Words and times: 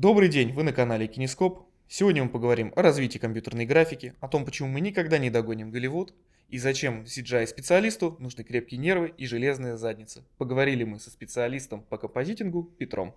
Добрый 0.00 0.28
день, 0.28 0.52
вы 0.52 0.62
на 0.62 0.72
канале 0.72 1.08
Кинескоп. 1.08 1.66
Сегодня 1.88 2.22
мы 2.22 2.30
поговорим 2.30 2.72
о 2.76 2.82
развитии 2.82 3.18
компьютерной 3.18 3.66
графики, 3.66 4.14
о 4.20 4.28
том, 4.28 4.44
почему 4.44 4.68
мы 4.68 4.80
никогда 4.80 5.18
не 5.18 5.28
догоним 5.28 5.72
Голливуд, 5.72 6.14
и 6.48 6.58
зачем 6.58 7.02
CGI-специалисту 7.02 8.14
нужны 8.20 8.44
крепкие 8.44 8.78
нервы 8.78 9.12
и 9.16 9.26
железная 9.26 9.76
задница. 9.76 10.22
Поговорили 10.36 10.84
мы 10.84 11.00
со 11.00 11.10
специалистом 11.10 11.82
по 11.82 11.98
композитингу 11.98 12.62
Петром. 12.78 13.12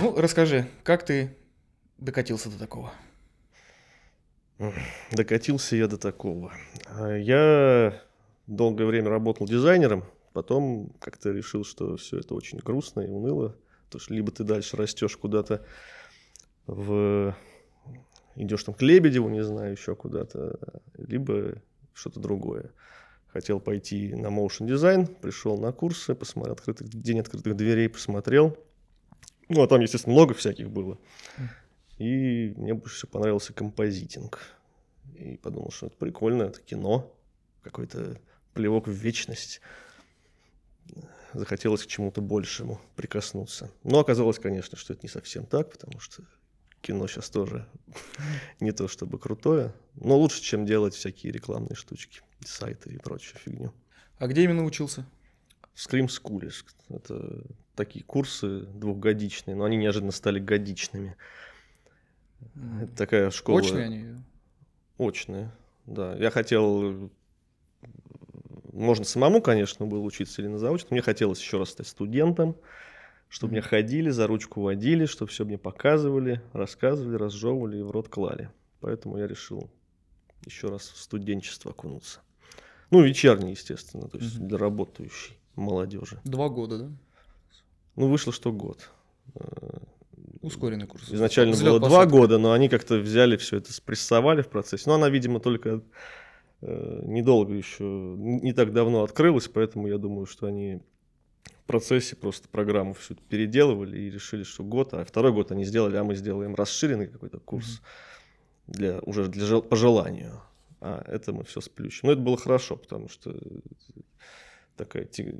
Ну, 0.00 0.16
расскажи, 0.16 0.66
как 0.82 1.04
ты 1.04 1.36
докатился 1.98 2.50
до 2.50 2.58
такого? 2.58 2.92
Докатился 5.12 5.76
я 5.76 5.86
до 5.86 5.98
такого. 5.98 6.52
А, 6.88 7.16
Я 7.16 8.02
долгое 8.48 8.86
время 8.86 9.08
работал 9.08 9.46
дизайнером, 9.46 10.02
потом 10.32 10.92
как-то 11.00 11.30
решил, 11.30 11.64
что 11.64 11.96
все 11.96 12.18
это 12.18 12.34
очень 12.34 12.58
грустно 12.58 13.00
и 13.00 13.08
уныло. 13.08 13.56
Потому 13.86 14.00
что 14.00 14.14
либо 14.14 14.32
ты 14.32 14.44
дальше 14.44 14.76
растешь 14.76 15.16
куда-то 15.16 15.64
в... 16.66 17.36
идешь 18.36 18.64
там 18.64 18.74
к 18.74 18.82
Лебедеву, 18.82 19.28
не 19.28 19.44
знаю, 19.44 19.72
еще 19.72 19.94
куда-то, 19.94 20.58
либо 20.96 21.60
что-то 21.92 22.20
другое. 22.20 22.70
Хотел 23.28 23.60
пойти 23.60 24.14
на 24.14 24.26
motion 24.26 24.66
дизайн, 24.66 25.06
пришел 25.06 25.58
на 25.58 25.72
курсы, 25.72 26.14
посмотрел 26.14 26.54
открытых, 26.54 26.88
день 26.88 27.20
открытых 27.20 27.56
дверей, 27.56 27.88
посмотрел. 27.88 28.56
Ну, 29.48 29.62
а 29.62 29.68
там, 29.68 29.80
естественно, 29.80 30.14
много 30.14 30.34
всяких 30.34 30.70
было. 30.70 30.98
И 31.98 32.52
мне 32.56 32.74
больше 32.74 32.96
всего 32.96 33.10
понравился 33.12 33.52
композитинг. 33.52 34.40
И 35.14 35.36
подумал, 35.36 35.70
что 35.70 35.86
это 35.86 35.96
прикольно, 35.96 36.44
это 36.44 36.60
кино, 36.60 37.14
какой-то 37.62 38.18
плевок 38.54 38.86
в 38.86 38.92
вечность. 38.92 39.60
Захотелось 41.34 41.84
к 41.84 41.86
чему-то 41.86 42.20
большему 42.20 42.80
прикоснуться. 42.94 43.70
Но 43.84 44.00
оказалось, 44.00 44.38
конечно, 44.38 44.76
что 44.76 44.92
это 44.92 45.02
не 45.02 45.08
совсем 45.08 45.46
так, 45.46 45.70
потому 45.70 45.98
что 45.98 46.22
кино 46.82 47.06
сейчас 47.06 47.30
тоже 47.30 47.66
не 48.60 48.72
то 48.72 48.88
чтобы 48.88 49.18
крутое, 49.18 49.74
но 49.94 50.18
лучше, 50.18 50.42
чем 50.42 50.66
делать 50.66 50.94
всякие 50.94 51.32
рекламные 51.32 51.74
штучки, 51.74 52.20
сайты 52.44 52.90
и 52.90 52.98
прочую 52.98 53.38
фигню. 53.38 53.72
А 54.18 54.26
где 54.26 54.44
именно 54.44 54.64
учился? 54.64 55.06
В 55.74 55.78
Scream 55.78 56.08
School. 56.08 56.52
Это 56.90 57.44
такие 57.74 58.04
курсы 58.04 58.60
двухгодичные, 58.60 59.56
но 59.56 59.64
они 59.64 59.76
неожиданно 59.76 60.12
стали 60.12 60.38
годичными. 60.38 61.16
Это 62.80 62.94
такая 62.96 63.30
школа... 63.30 63.60
Очные 63.60 63.84
они? 63.84 64.06
Очные, 64.98 65.50
да. 65.86 66.14
Я 66.16 66.30
хотел... 66.30 67.10
Можно 68.72 69.04
самому, 69.04 69.42
конечно, 69.42 69.86
было 69.86 70.00
учиться 70.00 70.40
или 70.40 70.48
на 70.48 70.58
заочном. 70.58 70.88
Мне 70.92 71.02
хотелось 71.02 71.40
еще 71.40 71.58
раз 71.58 71.70
стать 71.70 71.86
студентом, 71.86 72.56
чтобы 73.28 73.52
меня 73.52 73.62
ходили, 73.62 74.08
за 74.10 74.26
ручку 74.26 74.62
водили, 74.62 75.04
чтобы 75.06 75.30
все 75.30 75.44
мне 75.44 75.58
показывали, 75.58 76.40
рассказывали, 76.52 77.16
разжевывали 77.16 77.78
и 77.78 77.82
в 77.82 77.90
рот 77.90 78.08
клали. 78.08 78.50
Поэтому 78.80 79.18
я 79.18 79.26
решил 79.26 79.70
еще 80.46 80.68
раз 80.68 80.88
в 80.88 80.98
студенчество 80.98 81.70
окунуться. 81.70 82.20
Ну, 82.90 83.02
вечерний, 83.02 83.52
естественно, 83.52 84.08
то 84.08 84.18
есть 84.18 84.38
Мгм. 84.38 84.48
для 84.48 84.58
работающей 84.58 85.34
молодежи. 85.54 86.20
Два 86.24 86.48
года, 86.48 86.78
да? 86.78 86.90
Ну, 87.96 88.08
вышло, 88.08 88.32
что 88.32 88.52
год. 88.52 88.90
Э, 89.34 89.78
Ускоренный 90.40 90.86
курс. 90.86 91.10
Изначально 91.10 91.52
Взлет, 91.52 91.70
было 91.70 91.80
два 91.80 92.06
года, 92.06 92.38
но 92.38 92.52
они 92.52 92.68
как-то 92.68 92.96
взяли 92.96 93.36
все 93.36 93.58
это, 93.58 93.72
спрессовали 93.72 94.42
в 94.42 94.48
процессе. 94.48 94.84
Но 94.86 94.94
она, 94.94 95.08
видимо, 95.08 95.38
только 95.40 95.82
недолго 96.62 97.54
еще, 97.54 97.84
не 97.84 98.52
так 98.52 98.72
давно 98.72 99.02
открылась, 99.02 99.48
поэтому 99.48 99.88
я 99.88 99.98
думаю, 99.98 100.26
что 100.26 100.46
они 100.46 100.80
в 101.44 101.66
процессе 101.66 102.16
просто 102.16 102.48
программу 102.48 102.94
всю 102.94 103.14
эту 103.14 103.22
переделывали 103.24 103.98
и 103.98 104.10
решили, 104.10 104.42
что 104.42 104.62
год, 104.62 104.94
а 104.94 105.04
второй 105.04 105.32
год 105.32 105.52
они 105.52 105.64
сделали, 105.64 105.96
а 105.96 106.04
мы 106.04 106.14
сделаем 106.14 106.54
расширенный 106.54 107.08
какой-то 107.08 107.38
курс 107.40 107.82
для, 108.66 109.00
уже 109.00 109.28
для, 109.28 109.60
по 109.60 109.76
желанию. 109.76 110.40
А 110.80 111.04
это 111.06 111.32
мы 111.32 111.44
все 111.44 111.60
сплющим. 111.60 112.08
Но 112.08 112.12
это 112.12 112.20
было 112.20 112.36
хорошо, 112.36 112.76
потому 112.76 113.08
что 113.08 113.36
такая 114.76 115.04
ти- 115.04 115.34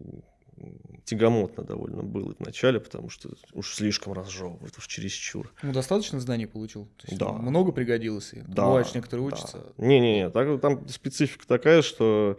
тягомотно 1.04 1.64
довольно 1.64 2.02
было 2.02 2.34
в 2.34 2.40
начале, 2.40 2.78
потому 2.80 3.08
что 3.08 3.30
уж 3.52 3.74
слишком 3.74 4.12
разжевывают, 4.12 4.76
уж 4.78 4.86
чересчур. 4.86 5.52
Ну, 5.62 5.72
достаточно 5.72 6.20
знаний 6.20 6.46
получил? 6.46 6.86
То 6.98 7.06
есть, 7.08 7.18
Да. 7.18 7.32
Много 7.32 7.72
пригодилось? 7.72 8.32
И 8.34 8.42
Да, 8.46 8.66
Бывает, 8.66 8.86
что 8.86 8.98
некоторые 8.98 9.28
да. 9.28 9.36
учатся. 9.36 9.66
Не-не-не, 9.78 10.30
так- 10.30 10.60
там 10.60 10.88
специфика 10.88 11.46
такая, 11.46 11.82
что 11.82 12.38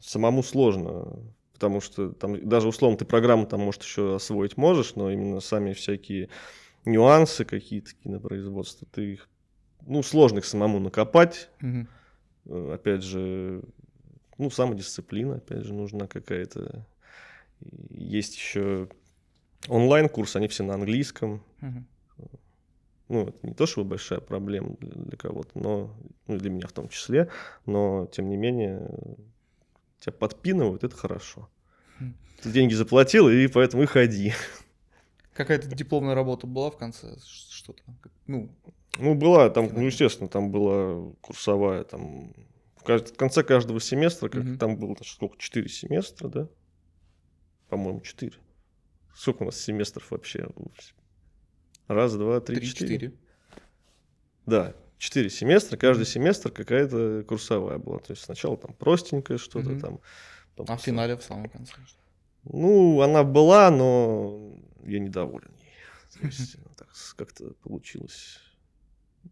самому 0.00 0.42
сложно, 0.42 1.18
потому 1.52 1.80
что 1.80 2.10
там 2.12 2.46
даже 2.48 2.68
условно 2.68 2.96
ты 2.98 3.04
программу 3.04 3.46
там, 3.46 3.60
может, 3.60 3.82
еще 3.82 4.16
освоить 4.16 4.56
можешь, 4.56 4.94
но 4.96 5.10
именно 5.10 5.40
сами 5.40 5.72
всякие 5.72 6.28
нюансы 6.84 7.44
какие-то 7.44 7.90
кинопроизводства, 8.02 8.86
ты 8.90 9.12
их, 9.14 9.28
ну, 9.86 10.02
сложно 10.02 10.38
их 10.38 10.44
самому 10.44 10.78
накопать. 10.80 11.48
Э, 12.46 12.74
опять 12.74 13.02
же, 13.02 13.62
ну, 14.38 14.50
самодисциплина, 14.50 15.36
опять 15.36 15.64
же, 15.64 15.72
нужна 15.72 16.06
какая-то. 16.06 16.86
Есть 17.90 18.36
еще 18.36 18.88
онлайн-курсы, 19.68 20.36
они 20.36 20.48
все 20.48 20.62
на 20.64 20.74
английском, 20.74 21.42
Мгм. 21.60 21.86
ну, 23.08 23.28
это 23.28 23.46
не 23.46 23.54
то, 23.54 23.66
чтобы 23.66 23.90
большая 23.90 24.20
проблема 24.20 24.76
для, 24.80 24.92
для 24.92 25.16
кого-то, 25.16 25.58
но 25.58 25.94
ну, 26.26 26.38
для 26.38 26.50
меня 26.50 26.66
в 26.66 26.72
том 26.72 26.88
числе, 26.88 27.30
но 27.64 28.06
тем 28.12 28.28
не 28.28 28.36
менее 28.36 28.90
тебя 30.00 30.12
подпинывают, 30.12 30.84
это 30.84 30.96
хорошо. 30.96 31.48
Хм. 31.98 32.14
Ты 32.42 32.50
деньги 32.50 32.74
заплатил, 32.74 33.28
и 33.28 33.46
поэтому 33.46 33.84
и 33.84 33.86
ходи. 33.86 34.34
Какая-то 35.32 35.68
дипломная 35.68 36.14
работа 36.14 36.46
была 36.46 36.70
в 36.70 36.76
конце? 36.76 37.16
Что-то? 37.24 37.82
Ну, 38.26 38.50
Ну, 38.98 39.14
была 39.14 39.50
там, 39.50 39.68
ну, 39.72 39.80
естественно, 39.80 40.28
там 40.28 40.50
была 40.50 41.12
курсовая, 41.20 41.84
там 41.84 42.32
в, 42.84 43.16
конце 43.16 43.42
каждого 43.42 43.80
семестра, 43.80 44.28
как 44.28 44.44
Мгм. 44.44 44.58
там 44.58 44.76
было 44.76 44.96
сколько, 45.04 45.36
четыре 45.38 45.68
семестра, 45.68 46.28
да? 46.28 46.48
По-моему, 47.68 48.00
четыре. 48.00 48.34
Сколько 49.14 49.42
у 49.42 49.46
нас 49.46 49.60
семестров 49.60 50.10
вообще? 50.10 50.48
Раз, 51.88 52.14
два, 52.14 52.40
три, 52.40 52.60
четыре. 52.62 52.98
три-четыре. 52.98 53.18
Да, 54.46 54.74
четыре 54.98 55.30
семестра, 55.30 55.76
каждый 55.76 56.06
семестр 56.06 56.50
какая-то 56.50 57.24
курсовая 57.26 57.78
была. 57.78 57.98
То 57.98 58.12
есть 58.12 58.22
сначала 58.22 58.56
там 58.56 58.74
простенькое 58.74 59.38
что-то 59.38 59.70
Мгм. 59.70 59.80
там. 59.80 60.00
потом 60.56 60.74
А 60.74 60.78
в 60.78 60.82
финале, 60.82 61.16
в 61.16 61.22
самом 61.22 61.48
конце? 61.48 61.74
Ну, 62.44 63.00
она 63.00 63.24
была, 63.24 63.70
но 63.70 64.58
я 64.84 64.98
недоволен 64.98 65.52
ей. 65.58 66.20
То 66.20 66.26
есть 66.26 66.56
ну, 66.58 66.70
как-то 67.16 67.54
получилось. 67.62 68.38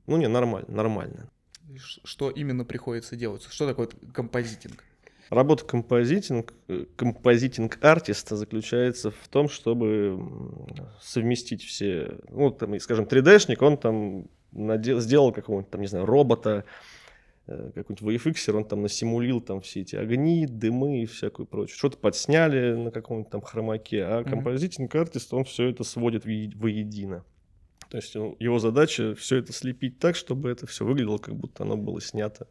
Ну, 0.06 0.16
не, 0.16 0.28
нормально, 0.28 0.68
нормально. 0.70 1.30
Что 1.78 2.30
именно 2.30 2.64
приходится 2.64 3.16
делать? 3.16 3.46
Что 3.50 3.66
такое 3.66 3.88
композитинг? 4.12 4.84
Работа 5.30 5.64
композитинг, 5.64 6.52
э, 6.68 6.84
композитинг-артиста 6.96 8.36
заключается 8.36 9.10
в 9.10 9.28
том, 9.28 9.48
чтобы 9.48 10.18
совместить 11.00 11.62
все, 11.62 12.18
ну, 12.28 12.50
там, 12.50 12.78
скажем, 12.80 13.06
3D-шник, 13.06 13.62
он 13.62 13.78
там 13.78 14.26
наде- 14.52 15.00
сделал 15.00 15.32
какого-нибудь, 15.32 15.70
там, 15.70 15.80
не 15.80 15.86
знаю, 15.86 16.04
робота, 16.04 16.64
э, 17.46 17.70
какой-нибудь 17.74 18.02
VFX, 18.26 18.54
он 18.54 18.64
там 18.64 18.82
насимулил 18.82 19.40
там 19.40 19.62
все 19.62 19.80
эти 19.80 19.96
огни, 19.96 20.46
дымы 20.46 21.02
и 21.02 21.06
всякую 21.06 21.46
прочую. 21.46 21.76
Что-то 21.78 21.96
подсняли 21.96 22.74
на 22.74 22.90
каком-нибудь 22.90 23.30
там 23.30 23.40
хромаке, 23.40 24.04
а 24.04 24.20
Мгм. 24.20 24.30
композитинг-артист, 24.30 25.32
он 25.32 25.44
все 25.44 25.70
это 25.70 25.82
сводит 25.82 26.24
воедино. 26.26 27.24
То 27.92 27.98
есть 27.98 28.14
ну, 28.14 28.36
его 28.40 28.58
задача 28.58 29.14
все 29.14 29.36
это 29.36 29.52
слепить 29.52 29.98
так, 29.98 30.16
чтобы 30.16 30.48
это 30.48 30.66
все 30.66 30.86
выглядело, 30.86 31.18
как 31.18 31.36
будто 31.36 31.64
оно 31.64 31.76
было 31.76 32.00
снято 32.00 32.48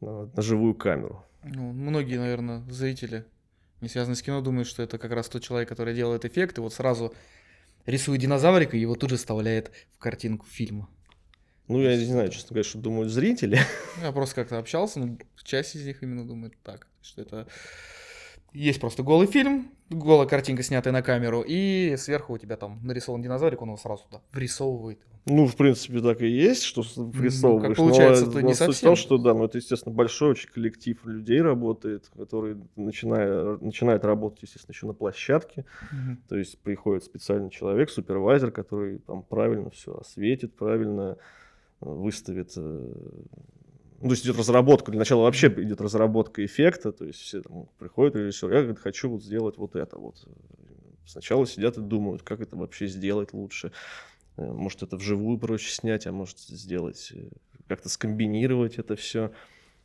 на, 0.00 0.26
на 0.26 0.42
живую 0.42 0.76
камеру. 0.76 1.26
Ну, 1.42 1.72
многие, 1.72 2.20
наверное, 2.20 2.62
зрители, 2.70 3.24
не 3.80 3.88
связанные 3.88 4.14
с 4.14 4.22
кино, 4.22 4.40
думают, 4.40 4.68
что 4.68 4.80
это 4.80 4.96
как 4.96 5.10
раз 5.10 5.28
тот 5.28 5.42
человек, 5.42 5.68
который 5.68 5.92
делает 5.92 6.24
эффект, 6.24 6.58
и 6.58 6.60
вот 6.60 6.72
сразу 6.72 7.12
рисует 7.84 8.20
динозаврика 8.20 8.76
и 8.76 8.80
его 8.80 8.94
тут 8.94 9.10
же 9.10 9.16
вставляет 9.16 9.72
в 9.96 9.98
картинку 9.98 10.46
фильма. 10.46 10.88
Ну, 11.66 11.80
я 11.82 11.96
не 11.96 12.04
знаю, 12.04 12.28
честно 12.28 12.50
говоря, 12.50 12.62
что 12.62 12.78
думают 12.78 13.10
зрители. 13.10 13.58
Я 14.00 14.12
просто 14.12 14.36
как-то 14.36 14.58
общался, 14.58 15.00
ну, 15.00 15.18
часть 15.42 15.74
из 15.74 15.84
них 15.84 16.00
именно 16.04 16.24
думает 16.24 16.54
так, 16.62 16.86
что 17.02 17.22
это 17.22 17.48
есть 18.52 18.78
просто 18.78 19.02
голый 19.02 19.26
фильм, 19.26 19.72
голая 19.90 20.26
картинка, 20.26 20.62
снятая 20.62 20.92
на 20.92 21.02
камеру, 21.02 21.44
и 21.46 21.94
сверху 21.96 22.34
у 22.34 22.38
тебя 22.38 22.56
там 22.56 22.80
нарисован 22.82 23.22
динозаврик, 23.22 23.62
он 23.62 23.68
его 23.68 23.76
сразу 23.78 24.04
туда 24.04 24.22
врисовывает. 24.32 24.98
Ну, 25.30 25.46
в 25.46 25.56
принципе, 25.56 26.00
так 26.00 26.22
и 26.22 26.26
есть, 26.28 26.62
что 26.62 26.82
с- 26.82 26.96
врисовываешь. 26.96 27.68
как 27.68 27.76
получается, 27.76 28.24
но, 28.26 28.32
то 28.32 28.40
но 28.40 28.48
не 28.48 28.54
суть 28.54 28.76
в 28.76 28.80
том, 28.80 28.96
совсем. 28.96 28.96
что 28.96 29.18
да, 29.18 29.34
ну 29.34 29.44
это, 29.44 29.58
естественно, 29.58 29.94
большой 29.94 30.30
очень 30.30 30.48
коллектив 30.48 31.04
людей 31.04 31.42
работает, 31.42 32.10
который 32.16 32.56
начиная, 32.76 33.58
начинает 33.58 34.04
работать, 34.06 34.42
естественно, 34.44 34.72
еще 34.72 34.86
на 34.86 34.94
площадке. 34.94 35.66
То 36.28 36.36
есть 36.36 36.58
приходит 36.60 37.04
специальный 37.04 37.50
человек, 37.50 37.90
супервайзер, 37.90 38.52
который 38.52 38.98
там 39.00 39.22
правильно 39.22 39.68
все 39.70 39.94
осветит, 39.98 40.56
правильно 40.56 41.18
э, 41.82 41.86
выставит 41.90 42.52
э, 42.56 42.92
ну, 44.00 44.08
то 44.08 44.14
есть 44.14 44.24
идет 44.24 44.38
разработка, 44.38 44.92
для 44.92 45.00
начала 45.00 45.22
вообще 45.22 45.48
идет 45.48 45.80
разработка 45.80 46.44
эффекта, 46.44 46.92
то 46.92 47.04
есть 47.04 47.20
все 47.20 47.42
там 47.42 47.68
приходят 47.78 48.14
режиссер, 48.14 48.52
я 48.52 48.58
говорит, 48.60 48.78
хочу 48.78 49.10
вот 49.10 49.22
сделать 49.22 49.56
вот 49.56 49.74
это 49.74 49.98
вот. 49.98 50.26
Сначала 51.04 51.46
сидят 51.46 51.78
и 51.78 51.80
думают, 51.80 52.22
как 52.22 52.40
это 52.40 52.54
вообще 52.56 52.86
сделать 52.86 53.32
лучше. 53.32 53.72
Э, 54.36 54.44
может, 54.44 54.82
это 54.82 54.96
вживую 54.96 55.38
проще 55.38 55.72
снять, 55.72 56.06
а 56.06 56.12
может 56.12 56.38
сделать, 56.38 57.12
э, 57.14 57.28
как-то 57.66 57.88
скомбинировать 57.88 58.76
это 58.76 58.94
все, 58.94 59.32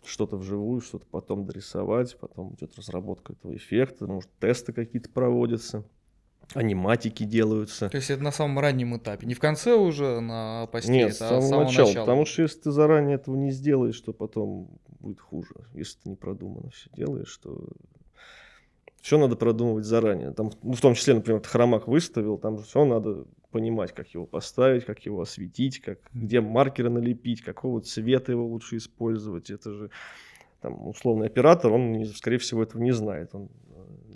что-то 0.05 0.37
вживую, 0.37 0.81
что-то 0.81 1.07
потом 1.09 1.45
дорисовать, 1.45 2.17
потом 2.19 2.53
идет 2.55 2.77
разработка 2.77 3.33
этого 3.33 3.55
эффекта, 3.55 4.05
может, 4.05 4.29
тесты 4.39 4.73
какие-то 4.73 5.09
проводятся 5.09 5.85
аниматики 6.53 7.23
делаются. 7.23 7.89
То 7.89 7.97
есть 7.97 8.09
это 8.09 8.23
на 8.23 8.31
самом 8.31 8.59
раннем 8.59 8.95
этапе, 8.97 9.25
не 9.25 9.33
в 9.33 9.39
конце 9.39 9.73
уже 9.73 10.19
на 10.19 10.67
посте, 10.71 10.91
Нет, 10.91 11.09
это 11.09 11.15
с 11.15 11.17
самого, 11.19 11.41
самого 11.41 11.63
начала, 11.65 11.87
начала. 11.87 12.05
Потому 12.05 12.25
что 12.25 12.41
если 12.41 12.59
ты 12.59 12.71
заранее 12.71 13.15
этого 13.15 13.35
не 13.35 13.51
сделаешь, 13.51 13.99
то 13.99 14.13
потом 14.13 14.69
будет 14.99 15.19
хуже. 15.19 15.55
Если 15.73 15.97
ты 16.03 16.09
не 16.09 16.15
продуманно 16.15 16.69
все 16.69 16.89
делаешь, 16.93 17.35
то 17.37 17.67
все 19.01 19.17
надо 19.17 19.35
продумывать 19.35 19.85
заранее. 19.85 20.31
Там, 20.31 20.51
ну, 20.63 20.73
в 20.73 20.81
том 20.81 20.93
числе, 20.93 21.13
например, 21.13 21.41
ты 21.41 21.49
хромак 21.49 21.87
выставил, 21.87 22.37
там 22.37 22.57
же 22.57 22.63
все 22.63 22.85
надо 22.85 23.25
понимать, 23.51 23.93
как 23.93 24.07
его 24.09 24.25
поставить, 24.25 24.85
как 24.85 25.05
его 25.05 25.21
осветить, 25.21 25.79
как, 25.79 25.99
где 26.13 26.39
маркеры 26.39 26.89
налепить, 26.89 27.41
какого 27.41 27.81
цвета 27.81 28.31
его 28.31 28.47
лучше 28.47 28.77
использовать. 28.77 29.49
Это 29.49 29.73
же 29.73 29.89
там, 30.61 30.87
условный 30.87 31.27
оператор, 31.27 31.71
он, 31.71 32.05
скорее 32.15 32.37
всего, 32.37 32.63
этого 32.63 32.81
не 32.81 32.93
знает. 32.93 33.35
Он, 33.35 33.49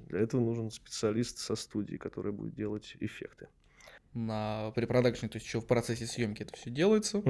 для 0.07 0.19
этого 0.19 0.41
нужен 0.41 0.71
специалист 0.71 1.37
со 1.37 1.55
студии, 1.55 1.97
который 1.97 2.31
будет 2.31 2.55
делать 2.55 2.95
эффекты. 2.99 3.47
На 4.13 4.71
препродакшне, 4.71 5.29
то 5.29 5.35
есть 5.35 5.45
еще 5.45 5.59
в 5.61 5.67
процессе 5.67 6.07
съемки 6.07 6.41
это 6.41 6.55
все 6.55 6.69
делается, 6.69 7.21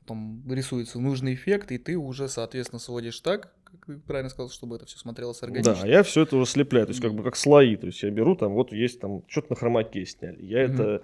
потом 0.00 0.44
рисуется 0.48 1.00
нужный 1.00 1.34
эффект, 1.34 1.72
и 1.72 1.78
ты 1.78 1.96
уже, 1.96 2.28
соответственно, 2.28 2.78
сводишь 2.78 3.18
так, 3.20 3.52
как 3.64 3.86
ты 3.86 3.98
правильно 3.98 4.30
сказал, 4.30 4.50
чтобы 4.50 4.76
это 4.76 4.86
все 4.86 4.98
смотрелось 4.98 5.42
органично. 5.42 5.82
Да, 5.82 5.88
я 5.88 6.02
все 6.02 6.22
это 6.22 6.36
уже 6.36 6.48
слепляю, 6.50 6.86
то 6.86 6.90
есть 6.90 7.02
как 7.02 7.14
бы 7.14 7.24
как 7.24 7.36
слои, 7.36 7.76
то 7.76 7.86
есть 7.86 8.02
я 8.02 8.10
беру 8.10 8.36
там, 8.36 8.52
вот 8.52 8.70
есть 8.72 9.00
там, 9.00 9.24
что-то 9.26 9.50
на 9.50 9.56
хромаке 9.56 10.06
сняли, 10.06 10.44
я 10.44 10.64
Мгм. 10.64 10.72
это 10.74 11.02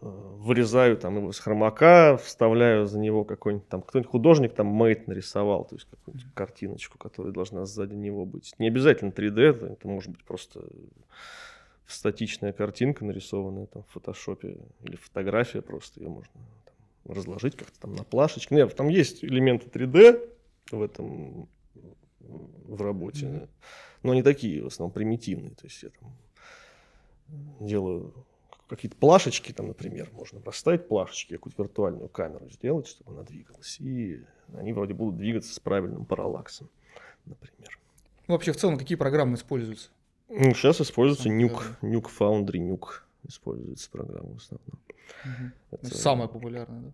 вырезаю 0.00 0.96
там 0.96 1.18
его 1.18 1.32
с 1.32 1.38
хромака, 1.38 2.16
вставляю 2.16 2.86
за 2.86 2.98
него 2.98 3.24
какой-нибудь 3.24 3.68
там, 3.68 3.82
кто-нибудь 3.82 4.10
художник 4.10 4.54
там 4.54 4.66
мейт 4.66 5.06
нарисовал, 5.06 5.64
то 5.64 5.74
есть 5.74 5.86
какую-нибудь 5.90 6.32
картиночку, 6.34 6.98
которая 6.98 7.32
должна 7.32 7.66
сзади 7.66 7.94
него 7.94 8.24
быть. 8.24 8.54
Не 8.58 8.68
обязательно 8.68 9.10
3D, 9.10 9.40
это, 9.40 9.66
это 9.66 9.88
может 9.88 10.10
быть 10.10 10.24
просто 10.24 10.64
статичная 11.86 12.52
картинка, 12.52 13.04
нарисованная 13.04 13.66
там 13.66 13.82
в 13.82 13.92
фотошопе, 13.92 14.56
или 14.82 14.96
фотография 14.96 15.60
просто, 15.60 16.00
ее 16.00 16.08
можно 16.08 16.32
там 16.64 17.14
разложить 17.14 17.56
как-то 17.56 17.78
там 17.80 17.94
на 17.94 18.04
плашечке. 18.04 18.54
Нет, 18.54 18.74
там 18.74 18.88
есть 18.88 19.22
элементы 19.24 19.68
3D 19.68 20.28
в 20.70 20.82
этом 20.82 21.48
в 22.20 22.80
работе, 22.80 23.26
Мгм. 23.26 23.48
но 24.02 24.12
они 24.12 24.22
такие 24.22 24.62
в 24.62 24.66
основном 24.66 24.92
примитивные. 24.92 25.50
То 25.50 25.64
есть 25.64 25.82
я 25.82 25.90
там 25.90 26.16
делаю 27.60 28.14
какие-то 28.70 28.96
плашечки, 28.96 29.52
там, 29.52 29.66
например, 29.68 30.08
можно 30.12 30.40
поставить 30.40 30.88
плашечки, 30.88 31.34
какую-то 31.34 31.64
виртуальную 31.64 32.08
камеру 32.08 32.48
сделать, 32.50 32.86
чтобы 32.86 33.12
она 33.12 33.22
двигалась, 33.22 33.78
и 33.80 34.22
они 34.54 34.72
вроде 34.72 34.94
будут 34.94 35.16
двигаться 35.16 35.52
с 35.52 35.58
правильным 35.60 36.04
параллаксом, 36.06 36.70
например. 37.26 37.78
Ну, 38.28 38.34
Вообще, 38.34 38.52
в 38.52 38.56
целом, 38.56 38.78
какие 38.78 38.96
программы 38.96 39.34
используются? 39.34 39.90
Ну, 40.28 40.54
сейчас 40.54 40.80
используется 40.80 41.28
Nuke. 41.28 41.64
Nuke 41.82 42.08
Foundry, 42.18 42.60
Nuke 42.60 43.02
используется 43.26 43.90
программа 43.90 44.34
в 44.34 44.36
основном. 44.36 44.78
Мгм. 45.24 45.52
Это- 45.72 45.94
Самая 45.94 46.28
популярная, 46.28 46.80
да? 46.80 46.92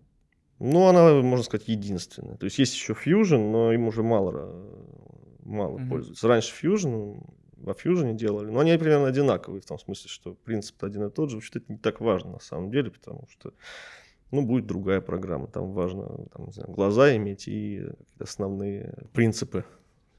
Ну, 0.59 0.87
она, 0.87 1.21
можно 1.21 1.43
сказать, 1.45 1.67
единственная. 1.67 2.35
То 2.37 2.45
есть 2.45 2.57
есть 2.57 2.73
еще 2.73 2.93
Fusion, 2.93 3.51
но 3.51 3.71
им 3.71 3.87
уже 3.87 4.01
мало, 4.01 4.65
мало 5.45 5.77
Мгм. 5.77 5.89
пользуются. 5.89 6.27
Раньше 6.27 6.51
Fusion, 6.65 7.21
во 7.59 7.73
Fusion 7.73 8.13
делали, 8.13 8.49
но 8.49 8.59
они 8.59 8.77
примерно 8.77 9.07
одинаковые, 9.07 9.61
в 9.61 9.65
том 9.65 9.79
смысле, 9.79 10.09
что 10.09 10.33
принцип 10.33 10.83
один 10.83 11.05
и 11.05 11.09
тот 11.09 11.29
же. 11.29 11.37
Вообще 11.37 11.59
это 11.59 11.71
не 11.71 11.77
так 11.77 11.99
важно 12.01 12.33
на 12.33 12.39
самом 12.39 12.71
деле, 12.71 12.91
потому 12.91 13.27
что 13.29 13.53
ну, 14.31 14.45
будет 14.45 14.65
другая 14.65 15.01
программа. 15.01 15.47
Там 15.47 15.71
важно 15.71 16.27
там, 16.33 16.51
знаю, 16.51 16.71
глаза 16.71 17.15
иметь 17.15 17.47
и 17.47 17.87
основные 18.19 18.93
принципы 19.13 19.65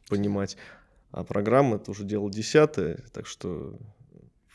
понимать. 0.09 0.57
А 1.11 1.25
программа 1.25 1.77
это 1.77 1.91
уже 1.91 2.05
дело 2.05 2.31
десятое, 2.31 3.05
так 3.13 3.27
что 3.27 3.79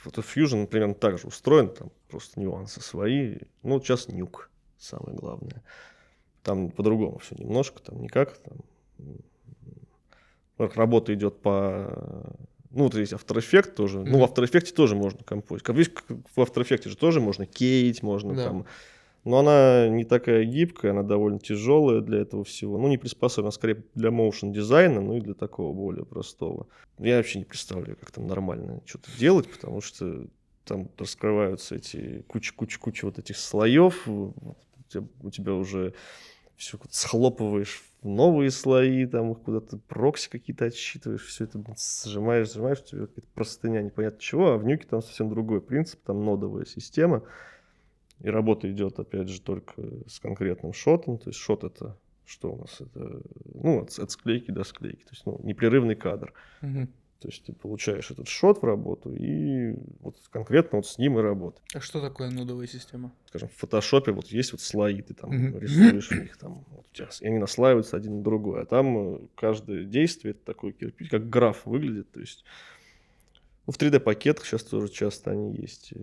вот 0.04 0.18
Fusion, 0.18 0.62
например, 0.62 0.94
также 0.94 1.28
устроен, 1.28 1.70
там 1.70 1.92
просто 2.10 2.40
нюансы 2.40 2.82
свои. 2.82 3.38
Ну, 3.62 3.80
сейчас 3.80 4.08
нюк 4.08 4.50
самое 4.78 5.16
главное. 5.16 5.64
Там 6.44 6.70
по-другому 6.72 7.20
все 7.20 7.36
немножко, 7.36 7.82
там 7.82 8.02
никак. 8.02 8.38
Там, 8.40 8.58
работа 10.58 11.14
идет 11.14 11.42
по... 11.42 12.36
Ну, 12.74 12.86
вот 12.86 12.96
есть 12.96 13.14
After 13.14 13.38
Effects 13.38 13.72
тоже. 13.74 14.00
Ну, 14.00 14.18
в. 14.18 14.24
After 14.24 14.44
Effects 14.44 14.74
тоже 14.74 14.96
можно 14.96 15.24
композить. 15.24 15.64
Как 15.64 15.76
в 15.76 16.40
After 16.40 16.68
Effects 16.68 16.90
же 16.90 16.98
тоже 16.98 17.22
можно 17.22 17.46
кейть, 17.46 18.04
можно 18.04 18.36
Да. 18.36 18.44
там... 18.46 18.66
Но 19.24 19.38
она 19.38 19.88
не 19.88 20.04
такая 20.04 20.44
гибкая, 20.44 20.92
она 20.92 21.02
довольно 21.02 21.40
тяжелая 21.40 22.02
для 22.02 22.20
этого 22.20 22.44
всего. 22.44 22.78
Ну, 22.78 22.90
не 22.90 22.98
приспособлена 22.98 23.52
скорее 23.52 23.84
для 23.96 24.12
моушен 24.12 24.52
дизайна, 24.52 25.00
ну 25.00 25.16
и 25.16 25.22
для 25.22 25.34
такого 25.34 25.74
более 25.74 26.06
простого. 26.06 26.68
Я 27.00 27.18
вообще 27.18 27.40
не 27.40 27.46
представляю, 27.46 27.96
как 27.96 28.12
там 28.12 28.28
нормально 28.28 28.82
что-то 28.86 29.10
делать, 29.18 29.50
потому 29.50 29.80
что 29.80 30.28
там 30.66 30.90
раскрываются 30.98 31.76
эти 31.76 32.24
куча-куча-куча 32.28 33.06
вот 33.06 33.18
этих 33.18 33.38
слоев, 33.38 34.08
у 34.08 34.34
тебя, 34.90 35.08
у 35.22 35.30
тебя 35.30 35.54
уже 35.54 35.94
все 36.58 36.78
схлопываешь 36.90 37.82
новые 38.04 38.52
слои, 38.52 39.06
там 39.06 39.32
их 39.32 39.40
куда-то 39.42 39.78
прокси 39.78 40.30
какие-то 40.30 40.66
отсчитываешь, 40.66 41.26
все 41.26 41.46
это 41.46 41.64
сжимаешь, 42.06 42.52
сжимаешь, 42.52 42.80
у 42.82 42.86
тебя 42.86 43.08
какая-то 43.08 43.28
простыня 43.34 43.82
непонятно 43.82 44.20
чего, 44.20 44.52
а 44.52 44.58
в 44.58 44.66
нюке 44.66 44.88
там 44.88 45.02
совсем 45.02 45.30
другой 45.30 45.62
принцип, 45.62 46.02
там 46.04 46.24
нодовая 46.24 46.66
система, 46.66 47.24
и 48.20 48.30
работа 48.30 48.72
идет, 48.72 49.00
опять 49.00 49.30
же, 49.30 49.42
только 49.42 49.74
с 50.08 50.20
конкретным 50.20 50.74
шотом, 50.74 51.18
то 51.18 51.30
есть 51.30 51.40
шот 51.40 51.64
это 51.64 51.98
что 52.26 52.54
у 52.54 52.58
нас? 52.58 52.80
Это, 52.80 53.22
ну, 53.54 53.82
от, 53.82 54.00
от 54.00 54.12
склейки 54.12 54.52
до 54.52 54.64
склейки, 54.64 55.04
то 55.04 55.10
есть 55.12 55.26
ну, 55.26 55.40
непрерывный 55.44 55.96
кадр. 55.96 56.34
Мгм. 56.62 56.90
То 57.24 57.30
есть 57.30 57.46
ты 57.46 57.54
получаешь 57.54 58.12
этот 58.12 58.28
шот 58.28 58.62
в 58.62 58.66
работу 58.66 59.14
и 59.16 59.74
вот 60.02 60.18
конкретно 60.30 60.80
вот 60.80 60.86
с 60.88 60.98
ним 60.98 61.18
и 61.18 61.22
работаешь. 61.22 61.66
А 61.74 61.80
что 61.80 62.02
такое 62.02 62.30
нодовая 62.30 62.68
система? 62.68 63.16
Скажем, 63.28 63.48
в 63.48 63.54
фотошопе 63.56 64.12
вот 64.12 64.28
есть 64.28 64.52
вот 64.52 64.60
слои, 64.60 65.02
ты 65.02 65.14
там 65.14 65.32
Мгм. 65.32 65.58
рисуешь 65.58 66.10
в 66.10 66.16
них 66.20 66.36
там, 66.38 66.66
вот 66.70 66.86
у 66.92 66.94
тебя, 66.94 67.08
и 67.22 67.26
они 67.28 67.38
наслаиваются 67.40 67.96
один 67.96 68.18
на 68.18 68.24
другой, 68.24 68.62
а 68.62 68.66
там 68.66 69.16
э, 69.16 69.28
каждое 69.36 69.86
действие 69.86 70.32
это 70.34 70.44
такой 70.44 70.74
кирпич, 70.74 71.10
как 71.10 71.30
граф 71.30 71.66
выглядит, 71.66 72.12
то 72.12 72.20
есть 72.20 72.44
ну, 73.66 73.72
в 73.72 73.78
3D-пакетах 73.78 74.46
сейчас 74.46 74.64
тоже 74.66 74.90
часто 74.90 75.32
они 75.32 75.56
есть. 75.56 75.94
и, 75.94 76.02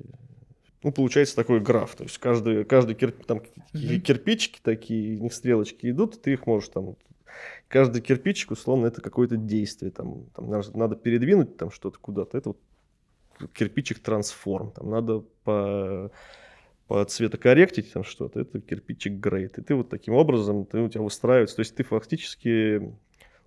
Ну, 0.83 0.91
получается 0.93 1.37
такой 1.37 1.61
граф, 1.61 1.95
то 1.97 2.05
есть 2.05 2.17
каждый, 2.17 2.65
каждый 2.65 2.97
кирп- 2.97 3.25
там 3.27 3.43
Мгм. 3.75 4.01
кирпичики 4.01 4.59
такие, 4.63 5.19
у 5.19 5.23
них 5.25 5.35
стрелочки 5.35 5.91
идут, 5.91 6.23
ты 6.23 6.33
их 6.33 6.47
можешь 6.47 6.71
там 6.71 6.97
каждый 7.69 8.03
кирпичик, 8.03 8.51
условно, 8.51 8.87
это 8.87 9.01
какое-то 9.01 9.37
действие. 9.37 9.91
Там, 9.91 10.27
там 10.35 10.51
надо, 10.75 10.97
передвинуть 10.97 11.57
там 11.57 11.71
что-то 11.71 11.99
куда-то. 11.99 12.39
Это 12.39 12.51
вот 12.51 12.59
кирпичик 13.53 14.01
трансформ. 14.01 14.73
Там 14.73 14.91
надо 14.91 15.25
по, 15.45 16.11
по 16.87 17.05
цветокорректить 17.05 17.93
там 17.93 18.05
что-то. 18.05 18.41
Это 18.41 18.61
кирпичик 18.61 19.15
грейд. 19.15 19.59
И 19.59 19.63
ты 19.63 19.75
вот 19.75 19.89
таким 19.89 20.15
образом, 20.15 20.67
ты, 20.67 20.81
у 20.81 20.89
тебя 20.89 21.03
выстраивается. 21.03 21.57
То 21.57 21.61
есть 21.61 21.75
ты 21.75 21.85
фактически... 21.85 22.95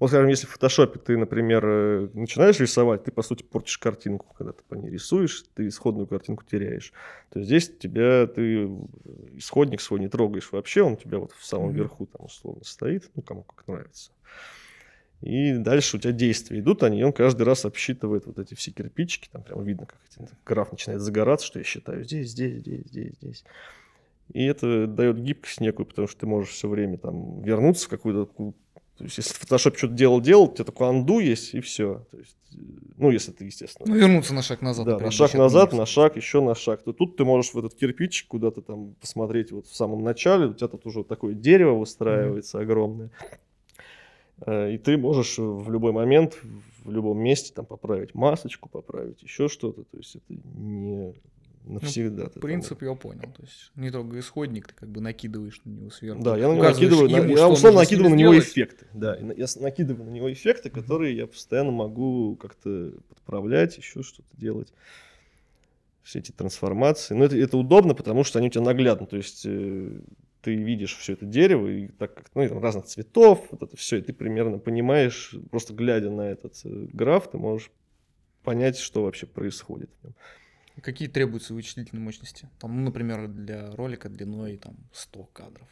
Вот, 0.03 0.09
скажем, 0.09 0.27
если 0.27 0.47
в 0.47 0.49
фотошопе 0.49 0.99
ты, 0.99 1.15
например, 1.15 1.63
э, 1.65 2.09
начинаешь 2.13 2.59
рисовать, 2.59 3.05
ты, 3.05 3.11
по 3.13 3.21
сути, 3.21 3.41
портишь 3.41 3.77
картинку, 3.77 4.35
когда 4.37 4.51
ты 4.51 4.61
по 4.67 4.75
ней 4.75 4.89
рисуешь, 4.89 5.45
ты 5.55 5.65
исходную 5.69 6.07
картинку 6.07 6.43
теряешь. 6.43 6.91
То 7.29 7.39
есть 7.39 7.47
здесь 7.47 7.77
тебя, 7.79 8.27
ты 8.27 8.65
исходник 9.31 9.79
свой 9.79 10.01
не 10.01 10.09
трогаешь 10.09 10.51
вообще, 10.51 10.81
он 10.81 10.93
у 10.93 10.95
тебя 10.97 11.19
вот 11.19 11.31
в 11.31 11.45
самом 11.45 11.71
верху 11.71 12.05
там 12.05 12.25
условно 12.25 12.65
стоит, 12.65 13.09
ну, 13.15 13.21
кому 13.21 13.43
как 13.43 13.65
нравится. 13.65 14.11
И 15.21 15.53
дальше 15.53 15.95
у 15.95 15.99
тебя 16.01 16.11
действия 16.11 16.59
идут, 16.59 16.83
они, 16.83 16.99
и 16.99 17.03
он 17.03 17.13
каждый 17.13 17.43
раз 17.43 17.63
обсчитывает 17.63 18.25
вот 18.25 18.39
эти 18.39 18.55
все 18.55 18.71
кирпичики, 18.71 19.29
там 19.31 19.41
прямо 19.41 19.63
видно, 19.63 19.85
как 19.85 19.99
эти, 20.11 20.27
граф 20.45 20.73
начинает 20.73 20.99
загораться, 20.99 21.47
что 21.47 21.59
я 21.59 21.63
считаю 21.63 22.03
здесь, 22.03 22.31
здесь, 22.31 22.59
здесь, 22.59 22.87
здесь, 22.87 23.15
здесь. 23.21 23.45
И 24.33 24.43
это 24.43 24.85
дает 24.85 25.17
гибкость 25.19 25.61
некую, 25.61 25.85
потому 25.85 26.09
что 26.09 26.19
ты 26.19 26.25
можешь 26.25 26.49
все 26.49 26.67
время 26.67 26.97
там 26.97 27.41
вернуться 27.41 27.85
в 27.85 27.89
какую-то 27.89 28.53
то 28.97 29.03
есть, 29.05 29.17
если 29.17 29.33
фотошопе 29.33 29.77
что-то 29.77 29.93
делал, 29.93 30.21
делал, 30.21 30.43
у 30.45 30.53
тебя 30.53 30.65
такой 30.65 30.87
анду 30.87 31.19
есть, 31.19 31.53
и 31.55 31.61
все. 31.61 32.05
То 32.11 32.17
есть, 32.17 32.35
э, 32.53 32.57
ну, 32.97 33.09
если 33.11 33.31
ты, 33.31 33.45
естественно, 33.45 33.89
Ну, 33.91 33.95
вернуться 33.99 34.33
на 34.33 34.41
шаг 34.43 34.61
назад. 34.61 34.85
да, 34.85 34.99
на 34.99 35.11
шаг 35.11 35.33
назад, 35.33 35.73
на 35.73 35.85
шаг, 35.85 36.15
еще 36.15 36.41
на 36.41 36.53
шаг. 36.55 36.83
То 36.83 36.93
тут 36.93 37.17
ты 37.17 37.25
можешь 37.25 37.53
в 37.53 37.57
этот 37.57 37.73
кирпичик 37.73 38.27
куда-то 38.27 38.61
там 38.61 38.93
посмотреть 39.01 39.51
вот 39.51 39.65
в 39.67 39.75
самом 39.75 40.03
начале. 40.03 40.45
У 40.47 40.53
тебя 40.53 40.67
тут 40.67 40.85
уже 40.85 41.03
такое 41.03 41.33
дерево 41.33 41.75
выстраивается 41.79 42.59
огромное. 42.59 43.09
Э, 44.45 44.71
И 44.73 44.77
ты 44.77 44.97
можешь 44.97 45.37
в 45.37 45.71
любой 45.71 45.91
момент, 45.91 46.37
в 46.85 46.91
любом 46.91 47.17
месте 47.19 47.53
там 47.53 47.65
поправить 47.65 48.13
масочку, 48.13 48.69
поправить 48.69 49.21
еще 49.23 49.47
что-то. 49.47 49.83
То 49.83 49.97
есть 49.97 50.15
это 50.17 50.25
не, 50.29 51.13
навсегда. 51.65 52.29
Ну, 52.35 52.41
принцип 52.41 52.81
я 52.81 52.93
понял. 52.95 53.31
То 53.35 53.41
есть 53.41 53.71
не 53.75 53.91
только 53.91 54.19
исходник, 54.19 54.67
ты 54.67 54.75
как 54.75 54.89
бы 54.89 55.01
накидываешь 55.01 55.61
на 55.65 55.69
него 55.71 55.89
сверху. 55.89 56.23
Да, 56.23 56.37
я 56.37 56.47
на 56.47 56.53
него 56.53 56.63
накидываю, 56.63 57.09
ему, 57.09 57.35
я 57.35 57.47
условно 57.47 57.79
накидываю 57.79 58.11
на 58.11 58.15
него 58.15 58.37
эффекты. 58.37 58.87
Да, 58.93 59.15
я 59.15 59.45
накидываю 59.59 60.05
на 60.05 60.09
него 60.09 60.31
эффекты, 60.31 60.69
которые 60.69 61.15
я 61.15 61.27
постоянно 61.27 61.71
могу 61.71 62.35
как-то 62.35 62.93
подправлять, 63.09 63.77
еще 63.77 64.03
что-то 64.03 64.29
делать. 64.37 64.73
Все 66.01 66.19
эти 66.19 66.31
трансформации. 66.31 67.13
Но 67.13 67.25
это, 67.25 67.37
это 67.37 67.57
удобно, 67.57 67.93
потому 67.93 68.23
что 68.23 68.39
они 68.39 68.49
у 68.49 68.51
тебя 68.51 68.63
наглядно. 68.63 69.07
То 69.07 69.15
есть 69.15 69.45
э, 69.45 70.01
ты 70.41 70.55
видишь 70.55 70.97
все 70.97 71.13
это 71.13 71.25
дерево, 71.25 71.67
и 71.67 71.87
так 71.87 72.13
как 72.13 72.29
ну, 72.35 72.47
там 72.47 72.61
разных 72.61 72.85
цветов, 72.85 73.47
вот 73.51 73.63
это 73.63 73.77
все, 73.77 73.97
и 73.97 74.01
ты 74.01 74.11
примерно 74.11 74.59
понимаешь, 74.59 75.33
просто 75.49 75.73
глядя 75.73 76.09
на 76.09 76.29
этот 76.29 76.59
э, 76.65 76.87
граф, 76.91 77.31
ты 77.31 77.37
можешь 77.37 77.71
понять, 78.43 78.77
что 78.77 79.03
вообще 79.03 79.25
происходит. 79.25 79.89
Какие 80.81 81.07
требуются 81.07 81.53
вычислительные 81.53 82.03
мощности? 82.03 82.49
Там, 82.59 82.75
ну, 82.77 82.83
например, 82.83 83.27
для 83.27 83.71
ролика 83.75 84.09
длиной 84.09 84.57
там 84.57 84.75
100 84.91 85.29
кадров. 85.33 85.67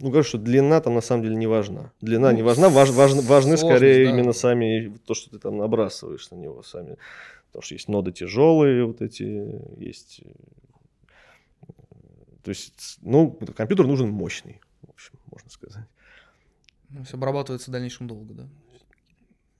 Ну, 0.00 0.08
говорю, 0.08 0.24
что 0.24 0.38
длина 0.38 0.80
там 0.80 0.94
на 0.94 1.00
самом 1.00 1.22
деле 1.22 1.36
не 1.36 1.46
важна. 1.46 1.92
Длина 2.00 2.30
ну, 2.30 2.36
не 2.36 2.42
важна, 2.42 2.68
важ, 2.68 2.90
важ, 2.90 3.14
важны 3.14 3.56
скорее 3.56 4.04
да. 4.04 4.10
именно 4.10 4.32
сами 4.32 4.96
то, 5.06 5.14
что 5.14 5.30
ты 5.30 5.38
там 5.38 5.56
набрасываешь 5.56 6.30
на 6.30 6.36
него 6.36 6.62
сами. 6.62 6.96
Потому 7.46 7.62
что 7.62 7.74
есть 7.74 7.88
ноды 7.88 8.12
тяжелые, 8.12 8.84
вот 8.84 9.00
эти, 9.00 9.82
есть... 9.82 10.20
Э, 10.24 11.66
то 12.42 12.50
есть, 12.50 12.98
ну, 13.02 13.30
компьютер 13.56 13.86
нужен 13.86 14.10
мощный, 14.10 14.60
в 14.82 14.90
общем, 14.90 15.14
можно 15.30 15.50
сказать. 15.50 15.84
Ну, 16.90 17.04
все 17.04 17.16
обрабатывается 17.16 17.70
в 17.70 17.72
дальнейшем 17.72 18.06
долго, 18.06 18.34
да? 18.34 18.48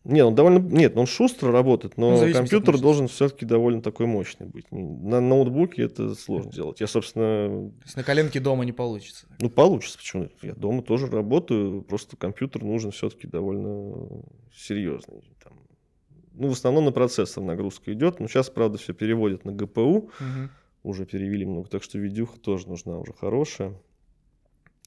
Нет, 0.04 0.24
он 0.24 0.34
довольно, 0.34 0.58
нет, 0.58 0.96
он 0.96 1.06
шустро 1.06 1.52
работает, 1.52 1.96
но 1.96 2.12
ну, 2.12 2.32
компьютер 2.32 2.78
должен 2.78 3.08
все-таки 3.08 3.44
довольно 3.44 3.82
такой 3.82 4.06
мощный 4.06 4.46
быть. 4.46 4.64
На 4.70 5.20
ноутбуке 5.20 5.82
это 5.82 6.14
сложно 6.14 6.50
делать. 6.50 6.80
Я, 6.80 6.86
собственно... 6.86 7.70
То 7.70 7.84
есть 7.84 7.96
на 7.96 8.04
коленке 8.04 8.40
дома 8.40 8.64
не 8.64 8.72
получится? 8.72 9.26
Ну, 9.40 9.50
получится, 9.50 9.98
почему? 9.98 10.28
Я 10.40 10.54
дома 10.54 10.82
тоже 10.82 11.08
работаю, 11.08 11.82
просто 11.82 12.16
компьютер 12.16 12.62
нужен 12.64 12.90
все-таки 12.90 13.26
довольно 13.26 14.22
серьезный. 14.54 15.22
Там. 15.42 15.54
Ну, 16.32 16.48
в 16.48 16.52
основном 16.52 16.86
на 16.86 16.92
процессор 16.92 17.42
нагрузка 17.42 17.92
идет, 17.92 18.20
но 18.20 18.28
сейчас, 18.28 18.48
правда, 18.48 18.78
все 18.78 18.94
переводят 18.94 19.44
на 19.44 19.52
ГПУ, 19.52 19.80
угу. 19.80 20.10
уже 20.84 21.04
перевели 21.04 21.44
много, 21.44 21.68
так 21.68 21.82
что 21.82 21.98
видюха 21.98 22.38
тоже 22.38 22.68
нужна 22.68 22.98
уже 22.98 23.12
хорошая. 23.12 23.74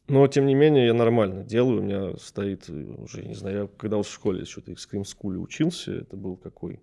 Но, 0.08 0.28
тем 0.28 0.46
не 0.46 0.56
менее, 0.56 0.88
я 0.88 0.94
нормально 0.94 1.44
делаю. 1.44 1.80
У 1.80 1.84
меня 1.84 2.18
стоит 2.18 2.70
уже, 2.70 3.24
не 3.26 3.36
знаю, 3.36 3.58
я 3.58 3.68
когда 3.78 3.98
вот 3.98 4.06
в 4.06 4.14
школе 4.14 4.46
что-то 4.46 4.76
в 4.76 4.78
Scream 4.78 5.04
School 5.04 5.38
учился, 5.38 5.94
это 5.94 6.18
был 6.18 6.36
какой? 6.36 6.82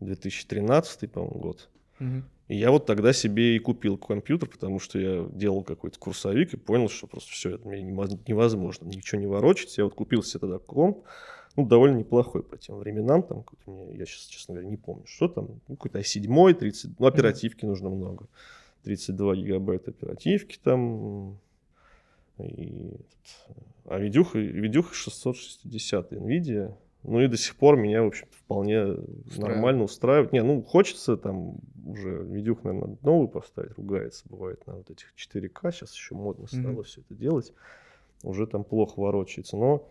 2013, 0.00 1.10
по-моему, 1.12 1.38
год. 1.38 1.68
Угу. 2.00 2.22
И 2.48 2.56
я 2.56 2.72
вот 2.72 2.86
тогда 2.86 3.12
себе 3.12 3.54
и 3.54 3.58
купил 3.60 3.96
компьютер, 3.96 4.48
потому 4.48 4.80
что 4.80 4.98
я 4.98 5.24
делал 5.32 5.62
какой-то 5.62 5.98
курсовик 6.00 6.54
и 6.54 6.56
понял, 6.56 6.88
что 6.88 7.06
просто 7.06 7.30
все 7.30 7.50
это 7.50 7.68
мне 7.68 7.82
невозможно, 7.82 8.86
ничего 8.86 9.20
не 9.20 9.26
ворочать. 9.26 9.78
Я 9.78 9.84
вот 9.84 9.94
купил 9.94 10.22
себе 10.22 10.40
тогда 10.40 10.58
комп, 10.58 11.04
ну, 11.56 11.66
довольно 11.66 11.98
неплохой 11.98 12.42
по 12.42 12.56
тем 12.56 12.78
временам, 12.78 13.22
там, 13.22 13.44
мне, 13.66 13.94
я 13.94 14.06
сейчас, 14.06 14.24
честно 14.24 14.54
говоря, 14.54 14.68
не 14.68 14.76
помню, 14.76 15.04
что 15.06 15.28
там, 15.28 15.60
ну, 15.68 15.76
какой-то 15.76 16.00
i7, 16.00 16.54
30, 16.54 16.98
ну, 16.98 17.06
оперативки 17.06 17.64
нужно 17.64 17.90
много, 17.90 18.26
32 18.82 19.36
гигабайта 19.36 19.90
оперативки 19.90 20.58
там, 20.62 21.38
и, 22.46 22.96
а 23.84 23.98
видюха, 23.98 24.38
видюха 24.38 24.94
660 24.94 26.12
NVIDIA. 26.12 26.74
Ну 27.02 27.20
и 27.20 27.28
до 27.28 27.36
сих 27.36 27.56
пор 27.56 27.76
меня, 27.76 28.02
в 28.02 28.08
общем 28.08 28.26
вполне 28.30 28.84
Устраивает. 28.84 29.38
нормально 29.38 29.84
устраивает. 29.84 30.32
Не, 30.32 30.42
ну 30.42 30.62
хочется 30.62 31.16
там 31.16 31.56
уже 31.86 32.22
видюх, 32.24 32.62
наверное, 32.62 32.98
новую 33.02 33.28
поставить, 33.28 33.76
ругается, 33.76 34.24
бывает 34.28 34.66
на 34.66 34.76
вот 34.76 34.90
этих 34.90 35.14
4К. 35.16 35.72
Сейчас 35.72 35.94
еще 35.94 36.14
модно 36.14 36.46
стало 36.46 36.80
mm-hmm. 36.80 36.82
все 36.82 37.00
это 37.00 37.14
делать. 37.14 37.52
Уже 38.22 38.46
там 38.46 38.64
плохо 38.64 39.00
ворочается, 39.00 39.56
но... 39.56 39.88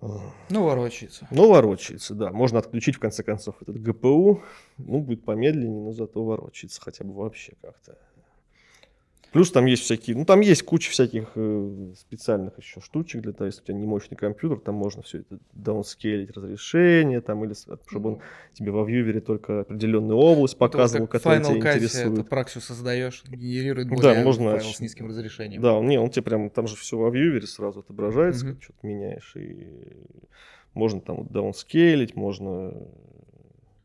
А, 0.00 0.20
ну, 0.48 0.64
ворочается. 0.64 1.26
Ну, 1.30 1.50
ворочается, 1.50 2.14
да. 2.14 2.30
Можно 2.30 2.60
отключить, 2.60 2.96
в 2.96 3.00
конце 3.00 3.22
концов, 3.22 3.60
этот 3.60 3.82
ГПУ. 3.82 4.42
Ну, 4.78 5.00
будет 5.00 5.24
помедленнее, 5.24 5.82
но 5.82 5.92
зато 5.92 6.24
ворочается 6.24 6.80
хотя 6.80 7.04
бы 7.04 7.12
вообще 7.12 7.54
как-то. 7.60 7.98
Плюс 9.32 9.52
там 9.52 9.66
есть 9.66 9.84
всякие, 9.84 10.16
ну 10.16 10.24
там 10.24 10.40
есть 10.40 10.62
куча 10.62 10.90
всяких 10.90 11.30
э, 11.36 11.92
специальных 11.96 12.58
еще 12.58 12.80
штучек 12.80 13.22
для 13.22 13.32
того, 13.32 13.46
если 13.46 13.62
у 13.62 13.64
тебя 13.64 13.76
не 13.76 13.86
мощный 13.86 14.16
компьютер, 14.16 14.58
там 14.58 14.74
можно 14.74 15.02
все 15.02 15.18
это 15.18 15.38
даунскейлить 15.52 16.30
разрешение, 16.32 17.20
там 17.20 17.44
или 17.44 17.54
чтобы 17.86 18.10
он 18.10 18.20
тебе 18.54 18.72
во 18.72 18.84
вьювере 18.84 19.20
только 19.20 19.60
определенную 19.60 20.18
область 20.18 20.58
показывал, 20.58 21.04
это 21.04 21.12
которая 21.12 21.44
тебя 21.44 21.56
интересует. 21.56 22.18
Это 22.18 22.24
праксию 22.24 22.62
создаешь, 22.62 23.22
генерирует 23.28 23.88
более 23.88 24.14
да, 24.14 24.24
можно, 24.24 24.58
файл 24.58 24.72
с 24.72 24.80
низким 24.80 25.06
разрешением. 25.06 25.62
Да, 25.62 25.78
не, 25.80 25.98
он 25.98 26.10
тебе 26.10 26.22
прям, 26.22 26.50
там 26.50 26.66
же 26.66 26.74
все 26.74 26.98
во 26.98 27.10
вьювере 27.10 27.46
сразу 27.46 27.80
отображается, 27.80 28.46
mm-hmm. 28.46 28.62
что-то 28.62 28.86
меняешь, 28.86 29.36
и 29.36 29.66
можно 30.74 31.00
там 31.00 31.26
даунскейлить, 31.28 32.16
можно 32.16 32.74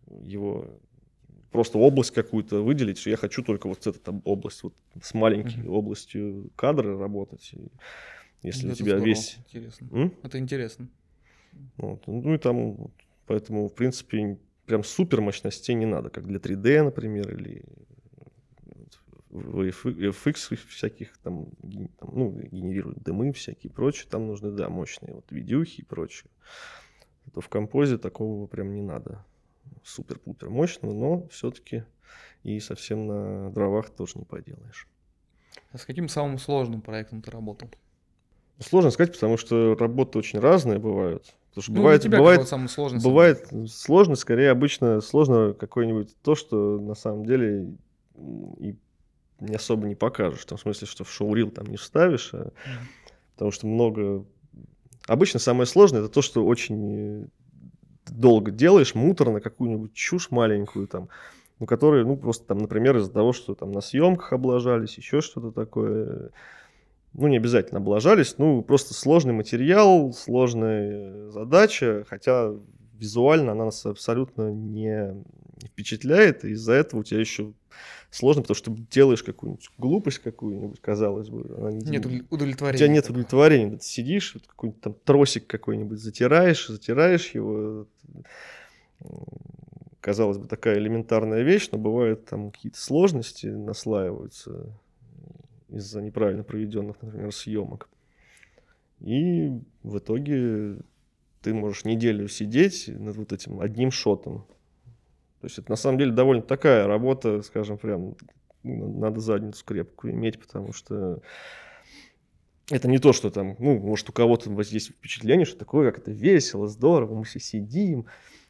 его 0.08 0.80
просто 1.56 1.78
область 1.78 2.12
какую-то 2.12 2.62
выделить, 2.62 2.98
что 2.98 3.10
я 3.10 3.16
хочу 3.16 3.42
только 3.44 3.68
вот 3.68 3.88
эту 3.88 4.22
область, 4.26 4.64
вот 4.64 4.74
с 5.02 5.14
маленькой 5.14 5.64
uh-huh. 5.64 5.70
областью 5.70 6.52
кадра 6.56 6.98
работать. 6.98 7.54
И 7.54 7.70
если 8.44 8.66
Это 8.66 8.74
у 8.74 8.76
тебя 8.76 8.98
здорово. 8.98 9.06
весь... 9.06 9.38
Интересно. 9.48 9.88
М? 9.92 10.14
Это 10.22 10.38
интересно. 10.38 10.88
Вот. 11.78 12.04
Ну 12.08 12.34
и 12.34 12.38
там, 12.38 12.92
поэтому, 13.26 13.70
в 13.70 13.74
принципе, 13.74 14.38
прям 14.66 14.84
супер 14.84 15.22
мощностей 15.22 15.76
не 15.76 15.86
надо, 15.86 16.10
как 16.10 16.28
для 16.28 16.40
3D, 16.40 16.84
например, 16.84 17.34
или 17.34 17.64
FX 19.32 20.58
всяких 20.68 21.18
там, 21.20 21.48
там 22.00 22.10
ну, 22.14 22.32
генерируют 22.52 23.02
дымы 23.04 23.32
всякие 23.32 23.72
прочее, 23.72 24.08
там 24.10 24.28
нужны, 24.28 24.52
да, 24.52 24.70
мощные 24.70 25.14
вот 25.14 25.32
видюхи 25.32 25.82
и 25.82 25.86
прочее. 25.86 26.30
То 27.34 27.42
в 27.42 27.50
композе 27.50 27.98
такого 27.98 28.46
прям 28.48 28.74
не 28.74 28.82
надо 28.82 29.26
супер-пупер 29.86 30.50
мощного, 30.50 30.94
но 30.94 31.28
все-таки 31.28 31.86
и 32.44 32.60
совсем 32.60 33.08
на 33.08 33.52
дровах 33.52 33.90
тоже 33.90 34.14
не 34.16 34.26
поделаешь. 34.26 34.88
А 35.72 35.78
с 35.78 35.86
каким 35.86 36.10
самым 36.10 36.38
сложным 36.38 36.82
проектом 36.82 37.22
ты 37.22 37.32
работал? 37.32 37.70
Сложно 38.60 38.92
сказать, 38.92 39.14
потому 39.14 39.38
что 39.38 39.76
работы 39.76 40.18
очень 40.18 40.40
разные 40.40 40.80
бывают. 40.80 41.36
Потому 41.50 41.64
что 41.64 41.72
ну, 41.72 41.78
бывает, 41.78 42.02
тебя 42.02 42.18
бывает, 42.18 42.48
самый 42.48 42.68
сложный 42.68 43.02
бывает 43.02 43.48
сложно, 43.70 44.16
скорее 44.16 44.52
обычно 44.52 45.02
сложно 45.02 45.54
какое-нибудь 45.54 46.16
то, 46.22 46.36
что 46.36 46.80
на 46.80 46.96
самом 46.96 47.26
деле 47.26 47.74
и 48.60 48.76
не 49.40 49.56
особо 49.56 49.88
не 49.88 49.96
покажешь. 49.96 50.42
В 50.42 50.46
том 50.46 50.58
смысле, 50.58 50.88
что 50.88 51.04
в 51.04 51.12
шоу-рил 51.12 51.52
там 51.52 51.68
не 51.68 51.78
вставишь, 51.78 52.34
а, 52.34 52.48
mm. 52.48 52.52
потому 53.34 53.52
что 53.52 53.68
много... 53.68 54.26
Обычно 55.08 55.40
самое 55.40 55.66
сложное 55.66 56.02
это 56.02 56.10
то, 56.10 56.22
что 56.22 56.46
очень 56.46 57.30
долго 58.10 58.52
делаешь, 58.52 58.96
муторно, 58.96 59.42
какую-нибудь 59.42 59.94
чушь 59.94 60.32
маленькую 60.32 60.88
там, 60.88 61.10
ну, 61.60 61.66
которые, 61.66 62.06
ну, 62.06 62.18
просто 62.18 62.46
там, 62.46 62.60
например, 62.60 62.98
из-за 62.98 63.12
того, 63.12 63.34
что 63.34 63.56
там 63.56 63.72
на 63.72 63.82
съемках 63.82 64.34
облажались, 64.34 64.98
еще 64.98 65.22
что-то 65.22 65.52
такое, 65.52 66.32
ну, 67.14 67.28
не 67.28 67.38
обязательно 67.38 67.80
облажались, 67.80 68.38
ну, 68.38 68.62
просто 68.62 68.94
сложный 68.94 69.34
материал, 69.34 70.14
сложная 70.14 71.30
задача, 71.30 72.06
хотя 72.10 72.52
визуально 72.94 73.54
она 73.54 73.66
нас 73.66 73.86
абсолютно 73.86 74.52
не 74.52 75.24
впечатляет, 75.66 76.46
и 76.46 76.52
из-за 76.52 76.74
этого 76.74 77.02
у 77.02 77.04
тебя 77.04 77.20
еще 77.20 77.54
сложно, 78.16 78.42
потому 78.42 78.56
что 78.56 78.76
делаешь 78.92 79.24
какую-нибудь 79.24 79.70
глупость 79.78 80.20
какую-нибудь, 80.20 80.80
казалось 80.80 81.30
бы. 81.30 81.54
Она 81.58 81.72
не, 81.72 81.86
нет 81.86 82.06
удовлетворения. 82.30 82.76
У 82.76 82.80
тебя 82.80 82.94
нет 82.94 83.10
удовлетворения. 83.10 83.78
Ты 83.78 83.86
сидишь, 83.86 84.34
вот 84.36 84.48
какой-нибудь 84.48 84.82
там 84.82 84.96
тросик 85.04 85.48
какой-нибудь 85.48 86.00
затираешь, 86.00 86.68
затираешь 86.68 87.32
его. 87.32 87.88
Казалось 90.02 90.38
бы, 90.38 90.48
такая 90.48 90.78
элементарная 90.78 91.42
вещь, 91.42 91.70
но 91.72 91.78
бывают 91.78 92.26
там 92.26 92.52
какие-то 92.52 92.80
сложности 92.80 93.48
наслаиваются 93.48 94.72
из-за 95.70 96.02
неправильно 96.02 96.44
проведенных, 96.44 97.02
например, 97.02 97.32
съемок. 97.34 97.90
И 99.00 99.50
в 99.84 99.98
итоге 99.98 100.78
ты 101.42 101.54
можешь 101.54 101.86
неделю 101.86 102.28
сидеть 102.28 102.88
над 102.88 103.16
вот 103.16 103.34
этим 103.34 103.60
одним 103.60 103.92
шотом. 103.92 104.46
То 105.42 105.48
есть 105.48 105.60
это 105.60 105.72
на 105.72 105.76
самом 105.76 105.98
деле 105.98 106.12
довольно 106.12 106.42
такая 106.42 106.88
работа, 106.88 107.42
скажем, 107.42 107.78
прям 107.78 108.16
ну, 108.64 109.00
надо 109.00 109.20
задницу 109.20 109.64
крепкую 109.64 110.14
иметь, 110.14 110.40
потому 110.40 110.74
что 110.74 111.22
это 112.70 112.88
не 112.88 112.98
то, 112.98 113.14
что 113.14 113.30
там, 113.30 113.56
ну, 113.60 113.80
может, 113.80 114.10
у 114.10 114.14
кого-то 114.14 114.50
есть 114.62 114.90
впечатление, 114.90 115.46
что 115.46 115.58
такое, 115.58 115.92
как 115.92 116.02
это 116.02 116.12
весело, 116.12 116.68
здорово, 116.68 117.16
мы 117.16 117.24
все 117.24 117.40
сидим, 117.40 118.06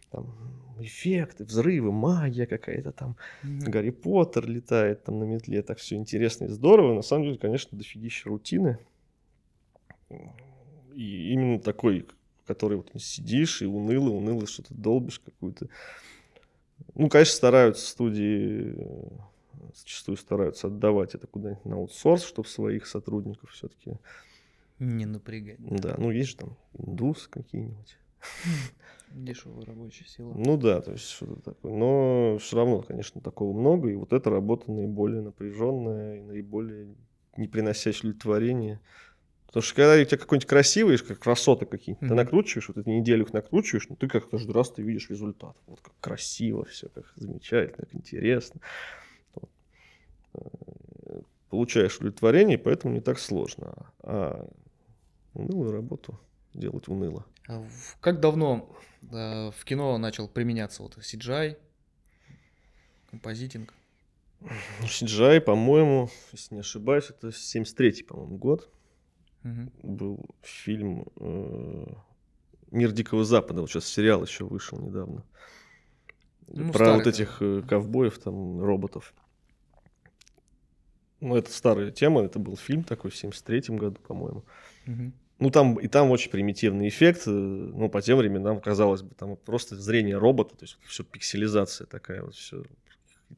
там, 0.09 0.33
эффекты, 0.79 1.43
взрывы, 1.43 1.91
магия 1.91 2.45
какая-то 2.45 2.91
там, 2.91 3.17
mm-hmm. 3.43 3.69
Гарри 3.69 3.89
Поттер 3.89 4.47
летает 4.47 5.03
там 5.03 5.19
на 5.19 5.23
метле, 5.23 5.61
так 5.61 5.77
все 5.79 5.95
интересно 5.95 6.45
и 6.45 6.49
здорово. 6.49 6.93
На 6.93 7.01
самом 7.01 7.25
деле, 7.25 7.37
конечно, 7.37 7.77
дофигища 7.77 8.29
рутины. 8.29 8.77
И 10.93 11.33
именно 11.33 11.59
такой, 11.59 12.05
который 12.45 12.77
вот 12.77 12.91
сидишь 12.97 13.61
и 13.61 13.65
уныло, 13.65 14.09
уныло 14.09 14.47
что-то 14.47 14.73
долбишь 14.73 15.19
какую-то 15.19 15.67
Ну, 16.93 17.09
конечно, 17.09 17.35
стараются 17.35 17.89
студии, 17.89 18.75
э, 18.77 19.07
зачастую 19.73 20.17
стараются 20.17 20.67
отдавать 20.67 21.15
это 21.15 21.27
куда-нибудь 21.27 21.65
на 21.65 21.75
аутсорс, 21.75 22.23
чтобы 22.23 22.47
своих 22.47 22.87
сотрудников 22.87 23.51
все-таки... 23.51 23.97
Не 24.79 25.05
напрягать. 25.05 25.57
Да, 25.59 25.95
ну 25.97 26.11
есть 26.11 26.31
же 26.31 26.37
там 26.37 26.57
индусы 26.73 27.29
какие-нибудь. 27.29 27.97
Дешевая 29.11 29.65
рабочая 29.65 30.05
сила. 30.05 30.33
Ну 30.35 30.57
да, 30.57 30.81
то 30.81 30.91
есть 30.91 31.09
что-то 31.09 31.41
такое. 31.41 31.73
Но 31.73 32.37
все 32.39 32.57
равно, 32.57 32.81
конечно, 32.81 33.21
такого 33.21 33.57
много, 33.57 33.89
и 33.89 33.95
вот 33.95 34.11
эта 34.11 34.29
работа 34.29 34.71
наиболее 34.71 35.21
напряженная 35.21 36.17
и 36.17 36.21
наиболее 36.21 36.95
не 37.37 37.47
приносящая 37.47 38.11
удовлетворения. 38.11 38.81
Потому 39.47 39.63
что 39.63 39.75
когда 39.75 40.01
у 40.01 40.03
тебя 40.03 40.17
какой-нибудь 40.17 40.49
красивый, 40.49 40.97
как 40.97 41.19
красоты 41.19 41.65
какие-то, 41.65 42.03
mm-hmm. 42.03 42.09
ты 42.09 42.13
накручиваешь, 42.13 42.67
вот 42.67 42.77
эти 42.77 42.89
неделю 42.89 43.23
их 43.23 43.31
накручиваешь, 43.31 43.87
но 43.87 43.95
ты 43.95 44.09
как 44.09 44.29
каждый 44.29 44.51
раз 44.51 44.69
ты 44.71 44.81
видишь 44.81 45.09
результат. 45.09 45.55
Вот 45.67 45.79
как 45.79 45.93
красиво 46.01 46.65
все, 46.65 46.89
как 46.89 47.05
замечательно, 47.15 47.85
как 47.85 47.95
интересно. 47.95 48.59
Получаешь 51.49 51.97
удовлетворение, 51.97 52.57
поэтому 52.57 52.93
не 52.93 53.01
так 53.01 53.19
сложно. 53.19 53.91
А 53.99 54.47
унылую 55.33 55.71
работу 55.71 56.19
делать 56.53 56.87
уныло. 56.87 57.25
А 57.47 57.63
как 58.01 58.19
давно 58.19 58.75
э, 59.03 59.51
в 59.51 59.65
кино 59.65 59.97
начал 59.97 60.27
применяться 60.27 60.83
вот 60.83 60.97
CGI, 60.97 61.57
композитинг? 63.09 63.73
CGI, 64.81 65.41
по-моему, 65.41 66.09
если 66.31 66.55
не 66.55 66.61
ошибаюсь, 66.61 67.09
это 67.09 67.27
73-й, 67.29 68.03
по-моему, 68.03 68.37
год. 68.37 68.69
Угу. 69.43 69.71
Был 69.83 70.25
фильм 70.41 71.07
э, 71.17 71.85
«Мир 72.71 72.91
Дикого 72.91 73.23
Запада». 73.23 73.61
Вот 73.61 73.69
сейчас 73.69 73.85
сериал 73.85 74.23
еще 74.23 74.45
вышел 74.45 74.79
недавно. 74.79 75.23
Ну, 76.47 76.71
Про 76.71 76.77
старый, 76.77 76.95
вот 76.95 77.07
этих 77.07 77.37
да. 77.39 77.45
Э, 77.45 77.61
ковбоев, 77.61 78.17
там, 78.19 78.61
роботов. 78.61 79.13
Ну, 81.25 81.35
это 81.35 81.51
старая 81.51 81.89
тема, 81.89 82.21
это 82.21 82.37
был 82.37 82.55
фильм 82.55 82.83
такой 82.83 83.09
в 83.09 83.15
73-м 83.15 83.77
году, 83.77 83.99
по-моему. 84.07 84.45
Угу. 84.85 85.11
Ну, 85.39 85.49
там 85.49 85.79
и 85.79 85.87
там 85.87 86.11
очень 86.11 86.29
примитивный 86.29 86.87
эффект. 86.87 87.23
Э, 87.25 87.31
ну, 87.31 87.89
по 87.89 87.99
тем 88.03 88.19
временам, 88.19 88.61
казалось 88.61 89.01
бы, 89.01 89.15
там 89.15 89.35
просто 89.35 89.75
зрение 89.75 90.19
робота, 90.19 90.55
то 90.55 90.65
есть 90.65 90.77
все 90.85 91.03
пикселизация 91.03 91.87
такая, 91.87 92.21
вот 92.21 92.35
все 92.35 92.63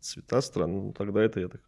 цвета 0.02 0.42
странные. 0.42 0.82
Ну, 0.82 0.92
тогда 0.92 1.24
это, 1.24 1.40
я 1.40 1.48
так 1.48 1.62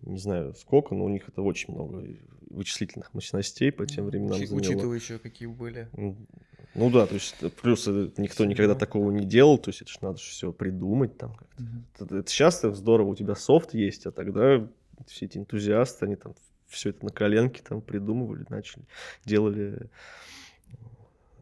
не 0.00 0.18
знаю 0.18 0.54
сколько, 0.56 0.96
но 0.96 1.04
у 1.04 1.08
них 1.08 1.28
это 1.28 1.42
очень 1.42 1.72
много 1.72 2.04
вычислительных 2.50 3.14
мощностей 3.14 3.70
по 3.70 3.86
тем 3.86 4.06
временам 4.06 4.40
Учи, 4.40 4.52
Учитывая 4.52 4.96
еще, 4.96 5.20
какие 5.20 5.46
были. 5.46 5.88
Ну 6.74 6.90
да, 6.90 7.06
то 7.06 7.14
есть 7.14 7.36
плюс 7.60 7.86
никто 7.86 8.44
никогда 8.46 8.74
такого 8.74 9.12
не 9.12 9.26
делал, 9.26 9.58
то 9.58 9.68
есть 9.68 9.82
это 9.82 9.92
же 9.92 9.98
надо 10.00 10.18
все 10.18 10.52
придумать 10.52 11.16
там 11.18 11.34
как-то. 11.34 11.62
Угу. 11.62 12.04
Это, 12.06 12.16
это 12.16 12.30
сейчас 12.30 12.62
здорово, 12.62 13.10
у 13.10 13.14
тебя 13.14 13.36
софт 13.36 13.74
есть, 13.74 14.06
а 14.06 14.10
тогда 14.10 14.66
все 15.06 15.26
эти 15.26 15.38
энтузиасты, 15.38 16.06
они 16.06 16.16
там 16.16 16.34
все 16.72 16.90
это 16.90 17.04
на 17.04 17.12
коленке 17.12 17.62
там 17.62 17.80
придумывали, 17.82 18.44
начали, 18.48 18.84
делали 19.24 19.90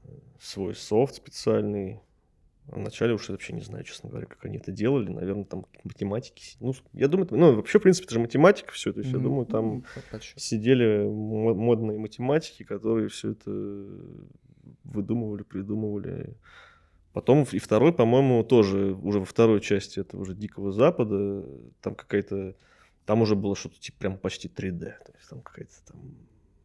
э, 0.05 0.13
свой 0.41 0.75
софт 0.75 1.15
специальный. 1.15 2.01
А 2.69 2.79
вначале 2.79 3.15
уж 3.15 3.29
я 3.29 3.33
вообще 3.33 3.53
не 3.53 3.63
знаю, 3.63 3.85
честно 3.85 4.11
говоря, 4.11 4.27
как 4.27 4.45
они 4.45 4.59
это 4.59 4.71
делали. 4.71 5.09
Наверное, 5.09 5.45
там 5.45 5.67
математики. 5.83 6.57
Ну, 6.61 6.75
я 6.93 7.09
думаю, 7.09 7.27
ну, 7.31 7.55
вообще, 7.57 7.79
в 7.79 7.83
принципе, 7.83 8.05
это 8.05 8.15
же 8.15 8.21
математика 8.21 8.73
все. 8.73 8.93
То 8.93 9.01
есть, 9.01 9.11
mm-hmm. 9.11 9.17
я 9.17 9.23
думаю, 9.23 9.47
там 9.47 9.85
mm-hmm. 10.13 10.21
сидели 10.37 11.05
модные 11.09 11.99
математики, 11.99 12.63
которые 12.63 13.09
все 13.09 13.33
это 13.33 13.51
выдумывали, 14.85 15.43
придумывали. 15.43 16.37
Потом 17.13 17.45
и 17.51 17.59
второй, 17.59 17.93
по-моему, 17.93 18.45
тоже 18.45 18.95
уже 19.03 19.19
во 19.19 19.25
второй 19.25 19.61
части 19.61 19.99
это 19.99 20.17
уже 20.17 20.35
Дикого 20.35 20.71
Запада. 20.71 21.45
Там 21.81 21.97
какая-то 21.97 22.55
там 23.07 23.23
уже 23.23 23.37
было 23.37 23.57
что-то 23.57 23.79
типа 23.79 23.99
прям 23.99 24.19
почти 24.19 24.49
3D. 24.49 24.79
То 24.81 25.13
есть 25.17 25.29
там 25.29 25.41
какая-то 25.41 25.75
там 25.87 26.01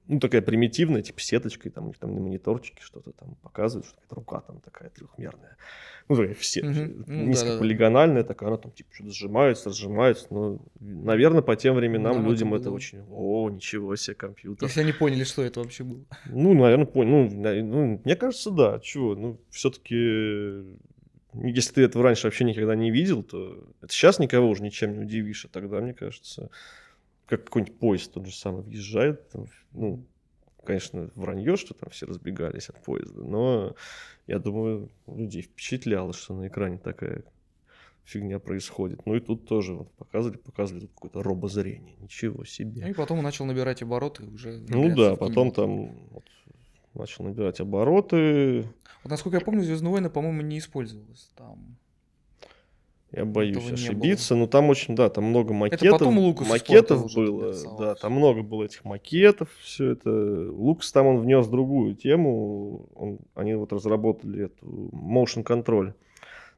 ну, 0.07 0.19
такая 0.19 0.41
примитивная, 0.41 1.01
типа 1.01 1.19
сеточкой, 1.19 1.71
там, 1.71 1.91
там 1.93 2.13
на 2.13 2.21
мониторчике 2.21 2.81
что-то 2.81 3.11
там 3.11 3.35
показывают, 3.41 3.87
что 3.87 3.95
какая-то 3.95 4.15
рука 4.15 4.39
там 4.41 4.59
такая 4.59 4.89
трехмерная. 4.89 5.57
Ну, 6.07 6.33
все, 6.35 6.61
mm-hmm. 6.61 7.05
низкополигональная 7.07 8.21
mm-hmm. 8.21 8.27
такая, 8.27 8.49
она 8.49 8.57
там 8.57 8.71
типа 8.71 8.93
что-то 8.93 9.11
сжимается, 9.11 9.69
разжимается. 9.69 10.27
Но, 10.29 10.59
наверное, 10.79 11.41
по 11.41 11.55
тем 11.55 11.75
временам 11.75 12.21
ну, 12.21 12.29
людям 12.29 12.53
это, 12.53 12.63
это 12.63 12.71
очень, 12.71 13.03
о, 13.09 13.49
ничего 13.49 13.95
себе, 13.95 14.15
компьютер. 14.15 14.67
Если 14.67 14.81
они 14.81 14.91
поняли, 14.91 15.23
что 15.23 15.43
это 15.43 15.61
вообще 15.61 15.83
было. 15.83 16.05
Ну, 16.27 16.53
наверное, 16.53 16.85
поняли. 16.85 17.33
Ну, 17.33 17.63
ну, 17.63 18.01
мне 18.05 18.15
кажется, 18.15 18.51
да. 18.51 18.79
Чего? 18.79 19.15
Ну, 19.15 19.41
все-таки 19.49 20.63
если 21.43 21.73
ты 21.73 21.81
этого 21.83 22.03
раньше 22.03 22.27
вообще 22.27 22.43
никогда 22.43 22.75
не 22.75 22.91
видел, 22.91 23.23
то 23.23 23.67
это 23.81 23.91
сейчас 23.91 24.19
никого 24.19 24.49
уже 24.49 24.63
ничем 24.63 24.93
не 24.93 24.99
удивишь, 24.99 25.45
а 25.45 25.49
тогда, 25.49 25.79
мне 25.79 25.93
кажется, 25.93 26.49
как 27.27 27.45
какой-нибудь 27.45 27.79
поезд 27.79 28.13
тот 28.13 28.25
же 28.25 28.35
самый 28.35 28.63
въезжает, 28.63 29.29
там, 29.29 29.47
ну, 29.71 30.05
конечно, 30.63 31.09
вранье, 31.15 31.55
что 31.57 31.73
там 31.73 31.89
все 31.89 32.05
разбегались 32.05 32.69
от 32.69 32.81
поезда, 32.83 33.23
но 33.23 33.75
я 34.27 34.39
думаю, 34.39 34.89
людей 35.07 35.43
впечатляло, 35.43 36.13
что 36.13 36.33
на 36.33 36.47
экране 36.47 36.77
такая 36.77 37.23
фигня 38.05 38.39
происходит. 38.39 39.05
Ну 39.05 39.15
и 39.15 39.19
тут 39.19 39.47
тоже 39.47 39.73
вот 39.73 39.91
показывали, 39.93 40.37
показывали 40.37 40.81
тут 40.81 40.91
какое-то 40.93 41.23
робозрение. 41.23 41.95
Ничего 41.99 42.45
себе. 42.45 42.89
И 42.89 42.93
потом 42.93 43.21
начал 43.21 43.45
набирать 43.45 43.81
обороты 43.81 44.25
уже. 44.25 44.63
Ну 44.69 44.95
да, 44.95 45.15
потом 45.15 45.51
там 45.51 46.09
вот, 46.09 46.23
начал 46.95 47.23
набирать 47.23 47.59
обороты. 47.59 48.63
Вот, 49.03 49.09
насколько 49.09 49.37
я 49.37 49.41
помню, 49.41 49.63
Звездные 49.63 49.91
войны, 49.91 50.09
по-моему, 50.09 50.41
не 50.41 50.59
использовалось 50.59 51.31
там. 51.35 51.77
Я 53.11 53.23
боюсь 53.23 53.71
ошибиться, 53.71 54.35
но 54.35 54.45
там 54.45 54.69
очень, 54.69 54.95
да, 54.95 55.09
там 55.09 55.25
много 55.25 55.53
макетов. 55.53 55.87
Это 55.87 55.91
потом 55.91 56.19
Лукас 56.19 56.49
макетов 56.49 57.13
было, 57.13 57.53
да, 57.79 57.95
там 57.95 58.13
много 58.13 58.41
было 58.41 58.63
этих 58.63 58.83
макетов, 58.83 59.49
все 59.61 59.91
это. 59.91 60.09
Лукас 60.51 60.91
там 60.91 61.05
он 61.07 61.19
внес 61.19 61.47
другую 61.47 61.95
тему, 61.95 62.89
он, 62.93 63.19
они 63.33 63.53
вот 63.53 63.71
разработали 63.71 64.45
эту 64.45 64.65
motion 64.91 65.45
control, 65.45 65.93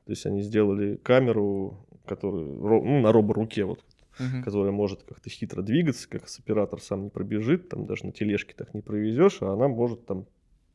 то 0.06 0.12
есть 0.12 0.26
они 0.26 0.42
сделали 0.42 0.96
камеру, 0.96 1.78
которая 2.06 2.46
ну, 2.46 3.02
на 3.02 3.12
робо-руке 3.12 3.64
вот, 3.64 3.84
угу. 4.20 4.44
которая 4.44 4.72
может 4.72 5.04
как-то 5.04 5.30
хитро 5.30 5.62
двигаться, 5.62 6.10
как 6.10 6.24
оператор 6.40 6.82
сам 6.82 7.04
не 7.04 7.10
пробежит, 7.10 7.70
там 7.70 7.86
даже 7.86 8.06
на 8.06 8.12
тележке 8.12 8.54
так 8.56 8.74
не 8.74 8.82
провезешь, 8.82 9.42
а 9.42 9.54
она 9.54 9.68
может 9.68 10.06
там 10.06 10.26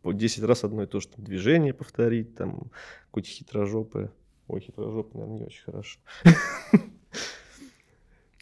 по 0.03 0.13
10 0.13 0.43
раз 0.45 0.65
одно 0.65 0.83
и 0.83 0.87
то 0.87 1.01
же 1.01 1.09
там, 1.09 1.25
движение 1.25 1.73
повторить, 1.73 2.35
там 2.35 2.71
какое-то 3.07 3.29
хитрожопое. 3.29 4.13
Ой, 4.49 4.61
хитрожопое, 4.61 5.23
наверное, 5.23 5.39
не 5.39 5.47
очень 5.47 5.63
хорошо. 5.63 6.01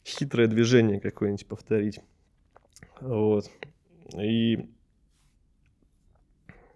Хитрое 0.05 0.49
движение 0.49 1.01
какое-нибудь 1.01 1.47
повторить. 1.47 2.01
Вот. 3.01 3.51
И... 4.19 4.69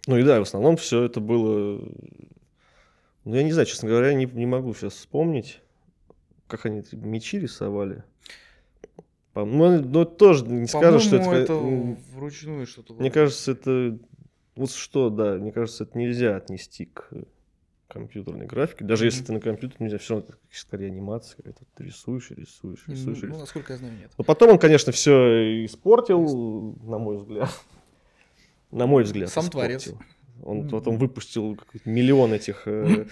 Ну 0.06 0.18
и 0.18 0.22
да, 0.22 0.38
в 0.38 0.42
основном 0.42 0.76
все 0.76 1.02
это 1.04 1.20
было... 1.20 1.80
Ну, 3.24 3.34
я 3.34 3.42
не 3.42 3.52
знаю, 3.52 3.66
честно 3.66 3.88
говоря, 3.88 4.12
не, 4.12 4.26
не 4.26 4.44
могу 4.44 4.74
сейчас 4.74 4.92
вспомнить, 4.92 5.62
как 6.46 6.66
они 6.66 6.82
мечи 6.92 7.40
рисовали. 7.40 8.04
Ну, 9.34 9.82
но 9.82 10.04
тоже 10.04 10.46
не 10.46 10.66
скажешь, 10.66 11.02
что 11.02 11.16
это... 11.16 11.30
это 11.30 11.54
вручную 12.14 12.66
что-то. 12.66 12.94
Мне 12.94 13.10
кажется, 13.10 13.52
это 13.52 13.98
вот 14.56 14.70
что, 14.70 15.10
да, 15.10 15.34
мне 15.34 15.50
кажется, 15.50 15.84
это 15.84 15.98
нельзя 15.98 16.36
отнести 16.36 16.86
к 16.86 17.10
компьютерной 17.88 18.46
графике. 18.46 18.84
Даже 18.84 19.04
mm-hmm. 19.04 19.06
если 19.06 19.24
ты 19.24 19.32
на 19.32 19.40
компьютере, 19.40 19.76
нельзя, 19.84 19.98
все 19.98 20.14
равно 20.14 20.28
скорее 20.50 20.86
анимация, 20.86 21.36
какая-то 21.36 21.64
ты 21.74 21.84
рисуешь, 21.84 22.30
рисуешь, 22.30 22.84
рисуешь. 22.86 23.06
Ну, 23.06 23.12
рисуешь. 23.12 23.40
насколько 23.40 23.72
я 23.72 23.78
знаю, 23.78 23.94
нет. 23.96 24.12
Но 24.18 24.24
потом 24.24 24.50
он, 24.50 24.58
конечно, 24.58 24.92
все 24.92 25.64
испортил, 25.64 26.76
на 26.82 26.98
мой 26.98 27.18
взгляд. 27.18 27.50
На 28.70 28.86
мой 28.86 29.04
взгляд. 29.04 29.30
Сам 29.30 29.48
творец. 29.48 29.92
Он 30.42 30.68
потом 30.68 30.98
выпустил 30.98 31.58
миллион 31.84 32.32
этих, 32.34 32.66
э, 32.66 33.06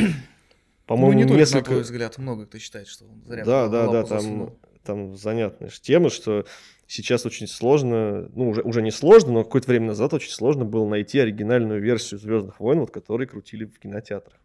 по-моему, 0.86 1.12
ну, 1.12 1.18
не 1.18 1.24
только 1.24 1.38
несколько... 1.38 1.58
на 1.58 1.64
твой 1.64 1.82
взгляд, 1.82 2.18
много 2.18 2.46
кто 2.46 2.58
считает, 2.58 2.88
что 2.88 3.04
он 3.04 3.22
зря 3.24 3.44
Да, 3.44 3.68
да, 3.68 3.90
да, 3.90 4.02
там, 4.02 4.52
там 4.84 5.16
занятная 5.16 5.70
тема, 5.70 6.10
что 6.10 6.44
сейчас 6.86 7.24
очень 7.26 7.46
сложно, 7.46 8.28
ну, 8.34 8.50
уже, 8.50 8.62
уже 8.62 8.82
не 8.82 8.90
сложно, 8.90 9.32
но 9.32 9.44
какое-то 9.44 9.68
время 9.68 9.88
назад 9.88 10.12
очень 10.14 10.30
сложно 10.30 10.64
было 10.64 10.86
найти 10.86 11.18
оригинальную 11.18 11.80
версию 11.80 12.20
Звездных 12.20 12.60
войн, 12.60 12.80
вот, 12.80 12.90
которые 12.90 13.26
крутили 13.26 13.64
в 13.64 13.78
кинотеатрах. 13.78 14.38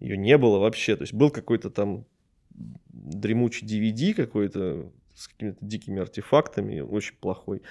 Ее 0.00 0.16
не 0.16 0.36
было 0.38 0.58
вообще. 0.58 0.96
То 0.96 1.02
есть 1.02 1.14
был 1.14 1.30
какой-то 1.30 1.70
там 1.70 2.04
дремучий 2.50 3.66
DVD 3.66 4.14
какой-то 4.14 4.90
с 5.14 5.28
какими-то 5.28 5.58
дикими 5.60 6.00
артефактами, 6.00 6.80
очень 6.80 7.14
плохой. 7.16 7.62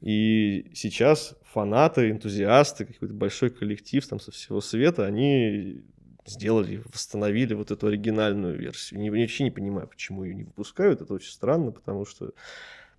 И 0.00 0.70
сейчас 0.74 1.34
фанаты, 1.44 2.10
энтузиасты, 2.10 2.84
какой-то 2.84 3.14
большой 3.14 3.50
коллектив 3.50 4.06
там 4.06 4.20
со 4.20 4.30
всего 4.30 4.60
света, 4.60 5.06
они 5.06 5.82
сделали, 6.26 6.82
восстановили 6.92 7.54
вот 7.54 7.70
эту 7.70 7.86
оригинальную 7.86 8.58
версию. 8.58 9.02
Я 9.02 9.10
вообще 9.10 9.44
не 9.44 9.50
понимаю, 9.50 9.88
почему 9.88 10.24
ее 10.24 10.34
не 10.34 10.44
выпускают. 10.44 11.00
Это 11.00 11.14
очень 11.14 11.32
странно, 11.32 11.72
потому 11.72 12.04
что 12.04 12.32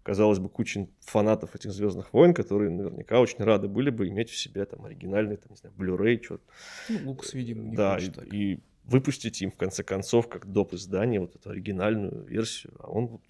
казалось 0.07 0.39
бы, 0.39 0.47
куча 0.47 0.87
фанатов 1.01 1.53
этих 1.53 1.71
Звездных 1.73 2.13
войн, 2.13 2.33
которые 2.33 2.71
наверняка 2.71 3.19
очень 3.19 3.43
рады 3.43 3.67
были 3.67 3.89
бы 3.89 4.07
иметь 4.07 4.29
в 4.29 4.37
себе 4.37 4.63
там 4.63 4.85
оригинальный, 4.85 5.35
там, 5.35 5.49
не 5.49 5.57
знаю, 5.57 5.75
Blu-ray, 5.77 6.23
что-то. 6.23 6.43
Ну, 6.87 7.09
Лукас, 7.09 7.33
видимо, 7.33 7.63
не 7.63 7.75
Да, 7.75 7.97
и, 7.97 8.53
и 8.53 8.59
выпустить 8.85 9.41
им, 9.41 9.51
в 9.51 9.57
конце 9.57 9.83
концов, 9.83 10.29
как 10.29 10.45
доп. 10.49 10.73
издание, 10.73 11.19
вот 11.19 11.35
эту 11.35 11.49
оригинальную 11.49 12.23
версию. 12.23 12.73
А 12.79 12.89
он 12.89 13.07
вот... 13.07 13.21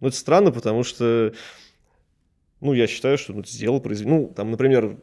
Ну, 0.00 0.08
это 0.08 0.16
странно, 0.16 0.52
потому 0.52 0.82
что, 0.82 1.32
ну, 2.60 2.74
я 2.74 2.86
считаю, 2.86 3.16
что 3.16 3.32
ну, 3.32 3.42
сделал 3.44 3.80
произведение. 3.80 4.20
Ну, 4.20 4.34
там, 4.34 4.50
например, 4.50 4.98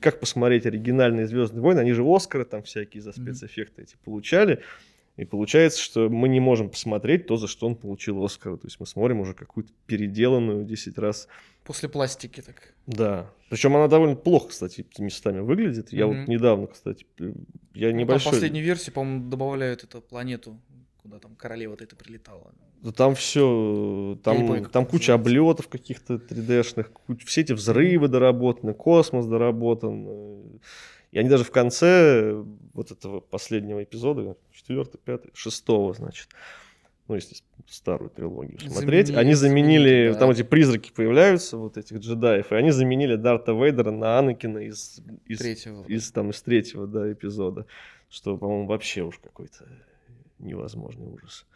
как 0.00 0.20
посмотреть 0.20 0.66
оригинальные 0.66 1.26
Звездные 1.26 1.62
войны, 1.62 1.80
они 1.80 1.92
же 1.92 2.04
Оскары 2.04 2.44
там 2.44 2.62
всякие 2.62 3.02
за 3.02 3.12
спецэффекты 3.12 3.82
эти 3.82 3.96
получали. 4.04 4.62
И 5.16 5.26
получается, 5.26 5.80
что 5.80 6.08
мы 6.08 6.28
не 6.28 6.40
можем 6.40 6.70
посмотреть 6.70 7.26
то, 7.26 7.36
за 7.36 7.46
что 7.46 7.66
он 7.66 7.76
получил 7.76 8.24
Оскар. 8.24 8.56
То 8.56 8.66
есть 8.66 8.80
мы 8.80 8.86
смотрим 8.86 9.20
уже 9.20 9.34
какую-то 9.34 9.70
переделанную 9.86 10.64
10 10.64 10.96
раз. 10.98 11.28
После 11.64 11.88
пластики 11.88 12.40
так. 12.40 12.72
Да. 12.86 13.30
Причем 13.50 13.76
она 13.76 13.88
довольно 13.88 14.16
плохо, 14.16 14.48
кстати, 14.48 14.86
местами 14.98 15.40
выглядит. 15.40 15.92
Я 15.92 16.04
mm-hmm. 16.04 16.20
вот 16.20 16.28
недавно, 16.28 16.66
кстати, 16.66 17.04
я 17.74 17.90
ну, 17.90 17.96
небольшой... 17.96 18.24
Там 18.24 18.32
в 18.32 18.36
последней 18.36 18.62
версии, 18.62 18.90
по-моему, 18.90 19.28
добавляют 19.28 19.84
эту 19.84 20.00
планету, 20.00 20.58
куда 21.02 21.18
там 21.18 21.34
королева-то 21.34 21.84
это 21.84 21.96
прилетала. 21.96 22.52
Да 22.80 22.92
там 22.92 23.14
все, 23.14 24.18
там, 24.22 24.46
помню, 24.46 24.68
там 24.68 24.86
куча 24.86 25.14
облетов 25.14 25.68
каких-то 25.68 26.14
3D-шных, 26.14 26.90
все 27.24 27.40
эти 27.40 27.52
взрывы 27.52 28.08
доработаны, 28.08 28.72
космос 28.74 29.26
доработан. 29.26 30.60
И 31.10 31.18
они 31.18 31.28
даже 31.28 31.44
в 31.44 31.50
конце 31.50 32.32
вот 32.72 32.90
этого 32.90 33.20
последнего 33.20 33.82
эпизода, 33.82 34.36
четвертый, 34.52 34.98
пятый, 34.98 35.30
шестого, 35.34 35.92
значит, 35.92 36.28
ну, 37.08 37.16
если 37.16 37.36
старую 37.68 38.10
трилогию 38.10 38.58
смотреть, 38.60 39.08
заменили, 39.08 39.24
они 39.24 39.34
заменили, 39.34 39.78
заменили 39.78 40.12
да. 40.12 40.18
там 40.18 40.30
эти 40.30 40.42
призраки 40.42 40.92
появляются, 40.92 41.58
вот 41.58 41.76
этих 41.76 41.98
джедаев, 41.98 42.50
и 42.52 42.54
они 42.54 42.70
заменили 42.70 43.16
Дарта 43.16 43.52
Вейдера 43.52 43.90
на 43.90 44.18
Анакина 44.18 44.58
из, 44.58 45.00
из, 45.26 45.38
третьего. 45.38 45.84
из, 45.84 46.10
там, 46.12 46.30
из 46.30 46.40
третьего 46.42 46.86
да, 46.86 47.12
эпизода, 47.12 47.66
что, 48.08 48.36
по-моему, 48.36 48.66
вообще 48.66 49.02
уж 49.02 49.18
какой-то 49.18 49.66
невозможный 50.42 51.06
ужас. 51.06 51.46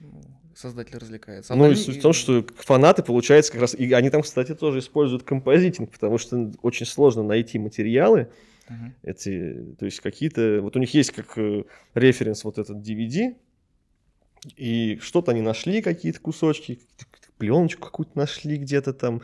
Ну, 0.00 0.22
создатель 0.54 0.96
развлекается. 0.96 1.52
А 1.52 1.56
ну, 1.56 1.70
и 1.70 1.74
суть 1.74 1.98
в 1.98 2.02
том, 2.02 2.12
что 2.12 2.46
фанаты, 2.56 3.02
получается, 3.02 3.50
как 3.52 3.62
раз... 3.62 3.74
И 3.74 3.92
они 3.92 4.10
там, 4.10 4.22
кстати, 4.22 4.54
тоже 4.54 4.78
используют 4.78 5.24
композитинг, 5.24 5.90
потому 5.90 6.18
что 6.18 6.52
очень 6.62 6.86
сложно 6.86 7.22
найти 7.22 7.58
материалы, 7.58 8.28
Uh-huh. 8.68 8.92
Эти, 9.02 9.74
то 9.78 9.86
есть 9.86 10.00
какие-то, 10.00 10.60
вот 10.60 10.76
у 10.76 10.78
них 10.78 10.92
есть 10.92 11.12
как 11.12 11.38
э, 11.38 11.64
референс 11.94 12.44
вот 12.44 12.58
этот 12.58 12.86
DVD, 12.86 13.34
и 14.56 14.98
что-то 15.00 15.32
они 15.32 15.40
нашли, 15.40 15.82
какие-то 15.82 16.20
кусочки, 16.20 16.80
пленочку 17.38 17.82
какую-то 17.82 18.18
нашли 18.18 18.56
где-то 18.56 18.92
там, 18.92 19.22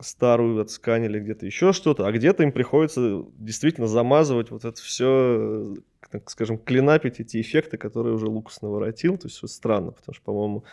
старую 0.00 0.60
отсканили, 0.60 1.20
где-то 1.20 1.46
еще 1.46 1.72
что-то, 1.72 2.06
а 2.06 2.12
где-то 2.12 2.42
им 2.42 2.52
приходится 2.52 3.24
действительно 3.36 3.86
замазывать 3.86 4.50
вот 4.50 4.64
это 4.64 4.80
все, 4.80 5.76
так 6.10 6.28
скажем, 6.30 6.58
клинапить 6.58 7.20
эти 7.20 7.40
эффекты, 7.40 7.76
которые 7.76 8.14
уже 8.14 8.26
Лукас 8.26 8.60
наворотил. 8.62 9.16
То 9.18 9.28
есть 9.28 9.40
вот 9.42 9.50
странно, 9.50 9.92
потому 9.92 10.14
что, 10.14 10.24
по-моему, 10.24 10.64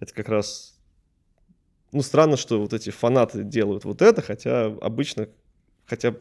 это 0.00 0.14
как 0.14 0.28
раз... 0.28 0.78
Ну, 1.90 2.02
странно, 2.02 2.36
что 2.36 2.60
вот 2.60 2.72
эти 2.72 2.90
фанаты 2.90 3.42
делают 3.42 3.84
вот 3.84 4.02
это, 4.02 4.22
хотя 4.22 4.66
обычно, 4.66 5.28
хотя 5.86 6.14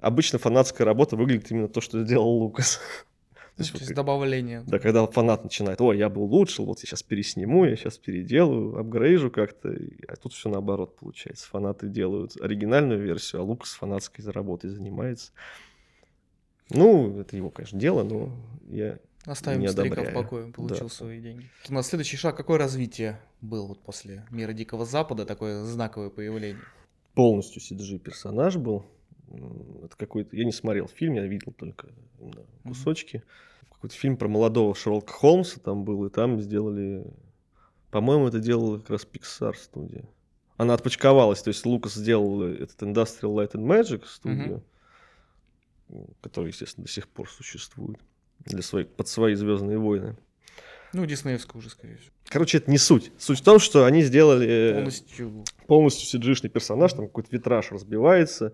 обычно 0.00 0.38
фанатская 0.38 0.84
работа 0.84 1.16
выглядит 1.16 1.50
именно 1.50 1.68
то, 1.68 1.80
что 1.80 2.04
сделал 2.04 2.28
Лукас. 2.28 2.80
То 3.56 3.62
есть, 3.62 3.72
то 3.72 3.78
есть 3.78 3.90
вот, 3.90 3.96
добавление. 3.96 4.64
Да, 4.66 4.80
когда 4.80 5.06
фанат 5.06 5.44
начинает, 5.44 5.80
ой, 5.80 5.96
я 5.96 6.08
был 6.08 6.24
лучше, 6.24 6.62
вот 6.62 6.80
я 6.80 6.86
сейчас 6.86 7.04
пересниму, 7.04 7.64
я 7.64 7.76
сейчас 7.76 7.98
переделаю, 7.98 8.76
апгрейжу 8.76 9.30
как-то, 9.30 9.72
а 10.08 10.16
тут 10.16 10.32
все 10.32 10.48
наоборот 10.48 10.96
получается. 10.96 11.48
Фанаты 11.50 11.88
делают 11.88 12.36
оригинальную 12.40 13.00
версию, 13.00 13.42
а 13.42 13.44
Лукас 13.44 13.74
фанатской 13.74 14.24
работой 14.32 14.70
занимается. 14.70 15.30
Ну, 16.70 17.20
это 17.20 17.36
его, 17.36 17.50
конечно, 17.50 17.78
дело, 17.78 18.02
но 18.02 18.32
я 18.68 18.98
Оставим 19.24 19.60
не 19.60 19.68
старика 19.68 20.00
одобряю. 20.00 20.18
в 20.18 20.22
покое, 20.22 20.52
получил 20.52 20.88
да. 20.88 20.94
свои 20.94 21.20
деньги. 21.20 21.48
У 21.68 21.74
нас 21.74 21.86
следующий 21.86 22.16
шаг, 22.16 22.36
какое 22.36 22.58
развитие 22.58 23.20
был 23.40 23.68
вот 23.68 23.78
после 23.80 24.26
«Мира 24.30 24.52
Дикого 24.52 24.84
Запада», 24.84 25.24
такое 25.24 25.62
знаковое 25.62 26.10
появление? 26.10 26.62
Полностью 27.14 27.62
CG 27.62 27.98
персонаж 27.98 28.56
был, 28.56 28.84
это 29.84 29.96
какой-то... 29.96 30.36
Я 30.36 30.44
не 30.44 30.52
смотрел 30.52 30.88
фильм, 30.88 31.14
я 31.14 31.26
видел 31.26 31.52
только 31.52 31.88
кусочки. 32.62 33.16
Mm-hmm. 33.16 33.68
Какой-то 33.74 33.94
фильм 33.96 34.16
про 34.16 34.28
молодого 34.28 34.74
Шерлока 34.74 35.12
Холмса 35.12 35.60
там 35.60 35.84
был, 35.84 36.04
и 36.06 36.10
там 36.10 36.40
сделали... 36.40 37.04
По-моему, 37.90 38.28
это 38.28 38.40
делала 38.40 38.78
как 38.78 38.90
раз 38.90 39.06
Pixar 39.10 39.54
студия. 39.54 40.04
Она 40.56 40.74
отпочковалась, 40.74 41.42
то 41.42 41.48
есть 41.48 41.66
Лукас 41.66 41.94
сделал 41.94 42.42
этот 42.42 42.82
Industrial 42.82 43.34
Light 43.34 43.52
and 43.52 43.66
Magic 43.66 44.04
студию, 44.06 44.62
mm-hmm. 45.88 46.14
которая, 46.20 46.50
естественно, 46.50 46.86
до 46.86 46.90
сих 46.92 47.08
пор 47.08 47.28
существует 47.28 47.98
для 48.40 48.62
своих, 48.62 48.88
под 48.88 49.08
свои 49.08 49.34
Звездные 49.34 49.78
войны. 49.78 50.16
Ну, 50.92 51.04
диснеевская 51.06 51.58
уже, 51.58 51.70
скорее 51.70 51.96
всего. 51.96 52.12
Короче, 52.26 52.58
это 52.58 52.70
не 52.70 52.78
суть. 52.78 53.10
Суть 53.18 53.40
в 53.40 53.42
том, 53.42 53.58
что 53.58 53.84
они 53.84 54.02
сделали 54.02 54.74
полностью, 54.74 55.44
полностью 55.66 56.20
cg 56.20 56.48
персонаж, 56.48 56.92
там 56.92 57.06
какой-то 57.06 57.28
витраж 57.32 57.72
разбивается, 57.72 58.52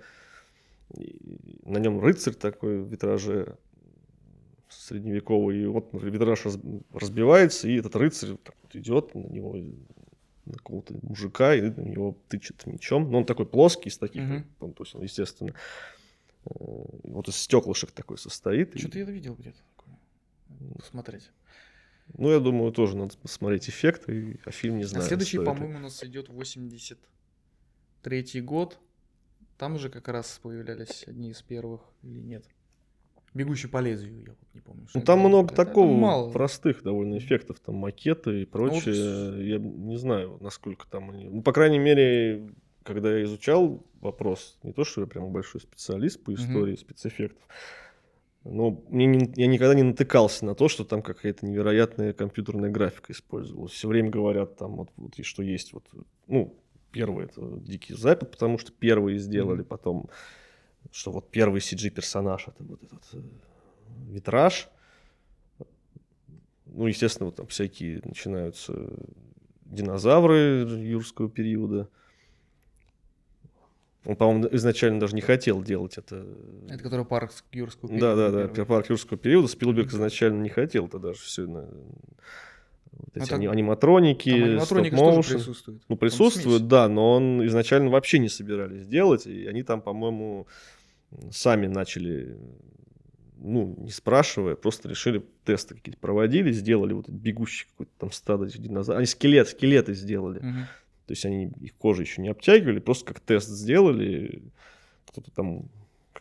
на 1.65 1.79
нем 1.79 2.01
рыцарь 2.01 2.35
такой 2.35 2.83
в 2.83 2.89
витраже 2.89 3.57
средневековый, 4.69 5.63
и 5.63 5.67
вот 5.67 5.91
витраж 5.93 6.45
разбивается, 6.93 7.69
и 7.69 7.77
этот 7.77 7.97
рыцарь 7.97 8.37
так 8.37 8.55
вот 8.63 8.77
идет 8.77 9.15
на 9.15 9.27
него, 9.27 9.57
на 10.47 10.53
какого-то 10.55 10.95
мужика, 11.03 11.55
и 11.55 11.61
на 11.61 11.81
него 11.81 12.17
тычет 12.29 12.67
мечом. 12.67 13.11
Но 13.11 13.19
он 13.19 13.25
такой 13.25 13.47
плоский, 13.47 13.89
из 13.89 13.99
таких, 13.99 14.23
mm-hmm. 14.23 14.45
он, 14.61 14.73
то 14.73 14.85
есть 14.85 14.95
он, 14.95 15.03
естественно, 15.03 15.51
э, 15.51 16.51
вот 16.51 17.29
из 17.29 17.37
стеклышек 17.37 17.91
такой 17.91 18.19
состоит. 18.19 18.79
Что-то 18.79 18.99
и... 18.99 19.03
я 19.03 19.11
видел 19.11 19.35
где-то 19.35 19.59
такое. 19.77 19.99
Посмотреть. 20.77 21.31
Ну, 22.19 22.31
я 22.31 22.41
думаю, 22.41 22.73
тоже 22.73 22.97
надо 22.97 23.17
посмотреть 23.19 23.69
эффекты, 23.69 24.41
а 24.45 24.51
фильм 24.51 24.79
не 24.79 24.85
знаю. 24.85 25.05
А 25.05 25.09
следующий, 25.09 25.39
по-моему, 25.39 25.77
у 25.77 25.81
нас 25.81 26.03
идет 26.03 26.29
83 26.29 28.41
год. 28.41 28.81
Там 29.61 29.79
же 29.79 29.91
как 29.91 30.09
раз 30.09 30.41
появлялись 30.43 31.05
одни 31.07 31.33
из 31.33 31.43
первых 31.43 31.83
или 32.03 32.19
нет? 32.19 32.47
Бегущий 33.35 33.69
по 33.69 33.77
лезвию, 33.77 34.23
я 34.23 34.31
вот 34.31 34.55
не 34.55 34.61
помню. 34.63 34.87
Ну, 34.95 35.03
там 35.03 35.19
много 35.19 35.53
это, 35.53 35.67
такого 35.67 35.95
мало. 35.95 36.31
простых 36.31 36.83
довольно 36.83 37.19
эффектов, 37.19 37.61
там 37.61 37.75
макеты 37.75 38.41
и 38.41 38.45
прочее. 38.47 38.95
Ну, 38.95 39.31
вот... 39.33 39.43
Я 39.43 39.59
не 39.59 39.99
знаю, 39.99 40.39
насколько 40.41 40.87
там 40.89 41.11
они. 41.11 41.29
Ну, 41.29 41.43
по 41.43 41.53
крайней 41.53 41.79
мере, 41.79 42.55
когда 42.85 43.15
я 43.15 43.25
изучал 43.25 43.85
вопрос, 44.01 44.59
не 44.63 44.73
то, 44.73 44.83
что 44.85 45.03
я 45.03 45.07
прям 45.07 45.31
большой 45.31 45.61
специалист 45.61 46.25
по 46.25 46.33
истории 46.33 46.73
mm 46.73 46.81
спецэффектов, 46.81 47.47
но 48.45 48.83
мне 48.89 49.05
не, 49.05 49.31
я 49.37 49.47
никогда 49.47 49.75
не 49.75 49.83
натыкался 49.83 50.47
на 50.47 50.55
то, 50.55 50.69
что 50.69 50.87
там 50.87 51.03
какая-то 51.03 51.45
невероятная 51.45 52.15
компьютерная 52.15 52.71
графика 52.71 53.13
использовалась. 53.13 53.73
Все 53.73 53.89
время 53.89 54.09
говорят 54.09 54.57
там 54.57 54.77
вот, 54.77 54.89
вот 54.97 55.15
что 55.23 55.43
есть 55.43 55.75
вот, 55.75 55.85
ну, 56.29 56.57
Первый 56.93 57.27
это 57.27 57.41
Дикий 57.61 57.95
Запад, 57.95 58.31
потому 58.33 58.59
что 58.59 58.73
первые 58.73 59.19
сделали, 59.19 59.63
mm-hmm. 59.63 59.67
потом, 59.67 60.11
что 60.91 61.13
вот 61.13 61.31
первый 61.31 61.61
CG-персонаж 61.61 62.49
это 62.49 62.65
вот 62.65 62.83
этот 62.83 63.03
э, 63.13 63.21
витраж. 64.09 64.69
Ну, 66.67 66.87
естественно, 66.87 67.27
вот 67.27 67.37
там 67.37 67.47
всякие 67.47 68.01
начинаются 68.05 68.75
динозавры 69.65 70.67
юрского 70.69 71.29
периода. 71.29 71.89
Он, 74.05 74.17
по-моему, 74.17 74.49
изначально 74.53 74.99
даже 74.99 75.15
не 75.15 75.21
хотел 75.21 75.63
делать 75.63 75.99
это. 75.99 76.27
Это 76.69 76.83
который 76.83 77.05
парк 77.05 77.33
юрского 77.53 77.89
периода. 77.89 78.17
Да, 78.17 78.31
да, 78.31 78.49
да, 78.49 78.65
парк 78.65 78.89
юрского 78.89 79.19
периода. 79.19 79.47
Спилберг 79.47 79.93
изначально 79.93 80.43
не 80.43 80.49
хотел 80.49 80.87
это 80.87 80.99
даже 80.99 81.21
все 81.21 81.47
вот 82.93 83.17
эти 83.17 83.25
это... 83.25 83.51
аниматроники, 83.51 84.31
аниматроника 84.31 84.97
тоже 84.97 85.35
присутствует. 85.35 85.83
Ну, 85.89 85.97
присутствуют, 85.97 86.69
да, 86.69 86.89
но 86.89 87.13
он 87.13 87.47
изначально 87.47 87.91
вообще 87.91 88.19
не 88.19 88.29
собирались 88.29 88.87
делать, 88.87 89.27
и 89.27 89.47
они 89.47 89.63
там, 89.63 89.81
по-моему, 89.81 90.47
сами 91.31 91.67
начали, 91.67 92.37
ну, 93.39 93.75
не 93.79 93.91
спрашивая, 93.91 94.55
просто 94.55 94.89
решили 94.89 95.25
тесты 95.45 95.75
какие-то 95.75 96.01
проводили, 96.01 96.53
сделали 96.53 96.93
вот 96.93 97.09
бегущий 97.09 97.67
какой-то 97.71 97.93
там 97.99 98.13
стадо 98.13 98.47
динозавров. 98.47 98.99
Они 98.99 99.07
скелет, 99.07 99.49
скелеты 99.49 99.95
сделали. 99.95 100.39
Угу. 100.39 100.59
То 101.07 101.13
есть 101.13 101.25
они 101.25 101.53
их 101.61 101.75
кожу 101.75 102.03
еще 102.03 102.23
не 102.23 102.29
обтягивали, 102.29 102.79
просто 102.79 103.07
как 103.07 103.21
тест 103.21 103.49
сделали. 103.49 104.43
Кто-то 105.07 105.31
там 105.33 105.69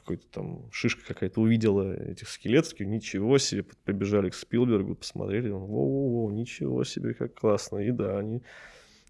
какой-то 0.10 0.26
там 0.32 0.72
шишка 0.72 1.06
какая-то 1.06 1.40
увидела 1.40 1.94
этих 1.94 2.30
скелетов, 2.30 2.80
ничего 2.80 3.38
себе, 3.38 3.64
побежали 3.86 4.32
к 4.32 4.34
Спилбергу, 4.34 4.96
посмотрели, 4.96 5.50
во-во-во, 5.50 6.32
ничего 6.32 6.84
себе, 6.84 7.14
как 7.14 7.36
классно. 7.36 7.78
И 7.78 7.92
да, 7.92 8.18
они 8.18 8.42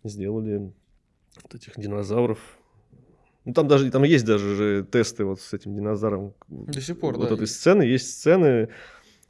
сделали 0.04 0.74
вот 1.42 1.56
этих 1.56 1.80
динозавров. 1.80 2.40
Ну, 3.46 3.54
там 3.54 3.70
даже 3.70 3.90
там 3.92 4.04
есть 4.04 4.26
даже 4.26 4.56
же 4.56 4.84
тесты 4.92 5.24
вот 5.24 5.40
с 5.40 5.54
этим 5.54 5.74
динозавром. 5.74 6.34
До 6.50 6.82
сих 6.82 7.00
пор, 7.00 7.16
вот 7.16 7.30
да. 7.30 7.36
этой 7.36 7.44
есть. 7.44 7.56
сцены. 7.56 7.84
Есть 7.84 8.12
сцены, 8.12 8.68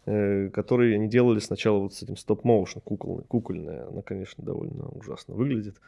э, 0.06 0.50
которые 0.50 0.96
они 0.96 1.08
делали 1.08 1.38
сначала 1.38 1.78
вот 1.78 1.94
с 1.94 2.02
этим 2.02 2.18
стоп-моушен 2.18 2.82
кукольной. 2.82 3.26
Кукольная, 3.26 3.88
она, 3.88 4.02
конечно, 4.02 4.44
довольно 4.44 4.88
ужасно 4.88 5.36
выглядит. 5.36 5.80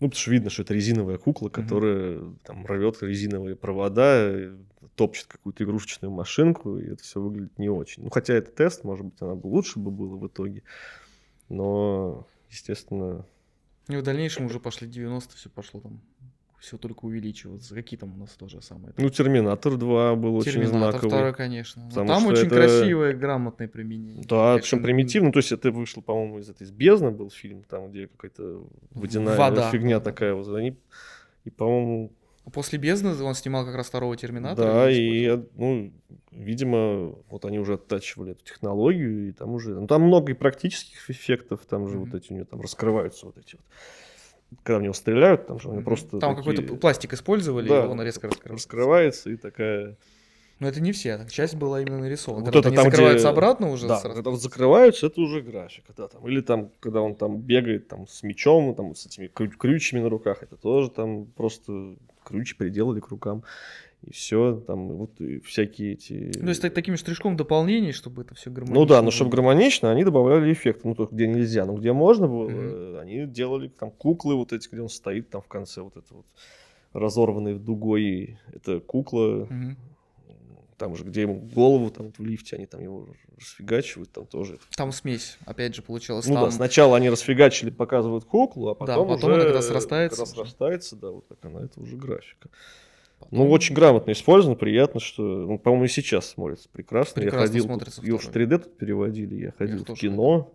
Ну, 0.00 0.08
потому 0.08 0.20
что 0.20 0.30
видно, 0.30 0.50
что 0.50 0.62
это 0.62 0.74
резиновая 0.74 1.18
кукла, 1.18 1.48
которая 1.48 2.20
там 2.44 2.64
рвет 2.66 3.02
резиновые 3.02 3.56
провода, 3.56 4.16
э, 4.30 4.56
топчет 4.94 5.26
какую-то 5.26 5.64
игрушечную 5.64 6.12
машинку, 6.12 6.78
и 6.78 6.92
это 6.92 7.02
все 7.02 7.20
выглядит 7.20 7.58
не 7.58 7.68
очень. 7.68 8.04
Ну, 8.04 8.10
хотя 8.10 8.34
это 8.34 8.50
тест, 8.50 8.84
может 8.84 9.06
быть, 9.06 9.20
она 9.20 9.34
бы 9.34 9.48
лучше 9.48 9.78
бы 9.78 9.90
было 9.90 10.16
в 10.16 10.26
итоге. 10.26 10.62
Но, 11.48 12.26
естественно, 12.50 13.24
И 13.88 13.96
в 13.96 14.02
дальнейшем 14.02 14.46
уже 14.46 14.60
пошли 14.60 14.86
90 14.86 15.36
все 15.36 15.48
пошло 15.48 15.80
там, 15.80 16.00
все 16.58 16.76
только 16.76 17.04
увеличиваться. 17.04 17.74
Какие 17.74 17.98
там 17.98 18.14
у 18.14 18.16
нас 18.18 18.30
тоже 18.30 18.60
самое? 18.62 18.92
ну, 18.96 19.08
Терминатор 19.10 19.76
2 19.76 20.14
был 20.16 20.36
очень 20.36 20.52
Терминатор 20.52 21.00
знаковый. 21.00 21.10
2, 21.10 21.32
конечно. 21.32 21.82
Но 21.84 21.88
Потому 21.90 22.08
там 22.08 22.26
очень 22.26 22.46
это- 22.46 22.54
красивое, 22.56 23.14
грамотное 23.14 23.68
применение. 23.68 24.24
Да, 24.28 24.54
Очень- 24.54 24.62
причем 24.62 24.82
примитивно. 24.82 25.32
То 25.32 25.38
есть 25.38 25.52
это 25.52 25.70
вышло, 25.70 26.00
по-моему, 26.00 26.38
из 26.40 26.48
этой 26.50 26.64
из 26.64 26.70
бездны 26.70 27.10
был 27.10 27.30
фильм, 27.30 27.62
там, 27.62 27.90
где 27.90 28.08
какая-то 28.08 28.66
водяная 28.90 29.36
Вода. 29.36 29.70
фигня 29.70 30.00
такая. 30.00 30.34
Вот 30.34 30.48
они, 30.54 30.76
и, 31.44 31.50
по-моему, 31.50 32.12
После 32.52 32.78
бездны 32.78 33.14
он 33.22 33.34
снимал 33.34 33.66
как 33.66 33.74
раз 33.74 33.88
второго 33.88 34.16
Терминатора. 34.16 34.66
да, 34.66 34.90
и 34.90 34.96
и, 35.26 35.42
ну, 35.56 35.92
видимо, 36.32 37.14
вот 37.30 37.44
они 37.44 37.58
уже 37.58 37.74
оттачивали 37.74 38.32
эту 38.32 38.42
технологию, 38.44 39.28
и 39.28 39.32
там 39.32 39.50
уже, 39.50 39.74
ну, 39.78 39.86
там 39.86 40.02
много 40.02 40.32
и 40.32 40.34
практических 40.34 41.10
эффектов, 41.10 41.60
там 41.68 41.86
же 41.88 41.98
Мгм. 41.98 42.04
вот 42.10 42.14
эти 42.14 42.32
у 42.32 42.36
него 42.36 42.46
там 42.46 42.62
раскрываются 42.62 43.26
вот 43.26 43.36
эти 43.36 43.56
вот. 43.56 43.64
Когда 44.62 44.78
в 44.78 44.82
него 44.82 44.94
стреляют, 44.94 45.46
там 45.46 45.60
же 45.60 45.68
у 45.68 45.72
него 45.72 45.82
просто 45.82 46.18
Там 46.18 46.34
такие- 46.36 46.54
какой-то 46.56 46.76
пластик 46.76 47.12
использовали, 47.12 47.68
Да, 47.68 47.84
и 47.84 47.86
он 47.86 48.00
резко 48.02 48.28
раскрылся. 48.28 48.52
раскрывается 48.54 49.30
и 49.30 49.36
такая... 49.36 49.96
Но 50.58 50.66
это 50.66 50.80
не 50.80 50.90
все, 50.90 51.24
часть 51.30 51.54
была 51.54 51.80
именно 51.80 51.98
нарисована. 52.00 52.44
Вот 52.44 52.52
Когда 52.52 52.58
это 52.60 52.68
они 52.68 52.76
там, 52.76 52.84
где- 52.86 52.90
закрываются 52.96 53.28
обратно 53.30 53.70
уже. 53.70 53.86
Да, 53.86 53.98
с 54.00 54.04
рас- 54.04 54.14
когда 54.14 54.30
вот 54.30 54.42
закрываются, 54.42 55.06
это 55.06 55.20
уже 55.20 55.40
графика, 55.40 55.92
да, 55.96 56.08
там, 56.08 56.26
или 56.26 56.40
там, 56.40 56.70
когда 56.80 57.00
он 57.00 57.14
там 57.14 57.38
бегает 57.38 57.86
там 57.88 58.08
с 58.08 58.22
мечом, 58.24 58.74
там, 58.74 58.94
с 58.96 59.06
этими 59.06 59.26
крю- 59.28 59.50
крючьями 59.56 60.02
на 60.02 60.08
руках, 60.08 60.42
это 60.42 60.56
тоже 60.56 60.90
там 60.90 61.26
просто 61.26 61.94
крючи 62.24 62.56
приделали 62.56 62.98
к 63.00 63.08
рукам, 63.08 63.44
и 64.02 64.12
все, 64.12 64.62
там, 64.66 64.88
вот 64.88 65.20
и 65.20 65.40
всякие 65.40 65.92
эти... 65.94 66.32
Ну, 66.36 66.42
то 66.42 66.48
есть 66.48 66.62
так- 66.62 66.72
таким 66.72 66.96
штришком 66.96 67.36
дополнений, 67.36 67.92
чтобы 67.92 68.22
это 68.22 68.34
все 68.34 68.50
гармонично. 68.50 68.80
Ну 68.80 68.86
да, 68.86 69.02
но 69.02 69.10
чтобы 69.10 69.30
гармонично, 69.30 69.90
они 69.90 70.04
добавляли 70.04 70.52
эффекты, 70.52 70.86
ну, 70.86 70.94
только 70.94 71.14
где 71.14 71.26
нельзя, 71.26 71.64
но 71.66 71.74
где 71.74 71.92
можно 71.92 72.28
было, 72.28 72.48
э, 72.48 73.00
они 73.00 73.26
делали 73.26 73.68
там 73.68 73.90
куклы 73.90 74.36
вот 74.36 74.52
эти, 74.52 74.68
где 74.68 74.82
он 74.82 74.88
стоит 74.88 75.30
там 75.30 75.42
в 75.42 75.48
конце, 75.48 75.82
вот 75.82 75.96
это 75.96 76.14
вот 76.14 76.26
разорванный 76.92 77.58
дугой, 77.58 78.38
это 78.52 78.80
кукла, 78.80 79.46
Мгм. 79.50 79.76
там 80.78 80.94
же, 80.94 81.02
где 81.04 81.22
ему 81.22 81.34
голову 81.34 81.90
там 81.90 82.12
в 82.12 82.20
лифте, 82.20 82.54
они 82.54 82.66
там 82.66 82.80
его 82.80 83.08
расфигачивают, 83.36 84.12
там 84.12 84.26
тоже 84.26 84.58
Там 84.76 84.92
смесь, 84.92 85.38
опять 85.44 85.74
же, 85.74 85.82
получилась. 85.82 86.26
Ну 86.26 86.34
там... 86.34 86.44
да, 86.44 86.50
сначала 86.52 86.96
они 86.96 87.10
расфигачили, 87.10 87.70
показывают 87.70 88.24
куклу, 88.24 88.68
а 88.68 88.74
потом, 88.76 89.08
потом 89.08 89.30
уже, 89.32 89.40
она 89.40 89.44
когда 89.44 89.62
срастается 89.62 90.16
когда 90.18 90.32
срастается, 90.34 90.96
да, 90.96 91.10
вот 91.10 91.26
так 91.26 91.44
она, 91.44 91.64
это 91.64 91.80
уже 91.80 91.96
графика. 91.96 92.48
Потом- 93.18 93.38
Ну, 93.38 93.50
очень 93.50 93.74
грамотно 93.74 94.12
использовано, 94.12 94.56
приятно, 94.56 95.00
что, 95.00 95.22
ну, 95.22 95.58
по-моему, 95.58 95.84
и 95.84 95.88
сейчас 95.88 96.28
смотрится 96.28 96.68
прекрасно. 96.70 97.14
Прекрасно 97.22 97.40
я 97.42 97.46
ходил, 97.48 97.64
смотрится 97.64 98.00
тут, 98.00 98.10
в 98.10 98.18
второй. 98.18 98.46
3D 98.46 98.58
тут 98.58 98.76
переводили, 98.78 99.34
я 99.36 99.52
ходил 99.52 99.78
в 99.78 99.84
тоже 99.84 100.00
кино. 100.00 100.52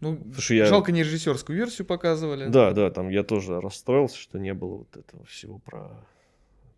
Ну, 0.00 0.18
Слушай, 0.34 0.58
я- 0.58 0.66
жалко, 0.66 0.92
не 0.92 1.02
режиссерскую 1.02 1.56
версию 1.56 1.86
показывали. 1.86 2.48
Да, 2.48 2.72
да, 2.72 2.90
там 2.90 3.08
я 3.08 3.22
тоже 3.22 3.60
расстроился, 3.60 4.18
что 4.18 4.38
не 4.38 4.52
было 4.52 4.78
вот 4.78 4.96
этого 4.96 5.24
всего 5.24 5.58
про, 5.58 5.90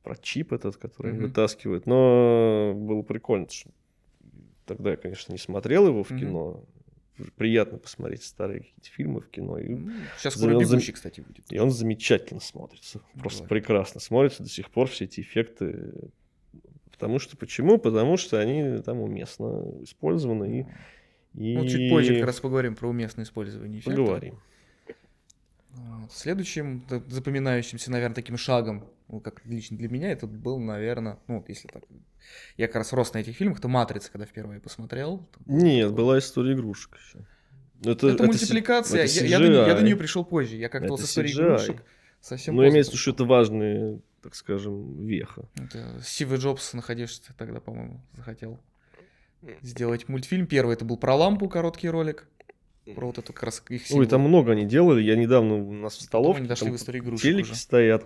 про 0.05 0.17
чип 0.17 0.53
этот, 0.53 0.77
который 0.77 1.13
Мгм. 1.15 1.23
вытаскивает. 1.23 1.87
Но 1.87 2.75
было 2.77 3.03
прикольно, 3.03 3.49
что 3.51 3.71
тогда 4.67 4.91
я, 4.93 4.97
конечно, 4.97 5.33
не 5.33 5.39
смотрел 5.39 5.89
его 5.89 6.05
в 6.05 6.11
Мгм. 6.11 6.19
кино. 6.21 6.65
Приятно 7.37 7.79
посмотреть 7.79 8.23
старые 8.23 8.61
какие-то 8.61 8.89
фильмы 8.91 9.21
в 9.21 9.29
кино. 9.29 9.59
И 9.59 9.69
Ну, 9.69 9.93
Сейчас 10.19 10.35
скоро 10.35 10.53
за- 10.65 10.75
бегущий, 10.75 10.93
кстати, 10.93 11.21
будет. 11.21 11.45
И 11.51 11.59
он 11.59 11.71
замечательно 11.71 12.41
смотрится. 12.41 13.01
Просто 13.19 13.41
Давай. 13.45 13.49
прекрасно 13.61 14.01
смотрится 14.01 14.43
до 14.43 14.49
сих 14.49 14.71
пор 14.71 14.89
все 14.89 15.05
эти 15.05 15.21
эффекты. 15.21 15.93
Потому 16.93 17.19
что 17.19 17.37
почему? 17.37 17.79
Потому 17.79 18.17
что 18.17 18.41
они 18.41 18.81
там 18.83 19.01
уместно 19.01 19.65
использованы. 19.83 20.67
И, 21.35 21.53
и... 21.53 21.57
Ну, 21.57 21.69
чуть 21.69 21.91
позже 21.91 22.15
как 22.17 22.27
раз 22.27 22.41
поговорим 22.41 22.75
про 22.75 22.89
уместное 22.89 23.25
использование 23.25 23.81
эффектов. 23.81 24.05
поговорим. 24.05 24.39
Следующим 26.11 26.85
запоминающимся, 27.09 27.91
наверное, 27.91 28.15
таким 28.15 28.37
шагом, 28.37 28.85
ну, 29.09 29.21
как 29.21 29.45
лично 29.47 29.77
для 29.77 29.89
меня, 29.89 30.11
это 30.13 30.27
был, 30.27 30.59
наверное, 30.59 31.19
ну, 31.29 31.37
вот 31.39 31.49
если 31.49 31.69
так, 31.69 31.83
я 32.57 32.67
как 32.67 32.77
раз 32.77 32.93
рос 32.93 33.13
на 33.15 33.19
этих 33.19 33.37
фильмах, 33.37 33.59
это 33.59 33.69
«Матрица», 33.69 34.11
когда 34.13 34.27
впервые 34.27 34.61
посмотрел. 34.61 35.27
Там 35.35 35.43
Нет, 35.59 35.89
такое. 35.89 35.97
была 35.97 36.19
история 36.19 36.53
игрушек 36.53 36.97
еще. 36.99 37.21
Это, 37.85 38.17
си- 38.17 38.25
мультипликация, 38.25 39.05
это 39.05 39.13
я, 39.25 39.39
я 39.39 39.39
до, 39.39 39.67
я 39.69 39.75
до 39.75 39.83
нее 39.83 39.97
пришел 39.97 40.25
позже, 40.25 40.57
я 40.57 40.69
как-то 40.69 40.87
Это 40.87 40.93
вот 40.93 41.01
с 41.01 41.05
историей 41.05 41.33
игрушек 41.35 41.83
совсем 42.21 42.55
Но 42.57 42.63
поздно 42.63 42.73
имеется 42.75 42.91
в 42.91 42.95
виду, 42.95 43.01
что 43.01 43.11
это 43.13 43.25
важная, 43.25 44.01
так 44.23 44.35
скажем, 44.35 45.07
веха. 45.07 45.49
Это 45.57 46.01
Стив 46.03 46.33
Джобс, 46.35 46.73
находишься 46.75 47.33
тогда, 47.39 47.61
по-моему, 47.61 48.01
захотел 48.15 48.59
сделать 49.63 50.09
мультфильм. 50.09 50.47
Первый 50.47 50.75
это 50.75 50.85
был 50.85 50.97
про 50.97 51.15
лампу, 51.15 51.49
короткий 51.49 51.89
ролик, 51.89 52.27
про 52.97 53.07
вот 53.07 53.19
эту 53.19 53.33
как 53.33 53.45
раз 53.45 53.63
их 53.69 53.83
Ой, 53.83 53.87
символ. 53.87 54.07
там 54.07 54.23
много 54.23 54.53
они 54.53 54.65
делали. 54.65 55.03
Я 55.03 55.15
недавно 55.17 55.55
у 55.55 55.73
нас 55.73 55.95
в 55.95 55.97
Потом 55.99 56.07
столовке 56.09 56.39
они 56.41 56.49
дошли 56.49 56.67
там 56.67 56.75
в 56.75 56.77
историю 56.77 57.05
игрушек 57.05 57.23
телеки 57.23 57.43
уже. 57.51 57.55
стоят. 57.55 58.05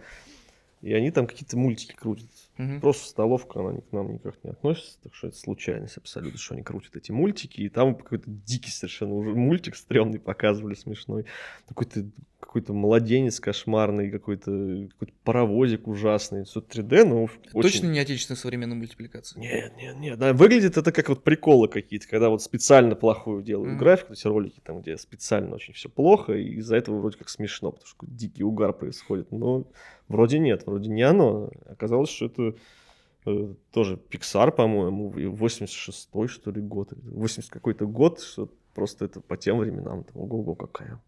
И 0.83 0.93
они 0.93 1.13
там 1.13 1.29
какие-то 1.29 1.57
мультики 1.57 1.95
крутят. 1.95 2.29
Мгм. 2.59 2.81
Просто 2.81 3.09
столовка, 3.09 3.61
она 3.61 3.81
к 3.81 3.93
нам 3.93 4.13
никак 4.13 4.35
не 4.43 4.51
относится, 4.51 4.99
так 5.03 5.15
что 5.15 5.29
это 5.29 5.37
случайность 5.37 5.97
абсолютно, 5.97 6.39
что 6.39 6.55
они 6.55 6.65
крутят 6.65 6.97
эти 6.97 7.13
мультики, 7.13 7.61
и 7.61 7.69
там 7.69 7.95
какой-то 7.95 8.25
дикий 8.27 8.73
совершенно 8.73 9.15
уже 9.15 9.31
мультик 9.31 9.77
стрёмный 9.77 10.19
показывали, 10.19 10.75
смешной. 10.75 11.25
Какой-то 11.69 12.05
какой-то 12.53 12.75
младенец 12.75 13.41
кошмарный, 13.41 14.11
какой-то 14.11 14.89
какой 14.91 15.15
паровозик 15.25 15.87
ужасный. 15.87 16.45
Все 16.45 16.61
3D, 16.61 17.05
но 17.05 17.23
очень... 17.23 17.63
Точно 17.63 17.87
не 17.87 17.99
отечественная 17.99 18.37
современная 18.37 18.77
мультипликация. 18.77 19.41
Нет, 19.41 19.73
нет, 19.77 19.97
нет. 19.97 20.19
Да, 20.19 20.35
выглядит 20.35 20.77
это 20.77 20.93
как 20.93 21.09
вот 21.09 21.25
приколы 21.25 21.69
какие-то, 21.69 22.07
когда 22.09 22.29
вот 22.29 22.43
специально 22.43 22.95
плохую 22.95 23.43
делают 23.43 23.71
Мгм. 23.71 23.79
графику, 23.79 24.13
эти 24.13 24.27
ролики 24.27 24.61
там, 24.63 24.83
где 24.83 24.99
специально 24.99 25.55
очень 25.55 25.73
все 25.73 25.89
плохо, 25.89 26.35
и 26.35 26.57
из-за 26.57 26.77
этого 26.77 26.99
вроде 26.99 27.17
как 27.17 27.29
смешно, 27.29 27.71
потому 27.71 27.87
что 27.87 27.99
дикий 28.03 28.43
угар 28.43 28.73
происходит. 28.73 29.31
Но 29.31 29.65
вроде 30.09 30.39
нет, 30.39 30.67
вроде 30.67 30.91
не 30.91 31.03
оно. 31.03 31.51
Оказалось, 31.67 32.11
что 32.11 32.27
это 32.27 32.55
э, 33.27 33.55
тоже 33.73 33.99
Pixar, 34.11 34.53
по-моему, 34.53 35.17
и 35.19 35.25
86-й, 35.25 36.29
что 36.29 36.51
ли, 36.51 36.61
год, 36.61 36.93
или 36.93 37.11
80 37.11 37.51
какой-то 37.51 37.87
год, 37.87 38.21
что 38.21 38.49
просто 38.75 39.05
это 39.05 39.21
по 39.21 39.37
тем 39.37 39.59
временам, 39.59 40.05
там, 40.05 40.23
ого-го, 40.23 40.55
какая. 40.55 41.01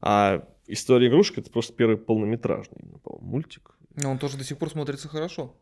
А 0.00 0.44
история 0.66 1.08
игрушек 1.08 1.38
это 1.38 1.50
просто 1.50 1.74
первый 1.74 1.96
полнометражный, 1.96 2.78
именно, 2.82 2.98
по-моему, 2.98 3.26
мультик. 3.26 3.76
Но 3.96 4.10
он 4.10 4.18
тоже 4.18 4.38
до 4.38 4.44
сих 4.44 4.58
пор 4.58 4.70
смотрится 4.70 5.08
хорошо. 5.08 5.52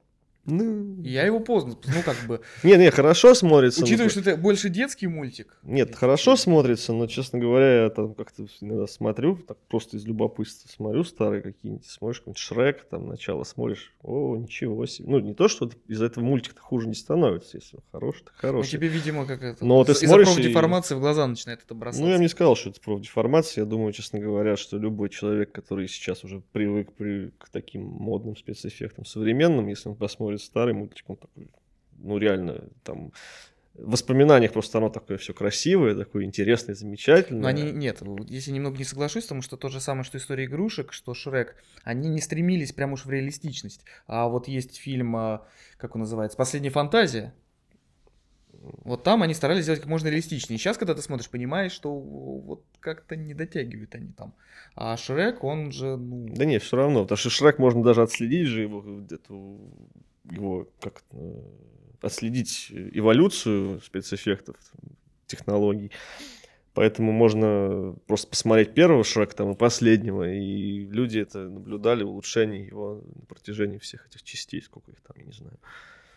Ну, 0.44 1.02
И 1.02 1.10
Я 1.10 1.26
его 1.26 1.40
поздно, 1.40 1.76
ну 1.86 2.02
как 2.02 2.16
бы, 2.26 2.40
не, 2.62 2.76
не, 2.76 2.90
хорошо 2.90 3.34
смотрится. 3.34 3.84
учитывая, 3.84 4.08
что 4.08 4.20
это 4.20 4.36
больше 4.38 4.70
детский 4.70 5.06
мультик. 5.06 5.58
Нет, 5.62 5.94
хорошо 5.94 6.36
смотрится, 6.36 6.94
но, 6.94 7.06
честно 7.06 7.38
говоря, 7.38 7.82
я 7.84 7.90
там 7.90 8.14
как-то 8.14 8.46
иногда 8.62 8.86
смотрю, 8.86 9.36
так 9.36 9.58
просто 9.68 9.98
из 9.98 10.06
любопытства 10.06 10.68
смотрю 10.70 11.04
старые 11.04 11.42
какие-нибудь, 11.42 11.84
смотришь 11.86 12.20
какой-нибудь 12.20 12.38
Шрек, 12.38 12.84
там 12.88 13.08
начало 13.08 13.44
смотришь, 13.44 13.92
о, 14.02 14.36
ничего 14.36 14.86
себе. 14.86 15.10
Ну, 15.10 15.18
не 15.18 15.34
то, 15.34 15.48
что 15.48 15.70
из-за 15.86 16.06
этого 16.06 16.24
мультик-то 16.24 16.62
хуже 16.62 16.88
не 16.88 16.94
становится, 16.94 17.58
если 17.58 17.76
он 17.76 17.82
хороший, 17.92 18.20
то 18.24 18.30
Ну, 18.34 18.48
хороший. 18.48 18.70
тебе, 18.70 18.88
видимо, 18.88 19.26
как 19.26 19.42
это, 19.42 19.62
Но 19.64 19.84
ты 19.84 19.94
смотришь 19.94 20.28
и- 20.28 20.34
профдеформации 20.34 20.94
в 20.94 21.00
глаза 21.00 21.26
начинает 21.26 21.60
это 21.62 21.74
бросаться. 21.74 22.02
Ну, 22.04 22.10
я 22.10 22.16
бы 22.16 22.22
не 22.22 22.28
сказал, 22.28 22.56
что 22.56 22.70
это 22.70 22.80
профдеформация. 22.80 23.64
Я 23.64 23.68
думаю, 23.68 23.92
честно 23.92 24.18
говоря, 24.18 24.56
что 24.56 24.78
любой 24.78 25.10
человек, 25.10 25.52
который 25.52 25.88
сейчас 25.88 26.24
уже 26.24 26.40
привык 26.52 26.92
при- 26.94 27.32
к 27.38 27.50
таким 27.50 27.82
модным 27.82 28.34
спецэффектам 28.34 29.04
современным, 29.04 29.66
если 29.68 29.90
он 29.90 29.94
посмотрит 29.96 30.37
старый 30.38 30.74
мультик, 30.74 31.08
он 31.08 31.16
такой, 31.16 31.48
ну, 31.98 32.18
реально, 32.18 32.64
там, 32.84 33.12
в 33.74 33.92
воспоминаниях 33.92 34.52
просто 34.52 34.78
оно 34.78 34.88
такое 34.88 35.18
все 35.18 35.32
красивое, 35.32 35.94
такое 35.94 36.24
интересное, 36.24 36.74
замечательное. 36.74 37.42
Но 37.42 37.48
они, 37.48 37.70
нет, 37.70 38.02
если 38.26 38.50
немного 38.50 38.76
не 38.76 38.84
соглашусь, 38.84 39.24
потому 39.24 39.42
что 39.42 39.56
то 39.56 39.68
же 39.68 39.80
самое, 39.80 40.04
что 40.04 40.18
история 40.18 40.46
игрушек, 40.46 40.92
что 40.92 41.14
Шрек, 41.14 41.54
они 41.84 42.08
не 42.08 42.20
стремились 42.20 42.72
прям 42.72 42.92
уж 42.92 43.04
в 43.04 43.10
реалистичность. 43.10 43.84
А 44.06 44.28
вот 44.28 44.48
есть 44.48 44.76
фильм, 44.76 45.14
а, 45.16 45.46
как 45.76 45.94
он 45.94 46.00
называется, 46.00 46.36
«Последняя 46.36 46.70
фантазия», 46.70 47.32
вот 48.60 49.04
там 49.04 49.22
они 49.22 49.34
старались 49.34 49.62
сделать 49.62 49.80
как 49.80 49.88
можно 49.88 50.08
реалистичнее. 50.08 50.58
Сейчас, 50.58 50.76
когда 50.76 50.94
ты 50.94 51.02
смотришь, 51.02 51.30
понимаешь, 51.30 51.72
что 51.72 51.96
вот 51.96 52.64
как-то 52.80 53.14
не 53.14 53.34
дотягивают 53.34 53.94
они 53.94 54.12
там. 54.12 54.34
А 54.74 54.96
Шрек, 54.96 55.44
он 55.44 55.70
же, 55.70 55.96
ну... 55.96 56.28
Да 56.34 56.44
нет, 56.44 56.62
все 56.62 56.76
равно, 56.76 57.02
потому 57.02 57.16
что 57.16 57.30
Шрек 57.30 57.58
можно 57.58 57.82
даже 57.82 58.02
отследить 58.02 58.46
же 58.46 58.62
его, 58.62 59.04
эту, 59.10 59.60
его 60.30 60.68
как 60.80 61.02
э, 61.12 61.42
отследить 62.00 62.68
эволюцию 62.70 63.80
спецэффектов, 63.80 64.56
технологий. 65.26 65.90
Поэтому 66.74 67.10
можно 67.10 67.96
просто 68.06 68.28
посмотреть 68.28 68.72
первого 68.72 69.02
Шрека 69.02 69.34
там 69.34 69.50
и 69.50 69.56
последнего, 69.56 70.32
и 70.32 70.86
люди 70.86 71.18
это 71.18 71.48
наблюдали, 71.48 72.04
улучшение 72.04 72.66
его 72.66 73.02
на 73.16 73.26
протяжении 73.26 73.78
всех 73.78 74.06
этих 74.06 74.22
частей, 74.22 74.62
сколько 74.62 74.92
их 74.92 75.00
там, 75.00 75.16
я 75.18 75.24
не 75.24 75.32
знаю. 75.32 75.58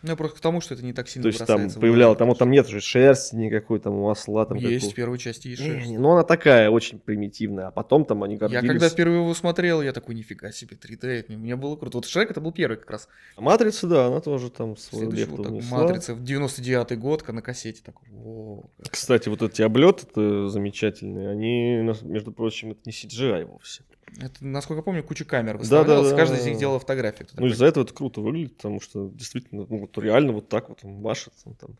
Ну, 0.02 0.16
просто 0.16 0.38
к 0.38 0.40
тому, 0.40 0.60
что 0.60 0.74
это 0.74 0.84
не 0.84 0.92
так 0.92 1.08
сильно 1.08 1.22
То 1.22 1.28
есть 1.28 1.46
там 1.46 1.70
появлялось, 1.70 2.18
там, 2.18 2.34
там 2.34 2.50
нет 2.50 2.68
же 2.68 2.80
шерсти 2.80 3.36
никакой, 3.36 3.78
там 3.78 3.94
масла 3.94 4.44
там 4.46 4.56
Есть, 4.58 4.74
какого- 4.76 4.90
в 4.92 4.94
первой 4.94 5.18
части 5.18 5.48
Не, 5.48 5.56
шерсть. 5.56 5.86
не, 5.88 5.98
ну 5.98 6.10
она 6.12 6.24
такая 6.24 6.70
очень 6.70 6.98
примитивная, 6.98 7.68
а 7.68 7.70
потом 7.70 8.04
там 8.04 8.22
они 8.22 8.34
Я 8.34 8.40
гордились. 8.40 8.66
когда 8.68 8.88
впервые 8.88 9.20
его 9.22 9.34
смотрел, 9.34 9.80
я 9.82 9.92
такой, 9.92 10.14
нифига 10.14 10.50
себе, 10.52 10.76
3D, 10.76 11.06
это 11.20 11.32
мне 11.34 11.54
было 11.56 11.76
круто. 11.76 11.98
Вот 11.98 12.06
Шрек 12.06 12.30
это 12.30 12.40
был 12.40 12.52
первый 12.52 12.76
как 12.78 12.90
раз. 12.90 13.08
Матрица, 13.36 13.86
да, 13.86 14.06
она 14.06 14.20
тоже 14.20 14.50
там 14.50 14.76
Следующий 14.76 15.20
лепту 15.26 15.42
вот 15.44 15.60
так. 15.60 15.70
Матрица, 15.70 16.14
в 16.14 16.22
99-й 16.22 16.96
год, 16.96 17.26
на 17.28 17.42
кассете 17.42 17.82
такой, 17.84 18.08
«О, 18.12 18.64
Кстати, 18.90 19.28
вот 19.28 19.42
эти 19.42 19.62
облеты 19.62 20.48
замечательные, 20.48 21.30
они, 21.30 21.88
между 22.02 22.32
прочим, 22.32 22.72
это 22.72 22.80
не 22.84 22.92
CGI 22.92 23.44
вовсе. 23.44 23.84
Это, 24.20 24.44
насколько 24.44 24.80
я 24.80 24.82
помню, 24.82 25.02
куча 25.02 25.24
камер 25.24 25.54
Да, 25.54 25.58
выставлялась, 25.60 26.10
да, 26.10 26.16
каждая 26.16 26.38
да. 26.38 26.44
из 26.44 26.46
них 26.46 26.58
делала 26.58 26.78
фотографию. 26.78 27.26
Ты 27.28 27.34
Ну, 27.40 27.46
из-за 27.46 27.64
этого 27.64 27.84
это 27.84 27.94
круто 27.94 28.20
выглядит, 28.20 28.56
потому 28.58 28.78
что 28.80 29.08
действительно, 29.08 29.66
ну, 29.68 29.78
вот 29.94 30.02
реально 30.04 30.32
вот 30.32 30.48
так 30.48 30.68
вот 30.68 30.80
он 30.84 31.00
машет. 31.00 31.32
он 31.44 31.54
там, 31.54 31.70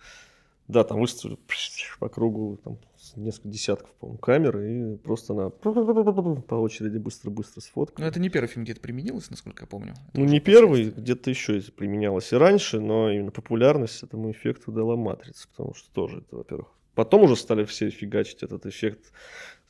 да, 0.68 0.84
там 0.84 1.00
выставили 1.00 1.38
по 2.00 2.08
кругу 2.08 2.58
там, 2.64 2.78
несколько 3.16 3.48
десятков, 3.48 3.90
по-моему, 3.94 4.18
камер, 4.18 4.58
и 4.60 4.96
просто 4.96 5.32
она 5.34 5.50
по 5.50 6.54
очереди 6.54 6.98
быстро-быстро 6.98 7.60
сфоткала. 7.60 8.04
Ну, 8.04 8.08
это 8.10 8.20
не 8.20 8.28
первый 8.30 8.46
фильм, 8.48 8.64
где 8.64 8.72
это 8.72 8.80
применилось, 8.80 9.28
насколько 9.30 9.64
я 9.64 9.66
помню. 9.66 9.92
Это 10.12 10.20
Ну, 10.20 10.24
не 10.24 10.40
первый, 10.40 10.90
где-то 10.90 11.30
еще 11.30 11.58
это 11.58 11.72
применялось 11.72 12.32
и 12.32 12.36
раньше, 12.36 12.80
но 12.80 13.10
именно 13.10 13.30
популярность 13.32 14.02
этому 14.02 14.30
эффекту 14.30 14.72
дала 14.72 14.96
Матрица, 14.96 15.48
потому 15.48 15.74
что 15.74 15.90
тоже 15.92 16.18
это, 16.18 16.36
во-первых. 16.36 16.68
Потом 16.94 17.22
уже 17.22 17.36
стали 17.36 17.64
все 17.64 17.90
фигачить 17.90 18.42
этот 18.42 18.66
эффект 18.66 19.12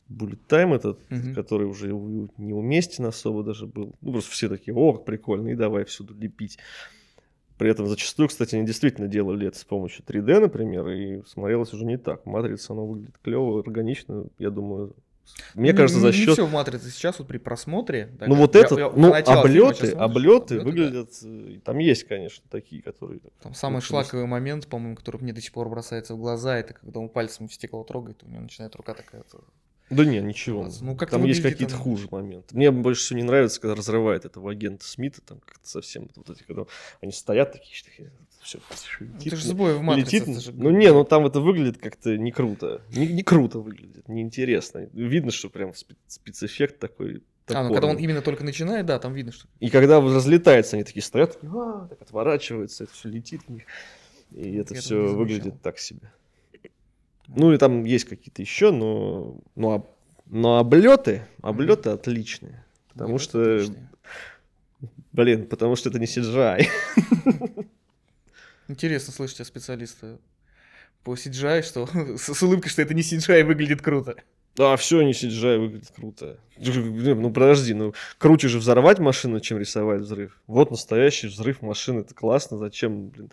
Bullet 0.09 0.39
Time, 0.49 0.75
этот, 0.75 0.99
Мгм. 1.09 1.33
который 1.33 1.65
уже 1.65 1.87
неуместен 2.37 3.05
особо 3.05 3.43
даже 3.43 3.65
был. 3.65 3.95
Ну, 4.01 4.11
просто 4.11 4.31
все 4.31 4.49
такие, 4.49 4.75
о, 4.75 4.93
как 4.93 5.05
прикольно, 5.05 5.47
и 5.49 5.55
давай 5.55 5.85
всюду 5.85 6.13
лепить. 6.13 6.57
При 7.57 7.69
этом 7.69 7.87
зачастую, 7.87 8.29
кстати, 8.29 8.55
они 8.55 8.65
действительно 8.65 9.07
делали 9.07 9.47
это 9.47 9.57
с 9.57 9.63
помощью 9.63 10.03
3D, 10.05 10.39
например, 10.39 10.87
и 10.89 11.21
смотрелось 11.27 11.73
уже 11.73 11.85
не 11.85 11.97
так. 11.97 12.25
Матрица, 12.25 12.73
она 12.73 12.81
выглядит 12.81 13.17
клево, 13.21 13.59
органично, 13.59 14.25
я 14.39 14.49
думаю. 14.49 14.95
Мне 15.55 15.71
Не- 15.71 15.77
кажется, 15.77 16.01
за 16.01 16.07
не, 16.07 16.13
счет 16.13 16.33
все 16.33 16.45
в 16.45 16.51
«Матрице» 16.51 16.89
сейчас 16.89 17.17
вот 17.19 17.27
при 17.29 17.37
просмотре. 17.37 18.09
так 18.19 18.27
ну 18.27 18.35
вот 18.35 18.55
я- 18.55 18.61
этот, 18.61 18.77
я 18.77 18.89
ну 18.89 19.07
поначалу 19.09 19.47
фильма 19.47 19.69
облеты, 19.69 19.91
облеты 19.91 19.97
облёты, 20.03 20.57
да. 20.57 20.63
выглядят, 20.65 21.09
э, 21.23 21.59
там 21.63 21.77
есть, 21.77 22.03
конечно, 22.03 22.43
такие, 22.49 22.81
которые. 22.81 23.21
Там 23.41 23.53
самый 23.53 23.75
лучше 23.75 23.87
шлаковый 23.87 24.25
момент, 24.25 24.67
по-моему, 24.67 24.95
который 24.97 25.21
мне 25.21 25.31
до 25.31 25.39
сих 25.41 25.53
пор 25.53 25.69
бросается 25.69 26.15
в 26.15 26.19
глаза, 26.19 26.57
это 26.57 26.73
когда 26.73 26.99
он 26.99 27.07
пальцем 27.07 27.47
в 27.47 27.53
стекло 27.53 27.83
трогает, 27.85 28.21
у 28.23 28.27
него 28.29 28.41
начинает 28.41 28.75
рука 28.75 28.93
такая. 28.93 29.23
Да 29.89 30.05
не, 30.05 30.19
ничего. 30.21 30.67
Ну, 30.81 30.95
как-то 30.95 31.17
там 31.17 31.25
есть 31.25 31.41
какие-то 31.41 31.75
оно- 31.75 31.83
хуже 31.83 32.07
моменты. 32.09 32.55
Мне 32.55 32.71
больше 32.71 33.01
всего 33.03 33.17
не 33.19 33.23
нравится, 33.25 33.59
когда 33.61 33.75
разрывает 33.75 34.25
этого 34.25 34.51
агента 34.51 34.85
Смита, 34.85 35.21
там 35.21 35.39
как-то 35.39 35.67
совсем 35.67 36.09
вот 36.15 36.29
эти, 36.29 36.43
когда 36.43 36.63
они 37.01 37.11
стоят 37.11 37.51
такие, 37.51 37.75
все, 38.41 38.59
Это 39.25 39.35
же 39.37 39.47
сбой 39.47 39.75
в 39.75 39.81
«Матрице». 39.81 40.17
летит. 40.17 40.41
же- 40.41 40.51
Ну 40.53 40.69
не, 40.71 40.91
ну 40.91 41.03
там 41.05 41.25
это 41.25 41.39
выглядит 41.39 41.77
как-то 41.77 42.17
не 42.17 42.31
круто. 42.31 42.81
Не, 42.93 43.07
не 43.07 43.23
круто 43.23 43.59
выглядит, 43.59 44.07
неинтересно. 44.09 44.89
Видно, 44.93 45.31
что 45.31 45.49
прям 45.49 45.69
спе- 45.69 45.95
спецэффект 46.07 46.79
такой. 46.79 47.23
А, 47.47 47.63
ну 47.63 47.73
когда 47.73 47.87
он 47.87 47.97
именно 47.97 48.21
только 48.21 48.43
начинает, 48.43 48.85
да, 48.85 48.99
там 48.99 49.13
видно, 49.13 49.31
что... 49.31 49.47
И 49.59 49.69
когда 49.69 49.99
разлетается, 50.01 50.75
они 50.75 50.83
такие 50.83 51.03
стоят, 51.03 51.33
такие, 51.33 51.51
«А», 51.53 51.87
так 51.89 52.01
отворачиваются, 52.01 52.85
это 52.85 52.93
все 52.93 53.09
летит 53.09 53.41
в 53.47 53.49
них. 53.49 53.63
И 54.31 54.55
это 54.55 54.73
Я 54.73 54.81
все 54.81 54.95
выглядит 55.13 55.61
так 55.61 55.77
себе. 55.79 56.11
Ну 57.35 57.51
и 57.53 57.57
там 57.57 57.83
есть 57.83 58.05
какие-то 58.05 58.41
еще, 58.41 58.71
но, 58.71 59.37
но, 59.55 59.73
об- 59.73 59.87
но 60.25 60.57
облеты, 60.59 61.23
облеты 61.41 61.89
отличные. 61.89 62.63
Потому 62.89 63.13
Вот 63.13 63.21
что, 63.21 63.55
отличные. 63.55 63.89
блин, 65.11 65.47
потому 65.47 65.75
что 65.75 65.89
это 65.89 65.99
не 65.99 66.05
CGI. 66.05 66.67
Интересно 68.67 69.11
слышать 69.13 69.41
от 69.41 69.47
специалиста 69.47 70.19
по 71.03 71.15
CGI, 71.15 71.63
что 71.63 71.87
с 72.17 72.41
улыбкой, 72.43 72.69
что 72.69 72.81
это 72.81 72.93
не 72.93 73.01
CGI 73.01 73.43
выглядит 73.43 73.81
круто. 73.81 74.15
Да, 74.55 74.75
все 74.77 75.01
не 75.01 75.11
CGI 75.13 75.57
выглядит 75.57 75.91
круто. 75.95 76.37
Ну 76.57 77.31
подожди, 77.33 77.73
ну 77.73 77.93
круче 78.19 78.47
же 78.47 78.59
взорвать 78.59 78.99
машину, 78.99 79.39
чем 79.39 79.57
рисовать 79.57 80.01
взрыв. 80.01 80.39
Вот 80.47 80.69
настоящий 80.69 81.27
взрыв 81.27 81.61
машины, 81.63 82.01
это 82.01 82.13
классно. 82.13 82.57
Зачем, 82.57 83.09
блин? 83.09 83.31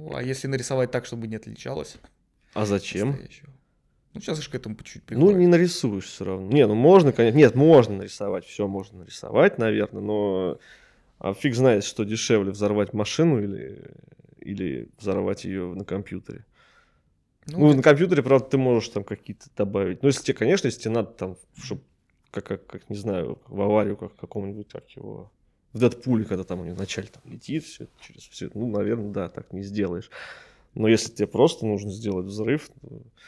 Ну, 0.00 0.14
а 0.16 0.22
если 0.22 0.46
нарисовать 0.48 0.90
так, 0.90 1.04
чтобы 1.04 1.28
не 1.28 1.36
отличалось? 1.36 1.96
А 2.54 2.64
зачем? 2.64 3.08
настоящего? 3.08 3.50
Ну, 4.14 4.20
сейчас 4.20 4.40
же 4.40 4.50
к 4.50 4.54
этому 4.54 4.74
по 4.74 4.82
чуть-чуть 4.82 5.02
Ну, 5.02 5.06
приходит. 5.26 5.38
не 5.38 5.46
нарисуешь 5.46 6.04
все 6.06 6.24
равно. 6.24 6.50
Не, 6.50 6.66
ну 6.66 6.74
можно, 6.74 7.12
конечно. 7.12 7.36
Нет, 7.36 7.54
можно 7.54 7.98
нарисовать, 7.98 8.46
все 8.46 8.66
можно 8.66 9.00
нарисовать, 9.00 9.58
наверное, 9.58 10.00
но 10.02 10.58
а 11.18 11.34
фиг 11.34 11.54
знает, 11.54 11.84
что 11.84 12.04
дешевле 12.04 12.50
взорвать 12.50 12.94
машину 12.94 13.42
или, 13.42 13.90
или 14.38 14.88
взорвать 14.98 15.44
ее 15.44 15.74
на 15.74 15.84
компьютере. 15.84 16.46
Ну, 17.46 17.68
это- 17.68 17.76
на 17.76 17.82
компьютере, 17.82 18.22
правда, 18.22 18.48
ты 18.48 18.56
можешь 18.58 18.88
там 18.88 19.04
какие-то 19.04 19.48
добавить. 19.54 20.02
Ну, 20.02 20.08
если 20.08 20.22
тебе, 20.24 20.38
конечно, 20.38 20.66
если 20.68 20.80
тебе 20.80 20.94
надо 20.94 21.10
там, 21.12 21.36
чтобы, 21.62 21.82
как, 22.30 22.46
как, 22.46 22.66
как, 22.66 22.88
не 22.90 22.96
знаю, 22.96 23.38
в 23.46 23.60
аварию 23.60 23.98
как 23.98 24.16
какому-нибудь, 24.16 24.68
как 24.70 24.88
его, 24.96 25.30
в 25.72 25.78
Дэдпуле, 25.78 26.24
когда 26.24 26.44
там 26.44 26.60
у 26.60 26.64
него 26.64 26.76
вначале 26.76 27.08
там 27.08 27.22
летит 27.30 27.64
все 27.64 27.86
через 28.06 28.22
все, 28.24 28.50
ну, 28.54 28.70
наверное, 28.70 29.12
да, 29.12 29.28
так 29.28 29.52
не 29.52 29.62
сделаешь. 29.62 30.10
Но 30.74 30.86
если 30.86 31.10
тебе 31.10 31.26
просто 31.26 31.66
нужно 31.66 31.90
сделать 31.90 32.26
взрыв, 32.26 32.70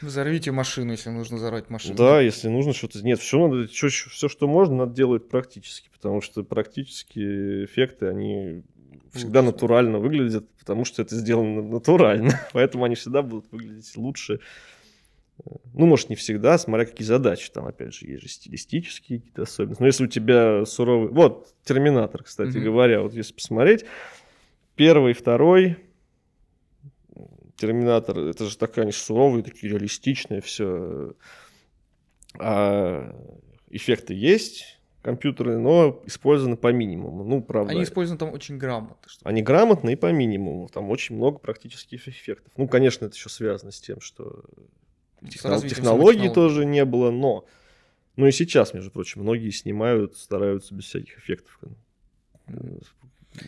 Взорвите 0.01 0.51
машину, 0.51 0.91
если 0.91 1.09
нужно 1.09 1.37
взорвать 1.37 1.69
машину. 1.69 1.95
да, 1.95 2.21
если 2.21 2.47
нужно 2.47 2.73
что-то... 2.73 3.03
Нет, 3.03 3.19
все 3.19 3.47
надо, 3.47 3.67
все, 3.67 3.89
что 3.89 4.47
можно, 4.47 4.75
надо 4.75 4.93
делать 4.93 5.27
практически, 5.27 5.89
потому 5.89 6.21
что 6.21 6.43
практические 6.43 7.65
эффекты, 7.65 8.07
они 8.07 8.63
всегда 9.11 9.41
Лучше. 9.41 9.53
натурально 9.53 9.99
выглядят, 9.99 10.49
потому 10.57 10.85
что 10.85 11.01
это 11.01 11.15
сделано 11.15 11.61
натурально, 11.61 12.39
поэтому 12.53 12.85
они 12.85 12.95
всегда 12.95 13.21
будут 13.21 13.51
выглядеть 13.51 13.95
лучше. 13.97 14.39
Ну, 15.73 15.87
может, 15.87 16.09
не 16.09 16.15
всегда, 16.15 16.57
смотря 16.57 16.85
какие 16.85 17.05
задачи. 17.05 17.49
Там, 17.51 17.65
опять 17.65 17.93
же, 17.93 18.05
есть 18.07 18.21
же 18.21 18.29
стилистические 18.29 19.19
какие-то 19.19 19.41
особенности. 19.43 19.81
Но 19.81 19.87
если 19.87 20.03
у 20.05 20.07
тебя 20.07 20.65
суровый... 20.65 21.09
Вот, 21.09 21.47
Терминатор, 21.63 22.23
кстати 22.23 22.57
Мгм. 22.57 22.63
говоря, 22.65 23.01
вот 23.01 23.13
если 23.13 23.33
посмотреть, 23.33 23.83
первый, 24.75 25.13
второй, 25.13 25.77
Терминатор, 27.57 28.17
это 28.19 28.45
же 28.45 28.57
такая, 28.57 28.83
они 28.83 28.91
суровые, 28.91 29.43
такие 29.43 29.71
реалистичные, 29.71 30.41
все. 30.41 31.13
А 32.39 33.15
эффекты 33.69 34.13
есть 34.13 34.79
компьютерные, 35.01 35.57
но 35.59 36.01
использованы 36.05 36.57
по 36.57 36.71
минимуму. 36.71 37.23
Ну, 37.23 37.41
правда. 37.41 37.71
Они 37.71 37.83
используют 37.83 38.19
там 38.19 38.31
очень 38.33 38.57
грамотно. 38.57 39.07
чтобы- 39.09 39.29
Они 39.29 39.41
грамотные 39.41 39.97
по 39.97 40.11
минимуму. 40.11 40.69
Там 40.69 40.89
очень 40.89 41.15
много 41.15 41.39
практических 41.39 42.07
эффектов. 42.07 42.51
Ну, 42.57 42.67
конечно, 42.67 43.05
это 43.05 43.15
еще 43.15 43.29
связано 43.29 43.71
с 43.71 43.79
тем, 43.81 43.99
что 44.01 44.43
техно- 45.29 45.67
технологий 45.67 46.29
тоже 46.29 46.65
не 46.65 46.85
было, 46.85 47.11
но... 47.11 47.45
Ну 48.15 48.27
и 48.27 48.31
сейчас, 48.31 48.73
между 48.73 48.91
прочим, 48.91 49.21
многие 49.23 49.49
снимают, 49.49 50.15
стараются 50.17 50.75
без 50.75 50.85
всяких 50.85 51.17
эффектов. 51.17 51.59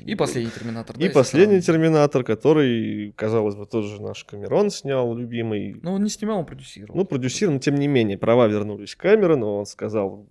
И 0.04 0.16
последний 0.16 0.50
терминатор. 0.50 0.96
да, 0.96 1.02
И 1.02 1.04
если 1.06 1.14
последний 1.14 1.62
сравнивать. 1.62 1.66
терминатор, 1.66 2.24
который, 2.24 3.12
казалось 3.16 3.56
бы, 3.56 3.68
тоже 3.68 4.02
наш 4.02 4.24
Камерон 4.24 4.72
снял, 4.72 5.16
любимый. 5.16 5.80
Ну, 5.84 5.94
он 5.94 6.04
не 6.04 6.10
снимал, 6.10 6.40
он 6.40 6.46
продюсировал. 6.46 6.96
Ну, 6.98 7.06
продюсер, 7.06 7.52
но 7.52 7.60
тем 7.60 7.76
не 7.76 7.88
менее, 7.88 8.18
права 8.18 8.48
вернулись 8.48 8.96
к 8.96 9.00
Камерону, 9.02 9.54
он 9.54 9.68
сказал, 9.68 10.26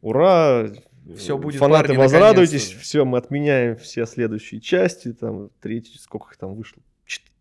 ура, 0.00 0.68
Всё 1.16 1.38
будет, 1.38 1.60
фанаты, 1.60 1.88
парни, 1.88 1.98
возрадуйтесь, 2.00 2.62
наконец-то». 2.64 2.80
все, 2.80 3.04
мы 3.04 3.18
отменяем 3.18 3.76
все 3.76 4.06
следующие 4.06 4.60
части, 4.60 5.12
там, 5.12 5.50
третий, 5.60 5.96
сколько 5.98 6.30
их 6.32 6.36
там 6.36 6.54
вышло, 6.56 6.82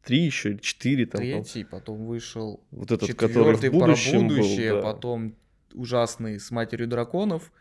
три 0.04 0.20
еще 0.20 0.52
или 0.52 0.58
четыре, 0.58 1.06
там. 1.06 1.20
Третий, 1.22 1.63
потом 1.63 2.06
вышел 2.06 2.60
вот 2.72 2.92
этот, 2.92 3.10
который 3.16 3.54
в 3.54 3.58
четвертый 3.60 3.70
про 3.70 3.80
будущем 3.80 4.28
был, 4.28 4.36
будущее, 4.38 4.74
да. 4.74 4.82
потом 4.82 5.36
ужасный 5.74 6.39
с 6.39 6.52
матерью 6.52 6.88
драконов 6.88 7.52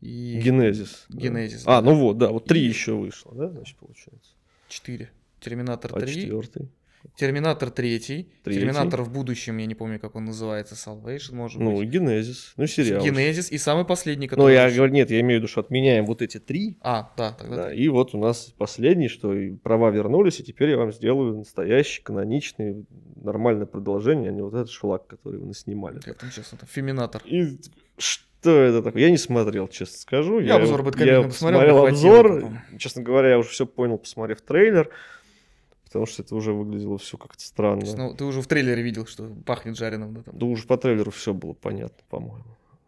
и 0.00 0.40
Генезис. 0.42 1.06
да. 1.08 1.18
Генезис, 1.20 1.62
А, 1.66 1.80
да. 1.80 1.90
ну 1.90 1.94
вот, 1.98 2.18
да, 2.18 2.30
вот 2.30 2.44
три 2.46 2.62
И- 2.64 2.68
еще 2.68 2.94
вышло, 2.94 3.32
да, 3.34 3.48
значит, 3.48 3.76
получается. 3.78 4.32
четыре. 4.68 5.10
Терминатор 5.40 5.92
А 5.94 6.00
3, 6.00 6.12
четвертый? 6.22 6.68
Терминатор 7.16 7.70
3, 7.70 7.98
Третий. 7.98 8.28
Терминатор 8.44 9.02
в 9.02 9.12
будущем, 9.12 9.58
я 9.58 9.66
не 9.66 9.74
помню, 9.74 10.00
как 10.00 10.16
он 10.16 10.24
называется, 10.24 10.74
Salvation, 10.74 11.34
может 11.34 11.60
Ну, 11.60 11.76
быть. 11.76 11.88
Генезис, 11.88 12.54
ну, 12.56 12.66
сериал. 12.66 13.04
Генезис 13.04 13.50
и 13.52 13.58
самый 13.58 13.84
последний, 13.84 14.26
Ну, 14.26 14.30
который... 14.30 14.54
я 14.54 14.64
вышел. 14.64 14.76
говорю, 14.78 14.92
нет, 14.94 15.10
я 15.10 15.20
имею 15.20 15.38
в 15.40 15.42
виду, 15.42 15.48
что 15.50 15.60
отменяем 15.60 16.06
вот 16.06 16.22
эти 16.22 16.38
три, 16.38 16.76
А, 16.80 17.12
да, 17.16 17.32
тогда 17.32 17.56
Да, 17.56 17.74
и 17.74 17.88
вот 17.88 18.14
у 18.14 18.18
нас 18.18 18.52
последний, 18.56 19.08
что 19.08 19.34
и 19.34 19.54
права 19.54 19.90
вернулись, 19.90 20.40
и 20.40 20.44
теперь 20.44 20.70
я 20.70 20.76
вам 20.78 20.92
сделаю 20.92 21.36
настоящий, 21.38 22.02
каноничный, 22.02 22.84
нормальное 23.16 23.66
продолжение, 23.66 24.30
а 24.30 24.32
не 24.32 24.42
вот 24.42 24.54
этот 24.54 24.70
шлак, 24.70 25.06
который 25.06 25.38
вы 25.40 25.46
наснимали. 25.46 26.00
Как 26.00 26.18
там, 26.18 26.30
честно, 26.30 26.58
там, 26.58 26.68
Феминатор. 26.70 27.22
И 27.26 27.58
что 27.96 28.50
это 28.50 28.82
такое? 28.82 29.02
Я 29.02 29.10
не 29.10 29.18
смотрел, 29.18 29.68
честно 29.68 29.98
скажу. 29.98 30.40
Я 30.40 30.56
обзор 30.56 30.82
вот- 30.82 30.86
Бэткомедиана 30.92 31.22
я 31.22 31.28
посмотрел, 31.28 31.60
посмотрел 31.60 31.82
мне 31.82 31.90
хватило 31.90 32.18
обзор. 32.20 32.34
потом. 32.40 32.78
Честно 32.78 33.02
говоря, 33.02 33.28
я 33.30 33.38
уже 33.38 33.48
все 33.50 33.66
понял, 33.66 33.98
посмотрев 33.98 34.40
трейлер, 34.42 34.90
потому 35.94 36.06
что 36.06 36.22
это 36.22 36.34
уже 36.34 36.52
выглядело 36.52 36.98
все 36.98 37.16
как-то 37.16 37.38
То 37.38 37.44
странно. 37.44 37.82
есть, 37.82 37.96
ну, 37.96 38.12
ты 38.16 38.24
уже 38.24 38.42
в 38.42 38.48
трейлере 38.48 38.82
видел, 38.82 39.06
что 39.06 39.28
пахнет 39.46 39.76
жареным, 39.76 40.12
да, 40.12 40.22
там. 40.22 40.36
Да 40.36 40.46
уже 40.46 40.66
по 40.66 40.76
трейлеру 40.76 41.12
все 41.12 41.32
было 41.32 41.52
понятно, 41.52 42.02
по-моему. 42.10 42.44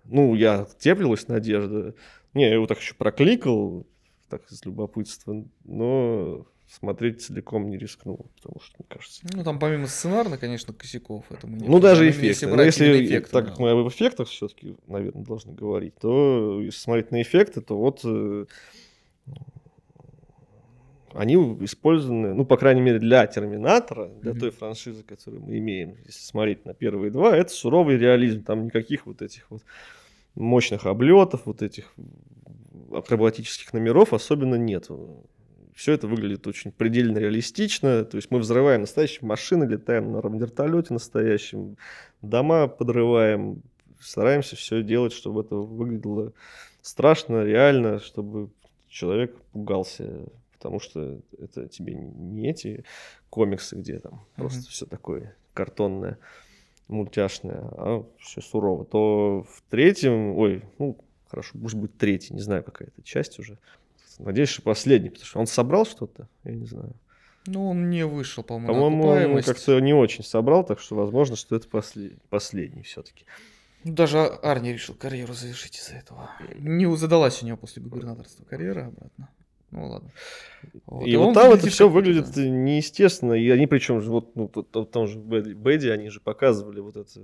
Ну, 0.07 0.34
я 0.34 0.66
теплилась 0.80 1.28
надежда. 1.28 1.94
Не, 2.34 2.48
я 2.48 2.54
его 2.54 2.66
так 2.66 2.80
еще 2.80 2.94
прокликал. 2.94 3.86
так 4.28 4.50
из 4.50 4.64
любопытства, 4.64 5.44
но 5.62 6.46
смотреть 6.68 7.22
целиком 7.22 7.70
не 7.70 7.78
рискнул, 7.78 8.26
потому 8.34 8.61
что, 8.61 8.74
мне 8.80 8.86
кажется... 8.88 9.20
Ну, 9.32 9.44
там 9.44 9.61
помимо 9.61 9.86
сценарно, 9.86 10.36
конечно, 10.36 10.74
косяков, 10.74 11.26
это 11.30 11.46
мы 11.46 11.59
не 11.59 11.68
Ну, 11.68 11.78
даже 11.78 12.11
эффекты. 12.11 12.26
Если, 12.26 12.46
но 12.46 12.61
если 12.61 13.07
эффекты, 13.07 13.30
так 13.30 13.44
да. 13.44 13.50
как 13.52 13.61
мы 13.61 13.70
об 13.70 13.86
эффектах 13.86 14.26
все-таки, 14.26 14.74
наверное, 14.88 15.22
должны 15.24 15.52
говорить, 15.52 15.94
то 16.00 16.61
если 16.61 16.80
смотреть 16.80 17.12
на 17.12 17.22
эффекты, 17.22 17.61
то 17.61 17.78
вот 17.78 18.00
э, 18.02 18.46
они 21.16 21.34
использованы, 21.64 22.34
ну, 22.34 22.44
по 22.44 22.56
крайней 22.56 22.80
мере, 22.80 22.98
для 22.98 23.26
Терминатора, 23.26 24.08
для 24.20 24.32
mm-hmm. 24.32 24.38
той 24.38 24.50
франшизы, 24.50 25.02
которую 25.02 25.42
мы 25.42 25.58
имеем, 25.58 25.96
если 26.04 26.20
смотреть 26.20 26.64
на 26.64 26.74
первые 26.74 27.10
два, 27.10 27.36
это 27.36 27.50
суровый 27.50 27.96
реализм, 27.96 28.42
там 28.42 28.66
никаких 28.66 29.06
вот 29.06 29.22
этих 29.22 29.50
вот 29.50 29.62
мощных 30.34 30.86
облетов, 30.86 31.42
вот 31.46 31.62
этих 31.62 31.92
акробатических 32.92 33.72
номеров 33.72 34.12
особенно 34.12 34.54
нет 34.56 34.88
все 35.76 35.92
это 35.92 36.08
выглядит 36.08 36.46
очень 36.46 36.72
предельно 36.72 37.18
реалистично. 37.18 38.04
То 38.04 38.16
есть 38.16 38.30
мы 38.30 38.38
взрываем 38.38 38.80
настоящие 38.80 39.28
машины, 39.28 39.64
летаем 39.64 40.10
на 40.10 40.20
вертолете 40.38 40.94
настоящем, 40.94 41.76
дома 42.22 42.66
подрываем, 42.66 43.62
стараемся 44.00 44.56
все 44.56 44.82
делать, 44.82 45.12
чтобы 45.12 45.42
это 45.42 45.56
выглядело 45.56 46.32
страшно, 46.80 47.44
реально, 47.44 48.00
чтобы 48.00 48.50
человек 48.88 49.36
пугался, 49.52 50.28
потому 50.66 50.80
что 50.80 51.20
это 51.38 51.68
тебе 51.68 51.94
не 51.94 52.50
эти 52.50 52.84
комиксы, 53.30 53.76
где 53.76 54.00
там 54.00 54.14
mm-hmm. 54.14 54.34
просто 54.34 54.68
все 54.68 54.84
такое 54.84 55.36
картонное, 55.54 56.18
мультяшное, 56.88 57.60
а 57.60 58.04
все 58.18 58.40
сурово. 58.40 58.84
То 58.84 59.46
в 59.48 59.62
третьем, 59.70 60.36
ой, 60.36 60.64
ну 60.80 60.98
хорошо, 61.28 61.56
пусть 61.56 61.76
будет 61.76 61.96
третий, 61.98 62.34
не 62.34 62.40
знаю, 62.40 62.64
какая 62.64 62.88
это 62.88 63.00
часть 63.04 63.38
уже. 63.38 63.58
Надеюсь, 64.18 64.48
что 64.48 64.62
последний, 64.62 65.10
потому 65.10 65.26
что 65.26 65.38
он 65.38 65.46
собрал 65.46 65.86
что-то, 65.86 66.26
я 66.42 66.52
не 66.52 66.66
знаю. 66.66 66.92
Ну, 67.46 67.68
он 67.68 67.88
не 67.88 68.04
вышел, 68.04 68.42
по-моему, 68.42 68.74
По-моему, 68.74 69.36
он 69.36 69.42
как-то 69.44 69.78
не 69.78 69.94
очень 69.94 70.24
собрал, 70.24 70.64
так 70.64 70.80
что, 70.80 70.96
возможно, 70.96 71.36
что 71.36 71.54
это 71.54 71.68
послед... 71.68 72.20
последний 72.28 72.82
все-таки. 72.82 73.24
Ну, 73.84 73.92
даже 73.92 74.18
Арни 74.18 74.72
решил 74.72 74.96
карьеру 74.96 75.32
завершить 75.32 75.78
из-за 75.78 75.94
этого. 75.94 76.28
Не 76.58 76.92
задалась 76.96 77.40
у 77.40 77.46
него 77.46 77.56
после 77.56 77.84
губернаторства 77.84 78.44
карьера 78.44 78.86
обратно. 78.86 79.28
Ну 79.72 79.88
ладно. 79.88 80.10
Вот. 80.86 81.06
И, 81.06 81.10
и 81.10 81.16
вот 81.16 81.34
там 81.34 81.52
это 81.52 81.68
все 81.68 81.88
выглядит 81.88 82.32
да. 82.34 82.48
неестественно. 82.48 83.32
И 83.32 83.48
они 83.50 83.66
причем 83.66 84.00
вот 84.00 84.34
ну, 84.36 84.48
там 84.48 85.06
же 85.06 85.18
Бэдди, 85.18 85.88
они 85.88 86.08
же 86.08 86.20
показывали 86.20 86.80
вот 86.80 86.96
это 86.96 87.20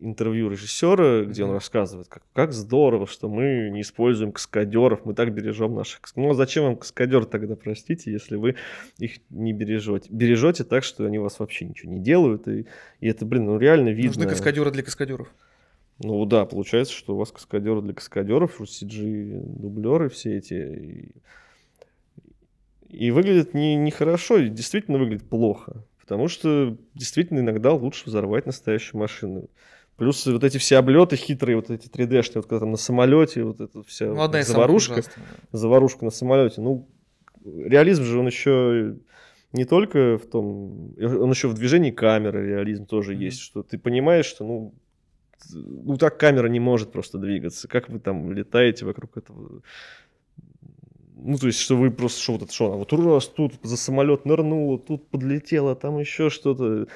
интервью 0.00 0.48
режиссера, 0.48 1.22
где 1.24 1.42
mm-hmm. 1.42 1.46
он 1.46 1.52
рассказывает, 1.52 2.08
как, 2.08 2.22
как 2.32 2.52
здорово, 2.52 3.06
что 3.06 3.28
мы 3.28 3.70
не 3.70 3.82
используем 3.82 4.32
каскадеров, 4.32 5.04
мы 5.04 5.14
так 5.14 5.32
бережем 5.32 5.74
наших 5.74 6.00
Ну 6.16 6.30
а 6.30 6.34
зачем 6.34 6.64
вам 6.64 6.76
каскадер 6.76 7.24
тогда, 7.24 7.56
простите, 7.56 8.10
если 8.10 8.36
вы 8.36 8.56
их 8.98 9.18
не 9.28 9.52
бережете? 9.52 10.08
Бережете 10.10 10.64
так, 10.64 10.82
что 10.82 11.04
они 11.04 11.18
вас 11.18 11.38
вообще 11.38 11.66
ничего 11.66 11.92
не 11.92 12.00
делают. 12.00 12.48
И, 12.48 12.66
и 13.00 13.08
это, 13.08 13.26
блин, 13.26 13.46
ну 13.46 13.58
реально 13.58 13.90
видно. 13.90 14.16
Нужны 14.16 14.28
каскадеры 14.28 14.70
для 14.70 14.82
каскадеров. 14.82 15.28
Ну 16.02 16.24
да, 16.24 16.46
получается, 16.46 16.94
что 16.94 17.14
у 17.14 17.18
вас 17.18 17.30
каскадеры 17.30 17.82
для 17.82 17.92
каскадеров, 17.92 18.60
CG-дублеры 18.60 20.08
все 20.08 20.38
эти. 20.38 20.54
И 20.54 21.12
и 22.90 23.10
выглядит 23.10 23.54
не, 23.54 23.76
нехорошо, 23.76 24.38
и 24.38 24.48
действительно 24.48 24.98
выглядит 24.98 25.28
плохо. 25.28 25.84
Потому 26.00 26.28
что 26.28 26.76
действительно 26.94 27.38
иногда 27.38 27.72
лучше 27.72 28.04
взорвать 28.06 28.46
настоящую 28.46 29.00
машину. 29.00 29.48
Плюс 29.96 30.26
вот 30.26 30.42
эти 30.42 30.58
все 30.58 30.78
облеты 30.78 31.16
хитрые, 31.16 31.56
вот 31.56 31.70
эти 31.70 31.88
3D-шные, 31.88 32.36
вот 32.36 32.46
когда 32.46 32.60
там 32.60 32.70
на 32.70 32.76
самолете, 32.76 33.44
вот 33.44 33.60
эта 33.60 33.82
вся 33.82 34.06
ну, 34.06 34.14
вот 34.14 34.34
заварушка, 34.34 35.02
заварушка 35.52 36.04
на 36.04 36.10
самолете. 36.10 36.62
Ну, 36.62 36.88
реализм 37.44 38.04
же 38.04 38.18
он 38.18 38.26
еще 38.26 38.96
не 39.52 39.64
только 39.64 40.16
в 40.18 40.26
том, 40.26 40.94
он 40.98 41.30
еще 41.30 41.48
в 41.48 41.54
движении 41.54 41.90
камеры 41.90 42.46
реализм 42.46 42.86
тоже 42.86 43.14
mm-hmm. 43.14 43.24
есть, 43.24 43.40
что 43.40 43.62
ты 43.62 43.78
понимаешь, 43.78 44.26
что 44.26 44.44
ну, 44.44 44.74
ну 45.52 45.96
так 45.96 46.18
камера 46.18 46.48
не 46.48 46.60
может 46.60 46.92
просто 46.92 47.18
двигаться, 47.18 47.68
как 47.68 47.88
вы 47.88 47.98
там 47.98 48.32
летаете 48.32 48.84
вокруг 48.84 49.16
этого 49.16 49.62
ну, 51.22 51.36
то 51.38 51.46
есть, 51.46 51.60
что 51.60 51.76
вы 51.76 51.90
просто, 51.90 52.20
что 52.20 52.32
вот 52.32 52.42
это, 52.42 52.52
что, 52.52 52.76
вот 52.76 52.92
раз 52.92 53.28
тут 53.28 53.54
за 53.62 53.76
самолет 53.76 54.24
нырнуло, 54.24 54.78
тут 54.78 55.08
подлетело, 55.08 55.76
там 55.76 55.98
еще 55.98 56.30
что-то. 56.30 56.86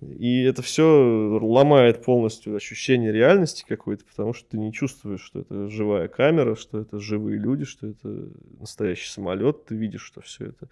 И 0.00 0.42
это 0.42 0.60
все 0.60 1.38
ломает 1.40 2.04
полностью 2.04 2.54
ощущение 2.54 3.12
реальности 3.12 3.64
какой-то, 3.66 4.04
потому 4.04 4.34
что 4.34 4.50
ты 4.50 4.58
не 4.58 4.70
чувствуешь, 4.72 5.22
что 5.22 5.40
это 5.40 5.68
живая 5.70 6.08
камера, 6.08 6.54
что 6.54 6.80
это 6.80 6.98
живые 6.98 7.38
люди, 7.38 7.64
что 7.64 7.86
это 7.86 8.28
настоящий 8.60 9.08
самолет, 9.08 9.64
ты 9.64 9.74
видишь, 9.74 10.02
что 10.02 10.20
все 10.20 10.46
это. 10.46 10.68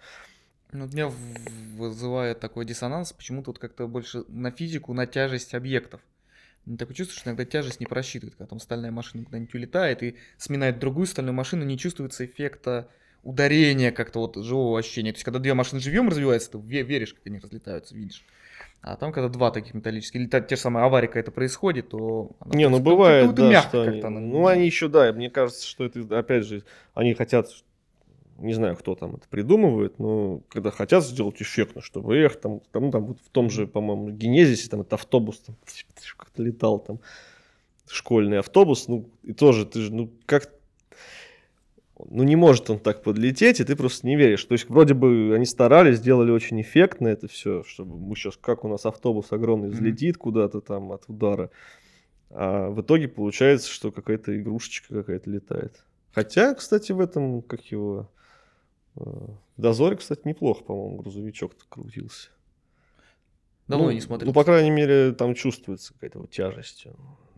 Ну, 0.71 0.85
меня 0.87 1.11
вызывает 1.75 2.39
такой 2.39 2.65
диссонанс, 2.65 3.13
почему-то 3.13 3.49
вот 3.49 3.59
как-то 3.59 3.87
больше 3.87 4.25
на 4.27 4.51
физику, 4.51 4.93
на 4.93 5.07
тяжесть 5.07 5.55
объектов. 5.55 6.01
Такое 6.77 6.95
чувство, 6.95 7.19
что 7.19 7.29
иногда 7.29 7.45
тяжесть 7.45 7.79
не 7.79 7.85
просчитывает, 7.85 8.35
когда 8.35 8.49
там 8.49 8.59
стальная 8.59 8.91
машина 8.91 9.23
куда-нибудь 9.25 9.53
улетает 9.53 10.01
и 10.01 10.15
сминает 10.37 10.79
другую 10.79 11.05
стальную 11.05 11.33
машину, 11.33 11.63
не 11.63 11.77
чувствуется 11.77 12.25
эффекта 12.25 12.89
ударения 13.23 13.91
как-то 13.91 14.19
вот 14.19 14.35
живого 14.37 14.79
ощущения. 14.79 15.11
То 15.11 15.17
есть, 15.17 15.25
когда 15.25 15.39
две 15.39 15.53
машины 15.53 15.81
живьем 15.81 16.09
развиваются, 16.09 16.51
ты 16.51 16.59
веришь, 16.59 17.13
как 17.13 17.25
они 17.25 17.39
разлетаются, 17.39 17.95
видишь. 17.95 18.25
А 18.81 18.95
там, 18.97 19.11
когда 19.11 19.29
два 19.29 19.49
таких 19.49 19.73
металлических, 19.73 20.19
или 20.19 20.27
та, 20.27 20.41
те 20.41 20.55
же 20.55 20.61
самые 20.61 20.85
аварии 20.85 21.07
какая-то 21.07 21.31
происходит, 21.31 21.89
то... 21.89 22.35
Не, 22.45 22.69
ну 22.69 22.79
бывает, 22.79 23.33
да, 23.33 23.63
что 23.63 23.81
они, 23.81 24.01
ну 24.01 24.45
они 24.45 24.65
еще, 24.65 24.87
да, 24.87 25.11
мне 25.11 25.31
кажется, 25.31 25.65
что 25.65 25.85
это, 25.85 26.19
опять 26.19 26.45
же, 26.45 26.63
они 26.93 27.15
хотят, 27.15 27.49
не 28.37 28.53
знаю, 28.53 28.75
кто 28.75 28.95
там 28.95 29.15
это 29.15 29.27
придумывает, 29.29 29.99
но 29.99 30.41
когда 30.49 30.71
хотят 30.71 31.05
сделать 31.05 31.41
эффектно, 31.41 31.81
чтобы 31.81 32.17
эх, 32.17 32.39
там, 32.39 32.61
там, 32.71 32.91
там 32.91 33.05
вот 33.05 33.19
в 33.19 33.29
том 33.29 33.49
же, 33.49 33.67
по-моему, 33.67 34.09
Генезисе, 34.09 34.69
там 34.69 34.81
это 34.81 34.95
автобус 34.95 35.39
там, 35.39 35.55
как-то 36.17 36.43
летал, 36.43 36.79
там, 36.79 36.99
школьный 37.87 38.39
автобус, 38.39 38.87
ну, 38.87 39.09
и 39.23 39.33
тоже, 39.33 39.65
ты 39.65 39.81
же, 39.81 39.93
ну, 39.93 40.11
как 40.25 40.51
ну, 42.09 42.23
не 42.23 42.35
может 42.35 42.69
он 42.69 42.79
так 42.79 43.03
подлететь, 43.03 43.59
и 43.59 43.63
ты 43.63 43.75
просто 43.75 44.05
не 44.05 44.17
веришь. 44.17 44.43
То 44.43 44.53
есть, 44.53 44.69
вроде 44.69 44.93
бы 44.93 45.33
они 45.33 45.45
старались, 45.45 45.97
сделали 45.97 46.31
очень 46.31 46.61
эффектно 46.61 47.07
это 47.07 47.27
все, 47.27 47.63
чтобы 47.63 47.97
мы 47.97 48.15
сейчас, 48.15 48.37
как 48.37 48.65
у 48.65 48.67
нас 48.67 48.85
автобус 48.85 49.31
огромный 49.31 49.69
взлетит 49.69 50.15
mm-hmm. 50.15 50.19
куда-то 50.19 50.61
там 50.61 50.91
от 50.91 51.05
удара. 51.07 51.51
А 52.29 52.69
в 52.69 52.81
итоге 52.81 53.07
получается, 53.07 53.69
что 53.71 53.91
какая-то 53.91 54.37
игрушечка 54.37 54.93
какая-то 54.93 55.29
летает. 55.29 55.85
Хотя, 56.11 56.53
кстати, 56.53 56.91
в 56.91 56.99
этом, 56.99 57.41
как 57.41 57.63
его, 57.65 58.09
в 58.95 59.37
Дозоре, 59.57 59.97
кстати, 59.97 60.21
неплохо, 60.25 60.63
по-моему, 60.63 60.97
грузовичок-то 60.97 61.65
крутился. 61.67 62.29
Давно 63.67 63.85
ну, 63.85 63.91
не 63.91 64.01
смотрел. 64.01 64.27
Ну, 64.27 64.33
по 64.33 64.43
крайней 64.43 64.71
мере, 64.71 65.11
там 65.13 65.33
чувствуется 65.33 65.93
какая-то 65.93 66.19
вот 66.19 66.29
тяжесть. 66.29 66.87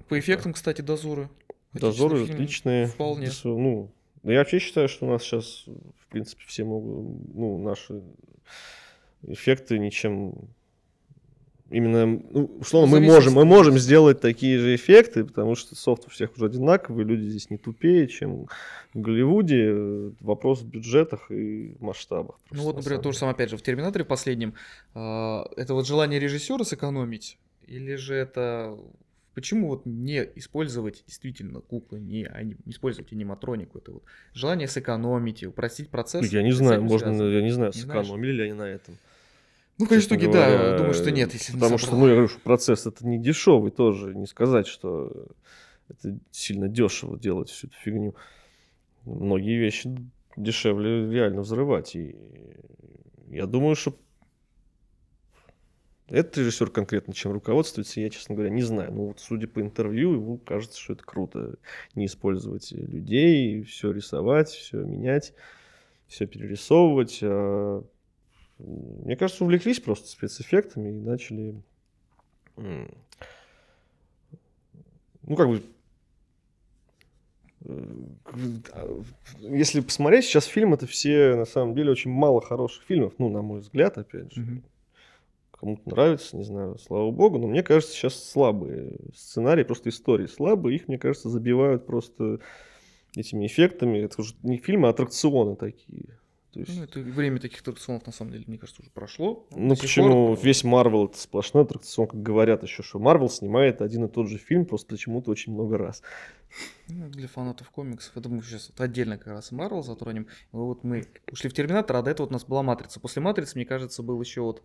По 0.10 0.20
эффектам, 0.20 0.53
кстати, 0.53 0.82
дозоры. 0.82 1.30
Дозоры 1.74 2.24
отличные. 2.24 2.88
Вполне. 2.88 3.30
Ну, 3.43 3.91
я 4.24 4.39
вообще 4.39 4.60
считаю, 4.60 4.89
что 4.89 5.05
у 5.05 5.10
нас 5.10 5.24
сейчас, 5.24 5.66
в 5.68 6.08
принципе, 6.10 6.43
все 6.47 6.64
могут, 6.64 7.34
ну, 7.34 7.58
наши 7.60 8.03
эффекты 9.24 9.80
ничем 9.80 10.49
именно, 11.70 12.05
ну, 12.05 12.51
условно, 12.59 12.99
мы 12.99 13.05
можем, 13.05 13.34
мы 13.34 13.45
можем 13.45 13.78
сделать 13.78 14.20
такие 14.20 14.57
же 14.59 14.76
эффекты, 14.76 15.26
потому 15.26 15.55
что 15.55 15.76
софт 15.76 16.05
у 16.07 16.09
всех 16.09 16.36
уже 16.36 16.45
одинаковый, 16.45 17.05
люди 17.05 17.28
здесь 17.28 17.49
не 17.49 17.57
тупее, 17.57 18.07
чем 18.07 18.47
в 18.93 19.01
Голливуде. 19.01 20.11
Вопрос 20.20 20.61
в 20.61 20.68
бюджетах 20.68 21.32
и 21.32 21.76
масштабах. 21.80 22.39
Ну 22.51 22.63
вот, 22.63 22.78
например, 22.78 23.01
то 23.01 23.11
же 23.11 23.18
самое, 23.18 23.34
опять 23.34 23.49
же, 23.49 23.57
в 23.57 23.61
«Терминаторе» 23.61 24.05
последнем, 24.05 24.53
а, 24.93 25.45
это 25.55 25.74
вот 25.74 25.88
желание 25.88 26.20
режиссера 26.20 26.63
сэкономить, 26.63 27.38
или 27.65 27.95
же 27.95 28.15
это 28.15 28.78
Почему 29.38 29.68
вот 29.68 29.86
не 29.86 30.28
использовать 30.34 31.03
действительно 31.05 31.61
куклы, 31.61 31.99
не, 31.99 32.24
а 32.24 32.41
не 32.41 32.55
использовать 32.65 33.13
аниматронику? 33.13 33.78
Это 33.78 33.91
вот 33.91 34.03
желание 34.34 34.68
сэкономить, 34.68 35.43
упростить 35.43 35.89
процесс. 35.89 36.28
Я 36.32 36.41
не 36.41 36.53
знаю, 36.53 36.82
можно, 36.82 37.22
я 37.22 37.43
не 37.43 37.51
знаю, 37.51 37.72
сэкономили 37.72 38.32
ли 38.32 38.43
они 38.45 38.53
на 38.53 38.63
этом. 38.63 38.97
Ну, 39.80 39.86
конечно, 39.86 40.15
итоге, 40.15 40.32
да, 40.32 40.78
думаю, 40.78 40.93
что 40.93 41.11
нет. 41.11 41.34
Если 41.34 41.53
потому 41.53 41.78
что, 41.78 41.95
ну, 41.95 42.07
я 42.07 42.13
говорю, 42.13 42.30
что 42.30 42.39
процесс 42.39 42.88
это 42.88 43.05
не 43.05 43.19
дешевый 43.19 43.71
тоже. 43.71 44.15
Не 44.15 44.25
сказать, 44.25 44.65
что 44.67 45.28
это 45.89 46.17
сильно 46.32 46.67
дешево 46.67 47.17
делать 47.17 47.49
всю 47.49 47.67
эту 47.67 47.75
фигню. 47.78 48.15
Многие 49.05 49.57
вещи 49.57 49.95
дешевле 50.36 51.09
реально 51.11 51.41
взрывать. 51.41 51.95
И 51.95 52.15
я 53.28 53.45
думаю, 53.45 53.75
что 53.75 53.97
этот 56.07 56.38
режиссер 56.38 56.69
конкретно 56.71 57.13
чем 57.13 57.34
руководствуется, 57.34 57.99
я, 57.99 58.09
честно 58.09 58.36
говоря, 58.36 58.49
не 58.49 58.61
знаю. 58.61 58.93
Но 58.93 59.07
вот 59.07 59.19
судя 59.19 59.47
по 59.47 59.61
интервью, 59.61 60.13
ему 60.13 60.38
кажется, 60.38 60.80
что 60.80 60.93
это 60.93 61.03
круто. 61.03 61.55
Не 61.95 62.05
использовать 62.05 62.71
людей, 62.71 63.61
все 63.63 63.91
рисовать, 63.91 64.49
все 64.49 64.78
менять, 64.78 65.34
все 66.07 66.25
перерисовывать. 66.25 67.21
Мне 68.60 69.16
кажется, 69.16 69.43
увлеклись 69.43 69.80
просто 69.80 70.08
спецэффектами 70.08 70.89
и 70.89 70.99
начали, 70.99 71.62
ну, 72.55 72.88
как 75.36 75.47
бы, 75.47 75.62
э, 77.66 79.01
если 79.39 79.82
посмотреть 79.82 80.26
сейчас 80.26 80.45
фильм, 80.45 80.74
это 80.74 80.88
все 80.88 81.36
на 81.36 81.45
самом 81.45 81.76
деле 81.76 81.91
очень 81.91 82.12
мало 82.12 82.41
хороших 82.41 82.84
фильмов, 82.86 83.14
ну, 83.20 83.30
на 83.30 83.41
мой 83.41 83.60
взгляд, 83.60 83.97
опять 83.97 84.34
же. 84.34 84.62
Кому-то 85.51 85.89
нравится, 85.89 86.38
не 86.38 86.43
знаю, 86.43 86.78
слава 86.78 87.10
богу, 87.12 87.39
но 87.39 87.47
мне 87.47 87.64
кажется, 87.64 87.93
сейчас 87.93 88.30
слабые 88.30 88.97
сценарии, 89.16 89.64
просто 89.64 89.89
истории 89.89 90.28
слабые, 90.28 90.76
их, 90.76 90.88
мне 90.88 90.99
кажется, 90.99 91.30
забивают 91.30 91.88
просто 91.88 92.39
этими 93.16 93.47
эффектами. 93.47 93.99
Это 93.99 94.22
уже 94.22 94.36
не 94.43 94.58
фильмы, 94.58 94.88
а 94.88 94.91
аттракционы 94.91 95.55
такие. 95.55 96.20
То 96.66 96.72
есть, 96.72 96.78
Ну, 96.80 96.84
это 96.86 96.99
время 96.99 97.39
таких 97.39 97.60
аттракционов, 97.62 98.05
на 98.05 98.12
самом 98.12 98.32
деле, 98.32 98.43
мне 98.47 98.58
кажется, 98.58 98.82
уже 98.82 98.91
прошло. 98.91 99.45
ну 99.51 99.76
почему 99.76 100.36
пор- 100.36 100.39
весь 100.45 100.64
Марвел 100.64 101.05
это 101.05 101.18
сплошной 101.18 101.64
аттракцион, 101.64 102.08
как 102.08 102.22
говорят 102.22 102.64
еще, 102.64 102.84
что 102.84 102.99
Марвел 102.99 103.30
снимает 103.30 103.82
один 103.82 104.05
и 104.05 104.08
тот 104.10 104.28
же 104.28 104.38
фильм 104.38 104.66
просто 104.66 104.88
почему-то 104.95 105.32
очень 105.32 105.53
много 105.53 105.78
раз. 105.78 106.01
Ну, 106.88 107.10
для 107.10 107.28
фанатов 107.28 107.70
комиксов, 107.70 108.16
это 108.18 108.30
мы 108.30 108.41
сейчас 108.41 108.70
вот 108.70 108.82
отдельно 108.82 109.18
как 109.18 109.28
раз 109.28 109.51
Марвел 109.51 109.84
затронем. 109.84 110.28
Вот 110.51 110.84
мы 110.84 111.05
ушли 111.32 111.49
в 111.49 111.53
Терминатор, 111.53 111.95
а 111.97 112.01
до 112.01 112.12
этого 112.12 112.26
вот 112.26 112.32
у 112.32 112.34
нас 112.34 112.45
была 112.45 112.64
Матрица. 112.64 112.99
После 112.99 113.22
Матрицы, 113.22 113.55
мне 113.55 113.66
кажется, 113.66 114.01
был 114.03 114.20
еще 114.22 114.41
вот 114.41 114.64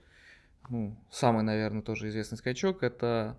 ну, 0.71 0.97
самый, 1.11 1.43
наверное, 1.43 1.83
тоже 1.83 2.09
известный 2.09 2.39
скачок. 2.39 2.83
Это 2.85 3.37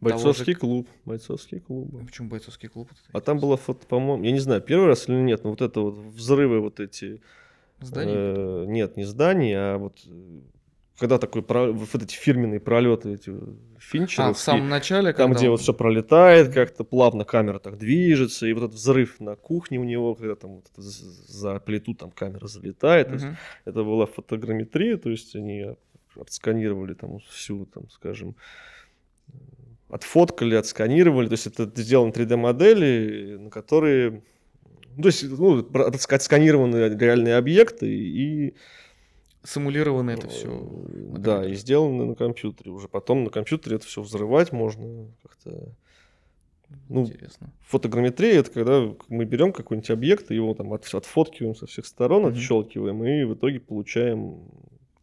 Бойцовский 0.00 0.52
же- 0.52 0.58
клуб, 0.58 0.88
бойцовский 1.04 1.60
клуб. 1.60 1.88
был. 1.90 2.04
почему 2.04 2.28
бойцовский 2.28 2.68
клуб? 2.68 2.90
А 3.12 3.20
там 3.20 3.38
было 3.38 3.56
фото, 3.56 3.86
по-моему, 3.86 4.24
я 4.24 4.32
не 4.32 4.40
знаю, 4.40 4.60
первый 4.60 4.86
раз 4.88 5.08
или 5.08 5.16
нет, 5.16 5.44
но 5.44 5.50
вот 5.50 5.62
это 5.62 5.80
вот 5.80 5.94
взрывы 5.94 6.60
вот 6.60 6.80
эти. 6.80 7.22
Здание. 7.84 8.16
э, 8.16 8.64
нет, 8.66 8.96
не 8.96 9.04
здания, 9.04 9.58
а 9.58 9.78
вот 9.78 9.98
э, 10.06 10.40
когда 10.98 11.18
такой 11.18 11.42
вот 11.42 11.94
эти 12.02 12.14
фирменные 12.14 12.60
пролеты 12.60 13.14
эти 13.14 13.32
Финчера. 13.78 14.28
а, 14.28 14.32
в 14.32 14.38
самом 14.38 14.68
начале, 14.68 15.12
Там, 15.12 15.28
когда 15.30 15.38
где 15.38 15.46
он- 15.48 15.52
вот 15.52 15.60
все 15.60 15.74
пролетает, 15.74 16.52
как-то 16.54 16.84
плавно 16.84 17.24
камера 17.24 17.58
так 17.58 17.76
движется, 17.78 18.46
и 18.46 18.52
вот 18.52 18.64
этот 18.64 18.76
взрыв 18.76 19.18
на 19.20 19.34
кухне 19.36 19.78
у 19.78 19.84
него, 19.84 20.14
когда 20.14 20.34
там 20.36 20.56
вот 20.56 20.66
за 20.76 21.58
плиту 21.60 21.94
там 21.94 22.10
камера 22.10 22.46
залетает. 22.46 23.08
то 23.08 23.14
есть 23.14 23.26
это 23.64 23.82
была 23.84 24.06
фотограмметрия, 24.06 24.96
то 24.96 25.10
есть 25.10 25.34
они 25.36 25.66
отсканировали 26.18 26.94
там 26.94 27.18
всю, 27.28 27.66
там, 27.66 27.90
скажем, 27.90 28.36
э, 29.32 29.32
отфоткали, 29.90 30.54
отсканировали, 30.54 31.26
то 31.28 31.32
есть 31.34 31.46
это 31.48 31.70
сделаны 31.74 32.12
3D-модели, 32.12 33.36
на 33.36 33.50
которые, 33.50 34.22
то 35.00 35.06
есть, 35.08 35.24
ну, 35.28 35.62
про- 35.62 35.88
отска- 35.88 36.16
отсканированы 36.16 36.76
реальные 36.98 37.36
объекты 37.36 37.86
и 37.88 38.54
Симулировано 39.46 40.10
это 40.12 40.26
все. 40.28 40.48
Э, 40.88 41.16
Да, 41.18 41.46
и 41.46 41.52
сделаны 41.54 42.06
на 42.06 42.14
компьютере. 42.14 42.70
Уже 42.70 42.88
потом 42.88 43.24
на 43.24 43.30
компьютере 43.30 43.76
это 43.76 43.86
все 43.86 44.00
взрывать 44.00 44.52
можно 44.52 45.06
как-то. 45.22 45.68
ну, 46.88 47.02
Интересно. 47.04 47.52
Фотограмметрия 47.60 48.40
это 48.40 48.50
когда 48.50 48.90
мы 49.08 49.26
берем 49.26 49.52
какой-нибудь 49.52 49.90
объект, 49.90 50.30
и 50.30 50.34
его 50.34 50.54
там 50.54 50.72
от, 50.72 50.86
отфоткиваем 50.94 51.54
со 51.54 51.66
всех 51.66 51.84
сторон, 51.84 52.22
Мгм. 52.22 52.32
отщелкиваем, 52.32 53.04
и 53.04 53.24
в 53.24 53.34
итоге 53.34 53.60
получаем 53.60 54.38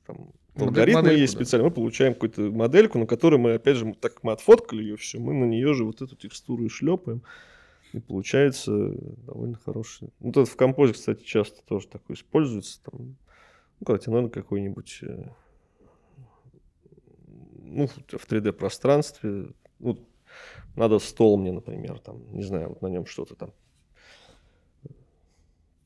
там, 0.08 0.32
Модель- 0.56 0.68
алгоритмы 0.70 1.02
модельку, 1.04 1.22
есть 1.22 1.34
да. 1.36 1.40
специально. 1.46 1.68
Мы 1.68 1.72
получаем 1.74 2.14
какую-то 2.16 2.42
модельку, 2.42 2.98
на 2.98 3.06
которой 3.06 3.38
мы, 3.38 3.54
опять 3.54 3.78
же, 3.78 3.94
так 4.00 4.24
мы 4.24 4.32
отфоткали 4.32 4.82
ее 4.82 4.98
все, 4.98 5.20
мы 5.20 5.34
на 5.36 5.46
нее 5.46 5.74
же 5.76 5.86
вот 5.86 6.02
эту 6.02 6.16
текстуру 6.16 6.66
и 6.66 6.70
шлепаем. 6.70 7.22
И 7.94 8.00
получается 8.00 8.72
довольно 9.26 9.58
хороший. 9.58 10.10
Ну, 10.20 10.32
тут 10.32 10.48
в 10.48 10.56
композе, 10.56 10.94
кстати, 10.94 11.24
часто 11.24 11.62
тоже 11.66 11.88
такое 11.88 12.16
используется. 12.16 12.82
Там, 12.84 13.18
ну, 13.80 13.86
когда 13.86 14.00
тебе 14.00 14.14
надо 14.14 14.30
какой-нибудь 14.30 15.00
э, 15.02 15.26
ну, 17.72 17.88
в 17.88 18.28
3D-пространстве. 18.28 19.48
Ну, 19.80 19.98
надо 20.76 21.00
стол 21.00 21.38
мне, 21.38 21.52
например, 21.52 22.00
там, 22.00 22.22
не 22.34 22.44
знаю, 22.44 22.70
вот 22.70 22.82
на 22.82 22.88
нем 22.88 23.06
что-то 23.06 23.36
там 23.36 23.54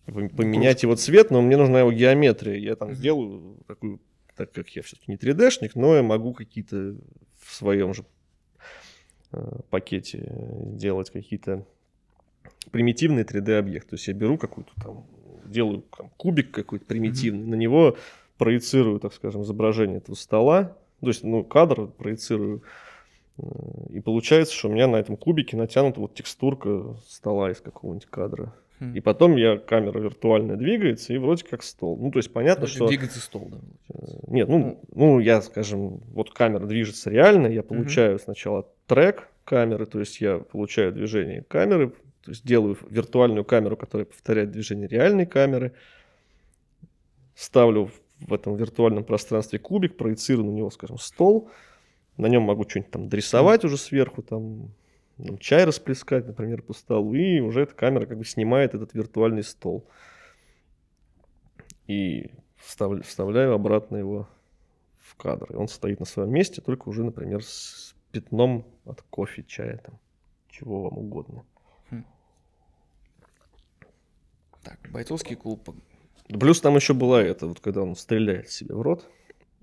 пом- 0.07 0.35
поменять 0.35 0.83
его 0.83 0.95
цвет, 0.95 1.31
но 1.31 1.41
мне 1.41 1.57
нужна 1.57 1.79
его 1.79 1.91
геометрия. 1.91 2.55
Я 2.55 2.75
там 2.75 2.93
сделаю 2.93 3.57
такую, 3.67 3.99
так 4.35 4.51
как 4.51 4.69
я 4.69 4.81
все-таки 4.81 5.11
не 5.11 5.17
3D-шник, 5.17 5.71
но 5.75 5.95
я 5.95 6.03
могу 6.03 6.33
какие-то 6.33 6.95
в 7.39 7.53
своем 7.53 7.93
же 7.93 8.05
э, 9.31 9.59
пакете 9.69 10.25
э, 10.27 10.75
делать 10.75 11.09
какие-то 11.09 11.65
примитивные 12.71 13.25
3D-объекты. 13.25 13.91
То 13.91 13.95
есть 13.95 14.07
я 14.07 14.13
беру 14.13 14.37
какую-то 14.37 14.71
там, 14.81 15.05
делаю 15.45 15.83
там, 15.97 16.09
кубик 16.17 16.51
какой-то 16.51 16.85
примитивный, 16.85 17.45
на 17.45 17.55
него 17.55 17.97
проецирую, 18.37 18.99
так 18.99 19.13
скажем, 19.13 19.43
изображение 19.43 19.97
этого 19.97 20.15
стола, 20.15 20.77
то 21.01 21.07
есть, 21.07 21.23
ну, 21.23 21.43
кадр 21.43 21.87
проецирую, 21.87 22.63
э, 23.37 23.43
и 23.91 23.99
получается, 23.99 24.53
что 24.53 24.69
у 24.69 24.71
меня 24.71 24.87
на 24.87 24.97
этом 24.97 25.17
кубике 25.17 25.55
натянута 25.55 25.99
вот 25.99 26.13
текстурка 26.13 26.95
стола 27.07 27.51
из 27.51 27.61
какого-нибудь 27.61 28.07
кадра. 28.07 28.53
Хм. 28.79 28.93
И 28.93 28.99
потом 28.99 29.35
я, 29.37 29.57
камера 29.57 29.99
виртуальная 29.99 30.57
двигается, 30.57 31.13
и 31.13 31.17
вроде 31.17 31.45
как 31.45 31.63
стол. 31.63 31.97
Ну, 31.97 32.11
то 32.11 32.19
есть 32.19 32.33
понятно, 32.33 32.67
что... 32.67 32.87
Двигается 32.87 33.19
стол, 33.21 33.49
да. 33.51 33.57
Э, 33.93 33.97
Нет, 34.27 34.49
ну, 34.49 34.79
ну, 34.93 35.19
я, 35.19 35.41
скажем, 35.41 36.01
вот 36.13 36.31
камера 36.31 36.65
движется 36.65 37.09
реально, 37.09 37.47
я 37.47 37.63
получаю 37.63 38.19
сначала 38.19 38.67
трек 38.87 39.29
камеры, 39.45 39.85
то 39.85 39.99
есть 39.99 40.19
я 40.19 40.39
получаю 40.39 40.91
движение 40.91 41.43
камеры, 41.43 41.93
то 42.25 42.31
есть 42.31 42.43
делаю 42.43 42.75
виртуальную 42.89 43.45
камеру, 43.45 43.77
которая 43.77 44.05
повторяет 44.05 44.49
движение 44.49 44.87
реальной 44.87 45.27
камеры, 45.27 45.73
ставлю 47.35 47.91
в 48.19 48.33
этом 48.33 48.55
виртуальном 48.55 49.03
пространстве 49.03 49.59
кубик, 49.59 49.95
проецирую 49.95 50.47
на 50.47 50.51
него, 50.51 50.71
скажем, 50.71 50.97
стол, 50.97 51.51
на 52.17 52.25
нем 52.25 52.41
могу 52.41 52.67
что-нибудь 52.67 52.91
там 52.91 53.09
дорисовать 53.09 53.63
уже 53.63 53.77
сверху, 53.77 54.23
там, 54.23 54.71
ну, 55.17 55.37
чай 55.37 55.65
расплескать, 55.65 56.25
например, 56.25 56.63
по 56.63 56.73
столу, 56.73 57.13
и 57.13 57.39
уже 57.41 57.61
эта 57.61 57.75
камера 57.75 58.07
как 58.07 58.17
бы 58.17 58.25
снимает 58.25 58.73
этот 58.73 58.95
виртуальный 58.95 59.43
стол. 59.43 59.87
И 61.85 62.31
вставля- 62.57 63.03
вставляю 63.03 63.53
обратно 63.53 63.97
его 63.97 64.27
в 64.97 65.15
кадр. 65.15 65.51
И 65.51 65.55
он 65.55 65.67
стоит 65.67 65.99
на 65.99 66.05
своем 66.05 66.31
месте, 66.31 66.61
только 66.61 66.89
уже, 66.89 67.03
например, 67.03 67.43
с 67.43 67.93
пятном 68.11 68.65
от 68.85 69.03
кофе, 69.03 69.43
чая, 69.43 69.77
там, 69.77 69.99
чего 70.49 70.83
вам 70.83 70.97
угодно. 70.97 71.45
Так, 74.65 74.79
бойцовский 74.91 75.35
клуб. 75.35 75.69
Плюс 76.27 76.59
там 76.59 76.75
еще 76.75 76.93
была 76.93 77.21
это, 77.21 77.47
вот 77.47 77.59
когда 77.59 77.83
он 77.83 77.95
стреляет 77.95 78.49
себе 78.49 78.73
в 78.75 78.81
рот. 78.81 79.07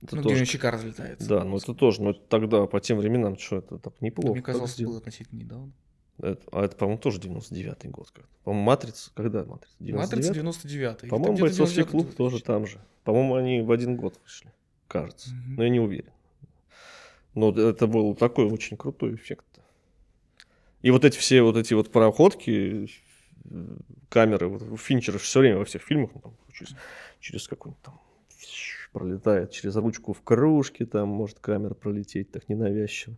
Это 0.00 0.16
ну, 0.16 0.22
где 0.22 0.30
у 0.30 0.32
тоже- 0.32 0.44
щека 0.46 0.70
разлетается. 0.70 1.28
Да, 1.28 1.44
но 1.44 1.56
это 1.58 1.74
тоже, 1.74 2.02
но 2.02 2.10
это 2.10 2.20
тогда, 2.28 2.66
по 2.66 2.80
тем 2.80 2.98
временам, 2.98 3.36
что 3.36 3.58
это 3.58 3.78
так 3.78 3.94
Ну, 4.00 4.06
неплохо. 4.06 4.30
Мне 4.32 4.40
так 4.40 4.46
казалось, 4.46 4.80
было 4.80 4.98
относительно 4.98 5.40
недавно. 5.40 5.72
Это- 6.18 6.42
а 6.52 6.64
это, 6.64 6.76
по-моему, 6.76 7.00
тоже 7.00 7.18
99-й 7.18 7.88
год. 7.88 8.12
По-моему, 8.44 8.64
Матрица, 8.64 9.10
когда 9.14 9.44
Матрица? 9.44 9.74
Матрица 9.80 10.32
99-й? 10.32 10.34
99 10.34 11.10
По-моему, 11.10 11.38
бойцовский 11.38 11.84
клуб 11.84 12.14
тоже 12.14 12.40
там 12.40 12.66
же. 12.66 12.80
По-моему, 13.04 13.34
они 13.34 13.60
в 13.60 13.72
один 13.72 13.96
год 13.96 14.18
вышли, 14.22 14.52
кажется. 14.86 15.30
Мгм. 15.30 15.54
Но 15.56 15.64
я 15.64 15.68
не 15.68 15.80
уверен. 15.80 16.12
Но 17.34 17.50
это 17.50 17.86
был 17.86 18.14
такой 18.14 18.44
очень 18.46 18.76
крутой 18.76 19.14
эффект. 19.14 19.46
И 20.82 20.90
вот 20.90 21.04
эти 21.04 21.16
все 21.16 21.42
вот 21.42 21.56
эти 21.56 21.74
вот 21.74 21.90
проходки, 21.90 22.88
камеры, 24.08 24.48
вот 24.48 24.62
у 24.62 24.76
Финчера 24.76 25.18
все 25.18 25.40
время 25.40 25.58
во 25.58 25.64
всех 25.64 25.82
фильмах, 25.82 26.10
ну, 26.14 26.20
там, 26.20 26.36
через, 26.52 26.74
через 27.20 27.48
какой-нибудь 27.48 27.82
там 27.82 28.00
пролетает 28.92 29.50
через 29.50 29.74
ручку 29.76 30.12
в 30.12 30.22
кружке, 30.22 30.84
там 30.84 31.08
может 31.08 31.38
камера 31.38 31.74
пролететь 31.74 32.30
так 32.30 32.48
ненавязчиво. 32.48 33.16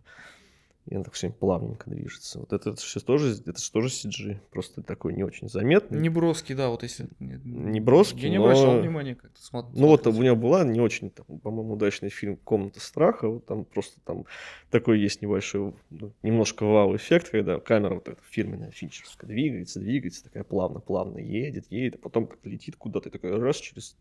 И 0.87 0.93
она 0.93 1.03
так 1.03 1.15
все 1.15 1.31
плавненько 1.31 1.89
движется. 1.89 2.39
Вот 2.39 2.53
это, 2.53 2.75
все 2.75 2.99
тоже, 2.99 3.33
это 3.43 3.59
же 3.59 3.71
тоже 3.71 3.87
CG, 3.87 4.37
просто 4.51 4.83
такой 4.83 5.13
не 5.15 5.23
очень 5.23 5.49
заметный. 5.49 5.99
Не 5.99 6.09
броский, 6.09 6.53
да, 6.53 6.69
вот 6.69 6.83
если... 6.83 7.07
Не 7.19 7.79
броский, 7.79 8.21
Я 8.21 8.29
не 8.29 8.37
но- 8.37 8.43
обращал 8.43 8.79
внимания, 8.79 9.15
как 9.15 9.31
ты 9.31 9.41
смотришь. 9.41 9.73
Ну 9.75 9.87
вот 9.87 10.05
у 10.05 10.11
него 10.21 10.35
была 10.35 10.63
не 10.63 10.79
очень, 10.79 11.09
там, 11.09 11.39
по-моему, 11.39 11.73
удачный 11.73 12.09
фильм 12.09 12.37
«Комната 12.37 12.79
страха». 12.79 13.27
Вот 13.27 13.47
там 13.47 13.65
просто 13.65 13.99
там 14.05 14.25
такой 14.69 14.99
есть 14.99 15.23
небольшой, 15.23 15.73
ну, 15.89 16.13
немножко 16.21 16.65
вау-эффект, 16.65 17.29
когда 17.29 17.59
камера 17.59 17.95
вот 17.95 18.07
эта 18.07 18.21
фирменная 18.29 18.69
финчерская 18.69 19.27
двигается, 19.27 19.79
двигается, 19.79 20.23
такая 20.23 20.43
плавно-плавно 20.43 21.17
едет, 21.17 21.65
едет, 21.71 21.95
а 21.95 21.97
потом 21.97 22.27
как 22.27 22.45
летит 22.45 22.75
куда-то, 22.75 23.09
и 23.09 23.11
такой 23.11 23.35
раз 23.39 23.57
через 23.57 23.97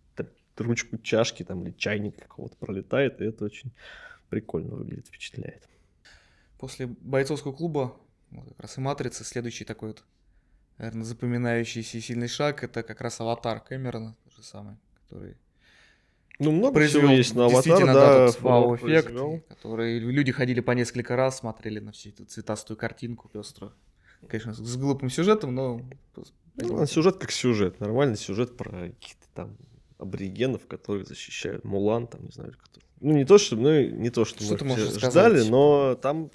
ручку 0.58 0.98
чашки 0.98 1.44
там 1.44 1.64
или 1.64 1.72
чайник 1.72 2.16
какого-то 2.16 2.56
пролетает, 2.56 3.22
и 3.22 3.24
это 3.24 3.46
очень 3.46 3.70
прикольно 4.28 4.74
выглядит, 4.74 5.06
впечатляет. 5.06 5.66
После 6.58 6.86
бойцовского 6.86 7.52
клуба, 7.52 7.96
вот 8.30 8.48
как 8.48 8.60
раз 8.60 8.78
и 8.78 8.80
матрицы, 8.80 9.24
следующий 9.24 9.64
такой 9.64 9.88
вот, 9.90 10.04
наверное, 10.78 11.04
запоминающийся 11.04 11.98
и 11.98 12.00
сильный 12.00 12.28
шаг, 12.28 12.62
это 12.64 12.82
как 12.82 13.00
раз 13.00 13.20
аватар 13.20 13.60
Кэмерона, 13.60 14.16
тот 14.24 14.32
же 14.34 14.42
самый, 14.42 14.76
который 15.02 15.36
Ну, 16.38 16.52
много 16.52 16.74
произвел 16.74 17.02
всего 17.02 17.12
есть 17.16 17.34
на 17.34 17.46
аватар, 17.46 17.84
да, 17.86 18.30
вау-эффект, 18.40 19.12
который 19.48 19.98
люди 19.98 20.32
ходили 20.32 20.60
по 20.60 20.72
несколько 20.72 21.16
раз, 21.16 21.38
смотрели 21.38 21.80
на 21.80 21.92
всю 21.92 22.10
эту 22.10 22.24
цветастую 22.24 22.76
картинку 22.76 23.28
пеструю. 23.28 23.72
Конечно, 24.28 24.54
с- 24.54 24.76
глупым 24.76 25.10
сюжетом, 25.10 25.54
но... 25.54 25.80
Ну, 26.56 26.80
а 26.80 26.86
сюжет 26.86 27.16
как 27.18 27.30
сюжет, 27.32 27.80
нормальный 27.80 28.16
сюжет 28.16 28.56
про 28.56 28.70
каких-то 28.70 29.26
там 29.34 29.56
аборигенов, 29.98 30.66
которые 30.66 31.04
защищают 31.04 31.64
Мулан, 31.64 32.06
там, 32.06 32.24
не 32.24 32.30
знаю, 32.30 32.54
кто. 32.62 32.80
Ну, 33.00 33.12
не 33.12 33.24
то, 33.24 33.38
что, 33.38 33.56
ну, 33.56 33.80
не 33.80 34.10
то, 34.10 34.24
что, 34.24 34.42
Что 34.42 34.64
мы 34.64 34.76
все 34.76 34.86
ждали, 34.98 35.36
сказать? 35.36 35.50
но 35.50 35.94
там, 35.94 36.30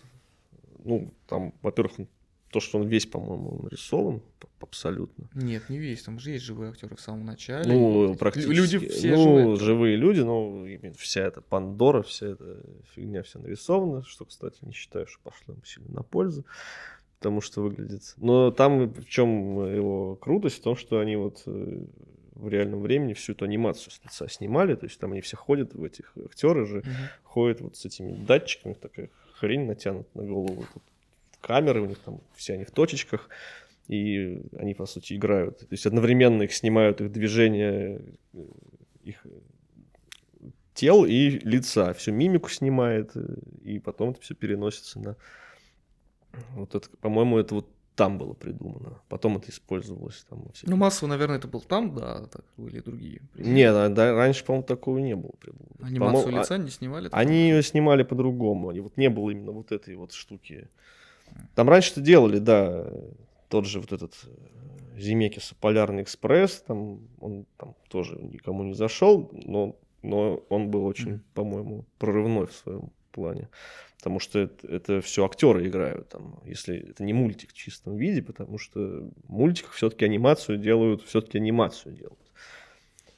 ну, 0.83 1.11
там, 1.27 1.53
во-первых, 1.61 2.07
то, 2.51 2.59
что 2.59 2.79
он 2.79 2.87
весь, 2.87 3.05
по-моему, 3.05 3.59
нарисован 3.63 4.21
абсолютно. 4.59 5.29
Нет, 5.33 5.69
не 5.69 5.77
весь, 5.77 6.03
там 6.03 6.19
же 6.19 6.31
есть 6.31 6.43
живые 6.43 6.71
актеры 6.71 6.95
в 6.95 7.01
самом 7.01 7.25
начале. 7.25 7.71
Ну, 7.71 8.15
практически. 8.15 8.51
Люди 8.51 8.77
все 8.87 9.15
ну, 9.15 9.55
живые. 9.55 9.55
живые 9.57 9.95
люди, 9.95 10.19
но 10.21 10.65
именно 10.67 10.93
вся 10.95 11.21
эта 11.21 11.41
Пандора, 11.41 12.01
вся 12.03 12.27
эта 12.27 12.63
фигня 12.93 13.23
вся 13.23 13.39
нарисована, 13.39 14.03
что, 14.03 14.25
кстати, 14.25 14.57
не 14.61 14.73
считаю, 14.73 15.07
что 15.07 15.19
пошло 15.23 15.53
ему 15.53 15.63
сильно 15.63 15.91
на 15.91 16.03
пользу, 16.03 16.45
потому 17.19 17.41
что 17.41 17.61
выглядит... 17.61 18.13
Но 18.17 18.51
там 18.51 18.93
в 18.93 19.05
чем 19.05 19.65
его 19.73 20.15
крутость, 20.15 20.57
в 20.57 20.63
том, 20.63 20.75
что 20.75 20.99
они 20.99 21.15
вот 21.15 21.43
э, 21.45 21.85
в 22.39 22.47
реальном 22.47 22.81
времени 22.81 23.13
всю 23.13 23.33
эту 23.33 23.45
анимацию 23.45 23.91
с 23.91 24.01
лица 24.03 24.27
снимали, 24.29 24.75
то 24.75 24.85
есть 24.85 24.99
там 24.99 25.11
они 25.11 25.21
все 25.21 25.37
ходят 25.37 25.73
в 25.73 25.83
этих 25.83 26.11
актеры 26.25 26.65
же, 26.65 26.77
Мгм. 26.77 26.93
ходят 27.23 27.61
вот 27.61 27.75
с 27.75 27.85
этими 27.85 28.11
датчиками, 28.13 28.73
такая 28.73 29.09
хрень 29.33 29.65
натянута 29.65 30.09
на 30.13 30.23
голову, 30.23 30.65
тут 30.73 30.83
камеры 31.41 31.81
у 31.81 31.85
них 31.85 31.99
там, 31.99 32.21
все 32.35 32.53
они 32.53 32.63
в 32.63 32.71
точечках, 32.71 33.29
и 33.87 34.41
они, 34.57 34.73
по 34.73 34.85
сути, 34.85 35.13
играют. 35.15 35.59
То 35.59 35.67
есть 35.71 35.85
одновременно 35.85 36.43
их 36.43 36.53
снимают, 36.53 37.01
их 37.01 37.11
движения, 37.11 38.01
э, 38.33 38.45
их 39.03 39.25
э, 39.25 39.29
тел 40.75 41.05
и 41.05 41.29
лица. 41.29 41.93
Всю 41.93 42.11
мимику 42.11 42.49
снимает, 42.49 43.11
э, 43.15 43.35
и 43.63 43.79
потом 43.79 44.11
это 44.11 44.21
все 44.21 44.35
переносится 44.35 44.99
на... 44.99 45.15
Вот 46.55 46.75
это, 46.75 46.87
по-моему, 47.01 47.39
это 47.39 47.55
вот 47.55 47.67
там 47.99 48.17
было 48.17 48.31
придумано. 48.33 49.01
Потом 49.09 49.35
это 49.35 49.51
использовалось 49.51 50.25
там. 50.29 50.39
во 50.39 50.51
Ну, 50.63 50.77
массово, 50.77 51.09
наверное, 51.09 51.37
это 51.37 51.49
был 51.49 51.59
там, 51.59 51.93
да, 51.93 52.27
так 52.27 52.45
были 52.55 52.79
другие. 52.79 53.21
Нет, 53.35 53.75
а, 53.75 53.89
да, 53.89 54.13
раньше, 54.13 54.45
по-моему, 54.45 54.65
такого 54.65 54.99
не 54.99 55.17
было 55.17 55.31
придумано. 55.37 55.75
Анимацию 55.81 55.99
По-моему, 56.23 56.37
а- 56.37 56.41
лица 56.41 56.57
не 56.57 56.69
снимали? 56.69 57.09
Они 57.11 57.49
ее 57.49 57.61
снимали 57.61 58.03
по-другому. 58.03 58.71
И 58.71 58.79
вот 58.79 58.95
не 58.95 59.09
было 59.09 59.31
именно 59.31 59.51
вот 59.51 59.73
этой 59.73 59.95
вот 59.95 60.13
штуки. 60.13 60.69
Там 61.55 61.67
раньше-то 61.67 61.99
делали, 61.99 62.39
да, 62.39 62.87
тот 63.49 63.65
же 63.65 63.81
вот 63.81 63.91
этот 63.91 64.13
э, 64.23 64.97
Зимекис 64.97 65.53
Полярный 65.59 66.03
экспресс, 66.03 66.63
там 66.65 67.01
он 67.19 67.45
там 67.57 67.75
тоже 67.89 68.15
никому 68.15 68.63
не 68.63 68.75
зашел, 68.75 69.29
но, 69.33 69.75
но 70.03 70.37
он 70.47 70.71
был 70.71 70.85
очень, 70.85 71.11
Мгм. 71.15 71.23
по-моему, 71.33 71.85
прорывной 71.97 72.47
в 72.47 72.53
своем 72.53 72.91
плане. 73.09 73.49
Потому 73.97 74.19
что 74.19 74.49
это, 74.63 75.01
все 75.01 75.25
актеры 75.25 75.67
играют 75.67 76.07
там, 76.09 76.39
если 76.45 76.89
это 76.91 77.03
не 77.03 77.11
мультик 77.13 77.49
в 77.49 77.53
чистом 77.53 77.97
виде, 77.97 78.21
потому 78.21 78.57
что 78.57 78.79
в 79.27 79.29
мультиках 79.29 79.73
все-таки 79.73 80.05
анимацию 80.05 80.57
делают, 80.57 81.03
все-таки 81.03 81.37
анимацию 81.37 81.93
делают. 81.95 82.19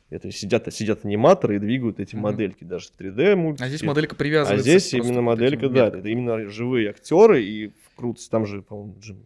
Это 0.10 0.30
сидят, 0.32 0.74
сидят 0.74 1.06
аниматоры 1.06 1.56
и 1.56 1.60
двигают 1.60 2.00
эти 2.00 2.16
Мгм. 2.16 2.24
модельки, 2.24 2.64
даже 2.64 2.90
3D 2.98 3.36
мультики. 3.36 3.64
А 3.64 3.68
здесь 3.70 3.84
моделька 3.84 4.16
А 4.16 4.18
привязывается. 4.18 4.64
здесь 4.70 4.94
именно 4.94 5.22
моделька, 5.22 5.70
да, 5.70 5.88
это 5.88 6.08
именно 6.08 6.50
живые 6.50 6.90
актеры 6.90 7.44
и 7.44 7.72
круто, 7.96 8.20
там 8.30 8.46
же, 8.46 8.62
по-моему, 8.62 8.96
Джим- 9.00 9.26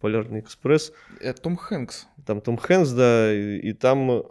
Полярный 0.00 0.40
экспресс, 0.40 0.92
Это 1.20 1.40
Том 1.40 1.56
Хэнкс. 1.56 2.06
там 2.26 2.40
Том 2.42 2.56
Хэнкс, 2.58 2.90
да, 2.92 3.32
и, 3.34 3.56
и 3.58 3.72
там, 3.72 4.10
э, 4.10 4.22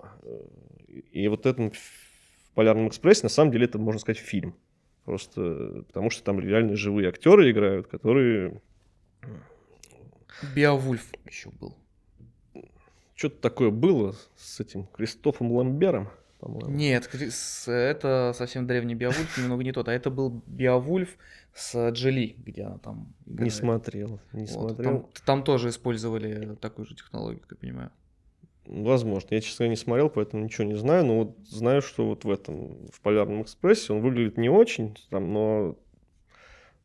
и 1.11 1.27
вот 1.27 1.45
этом 1.47 1.71
в 1.71 2.51
Полярном 2.53 2.87
экспрессе, 2.87 3.23
на 3.23 3.29
самом 3.29 3.51
деле, 3.51 3.65
это, 3.65 3.79
можно 3.79 3.99
сказать, 3.99 4.19
фильм. 4.19 4.55
Просто 5.05 5.83
потому 5.87 6.09
что 6.09 6.23
там 6.23 6.39
реально 6.39 6.75
живые 6.75 7.09
актеры 7.09 7.51
играют, 7.51 7.87
которые 7.87 8.61
Биовульф 10.55 11.05
еще 11.25 11.49
был. 11.51 11.75
что-то 13.15 13.37
такое 13.41 13.69
было 13.69 14.15
с 14.35 14.59
этим 14.59 14.85
Кристофом 14.87 15.51
Ламбером, 15.51 16.09
по-моему. 16.39 16.69
Нет, 16.71 17.07
Крис, 17.07 17.65
это 17.67 18.33
совсем 18.35 18.65
древний 18.67 18.95
Биовульф, 18.95 19.37
немного 19.41 19.63
не 19.63 19.71
тот. 19.71 19.87
А 19.87 19.93
это 19.93 20.09
был 20.09 20.41
Биовульф 20.47 21.17
с 21.53 21.89
Джоли, 21.91 22.35
где 22.45 22.63
она 22.63 22.77
там 22.77 23.13
Не 23.25 23.33
играет. 23.35 23.53
смотрел, 23.53 24.19
не 24.31 24.45
Вот, 24.45 24.49
смотрел. 24.49 24.91
Там, 25.01 25.09
там 25.25 25.43
тоже 25.43 25.69
использовали 25.69 26.55
такую 26.55 26.85
же 26.85 26.95
технологию, 26.95 27.41
как 27.41 27.51
я 27.51 27.57
понимаю. 27.57 27.91
Возможно. 28.65 29.27
Я, 29.31 29.41
честно 29.41 29.63
говоря, 29.63 29.71
не 29.71 29.75
смотрел, 29.77 30.09
поэтому 30.09 30.43
ничего 30.43 30.65
не 30.65 30.75
знаю. 30.75 31.05
Но 31.05 31.19
вот 31.19 31.37
знаю, 31.47 31.81
что 31.81 32.05
вот 32.07 32.23
в 32.23 32.31
этом, 32.31 32.87
в 32.87 33.01
Полярном 33.01 33.41
экспрессе 33.41 33.93
он 33.93 34.01
выглядит 34.01 34.37
не 34.37 34.49
очень, 34.49 34.97
там, 35.09 35.33
но, 35.33 35.77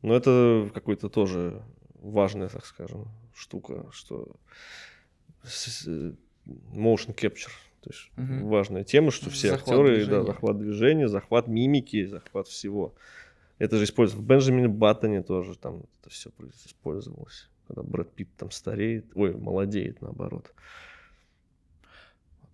но 0.03 0.15
это 0.15 0.69
какой-то 0.75 1.09
тоже 1.09 1.63
важная, 2.01 2.49
так 2.49 2.67
скажем, 2.67 3.07
штука, 3.35 3.87
что 3.93 4.37
э, 5.87 6.13
motion 6.75 7.15
capture. 7.15 7.51
То 7.81 7.91
есть 7.91 8.11
Мгм. 8.17 8.49
важная 8.49 8.83
тема, 8.83 9.11
что 9.13 9.31
все 9.31 9.51
Захват 9.51 9.69
актеры, 9.69 9.89
да, 9.89 9.95
движения. 10.05 10.25
захват 10.25 10.59
движения, 10.59 11.09
захват 11.09 11.47
мимики, 11.47 12.05
захват 12.07 12.49
всего. 12.49 12.95
Это 13.59 13.77
же 13.77 13.85
используется 13.85 14.23
в 14.23 14.27
Бенджамине 14.27 14.69
Баттоне 14.69 15.23
тоже, 15.23 15.57
там 15.57 15.85
это 16.01 16.11
все 16.11 16.31
использовалось. 16.67 17.49
Когда 17.67 17.83
Брэд 17.83 18.13
Питт 18.13 18.29
там 18.37 18.51
стареет, 18.51 19.07
ой, 19.15 19.35
молодеет 19.37 20.01
наоборот. 20.01 20.53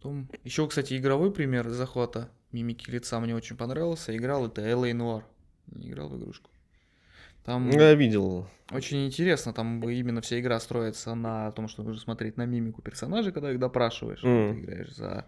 Потом... 0.05 0.29
Еще, 0.45 0.69
кстати, 0.69 0.99
игровой 0.99 1.33
пример 1.33 1.71
захвата 1.71 2.29
мимики 2.53 2.91
лица 2.91 3.19
мне 3.21 3.35
очень 3.35 3.57
понравился. 3.57 4.15
Играл 4.15 4.47
это 4.47 4.61
L.A. 4.61 4.91
Noir. 4.93 5.23
Не 5.73 5.89
играл 5.91 6.11
в 6.11 6.19
игрушку. 6.19 6.51
Там 7.47 7.71
Ну, 7.71 7.79
Я 7.81 7.95
видел. 7.95 8.47
очень 8.71 9.07
интересно, 9.07 9.55
там 9.55 9.83
именно 9.89 10.21
вся 10.21 10.39
игра 10.41 10.61
строится 10.61 11.15
на 11.15 11.51
том, 11.53 11.69
что 11.69 11.83
нужно 11.83 12.01
смотреть 12.03 12.37
на 12.37 12.45
мимику 12.45 12.83
персонажей, 12.83 13.33
когда 13.33 13.51
их 13.51 13.59
допрашиваешь. 13.59 14.23
Мгм. 14.23 14.55
Ты 14.55 14.61
играешь 14.61 14.95
за 14.95 15.25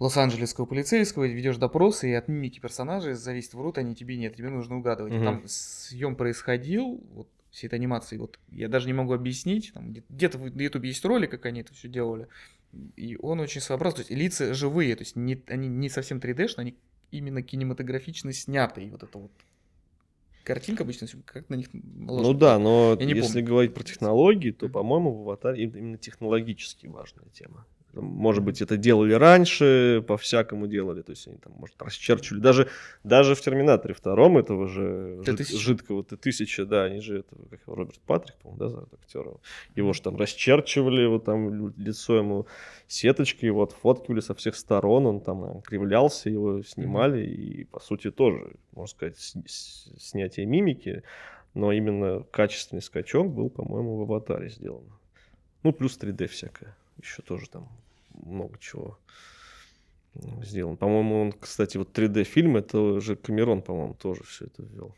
Лос-Анджелесского 0.00 0.66
полицейского, 0.66 1.24
ведешь 1.24 1.56
допросы, 1.56 2.10
и 2.10 2.14
от 2.14 2.26
мимики 2.28 2.58
персонажей 2.60 3.14
зависит, 3.14 3.54
врут 3.54 3.78
они 3.78 3.94
тебе 3.94 4.16
нет, 4.16 4.34
тебе 4.36 4.48
нужно 4.48 4.76
угадывать. 4.76 5.12
И 5.12 5.16
Мгм. 5.16 5.24
там 5.24 5.42
съем 5.46 6.16
происходил, 6.16 7.00
вот 7.12 7.28
всей 7.50 7.66
этой 7.68 7.76
анимации, 7.76 8.16
вот 8.16 8.38
я 8.50 8.68
даже 8.68 8.86
не 8.88 8.92
могу 8.92 9.12
объяснить, 9.12 9.72
там 9.72 9.90
где- 9.90 10.04
где-то 10.08 10.38
в 10.38 10.56
Ютубе 10.58 10.88
есть 10.88 11.04
ролик, 11.04 11.30
как 11.30 11.46
они 11.46 11.60
это 11.62 11.72
все 11.74 11.88
делали, 11.88 12.28
и 12.96 13.16
он 13.20 13.40
очень 13.40 13.60
своеобразный, 13.60 14.04
то 14.04 14.10
есть 14.12 14.22
лица 14.22 14.54
живые, 14.54 14.94
то 14.96 15.02
есть 15.02 15.16
не, 15.16 15.42
они 15.48 15.68
не 15.68 15.88
совсем 15.88 16.18
3D-шные, 16.18 16.54
они 16.58 16.76
именно 17.10 17.42
кинематографично 17.42 18.32
сняты, 18.32 18.84
и 18.84 18.90
вот 18.90 19.02
это 19.02 19.18
вот 19.18 19.32
картинка 20.44 20.84
обычно 20.84 21.06
как 21.24 21.48
на 21.48 21.54
них 21.54 21.68
наложена. 21.72 22.32
Ну 22.32 22.38
да, 22.38 22.58
но 22.58 22.96
Я 22.98 23.06
если 23.06 23.32
помню. 23.34 23.46
говорить 23.46 23.74
про 23.74 23.84
технологии, 23.84 24.50
то, 24.50 24.68
по-моему, 24.68 25.12
в 25.12 25.20
аватаре 25.22 25.64
им- 25.64 25.76
именно 25.76 25.98
технологически 25.98 26.86
важная 26.86 27.26
тема. 27.32 27.66
Там, 27.98 28.04
Может 28.06 28.44
быть, 28.44 28.62
это 28.62 28.76
делали 28.76 29.12
раньше, 29.12 30.04
по-всякому 30.06 30.68
делали, 30.68 31.02
то 31.02 31.10
есть 31.10 31.26
они 31.26 31.36
там, 31.38 31.52
может, 31.58 31.74
расчерчивали. 31.82 32.40
Даже, 32.40 32.68
даже 33.02 33.34
в 33.34 33.40
Терминаторе 33.40 33.92
втором 33.92 34.38
этого 34.38 34.68
же 34.68 35.20
жид- 35.24 35.36
Т-1000. 35.36 35.56
жидкого 35.56 36.04
Т-1000, 36.04 36.64
да, 36.64 36.84
они 36.84 37.00
же, 37.00 37.18
это, 37.18 37.34
как 37.50 37.60
его, 37.66 37.74
Роберт 37.74 37.98
Патрик, 38.06 38.36
по-моему, 38.36 38.58
да, 38.60 38.68
зовут 38.68 38.94
актера. 38.94 39.32
Его 39.74 39.92
же 39.92 40.00
там 40.02 40.16
расчерчивали, 40.16 41.06
вот 41.06 41.24
там 41.24 41.74
лицо 41.76 42.16
ему 42.18 42.46
сеточкой, 42.86 43.48
его 43.48 43.64
отфоткивали 43.64 44.20
со 44.20 44.36
всех 44.36 44.54
сторон, 44.54 45.06
он 45.06 45.20
там 45.20 45.60
кривлялся, 45.62 46.30
его 46.30 46.62
снимали, 46.62 47.26
и, 47.26 47.64
по 47.64 47.80
сути, 47.80 48.12
тоже, 48.12 48.52
можно 48.76 48.90
сказать, 48.96 49.16
снятие 49.18 50.46
мимики, 50.46 51.02
но 51.54 51.72
именно 51.72 52.22
качественный 52.30 52.80
скачок 52.82 53.28
был, 53.28 53.50
по-моему, 53.50 53.96
в 53.96 54.02
аватаре 54.02 54.50
сделан. 54.50 54.84
Ну, 55.64 55.72
плюс 55.72 55.98
3D 55.98 56.28
всякое. 56.28 56.76
Еще 57.02 57.22
тоже 57.22 57.48
там 57.50 57.68
много 58.22 58.58
чего 58.58 58.98
м, 60.14 60.44
сделано. 60.44 60.76
По-моему, 60.76 61.20
он, 61.22 61.32
кстати, 61.32 61.76
вот 61.76 61.96
3D-фильм, 61.96 62.56
это 62.56 62.78
уже 62.80 63.16
Камерон, 63.16 63.62
по-моему, 63.62 63.94
тоже 63.94 64.22
все 64.24 64.46
это 64.46 64.62
ввел. 64.62 64.94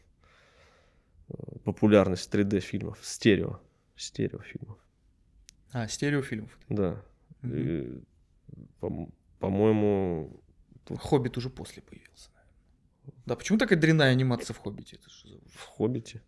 Э, 1.28 1.34
Популярность 1.64 2.32
3D-фильмов, 2.34 2.98
стерео, 3.02 3.60
стереофильмов, 3.96 4.78
А, 5.72 5.86
стереофильмов. 5.88 6.58
да. 6.68 7.02
Мгм. 7.42 7.56
И, 7.56 8.02
по- 8.80 9.08
по-моему, 9.38 10.42
тут 10.84 10.98
Хоббит 10.98 11.36
уже 11.38 11.48
после 11.50 11.82
появился. 11.82 12.30
Да, 13.26 13.36
почему 13.36 13.58
такая 13.58 13.78
дрянная 13.78 14.10
анимация 14.10 14.54
в 14.54 14.58
Хоббите? 14.58 14.96
Это 14.96 15.06
ужас? 15.08 15.52
в 15.54 15.64
«Хоббите». 15.66 16.22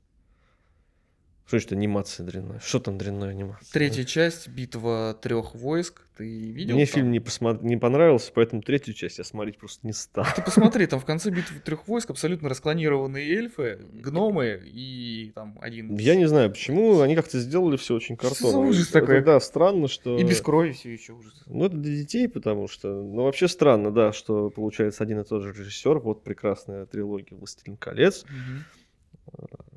Что 1.46 1.56
это 1.56 1.74
анимация 1.74 2.24
дрянная? 2.24 2.60
Что 2.60 2.78
там 2.78 2.98
дрянная 2.98 3.30
анимация? 3.30 3.70
Третья 3.72 4.04
часть, 4.04 4.48
битва 4.48 5.16
трех 5.20 5.54
войск. 5.54 6.02
Ты 6.16 6.24
видел? 6.24 6.74
Мне 6.74 6.86
там? 6.86 6.94
фильм 6.94 7.10
не, 7.10 7.18
посмо- 7.18 7.58
не 7.62 7.76
понравился, 7.76 8.32
поэтому 8.34 8.62
третью 8.62 8.94
часть 8.94 9.18
я 9.18 9.24
смотреть 9.24 9.58
просто 9.58 9.86
не 9.86 9.92
стал. 9.92 10.26
Ты 10.36 10.42
посмотри, 10.42 10.86
там 10.86 11.00
в 11.00 11.04
конце 11.04 11.30
битвы 11.30 11.58
трех 11.60 11.88
войск 11.88 12.10
абсолютно 12.10 12.48
расклонированные 12.48 13.28
эльфы, 13.34 13.80
гномы 13.92 14.62
и 14.64 15.32
там 15.34 15.58
один. 15.60 15.96
Я 15.96 16.14
не 16.14 16.26
знаю, 16.26 16.50
почему 16.50 17.00
они 17.00 17.16
как-то 17.16 17.38
сделали 17.38 17.76
все 17.76 17.94
очень 17.94 18.16
картонно. 18.16 18.58
ужас 18.58 18.90
Это, 18.90 19.00
такой? 19.00 19.22
Да, 19.22 19.40
странно, 19.40 19.88
что... 19.88 20.18
И 20.18 20.24
без 20.24 20.40
крови 20.40 20.72
все 20.72 20.92
еще 20.92 21.14
ужас. 21.14 21.42
Ну, 21.46 21.64
это 21.64 21.76
для 21.76 21.96
детей, 21.96 22.28
потому 22.28 22.68
что... 22.68 22.88
Ну, 22.88 23.24
вообще 23.24 23.48
странно, 23.48 23.90
да, 23.90 24.12
что 24.12 24.50
получается 24.50 25.02
один 25.02 25.20
и 25.20 25.24
тот 25.24 25.42
же 25.42 25.52
режиссер. 25.52 25.98
Вот 25.98 26.22
прекрасная 26.24 26.86
трилогия 26.86 27.36
«Властелин 27.36 27.76
колец». 27.76 28.24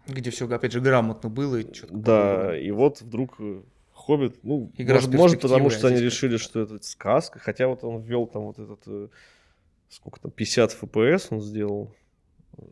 Где 0.08 0.30
все, 0.30 0.48
опять 0.48 0.72
же, 0.72 0.82
грамотно 0.82 1.30
было. 1.30 1.58
И 1.58 1.66
Да, 1.90 2.46
было. 2.46 2.58
и 2.58 2.72
вот 2.72 3.02
вдруг 3.02 3.36
э, 3.40 3.62
«Хоббит», 3.94 4.44
ну, 4.44 4.72
Игра 4.78 4.96
может, 4.96 5.14
может, 5.14 5.42
потому 5.42 5.70
что 5.70 5.88
а 5.88 5.92
они 5.92 6.02
решили, 6.02 6.38
что 6.38 6.62
это 6.62 6.82
сказка, 6.84 7.40
хотя 7.40 7.68
вот 7.68 7.84
он 7.84 8.02
ввел 8.02 8.28
там 8.28 8.44
вот 8.44 8.60
этот, 8.60 8.82
э, 8.88 9.08
сколько 9.90 10.20
там, 10.20 10.32
50 10.32 10.78
FPS 10.82 11.28
он 11.32 11.42
сделал, 11.42 11.92
Э, 12.58 12.64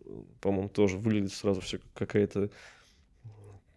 по-моему, 0.42 0.70
тоже 0.70 0.98
выглядит 0.98 1.34
сразу 1.34 1.62
все 1.62 1.78
как 1.78 1.94
какая-то 1.94 2.50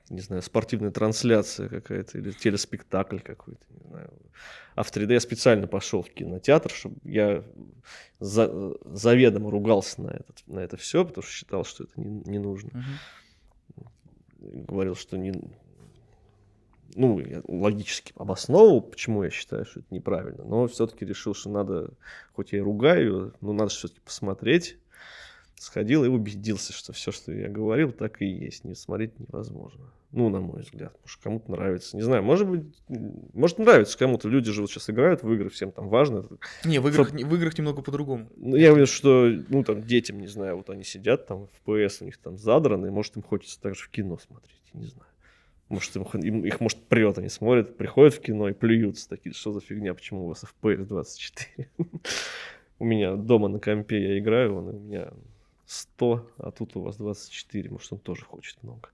не 0.09 0.21
знаю, 0.21 0.41
спортивная 0.41 0.93
трансляция 0.93 1.69
какая-то 1.69 2.19
или 2.19 2.31
телеспектакль 2.31 3.19
какой-то, 3.19 3.65
не 3.71 3.89
знаю. 3.89 4.13
А 4.77 4.85
в 4.85 4.93
3D 4.93 5.15
я 5.15 5.19
специально 5.19 5.67
пошел 5.67 6.03
в 6.03 6.11
кинотеатр, 6.11 6.71
чтобы 6.71 6.95
я 7.03 7.43
за, 8.21 8.77
заведомо 8.85 9.51
ругался 9.51 10.03
на, 10.03 10.11
этот, 10.11 10.45
на 10.47 10.61
это 10.61 10.77
все, 10.77 11.05
потому 11.05 11.25
что 11.25 11.33
считал, 11.33 11.65
что 11.65 11.85
это 11.85 12.01
не, 12.01 12.23
не 12.31 12.39
нужно. 12.39 12.71
Мгм. 12.73 12.85
Говорил, 14.39 14.95
что 14.95 15.16
не... 15.16 15.32
Ну, 16.95 17.18
я 17.18 17.43
логически 17.47 18.12
обосновывал, 18.16 18.80
почему 18.80 19.22
я 19.22 19.30
считаю, 19.30 19.66
что 19.66 19.80
это 19.80 19.95
неправильно, 19.95 20.45
но 20.45 20.66
все-таки 20.66 21.05
решил, 21.05 21.34
что 21.34 21.51
надо, 21.51 21.91
хоть 22.32 22.53
я 22.53 22.59
и 22.59 22.62
ругаю, 22.62 23.34
но 23.41 23.53
надо 23.53 23.70
все-таки 23.70 24.01
посмотреть. 24.01 24.78
Сходил 25.57 26.05
и 26.05 26.09
убедился, 26.09 26.72
что 26.72 26.93
все, 26.93 27.12
что 27.12 27.32
я 27.32 27.49
говорил, 27.49 27.93
так 27.93 28.20
и 28.20 28.26
есть. 28.26 28.64
Не 28.64 28.74
смотреть 28.74 29.18
невозможно. 29.18 29.91
Ну, 30.17 30.31
на 30.31 30.41
мой 30.41 30.62
взгляд. 30.62 30.97
Может, 31.05 31.21
кому-то 31.23 31.51
нравится. 31.51 31.95
Не 31.95 32.03
знаю, 32.03 32.23
может 32.23 32.49
быть, 32.49 32.64
может 33.35 33.59
нравится 33.59 33.99
кому-то. 33.99 34.31
Люди 34.31 34.51
же 34.51 34.62
вот 34.62 34.71
сейчас 34.71 34.89
играют 34.89 35.23
в 35.23 35.31
игры, 35.31 35.51
всем 35.51 35.73
там 35.73 35.91
важно. 35.91 36.25
Не, 36.64 36.79
в 36.79 36.89
играх, 36.89 37.11
в 37.11 37.35
играх 37.35 37.59
немного 37.59 37.83
по-другому. 37.83 38.27
Ну, 38.37 38.57
я 38.57 38.69
говорю, 38.71 38.87
что, 38.87 39.31
ну, 39.51 39.62
там, 39.62 39.83
детям, 39.83 40.19
не 40.19 40.27
знаю, 40.27 40.57
вот 40.57 40.71
они 40.71 40.85
сидят, 40.85 41.27
там, 41.27 41.49
FPS 41.67 41.99
у 42.01 42.07
них 42.07 42.17
там 42.17 42.39
задраны, 42.39 42.91
может, 42.91 43.14
им 43.17 43.23
хочется 43.23 43.61
также 43.61 43.85
в 43.85 43.91
кино 43.91 44.17
смотреть, 44.17 44.59
не 44.73 44.87
знаю. 44.87 45.07
Может, 45.69 45.95
им, 45.97 46.05
им- 46.23 46.47
их, 46.47 46.61
может, 46.61 46.79
прет, 46.85 47.19
они 47.19 47.29
смотрят, 47.29 47.77
приходят 47.77 48.14
в 48.14 48.21
кино 48.21 48.49
и 48.49 48.55
плюются 48.55 49.11
такие, 49.11 49.35
что 49.35 49.53
за 49.53 49.61
фигня, 49.61 49.93
почему 49.93 50.25
у 50.25 50.29
вас 50.29 50.45
FPS 50.62 50.87
24? 50.87 51.69
У 52.79 52.85
меня 52.87 53.17
дома 53.17 53.49
на 53.49 53.59
компе 53.59 54.03
я 54.03 54.19
играю, 54.19 54.57
он, 54.57 54.69
у 54.69 54.79
меня 54.79 55.11
100, 55.67 56.27
а 56.39 56.51
тут 56.53 56.75
у 56.77 56.81
вас 56.81 56.97
24, 56.97 57.69
может, 57.69 57.93
он 57.93 57.99
тоже 57.99 58.25
хочет 58.25 58.57
много. 58.62 58.89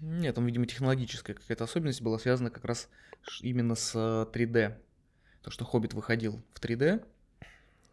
Нет, 0.00 0.34
там, 0.34 0.46
видимо, 0.46 0.66
технологическая 0.66 1.34
какая-то 1.34 1.64
особенность 1.64 2.02
была 2.02 2.18
связана 2.18 2.50
как 2.50 2.64
раз 2.64 2.88
именно 3.40 3.74
с 3.74 3.92
э, 3.94 4.26
3D. 4.32 4.74
То, 5.42 5.50
что 5.50 5.64
Хоббит 5.64 5.94
выходил 5.94 6.40
в 6.54 6.60
3D, 6.60 7.04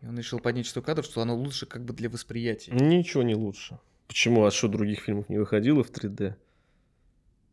и 0.02 0.06
он 0.08 0.18
решил 0.18 0.40
поднять 0.40 0.66
частоту 0.66 0.86
кадров, 0.86 1.06
что 1.06 1.22
оно 1.22 1.36
лучше 1.36 1.66
как 1.66 1.84
бы 1.84 1.94
для 1.94 2.10
восприятия. 2.10 2.72
Ничего 2.72 3.24
не 3.24 3.34
лучше. 3.36 3.80
Почему? 4.08 4.46
А 4.46 4.52
что, 4.52 4.68
других 4.68 5.00
фильмов 5.02 5.30
не 5.30 5.38
выходило 5.40 5.84
в 5.84 5.90
3D? 5.90 6.36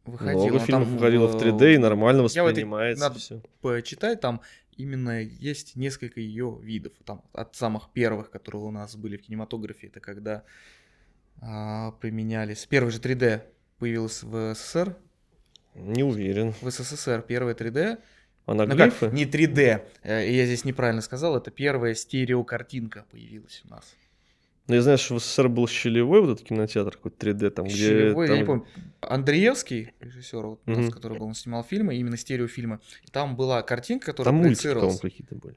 Выходил, 0.04 0.40
Много 0.40 0.58
но 0.58 0.64
фильмов 0.66 0.84
там, 0.88 0.96
выходило 0.96 1.26
в 1.28 1.36
э, 1.36 1.48
3D 1.50 1.74
и 1.74 1.78
нормально 1.78 2.18
я 2.18 2.22
в 2.22 2.26
этой- 2.26 2.42
воспринимается 2.64 3.04
надо 3.04 3.18
все. 3.20 3.40
почитать, 3.60 4.20
там 4.20 4.40
именно 4.76 5.22
есть 5.22 5.76
несколько 5.76 6.20
ее 6.20 6.58
видов. 6.60 6.92
Там 7.04 7.22
от 7.32 7.54
самых 7.54 7.90
первых, 7.92 8.30
которые 8.30 8.62
у 8.64 8.70
нас 8.72 8.96
были 8.96 9.16
в 9.16 9.22
кинематографе, 9.22 9.86
это 9.86 10.00
когда 10.00 10.42
а, 11.40 11.92
применялись. 11.92 12.66
Первый 12.66 12.90
же 12.90 12.98
3D 12.98 13.42
появился 13.86 14.26
в 14.26 14.54
СССР. 14.54 14.94
Не 15.74 16.04
уверен. 16.04 16.54
В 16.62 16.70
СССР 16.70 17.24
первый 17.26 17.54
3D. 17.54 17.98
Ну 18.46 18.76
как, 18.76 19.12
не 19.12 19.24
3D. 19.24 19.82
э, 20.04 20.30
Я 20.30 20.46
здесь 20.46 20.64
неправильно 20.64 21.02
сказал. 21.02 21.36
Это 21.36 21.50
первая 21.50 21.94
стереокартинка 21.94 23.04
появилась 23.10 23.60
у 23.64 23.70
нас. 23.70 23.92
Ну, 24.68 24.76
я 24.76 24.82
знаю, 24.82 24.98
что 24.98 25.16
в 25.16 25.18
СССР 25.20 25.48
был 25.48 25.66
щелевой 25.66 26.20
вот 26.20 26.34
этот 26.34 26.46
кинотеатр, 26.46 26.92
какой-то 26.92 27.26
3D, 27.26 27.50
там, 27.50 27.64
где... 27.64 27.74
Щелевой, 27.74 28.26
я 28.26 28.32
там- 28.32 28.38
не 28.40 28.44
помню. 28.46 28.66
Андреевский, 29.00 29.92
режиссер, 29.98 30.46
вот, 30.46 30.60
Мгм. 30.66 30.90
который 30.92 31.18
был, 31.18 31.26
он 31.26 31.34
снимал 31.34 31.64
фильмы, 31.64 31.96
именно 31.96 32.16
стереофильмы. 32.16 32.78
И 33.04 33.10
там 33.10 33.34
была 33.34 33.62
картинка, 33.62 34.06
которая 34.12 34.32
Там 34.32 34.42
проецировалась. 34.42 34.98
по-моему, 35.00 35.10
какие-то 35.10 35.34
были. 35.34 35.56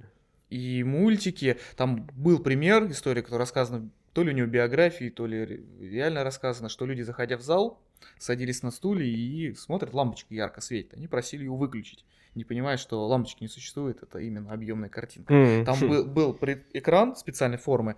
и 0.49 0.83
мультики. 0.83 1.57
Там 1.75 2.07
был 2.15 2.39
пример, 2.39 2.89
история, 2.89 3.21
которая 3.21 3.41
рассказана 3.41 3.87
то 4.13 4.23
ли 4.23 4.31
у 4.31 4.33
него 4.33 4.47
биографии, 4.47 5.09
то 5.09 5.27
ли 5.27 5.43
ре- 5.45 5.61
реально 5.81 6.23
рассказано, 6.23 6.69
что 6.69 6.85
люди, 6.87 7.01
заходя 7.03 7.37
в 7.37 7.41
зал, 7.41 7.79
садились 8.17 8.63
на 8.63 8.71
стуле 8.71 9.07
и 9.09 9.53
смотрят, 9.55 9.93
лампочка 9.93 10.33
ярко 10.33 10.61
светит. 10.61 10.93
Они 10.93 11.07
просили 11.07 11.43
ее 11.43 11.51
выключить, 11.51 12.05
не 12.33 12.43
понимая, 12.43 12.77
что 12.77 13.05
лампочки 13.07 13.43
не 13.43 13.47
существует, 13.47 14.01
это 14.03 14.19
именно 14.19 14.51
объемная 14.51 14.89
картинка. 14.89 15.33
М, 15.33 15.65
Там 15.65 15.77
был, 15.89 16.05
был 16.05 16.37
экран 16.73 17.15
специальной 17.15 17.57
формы, 17.57 17.95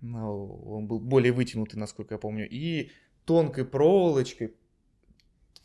ну, 0.00 0.46
он 0.66 0.86
был 0.86 0.98
более 0.98 1.32
вытянутый, 1.32 1.78
насколько 1.78 2.14
я 2.14 2.18
помню, 2.18 2.48
и 2.48 2.90
тонкой 3.26 3.64
проволочкой, 3.64 4.54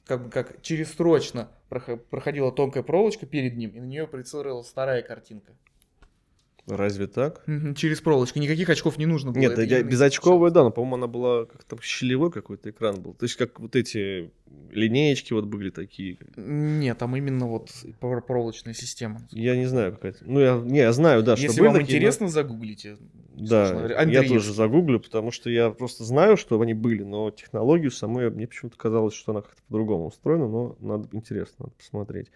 как 0.05 0.23
бы 0.25 0.29
как 0.29 0.61
через 0.61 0.89
строчно 0.91 1.49
прохо- 1.69 1.97
проходила 1.97 2.51
тонкая 2.51 2.83
проволочка 2.83 3.25
перед 3.25 3.55
ним, 3.55 3.71
и 3.71 3.79
на 3.79 3.85
нее 3.85 4.07
проецировалась 4.07 4.67
вторая 4.67 5.01
картинка. 5.01 5.53
Разве 6.67 7.07
так? 7.07 7.43
Через 7.75 8.01
проволочку. 8.01 8.39
Никаких 8.39 8.69
очков 8.69 8.97
не 8.97 9.05
нужно 9.05 9.31
было. 9.31 9.41
Нет, 9.41 9.57
я, 9.59 9.83
безочковая, 9.83 10.49
да, 10.49 10.63
но, 10.63 10.71
по-моему, 10.71 10.95
она 10.95 11.07
была 11.07 11.45
как-то 11.45 11.77
щелевой 11.81 12.31
какой-то 12.31 12.71
экран 12.71 13.01
был. 13.01 13.13
То 13.13 13.25
есть, 13.25 13.35
как 13.35 13.59
вот 13.59 13.75
эти 13.75 14.31
линеечки 14.71 15.33
вот 15.33 15.45
были 15.45 15.69
такие. 15.69 16.17
Нет, 16.35 16.97
там 16.97 17.15
именно 17.15 17.47
вот 17.47 17.69
проволочная 17.99 18.73
система. 18.73 19.21
Я 19.31 19.55
не 19.55 19.67
знаю, 19.67 19.93
какая-то. 19.93 20.19
Ну, 20.25 20.39
я, 20.39 20.55
не, 20.57 20.79
я 20.79 20.91
знаю, 20.91 21.23
да, 21.23 21.35
что 21.35 21.45
Если 21.45 21.59
были 21.59 21.67
вам 21.67 21.77
такие, 21.77 21.93
но- 21.93 21.97
интересно, 21.97 22.27
загуглите. 22.29 22.97
Да, 23.35 24.03
я 24.05 24.23
тоже 24.23 24.53
загуглю, 24.53 24.99
потому 24.99 25.31
что 25.31 25.49
я 25.49 25.69
просто 25.69 26.03
знаю, 26.03 26.37
что 26.37 26.59
они 26.59 26.73
были, 26.73 27.03
но 27.03 27.29
технологию 27.31 27.91
самой 27.91 28.29
мне 28.29 28.47
почему-то 28.47 28.77
казалось, 28.77 29.13
что 29.13 29.33
она 29.33 29.41
как-то 29.41 29.61
по-другому 29.67 30.07
устроена, 30.07 30.47
но 30.47 30.77
надо 30.79 31.09
интересно, 31.11 31.65
надо 31.65 31.71
посмотреть. 31.77 32.31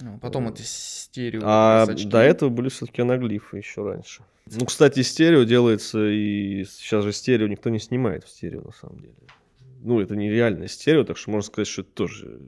Ну, 0.00 0.18
Потом 0.18 0.48
это 0.48 0.62
стерео. 0.62 1.40
А 1.44 1.86
до 1.86 2.18
этого 2.18 2.50
были 2.50 2.68
все-таки 2.68 3.02
анаглифы 3.02 3.58
еще 3.58 3.82
раньше. 3.82 4.22
Ну, 4.46 4.64
кстати, 4.64 5.02
стерео 5.02 5.44
делается, 5.44 6.08
и 6.08 6.64
сейчас 6.64 7.04
же 7.04 7.12
стерео 7.12 7.46
никто 7.46 7.70
не 7.70 7.78
снимает 7.78 8.24
в 8.24 8.28
стерео, 8.28 8.62
на 8.62 8.72
самом 8.72 9.00
деле. 9.00 9.14
Ну, 9.82 10.00
это 10.00 10.16
нереальное 10.16 10.68
стерео, 10.68 11.04
так 11.04 11.16
что 11.16 11.30
можно 11.30 11.46
сказать, 11.46 11.68
что 11.68 11.82
это 11.82 11.90
тоже 11.90 12.40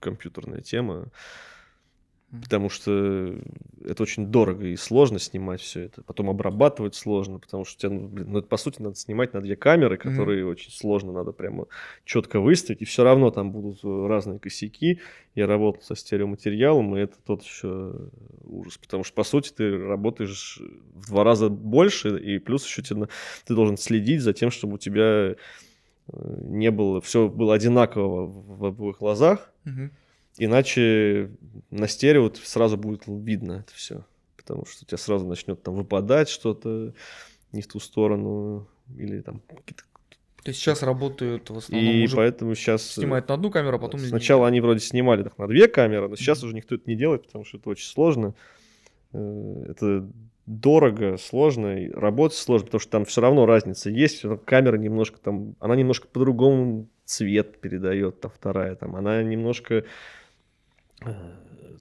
компьютерная 0.00 0.60
тема. 0.60 1.10
Потому 2.42 2.68
что 2.68 3.34
это 3.84 4.02
очень 4.02 4.26
дорого 4.26 4.66
и 4.66 4.76
сложно 4.76 5.18
снимать 5.18 5.60
все 5.60 5.82
это. 5.82 6.02
Потом 6.02 6.30
обрабатывать 6.30 6.94
сложно, 6.94 7.38
потому 7.38 7.64
что 7.64 7.80
тебе, 7.80 7.90
ну, 7.92 8.08
блин, 8.08 8.26
ну, 8.30 8.38
это, 8.38 8.48
по 8.48 8.56
сути, 8.56 8.82
надо 8.82 8.96
снимать 8.96 9.32
на 9.32 9.40
две 9.40 9.56
камеры, 9.56 9.96
которые 9.96 10.46
очень 10.46 10.72
сложно, 10.72 11.12
надо 11.12 11.32
прямо 11.32 11.66
четко 12.04 12.40
выставить. 12.40 12.82
И 12.82 12.84
все 12.84 13.04
равно 13.04 13.30
там 13.30 13.52
будут 13.52 13.84
э, 13.84 14.06
разные 14.06 14.38
косяки. 14.38 15.00
Я 15.34 15.46
работал 15.46 15.82
со 15.82 15.94
стереоматериалом, 15.94 16.96
и 16.96 17.00
это 17.00 17.16
тот 17.24 17.42
еще 17.42 18.10
ужас. 18.44 18.78
Потому 18.78 19.04
что, 19.04 19.14
по 19.14 19.24
сути, 19.24 19.52
ты 19.52 19.78
работаешь 19.78 20.60
в 20.94 21.08
два 21.08 21.24
раза 21.24 21.48
больше, 21.48 22.18
и 22.18 22.38
плюс 22.38 22.66
еще 22.66 22.82
тебе, 22.82 23.08
ты 23.44 23.54
должен 23.54 23.76
следить 23.76 24.22
за 24.22 24.32
тем, 24.32 24.50
чтобы 24.50 24.74
у 24.74 24.78
тебя 24.78 25.02
э, 25.02 25.34
не 26.42 26.70
было, 26.70 27.00
все 27.00 27.28
было 27.28 27.54
одинаково 27.54 28.26
в 28.26 28.64
обоих 28.64 28.98
глазах, 28.98 29.52
Мгм. 29.64 29.90
Иначе 30.38 31.30
на 31.70 31.88
стерео 31.88 32.28
т- 32.28 32.40
сразу 32.44 32.76
будет 32.76 33.02
видно 33.06 33.64
это 33.66 33.74
все. 33.74 34.04
Потому 34.36 34.64
что 34.66 34.84
у 34.84 34.86
тебя 34.86 34.98
сразу 34.98 35.26
начнет 35.26 35.62
там 35.62 35.74
выпадать 35.74 36.28
что-то 36.28 36.92
не 37.52 37.62
в 37.62 37.66
ту 37.66 37.80
сторону. 37.80 38.68
Или 38.96 39.20
там 39.20 39.40
какие-то... 39.48 39.82
То 40.44 40.50
есть 40.50 40.60
сейчас 40.60 40.82
работают 40.84 41.50
в 41.50 41.56
основном 41.56 41.90
И 41.92 42.04
уже 42.04 42.16
поэтому 42.16 42.54
сейчас... 42.54 42.92
снимают 42.92 43.28
на 43.28 43.34
одну 43.34 43.50
камеру, 43.50 43.76
а 43.76 43.80
потом 43.80 43.98
Сначала 43.98 44.46
они 44.46 44.60
вроде 44.60 44.78
снимали 44.80 45.24
так 45.24 45.36
на 45.38 45.48
две 45.48 45.66
камеры, 45.66 46.08
но 46.08 46.14
сейчас 46.14 46.44
уже 46.44 46.54
никто 46.54 46.76
это 46.76 46.88
не 46.88 46.94
делает, 46.94 47.26
потому 47.26 47.44
что 47.44 47.56
это 47.58 47.70
очень 47.70 47.86
сложно. 47.88 48.34
Э, 49.12 49.64
Это 49.70 50.06
дорого, 50.46 51.16
сложно, 51.16 51.76
работать 51.94 52.38
сложно, 52.38 52.66
потому 52.66 52.80
что 52.80 52.90
там 52.92 53.04
все 53.04 53.20
равно 53.20 53.46
разница 53.46 53.90
есть. 53.90 54.24
Камера 54.44 54.76
немножко 54.76 55.18
там, 55.18 55.56
она 55.58 55.74
немножко 55.74 56.06
по-другому 56.06 56.86
цвет 57.04 57.60
передает, 57.60 58.20
та 58.20 58.28
вторая 58.28 58.76
там, 58.76 58.94
она 58.94 59.24
немножко, 59.24 59.74
э, 59.74 59.84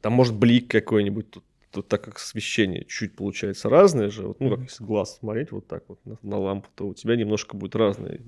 там 0.01 0.13
может 0.13 0.35
блик 0.35 0.69
какой-нибудь, 0.69 1.29
тут, 1.31 1.43
тут 1.71 1.87
так 1.87 2.03
как 2.03 2.17
освещение 2.17 2.85
чуть 2.85 3.15
получается 3.15 3.69
разное 3.69 4.09
же, 4.09 4.27
вот, 4.27 4.39
ну 4.39 4.51
как 4.51 4.61
если 4.61 4.83
глаз 4.83 5.17
смотреть 5.17 5.51
вот 5.51 5.67
так 5.67 5.83
вот 5.87 5.99
на, 6.05 6.17
на 6.21 6.37
лампу, 6.37 6.69
то 6.75 6.87
у 6.87 6.93
тебя 6.93 7.15
немножко 7.15 7.55
будет 7.57 7.75
разное. 7.75 8.19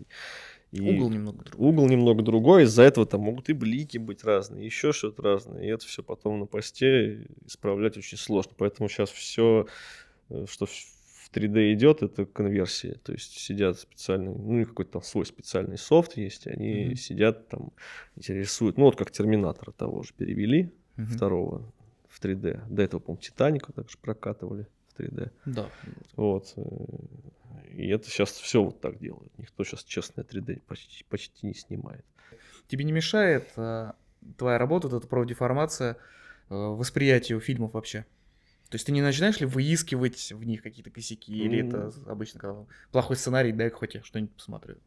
И- 0.72 0.82
угол 0.82 1.10
немного 1.10 1.46
другой. 1.46 1.70
угол 1.70 1.88
немного 1.88 2.24
другой, 2.24 2.64
из-за 2.64 2.84
этого 2.84 3.06
там 3.06 3.22
могут 3.22 3.50
и 3.50 3.54
блики 3.54 3.98
быть 3.98 4.24
разные, 4.24 4.66
еще 4.66 4.92
что-то 4.92 5.22
разное, 5.22 5.64
и 5.64 5.68
это 5.68 5.86
все 5.86 6.04
потом 6.04 6.40
на 6.40 6.46
посте 6.46 7.28
исправлять 7.46 7.98
очень 7.98 8.18
сложно, 8.18 8.52
поэтому 8.58 8.90
сейчас 8.90 9.10
все, 9.12 9.68
что 10.46 10.66
в 11.28 11.32
в 11.32 11.38
3D 11.38 11.74
идет, 11.74 12.04
это 12.04 12.26
конверсия, 12.26 12.94
то 13.04 13.12
есть 13.12 13.38
сидят 13.38 13.80
специальный, 13.80 14.34
ну 14.34 14.60
и 14.60 14.66
какой-то 14.66 14.94
там 14.94 15.02
свой 15.04 15.26
специальный 15.26 15.78
софт 15.78 16.18
есть, 16.18 16.48
они 16.48 16.86
Мгм. 16.88 16.96
сидят 16.96 17.48
там, 17.50 17.72
рисуют, 18.16 18.78
ну 18.78 18.86
вот 18.86 18.96
как 18.96 19.12
Терминатора 19.12 19.72
того 19.72 20.04
же 20.04 20.14
перевели, 20.18 20.72
Мгм. 20.96 21.08
второго 21.08 21.72
в 22.08 22.20
3D, 22.20 22.62
до 22.70 22.82
этого, 22.82 23.00
по-моему, 23.00 23.22
Титаника 23.22 23.74
также 23.74 23.98
прокатывали 23.98 24.68
в 24.88 25.00
3D. 25.00 25.32
Да. 25.46 25.70
Вот. 26.16 26.54
э, 26.56 26.62
И 27.76 27.88
это 27.90 28.10
сейчас 28.10 28.32
все 28.32 28.64
вот 28.64 28.80
так 28.82 28.98
делают. 29.00 29.32
Никто 29.38 29.64
сейчас 29.64 29.84
честное 29.84 30.24
3D 30.24 30.62
почти, 30.68 31.04
почти 31.10 31.46
не 31.48 31.54
снимает. 31.54 32.06
Тебе 32.68 32.86
не 32.86 32.92
мешает 32.92 33.50
э, 33.58 33.92
твоя 34.38 34.58
работа, 34.58 34.88
вот 34.88 34.98
эта 34.98 35.08
профдеформация, 35.08 35.94
э, 36.50 36.56
восприятию 36.56 37.40
фильмов 37.40 37.74
вообще? 37.74 38.06
То 38.70 38.76
есть 38.76 38.86
ты 38.86 38.92
не 38.92 39.02
начинаешь 39.02 39.40
ли 39.40 39.46
выискивать 39.46 40.32
в 40.32 40.44
них 40.44 40.62
какие-то 40.62 40.90
косяки? 40.90 41.34
Или 41.34 41.60
М. 41.62 41.68
это 41.68 41.94
обычно 42.06 42.40
когда 42.40 42.66
плохой 42.92 43.16
сценарий, 43.16 43.54
дай 43.54 43.70
хоть 43.70 43.96
я 43.96 44.04
что-нибудь 44.04 44.36
посмотрю? 44.36 44.78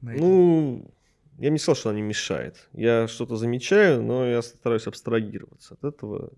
Ну, 0.00 0.90
Я 1.38 1.50
не 1.50 1.58
сказал, 1.58 1.76
что 1.76 1.90
она 1.90 1.98
не 1.98 2.04
мешает. 2.04 2.68
Я 2.72 3.06
что-то 3.06 3.36
замечаю, 3.36 4.02
но 4.02 4.26
я 4.26 4.42
стараюсь 4.42 4.88
абстрагироваться 4.88 5.74
от 5.74 5.84
этого. 5.84 6.32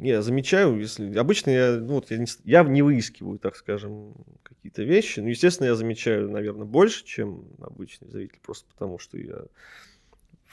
Я 0.00 0.22
замечаю, 0.22 0.78
если 0.78 1.14
обычно 1.18 1.50
я, 1.50 1.72
ну, 1.72 1.94
вот 1.94 2.10
я, 2.10 2.18
не, 2.18 2.26
я 2.44 2.62
не 2.62 2.82
выискиваю, 2.82 3.38
так 3.38 3.56
скажем, 3.56 4.14
какие-то 4.42 4.84
вещи. 4.84 5.20
Ну, 5.20 5.28
естественно, 5.28 5.66
я 5.66 5.74
замечаю, 5.74 6.30
наверное, 6.30 6.66
больше, 6.66 7.04
чем 7.04 7.44
обычный 7.60 8.08
зритель, 8.08 8.38
просто 8.42 8.68
потому 8.72 8.98
что 8.98 9.18
я 9.18 9.44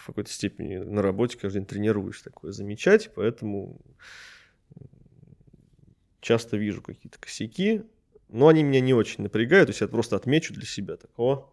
в 0.06 0.08
какой-то 0.08 0.30
степени 0.30 0.78
на 0.78 1.02
работе 1.02 1.36
каждый 1.36 1.58
день 1.62 1.66
тренируюсь 1.66 2.22
такое 2.22 2.52
замечать, 2.52 3.10
поэтому 3.16 3.82
часто 6.22 6.58
вижу 6.58 6.84
какие-то 6.84 7.20
косяки, 7.20 7.82
но 8.30 8.48
они 8.48 8.62
меня 8.62 8.82
не 8.82 8.94
очень 8.94 9.24
напрягают, 9.24 9.66
то 9.66 9.72
есть 9.72 9.82
я 9.82 9.88
просто 9.88 10.16
отмечу 10.16 10.54
для 10.54 10.66
себя, 10.68 10.98
так, 10.98 11.10
о, 11.18 11.50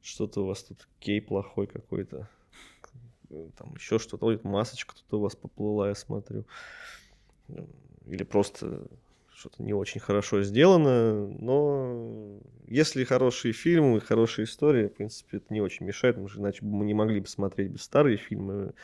что-то 0.00 0.44
у 0.44 0.46
вас 0.46 0.62
тут 0.64 0.88
кей 0.98 1.20
плохой 1.20 1.66
какой-то, 1.66 2.26
там 3.28 3.74
еще 3.74 3.98
что-то, 3.98 4.24
ой, 4.24 4.40
масочка 4.44 4.94
тут 4.94 5.12
у 5.12 5.20
вас 5.20 5.36
поплыла, 5.36 5.88
я 5.88 5.94
смотрю, 5.94 6.46
или 8.06 8.22
просто 8.22 8.88
что-то 9.40 9.62
не 9.62 9.72
очень 9.72 10.00
хорошо 10.00 10.42
сделано, 10.42 11.26
но 11.26 12.40
если 12.66 13.04
хорошие 13.04 13.52
фильмы, 13.52 14.00
хорошие 14.00 14.44
истории, 14.44 14.88
в 14.88 14.94
принципе, 14.94 15.38
это 15.38 15.46
не 15.52 15.62
очень 15.62 15.86
мешает, 15.86 16.16
потому 16.16 16.28
что 16.28 16.40
иначе 16.40 16.58
мы 16.62 16.84
не 16.84 16.94
могли 16.94 17.20
бы 17.20 17.26
смотреть 17.26 17.72
бы 17.72 17.78
старые 17.78 18.16
фильмы, 18.16 18.74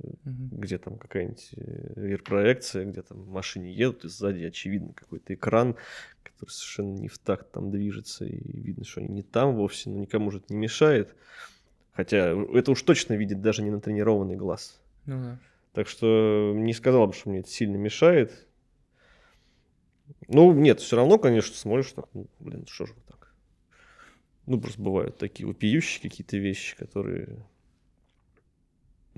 Mm-hmm. 0.00 0.48
где 0.52 0.78
там 0.78 0.96
какая-нибудь 0.96 1.50
э, 1.56 2.18
проекция, 2.18 2.84
где 2.84 3.02
там 3.02 3.20
в 3.20 3.30
машине 3.30 3.72
едут, 3.72 4.04
и 4.04 4.08
сзади 4.08 4.44
очевидно 4.44 4.92
какой-то 4.92 5.34
экран, 5.34 5.74
который 6.22 6.50
совершенно 6.50 6.94
не 6.94 7.08
в 7.08 7.18
такт 7.18 7.50
там 7.50 7.72
движется, 7.72 8.24
и 8.24 8.38
видно, 8.60 8.84
что 8.84 9.00
они 9.00 9.08
не 9.08 9.22
там 9.24 9.56
вовсе, 9.56 9.90
но 9.90 9.98
никому 9.98 10.30
же 10.30 10.38
это 10.38 10.54
не 10.54 10.56
мешает. 10.56 11.16
Хотя 11.94 12.28
это 12.28 12.70
уж 12.70 12.80
точно 12.82 13.14
видит 13.14 13.42
даже 13.42 13.60
не 13.62 13.72
натренированный 13.72 14.36
глаз. 14.36 14.80
Ну 15.06 15.20
да. 15.20 15.38
Так 15.72 15.88
что 15.88 16.52
не 16.54 16.74
сказал 16.74 17.08
бы, 17.08 17.12
что 17.12 17.30
мне 17.30 17.40
это 17.40 17.48
сильно 17.48 17.76
мешает. 17.76 18.46
Ну, 20.28 20.52
нет, 20.52 20.80
все 20.80 20.96
равно, 20.96 21.18
конечно, 21.18 21.56
смотришь 21.56 21.92
так, 21.92 22.06
ну, 22.12 22.26
блин, 22.38 22.66
что 22.66 22.86
же 22.86 22.94
так. 23.06 23.32
Ну, 24.46 24.60
просто 24.60 24.80
бывают 24.80 25.18
такие 25.18 25.46
вопиющие 25.46 26.02
какие-то 26.02 26.36
вещи, 26.36 26.76
которые 26.76 27.44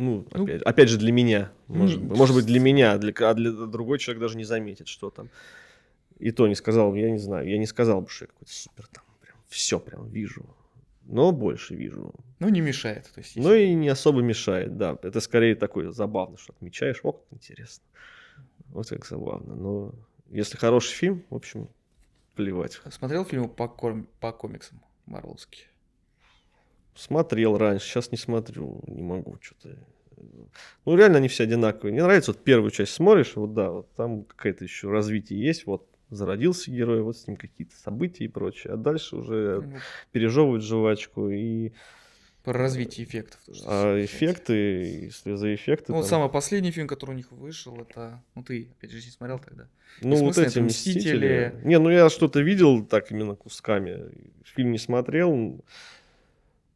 ну, 0.01 0.27
ну, 0.33 0.45
опять, 0.45 0.63
опять 0.63 0.89
же, 0.89 0.99
для 0.99 1.13
меня. 1.13 1.53
Может, 1.69 2.01
ну, 2.01 2.17
может 2.17 2.35
быть, 2.35 2.47
для 2.47 2.59
меня, 2.59 2.97
для, 2.97 3.13
а 3.29 3.35
для 3.35 3.53
другой 3.53 3.99
человек 3.99 4.23
даже 4.23 4.39
не 4.39 4.45
заметит, 4.45 4.89
что 4.89 5.11
там. 5.11 5.29
И 6.19 6.31
то 6.31 6.49
не 6.49 6.55
сказал, 6.55 6.95
я 6.95 7.11
не 7.11 7.19
знаю, 7.19 7.47
я 7.49 7.59
не 7.59 7.67
сказал 7.67 8.01
бы, 8.01 8.09
что 8.09 8.25
я 8.25 8.29
какой-то 8.29 8.53
супер 8.53 8.87
там, 8.87 9.05
прям 9.21 9.37
все 9.49 9.79
прям 9.79 10.09
вижу. 10.09 10.47
Но 11.05 11.33
больше 11.33 11.75
вижу. 11.75 12.15
Ну, 12.39 12.49
не 12.49 12.61
мешает. 12.61 13.11
То 13.15 13.21
есть, 13.21 13.37
Ну, 13.37 13.53
и 13.53 13.75
не 13.75 13.89
особо 13.89 14.23
мешает, 14.23 14.79
да. 14.79 14.99
Это 15.03 15.21
скорее 15.21 15.55
такое 15.55 15.91
забавно, 15.91 16.39
что 16.39 16.55
отмечаешь, 16.55 17.01
о, 17.03 17.13
как 17.13 17.25
интересно. 17.31 17.85
Вот 18.69 18.89
как 18.89 19.05
забавно. 19.05 19.55
Но 19.55 19.95
если 20.31 20.57
хороший 20.57 20.95
фильм, 20.95 21.25
в 21.31 21.35
общем, 21.35 21.69
плевать. 22.35 22.81
Смотрел 22.91 23.25
фильмы 23.25 23.49
по, 23.49 23.69
ком- 23.69 24.09
по 24.21 24.33
комиксам 24.33 24.81
марвелские? 25.07 25.67
Смотрел 26.95 27.57
раньше, 27.57 27.87
сейчас 27.87 28.11
не 28.11 28.19
смотрю, 28.19 28.83
не 28.87 29.03
могу 29.03 29.39
что-то. 29.41 29.77
Ну, 30.85 30.97
реально 30.97 31.19
они 31.19 31.29
все 31.29 31.45
одинаковые. 31.45 31.93
Мне 31.93 32.03
нравится, 32.03 32.33
вот 32.33 32.45
первую 32.45 32.71
часть 32.71 32.93
смотришь, 32.93 33.37
вот 33.37 33.55
да, 33.55 33.71
вот 33.71 33.91
там 33.95 34.25
какое-то 34.25 34.65
еще 34.65 34.91
развитие 34.91 35.43
есть, 35.43 35.67
вот 35.67 35.87
зародился 36.11 36.71
герой, 36.71 37.03
вот 37.03 37.17
с 37.17 37.27
ним 37.27 37.37
какие-то 37.37 37.75
события 37.77 38.25
и 38.25 38.29
прочее. 38.29 38.75
А 38.75 38.77
дальше 38.77 39.17
уже 39.17 39.63
ну, 39.63 39.79
пережевывают 40.13 40.63
жвачку 40.63 41.29
и... 41.31 41.73
Про 42.45 42.55
развитие 42.55 43.07
эффектов. 43.07 43.41
Тоже 43.45 43.63
а 43.67 44.05
эффекты, 44.05 44.53
если 45.05 45.35
за 45.35 45.55
эффекты... 45.55 45.93
Ну, 45.93 46.01
там... 46.01 46.09
самый 46.09 46.31
последний 46.31 46.71
фильм, 46.71 46.89
который 46.89 47.11
у 47.11 47.15
них 47.15 47.31
вышел, 47.33 47.77
это... 47.81 48.23
Ну, 48.35 48.43
ты, 48.43 48.69
опять 48.79 48.91
же, 48.91 48.97
не 48.97 49.11
смотрел 49.11 49.39
тогда. 49.39 49.69
Ну, 50.01 50.17
вот 50.17 50.39
эти 50.39 50.59
«Мстители». 50.59 51.01
«Мстители». 51.01 51.55
Не, 51.65 51.79
ну 51.79 51.91
я 51.91 52.09
что-то 52.09 52.41
видел 52.41 52.85
так 52.85 53.11
именно 53.11 53.35
кусками. 53.35 54.11
Фильм 54.45 54.73
не 54.73 54.79
смотрел. 54.79 55.63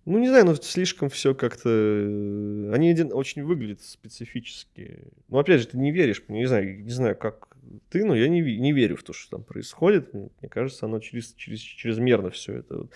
Ну, 0.05 0.19
не 0.19 0.29
знаю, 0.29 0.45
но 0.45 0.55
слишком 0.55 1.09
все 1.09 1.35
как-то... 1.35 1.71
Э, 1.71 2.73
они 2.75 2.91
один, 2.91 3.11
очень 3.12 3.43
выглядят 3.43 3.81
специфически. 3.81 4.99
Но 5.29 5.39
опять 5.39 5.62
же, 5.62 5.69
ты 5.69 5.79
не 5.79 5.93
веришь, 5.93 6.23
не 6.29 6.47
знаю, 6.47 6.85
не 6.85 6.91
знаю, 6.91 7.17
как 7.17 7.57
ты, 7.89 8.05
но 8.05 8.15
я 8.15 8.29
не, 8.29 8.41
не 8.41 8.73
верю 8.73 8.97
в 8.97 9.03
то, 9.03 9.15
что 9.15 9.39
там 9.39 9.45
происходит. 9.45 10.12
Мне 10.12 10.51
кажется, 10.51 10.85
оно 10.85 11.01
через, 11.01 11.33
через, 11.35 11.61
чрезмерно 11.61 12.31
все 12.31 12.59
это. 12.59 12.77
Вот. 12.77 12.93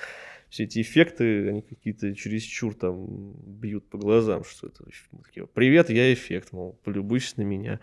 Все 0.48 0.64
эти 0.64 0.80
эффекты, 0.80 1.48
они 1.48 1.62
какие-то 1.62 2.14
чересчур 2.14 2.74
там 2.74 3.34
бьют 3.44 3.88
по 3.88 3.98
глазам, 3.98 4.44
что 4.44 4.68
это 4.68 4.84
такие, 5.24 5.46
привет, 5.46 5.90
я 5.90 6.12
эффект, 6.12 6.52
мол, 6.52 6.78
полюбуйся 6.84 7.34
на 7.36 7.42
меня. 7.42 7.80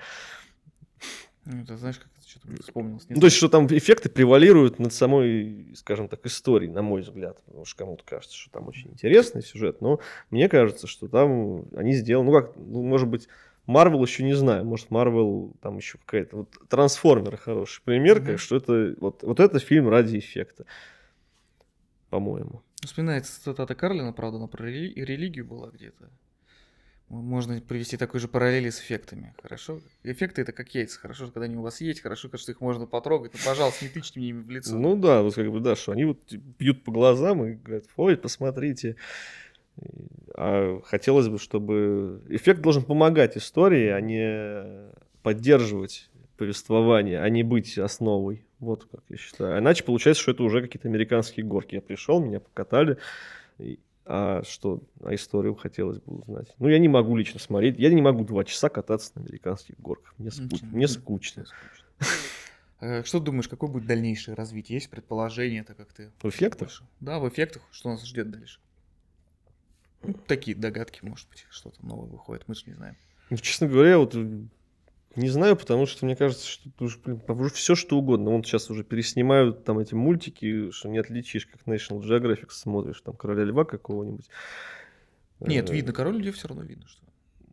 Ну, 1.46 1.64
ты 1.64 1.78
знаешь, 1.78 2.00
как 2.00 2.08
это 2.18 2.28
что-то 2.28 2.64
вспомнил. 2.64 3.00
Ну, 3.08 3.20
то 3.20 3.28
есть, 3.28 3.38
что 3.38 3.50
там 3.50 3.68
эффекты 3.68 4.10
превалируют 4.10 4.80
над 4.80 4.92
самой, 4.94 5.74
скажем 5.76 6.08
так, 6.08 6.26
историей, 6.26 6.72
на 6.72 6.82
мой 6.82 7.02
взгляд. 7.02 7.40
Потому 7.46 7.66
что 7.66 7.78
кому-то 7.78 8.04
кажется, 8.04 8.36
что 8.36 8.52
там 8.52 8.68
очень 8.68 8.90
интересный 8.90 9.44
сюжет, 9.44 9.80
но 9.80 10.00
мне 10.32 10.50
кажется, 10.50 10.88
что 10.88 11.08
там 11.08 11.66
они 11.76 11.94
сделаны, 11.94 12.32
ну 12.32 12.42
как, 12.42 12.56
ну, 12.56 12.82
может 12.82 13.08
быть, 13.08 13.28
Марвел 13.68 14.04
еще 14.04 14.24
не 14.24 14.34
знаю, 14.34 14.66
может 14.66 14.90
Марвел 14.90 15.54
там 15.62 15.78
еще 15.78 16.00
какая-то, 16.00 16.38
вот 16.38 16.50
Трансформеры 16.68 17.38
хороший 17.38 17.82
пример, 17.84 18.20
mm-hmm. 18.20 18.26
как, 18.26 18.40
что 18.40 18.56
это, 18.56 18.96
вот, 19.00 19.22
вот 19.22 19.40
это 19.40 19.60
фильм 19.60 19.88
ради 19.90 20.18
эффекта, 20.18 20.66
по-моему. 22.10 22.62
Вспоминается 22.82 23.42
цитата 23.42 23.76
Карлина, 23.76 24.14
правда, 24.14 24.38
она 24.38 24.48
про 24.48 24.68
рели- 24.68 24.94
религию 24.96 25.46
была 25.46 25.70
где-то. 25.70 26.10
Можно 27.08 27.62
привести 27.62 27.98
такой 27.98 28.20
же 28.20 28.28
параллели 28.28 28.70
с 28.70 28.80
эффектами. 28.80 29.36
Хорошо? 29.42 29.80
Эффекты 30.04 30.42
это 30.42 30.52
как 30.52 30.74
яйца. 30.74 31.00
Хорошо, 31.00 31.26
когда 31.26 31.42
они 31.42 31.56
у 31.56 31.62
вас 31.62 31.80
есть, 31.80 32.02
хорошо, 32.02 32.30
что 32.36 32.52
их 32.52 32.62
можно 32.62 32.88
потрогать. 32.88 33.34
Ну, 33.34 33.40
пожалуйста, 33.46 33.86
не 33.86 33.92
тычьте 33.92 34.20
мне 34.20 34.30
ими 34.30 34.42
в 34.42 34.50
лицо. 34.50 34.76
Ну 34.76 34.96
да, 34.96 35.22
вот 35.22 35.36
как 35.36 35.52
бы, 35.52 35.60
да, 35.60 35.76
что 35.76 35.92
они 35.92 36.06
вот 36.06 36.34
бьют 36.34 36.84
по 36.84 36.92
глазам 36.92 37.46
и 37.46 37.54
говорят, 37.54 37.86
ой, 37.96 38.18
посмотрите. 38.18 38.96
А 40.34 40.82
хотелось 40.84 41.28
бы, 41.28 41.38
чтобы 41.38 42.24
эффект 42.30 42.62
должен 42.62 42.84
помогать 42.84 43.38
истории, 43.38 43.90
а 43.90 44.02
не 44.02 44.92
поддерживать 45.22 46.10
повествование, 46.38 47.22
а 47.22 47.30
не 47.30 47.44
быть 47.44 47.78
основой. 47.78 48.45
Вот 48.60 48.86
как 48.86 49.02
я 49.10 49.18
считаю. 49.18 49.60
Иначе 49.60 49.84
получается, 49.84 50.22
что 50.22 50.32
это 50.32 50.44
уже 50.44 50.62
какие-то 50.62 50.88
американские 50.88 51.46
горки. 51.46 51.76
Я 51.76 51.82
пришел, 51.82 52.20
меня 52.20 52.40
покатали, 52.40 52.98
а 54.06 54.44
что, 54.44 54.82
а 55.04 55.16
историю 55.16 55.56
хотелось 55.56 56.00
бы 56.00 56.20
узнать. 56.20 56.54
Ну, 56.60 56.68
я 56.68 56.78
не 56.80 56.88
могу 56.88 57.16
лично 57.16 57.40
смотреть. 57.40 57.78
Я 57.80 57.90
не 57.90 58.02
могу 58.02 58.24
два 58.24 58.44
часа 58.44 58.70
кататься 58.70 59.12
на 59.16 59.24
американских 59.24 59.80
горках. 59.80 60.14
Мне, 60.18 60.32
скуч... 60.32 60.62
Мне 60.62 60.88
скучно. 60.88 61.46
Э, 62.82 63.04
что 63.04 63.20
думаешь, 63.20 63.48
какое 63.48 63.70
будет 63.70 63.88
дальнейшее 63.88 64.36
развитие? 64.36 64.76
Есть 64.76 64.90
предположение, 64.90 65.62
это 65.62 65.74
как 65.74 65.92
ты... 65.92 66.12
В 66.22 66.30
эффектах? 66.30 66.84
Да, 67.00 67.20
в 67.20 67.28
эффектах. 67.28 67.64
Что 67.72 67.90
нас 67.90 68.06
ждет 68.06 68.30
дальше? 68.30 68.60
Ну, 70.04 70.14
такие 70.14 70.56
догадки, 70.56 71.00
может 71.04 71.28
быть, 71.30 71.46
что-то 71.50 71.84
новое 71.84 72.08
выходит, 72.08 72.48
мы 72.48 72.54
же 72.54 72.64
не 72.68 72.74
знаем. 72.74 72.96
Ну, 73.30 73.38
честно 73.38 73.68
говоря, 73.68 73.98
вот 73.98 74.16
не 75.16 75.30
знаю, 75.30 75.56
потому 75.56 75.86
что 75.86 76.06
мне 76.06 76.16
кажется, 76.16 76.48
что 76.48 76.70
уже, 76.80 76.98
блин, 77.00 77.22
уже 77.28 77.54
все 77.54 77.76
что 77.76 77.98
угодно. 77.98 78.32
Вон 78.32 78.44
сейчас 78.44 78.70
уже 78.70 78.84
переснимают 78.84 79.64
там 79.64 79.80
эти 79.80 79.94
мультики, 79.94 80.72
что 80.72 80.90
не 80.90 80.98
отличишь, 80.98 81.46
как 81.46 81.62
National 81.66 82.02
Geographic 82.02 82.50
смотришь, 82.50 83.02
там 83.02 83.16
Короля 83.16 83.44
Льва 83.44 83.66
какого-нибудь. 83.66 84.30
Нет, 85.40 85.70
э, 85.70 85.74
видно, 85.74 85.94
Король 85.94 86.22
Лев 86.22 86.36
все 86.36 86.48
равно 86.48 86.64
видно, 86.64 86.88
что 86.88 87.06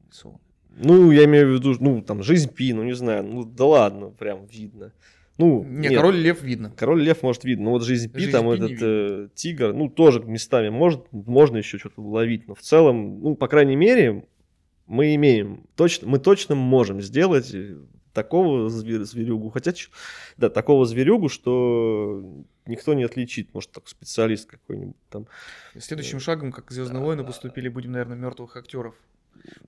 рисован. 0.08 0.38
Ну, 0.76 1.10
я 1.10 1.24
имею 1.24 1.50
в 1.50 1.54
виду, 1.54 1.74
ну, 1.80 2.02
там, 2.02 2.22
жизнь 2.22 2.52
Пи, 2.52 2.72
ну, 2.72 2.82
не 2.82 2.94
знаю, 2.94 3.24
ну, 3.24 3.44
да 3.44 3.66
ладно, 3.66 4.08
прям 4.08 4.46
видно. 4.46 4.92
Ну, 5.38 5.64
не, 5.64 5.88
нет, 5.88 5.96
Король 5.96 6.16
Лев 6.16 6.42
видно. 6.42 6.72
Король 6.76 7.02
Лев 7.02 7.22
может 7.22 7.44
видно, 7.44 7.66
но 7.66 7.70
вот 7.72 7.84
жизнь 7.84 8.10
Пи, 8.10 8.20
жизнь 8.20 8.32
там 8.32 8.50
Пи 8.50 8.56
этот 8.56 8.78
э, 8.80 9.28
тигр, 9.34 9.72
ну, 9.72 9.88
тоже 9.88 10.20
местами 10.20 10.68
может, 10.68 11.04
можно 11.12 11.58
еще 11.58 11.78
что-то 11.78 12.00
уловить, 12.00 12.48
но 12.48 12.54
в 12.54 12.60
целом, 12.60 13.20
ну, 13.20 13.34
по 13.34 13.48
крайней 13.48 13.76
мере, 13.76 14.24
мы 14.92 15.14
имеем, 15.14 15.64
точно, 15.74 16.06
мы 16.06 16.18
точно 16.18 16.54
можем 16.54 17.00
сделать 17.00 17.54
такого 18.12 18.68
звер, 18.68 19.04
зверюгу, 19.04 19.48
хотя, 19.48 19.72
да, 20.36 20.50
такого 20.50 20.84
зверюгу, 20.84 21.30
что 21.30 22.22
никто 22.66 22.92
не 22.92 23.02
отличит, 23.02 23.54
может, 23.54 23.70
так 23.70 23.88
специалист 23.88 24.50
какой-нибудь 24.50 24.96
там. 25.08 25.26
Следующим 25.78 26.20
шагом, 26.20 26.52
как 26.52 26.70
Звездные 26.70 27.02
войны 27.02 27.24
поступили, 27.24 27.70
будем, 27.70 27.92
наверное, 27.92 28.18
мертвых 28.18 28.54
актеров 28.54 28.94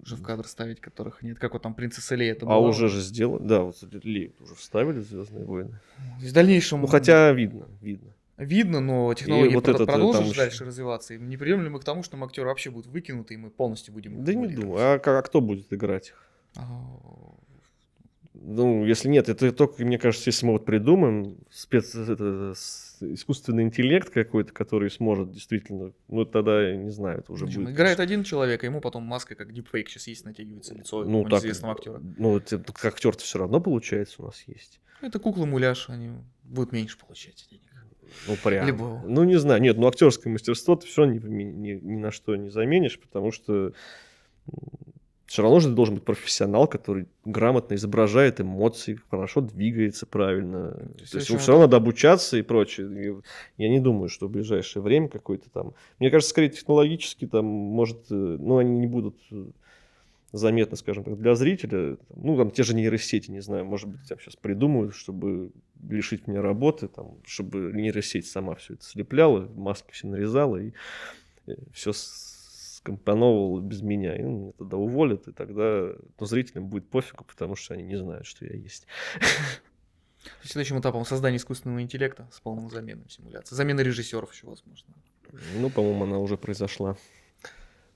уже 0.03 0.17
в 0.17 0.23
кадр 0.23 0.47
ставить, 0.47 0.81
которых 0.81 1.23
нет. 1.23 1.39
Как 1.39 1.55
вот 1.55 1.63
там 1.63 1.73
принцесса 1.73 2.15
Лея 2.15 2.33
это 2.33 2.47
А 2.47 2.59
уже 2.59 2.89
же 2.89 3.01
сделали, 3.01 3.43
да, 3.43 3.63
вот 3.63 3.77
Лею 4.05 4.35
уже 4.41 4.55
вставили 4.55 5.01
Звездные 5.01 5.47
войны. 5.47 5.81
В 6.21 6.33
дальнейшем... 6.33 6.83
Ну, 6.83 6.87
хотя 6.87 7.33
видно, 7.33 7.67
видно. 7.81 8.13
Видно, 8.37 8.81
но 8.81 9.15
технологии 9.15 9.55
вот 9.55 9.69
этот, 9.69 9.87
продолжат 9.87 10.25
там... 10.25 10.33
дальше 10.33 10.65
развиваться. 10.65 11.15
И 11.15 11.19
не 11.19 11.37
придем 11.37 11.63
ли 11.63 11.69
мы 11.69 11.79
к 11.79 11.85
тому, 11.85 12.03
что 12.03 12.23
актеры 12.23 12.49
вообще 12.49 12.71
будут 12.71 12.89
выкинуты, 12.89 13.35
и 13.35 13.37
мы 13.37 13.51
полностью 13.51 13.95
будем 13.95 14.25
Да 14.25 14.35
не 14.35 14.49
думаю. 14.49 14.79
А, 14.79 14.95
а 14.95 15.23
кто 15.23 15.41
будет 15.41 15.73
играть 15.73 16.09
их? 16.09 16.27
А, 16.57 16.63
Ну, 18.33 18.85
если 18.85 19.09
нет, 19.09 19.29
это 19.29 19.53
только, 19.53 19.85
мне 19.85 19.99
кажется, 19.99 20.31
если 20.31 20.47
мы 20.47 20.53
вот 20.53 20.65
придумаем 20.65 21.39
спец, 21.49 21.95
это, 21.95 22.55
искусственный 23.01 23.63
интеллект 23.63 24.11
какой-то, 24.11 24.53
который 24.53 24.91
сможет 24.91 25.31
действительно, 25.31 25.93
ну, 26.09 26.25
тогда, 26.25 26.71
я 26.71 26.77
не 26.77 26.91
знаю, 26.91 27.21
это 27.21 27.33
уже 27.33 27.47
Причем 27.47 27.65
будет... 27.65 27.75
Играет 27.75 28.01
один 28.01 28.25
человек, 28.25 28.65
а 28.65 28.67
ему 28.67 28.81
потом 28.81 29.05
маска, 29.05 29.37
как 29.37 29.53
дипфейк 29.53 29.89
сейчас 29.89 30.09
есть, 30.09 30.25
натягивается 30.25 30.75
лицо 30.75 31.05
ну, 31.05 31.25
так, 31.29 31.41
известного 31.41 31.75
актера. 31.75 32.01
Ну, 32.17 32.37
это, 32.37 32.59
как 32.59 32.95
актер-то 32.95 33.23
все 33.23 33.39
равно 33.39 33.61
получается 33.61 34.23
у 34.23 34.27
нас 34.27 34.43
есть. 34.47 34.81
Это 35.01 35.19
кукла-муляж, 35.19 35.89
они 35.91 36.11
будут 36.43 36.73
меньше 36.73 36.99
получать 36.99 37.47
денег. 37.51 37.74
Ну, 38.29 38.37
прям. 38.43 38.67
Либо- 38.67 39.03
Ну, 39.07 39.25
не 39.25 39.37
знаю. 39.37 39.61
Нет, 39.61 39.77
ну, 39.77 39.87
актерское 39.89 40.33
мастерство 40.33 40.77
ты 40.77 40.87
все 40.87 41.05
ни, 41.05 41.19
ни, 41.19 41.73
ни 41.83 41.97
на 41.97 42.11
что 42.11 42.37
не 42.37 42.51
заменишь, 42.51 42.99
потому 42.99 43.33
что 43.33 43.73
все 45.27 45.43
равно 45.43 45.59
же 45.59 45.69
ты 45.69 45.75
должен 45.75 45.95
быть 45.97 46.05
профессионал, 46.05 46.69
который 46.69 47.07
грамотно 47.25 47.75
изображает 47.75 48.41
эмоции, 48.41 49.01
хорошо 49.11 49.41
двигается 49.41 50.07
правильно. 50.07 50.73
То 51.11 51.17
есть, 51.17 51.29
ему 51.29 51.39
все 51.39 51.53
равно 51.53 51.65
надо 51.67 51.79
обучаться 51.79 52.37
и 52.37 52.43
прочее. 52.43 53.23
Я 53.57 53.69
не 53.69 53.81
думаю, 53.81 54.09
что 54.09 54.29
в 54.29 54.31
ближайшее 54.31 54.83
время 54.83 55.09
какой-то 55.09 55.51
там... 55.51 55.73
Мне 55.99 56.11
кажется, 56.11 56.31
скорее 56.31 56.51
технологически 56.51 57.27
там, 57.27 57.47
может, 57.47 58.11
э, 58.11 58.15
ну, 58.15 58.59
они 58.59 58.79
не 58.79 58.87
будут 58.87 59.17
э, 59.33 59.47
заметно, 60.35 60.77
скажем 60.77 61.05
так, 61.05 61.17
для 61.17 61.35
зрителя. 61.37 61.97
Ну, 62.15 62.37
там 62.37 62.51
те 62.51 62.65
же 62.65 62.75
нейросети, 62.75 63.31
не 63.31 63.41
знаю, 63.41 63.65
может 63.65 63.89
быть, 63.89 64.01
там 64.09 64.19
сейчас 64.19 64.35
придумают, 64.35 64.95
чтобы 64.95 65.53
лишить 65.89 66.27
меня 66.27 66.43
работы, 66.43 66.89
там, 66.89 67.19
чтобы 67.25 67.71
нейросеть 67.73 68.27
сама 68.27 68.57
все 68.57 68.75
это 68.75 68.85
слепляла, 68.85 69.47
маски 69.55 69.93
все 69.93 70.09
нарезала 70.09 70.57
и 70.57 70.73
все 71.73 71.93
скомпоновывала 71.95 73.61
без 73.61 73.83
меня. 73.83 74.17
И 74.17 74.23
ну, 74.23 74.39
меня 74.39 74.53
тогда 74.59 74.77
уволят, 74.77 75.29
и 75.29 75.33
тогда 75.33 75.93
ну, 76.19 76.27
зрителям 76.27 76.69
будет 76.69 76.89
пофигу, 76.89 77.25
потому 77.25 77.55
что 77.55 77.75
они 77.75 77.85
не 77.85 77.97
знают, 77.97 78.27
что 78.27 78.45
я 78.45 78.57
есть. 78.57 78.89
Следующим 80.43 80.81
этапом 80.81 81.05
создания 81.05 81.37
искусственного 81.37 81.83
интеллекта 81.83 82.29
с 82.33 82.41
полным 82.41 82.71
заменой 82.71 83.09
симуляции. 83.09 83.55
Замена 83.55 83.81
режиссеров 83.81 84.33
еще 84.33 84.49
возможно. 84.49 84.95
Ну, 85.57 85.71
по-моему, 85.71 86.05
она 86.05 86.19
уже 86.19 86.37
произошла. 86.37 86.97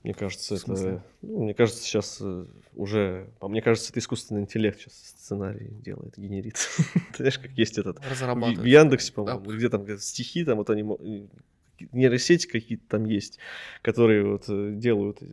Мне 0.03 0.13
кажется, 0.13 0.55
это... 0.55 1.03
ну, 1.21 1.43
мне 1.43 1.53
кажется, 1.53 1.83
сейчас 1.83 2.19
э, 2.21 2.45
уже... 2.73 3.29
а 3.41 3.49
Мне 3.49 3.61
кажется, 3.61 3.91
это 3.91 3.99
искусственный 3.99 4.41
интеллект 4.41 4.79
сейчас 4.79 4.93
сценарий 4.93 5.69
делает, 5.83 6.17
генерит. 6.17 6.55
Ты 7.11 7.17
знаешь, 7.17 7.37
как 7.37 7.51
есть 7.51 7.77
этот... 7.77 7.99
В, 8.61 8.63
Яндексе, 8.63 9.11
Да. 9.15 9.23
по-моему, 9.23 9.57
где 9.57 9.69
там 9.69 9.97
стихи, 9.99 10.45
там 10.45 10.57
вот 10.57 10.69
они... 10.69 10.85
Нейросети 11.91 12.47
какие-то 12.47 12.83
там 12.87 13.05
есть, 13.05 13.39
которые 13.81 14.25
вот 14.25 14.45
э, 14.47 14.71
делают... 14.73 15.21
э, 15.21 15.25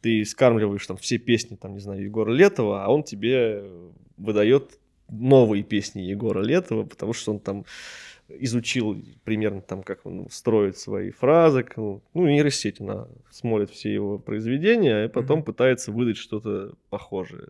Ты 0.00 0.24
скармливаешь 0.24 0.86
там 0.86 0.96
все 0.96 1.18
песни, 1.18 1.54
там, 1.54 1.74
не 1.74 1.80
знаю, 1.80 2.02
Егора 2.02 2.32
Летова, 2.32 2.84
а 2.84 2.88
он 2.88 3.04
тебе 3.04 3.64
выдает 4.16 4.80
новые 5.08 5.62
песни 5.62 6.00
Егора 6.02 6.42
Летова, 6.42 6.84
потому 6.84 7.12
что 7.12 7.32
он 7.32 7.38
там 7.38 7.64
изучил 8.28 9.02
примерно 9.24 9.60
там, 9.60 9.82
как 9.82 10.04
он 10.04 10.28
строит 10.30 10.76
свои 10.78 11.10
фразы. 11.10 11.64
Ну, 11.76 12.02
ну, 12.14 12.26
нейросеть, 12.26 12.80
она 12.80 13.06
смотрит 13.30 13.70
все 13.70 13.92
его 13.92 14.18
произведения, 14.18 15.04
и 15.04 15.08
потом 15.08 15.38
Мгм. 15.38 15.44
пытается 15.46 15.92
выдать 15.92 16.16
что-то 16.16 16.74
похожее. 16.90 17.48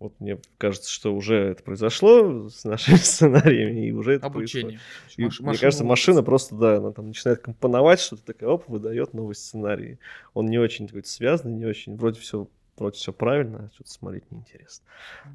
Вот 0.00 0.12
мне 0.20 0.38
кажется, 0.58 0.90
что 0.90 1.14
уже 1.14 1.36
это 1.36 1.62
произошло 1.62 2.48
с 2.50 2.64
нашими 2.64 2.96
сценариями, 2.96 3.86
и 3.88 3.92
уже 3.92 4.14
это 4.14 4.26
Обучение. 4.26 4.78
происходит. 4.78 5.18
И 5.18 5.22
Маш- 5.24 5.40
мне 5.40 5.58
кажется, 5.58 5.84
машина 5.84 6.22
просто, 6.22 6.56
да, 6.56 6.76
она 6.76 6.92
там 6.92 7.06
начинает 7.06 7.40
компоновать 7.40 8.00
что-то, 8.00 8.24
такая, 8.24 8.50
оп, 8.50 8.68
выдает 8.68 9.14
новый 9.14 9.34
сценарий. 9.34 9.98
Он 10.34 10.46
не 10.46 10.58
очень 10.58 10.86
какой-то 10.88 11.08
связанный, 11.08 11.54
не 11.54 11.64
очень, 11.64 11.96
вроде 11.96 12.20
все 12.20 12.48
вроде 12.76 12.96
все 12.96 13.12
правильно, 13.12 13.66
а 13.66 13.74
что-то 13.74 13.90
смотреть 13.90 14.30
неинтересно. 14.30 14.84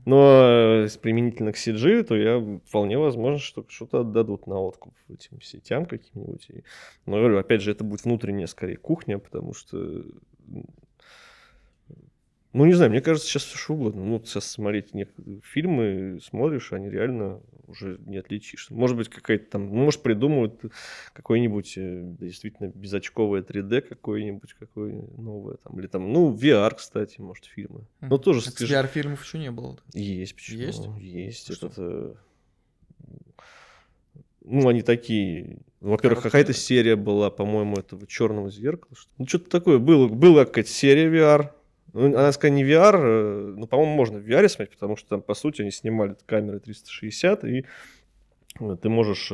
Но 0.05 0.83
э, 0.85 0.87
применительно 1.01 1.51
к 1.51 1.55
CG, 1.55 2.03
то 2.03 2.15
я 2.15 2.39
вполне 2.65 2.97
возможно, 2.97 3.39
что 3.39 3.65
что-то 3.67 4.01
отдадут 4.01 4.47
на 4.47 4.59
откуп 4.59 4.93
этим 5.07 5.41
сетям 5.41 5.85
каким-нибудь. 5.85 6.49
Но 7.05 7.17
говорю, 7.17 7.37
опять 7.37 7.61
же, 7.61 7.71
это 7.71 7.83
будет 7.83 8.03
внутренняя 8.03 8.47
скорее 8.47 8.77
кухня, 8.77 9.19
потому 9.19 9.53
что 9.53 10.03
ну, 12.53 12.65
не 12.65 12.73
знаю, 12.73 12.89
мне 12.91 13.01
кажется, 13.01 13.27
сейчас 13.29 13.43
все 13.43 13.57
что 13.57 13.73
угодно. 13.75 14.03
Ну, 14.03 14.19
сейчас 14.25 14.45
смотреть 14.49 14.93
некоторые 14.93 15.41
фильмы, 15.41 16.19
смотришь, 16.23 16.73
они 16.73 16.89
реально 16.89 17.41
уже 17.67 17.99
не 18.07 18.17
отличишь. 18.17 18.71
Может 18.71 18.97
быть, 18.97 19.09
какая-то 19.09 19.45
там, 19.51 19.69
ну, 19.69 19.83
может, 19.83 20.01
придумают 20.01 20.59
какой-нибудь 21.13 21.73
э, 21.77 22.01
действительно 22.19 22.69
безочковое 22.69 23.43
3D 23.43 23.81
какое-нибудь, 23.81 24.53
какое 24.55 25.03
новое 25.17 25.57
там. 25.57 25.79
Или 25.79 25.85
там, 25.85 26.11
ну, 26.11 26.33
VR, 26.33 26.73
кстати, 26.75 27.21
может, 27.21 27.45
фильмы. 27.45 27.85
Но 28.01 28.07
Мгм. 28.07 28.19
тоже 28.19 28.43
Так 28.45 28.55
ты 28.55 28.65
VR-фильмов 28.65 29.23
еще 29.23 29.37
не 29.37 29.51
было. 29.51 29.77
есть, 29.93 30.35
почему? 30.35 30.59
Есть? 30.59 30.87
Есть. 30.97 31.53
Что? 31.53 31.67
Этот, 31.67 31.77
э, 31.77 32.13
ну, 34.43 34.67
они 34.67 34.81
такие. 34.81 35.59
Во-первых, 35.81 36.23
какая-то 36.23 36.53
серия 36.53 36.95
была, 36.95 37.29
по-моему, 37.29 37.75
этого 37.77 38.05
черного 38.07 38.49
зеркала. 38.49 38.95
что- 38.95 39.11
Ну, 39.17 39.27
что-то 39.27 39.49
такое 39.49 39.77
было. 39.77 40.07
Была 40.07 40.45
какая-то 40.45 40.69
серия 40.69 41.07
VR. 41.09 41.51
Ну, 41.93 42.05
она, 42.05 42.31
сказать, 42.31 42.55
не 42.55 42.63
VR, 42.63 42.95
э, 42.95 43.53
ну, 43.57 43.67
по-моему, 43.67 43.93
можно 43.93 44.19
в 44.19 44.27
VR 44.27 44.47
смотреть, 44.47 44.75
потому 44.75 44.95
что 44.95 45.09
там, 45.09 45.21
по 45.21 45.33
сути, 45.33 45.61
они 45.61 45.71
снимали 45.71 46.15
камеры 46.25 46.59
360, 46.59 47.43
и 47.45 47.65
э, 48.59 48.77
ты 48.81 48.89
можешь 48.89 49.31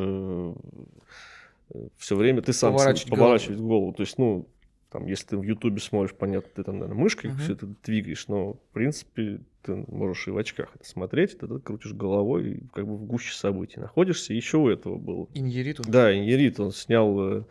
все 1.98 2.16
время, 2.16 2.42
ты 2.42 2.54
сам 2.54 2.74
Поворачивать 2.74 3.10
поворачивать 3.10 3.60
голову. 3.60 3.94
То 3.94 4.02
есть, 4.04 4.18
ну, 4.18 4.48
там, 4.92 5.08
если 5.08 5.28
ты 5.28 5.38
в 5.38 5.44
Ютубе 5.44 5.80
смотришь, 5.80 6.16
понятно, 6.16 6.50
ты 6.56 6.64
там, 6.64 6.80
наверное, 6.80 7.02
мышкой 7.02 7.32
Мгм. 7.32 7.40
все 7.40 7.54
это 7.54 7.68
двигаешь, 7.84 8.28
но, 8.28 8.54
в 8.54 8.74
принципе, 8.74 9.42
ты 9.64 9.76
можешь 9.88 10.28
и 10.28 10.32
в 10.32 10.38
очках 10.38 10.70
это 10.76 10.88
смотреть, 10.88 11.38
тогда 11.40 11.60
крутишь 11.60 11.94
головой 11.94 12.52
и 12.52 12.64
как 12.74 12.88
бы 12.88 12.96
в 12.96 13.04
гуще 13.04 13.34
событий 13.36 13.80
находишься. 13.80 14.34
Еще 14.34 14.58
у 14.58 14.70
этого 14.70 14.98
был. 14.98 15.30
Иньериту. 15.34 15.84
Да, 15.88 16.16
Иньерит, 16.16 16.60
он 16.60 16.72
снял... 16.72 17.46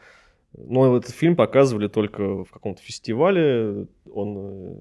Но 0.56 0.96
этот 0.96 1.14
фильм 1.14 1.36
показывали 1.36 1.88
только 1.88 2.44
в 2.44 2.50
каком-то 2.50 2.80
фестивале. 2.80 3.86
Он 4.12 4.36
э, 4.38 4.76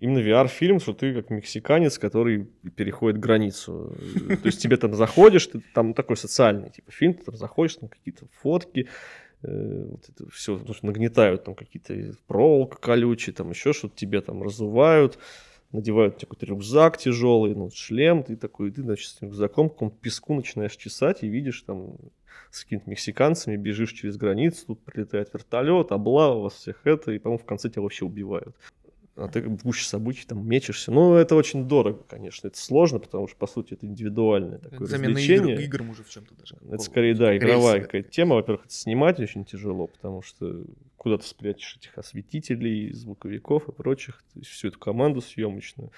именно 0.00 0.18
VR-фильм, 0.18 0.80
что 0.80 0.92
ты 0.92 1.14
как 1.14 1.30
мексиканец, 1.30 1.98
который 1.98 2.44
переходит 2.76 3.18
границу. 3.18 3.94
То 4.28 4.46
есть 4.46 4.62
тебе 4.62 4.76
там 4.76 4.94
заходишь, 4.94 5.46
ты 5.46 5.60
там 5.74 5.94
такой 5.94 6.16
социальный 6.16 6.70
типа 6.70 6.92
фильм, 6.92 7.14
ты 7.14 7.24
там 7.24 7.36
заходишь, 7.36 7.76
там 7.76 7.88
какие-то 7.88 8.26
фотки, 8.40 8.88
э, 9.42 9.86
вот 9.90 10.08
это 10.08 10.30
все 10.30 10.60
нагнетают 10.82 11.44
там 11.44 11.54
какие-то 11.54 12.16
проволока 12.26 12.78
колючие, 12.78 13.34
там 13.34 13.50
еще 13.50 13.72
что-то 13.72 13.96
тебе 13.96 14.20
там 14.20 14.42
разувают, 14.42 15.18
надевают 15.72 16.16
тебе 16.16 16.28
какой-то 16.28 16.46
рюкзак 16.46 16.98
тяжелый, 16.98 17.54
ну, 17.54 17.70
шлем, 17.70 18.22
ты 18.22 18.36
такой, 18.36 18.70
ты, 18.70 18.82
значит, 18.82 19.10
с 19.10 19.20
рюкзаком 19.20 19.68
какому-то 19.70 19.96
песку 20.00 20.34
начинаешь 20.34 20.76
чесать 20.76 21.22
и 21.22 21.28
видишь 21.28 21.62
там 21.62 21.96
с 22.50 22.64
какими-то 22.64 22.90
мексиканцами, 22.90 23.56
бежишь 23.56 23.92
через 23.92 24.16
границу, 24.16 24.66
тут 24.66 24.84
прилетает 24.84 25.32
вертолет, 25.32 25.92
облава 25.92 26.40
вас 26.40 26.54
всех 26.54 26.80
это, 26.84 27.12
и, 27.12 27.18
по-моему, 27.18 27.42
в 27.42 27.46
конце 27.46 27.68
тебя 27.68 27.82
вообще 27.82 28.04
убивают. 28.04 28.56
А 29.18 29.26
ты 29.26 29.42
в 29.42 29.64
гуще 29.64 29.84
событий 29.84 30.24
там 30.26 30.46
мечешься. 30.46 30.92
Ну, 30.92 31.14
это 31.14 31.34
очень 31.34 31.66
дорого, 31.66 32.04
конечно. 32.08 32.46
Это 32.46 32.56
сложно, 32.56 33.00
потому 33.00 33.26
что, 33.26 33.36
по 33.36 33.48
сути, 33.48 33.74
это 33.74 33.84
индивидуальное 33.84 34.58
такое 34.58 34.86
Замена 34.86 35.18
игр, 35.18 35.18
развлечение. 35.18 35.64
играм 35.64 35.90
уже 35.90 36.04
в 36.04 36.08
чем-то 36.08 36.34
даже. 36.36 36.56
Это 36.70 36.78
скорее, 36.78 37.14
да, 37.16 37.32
Рельсы 37.32 37.44
игровая 37.44 37.80
какая-то. 37.80 38.10
тема. 38.10 38.36
Во-первых, 38.36 38.66
это 38.66 38.74
снимать 38.74 39.18
очень 39.18 39.44
тяжело, 39.44 39.88
потому 39.88 40.22
что 40.22 40.64
куда 40.96 41.18
ты 41.18 41.26
спрячешь 41.26 41.78
этих 41.78 41.98
осветителей, 41.98 42.92
звуковиков 42.92 43.68
и 43.68 43.72
прочих, 43.72 44.22
то 44.32 44.38
есть 44.38 44.50
всю 44.50 44.68
эту 44.68 44.78
команду 44.78 45.20
съемочную. 45.20 45.90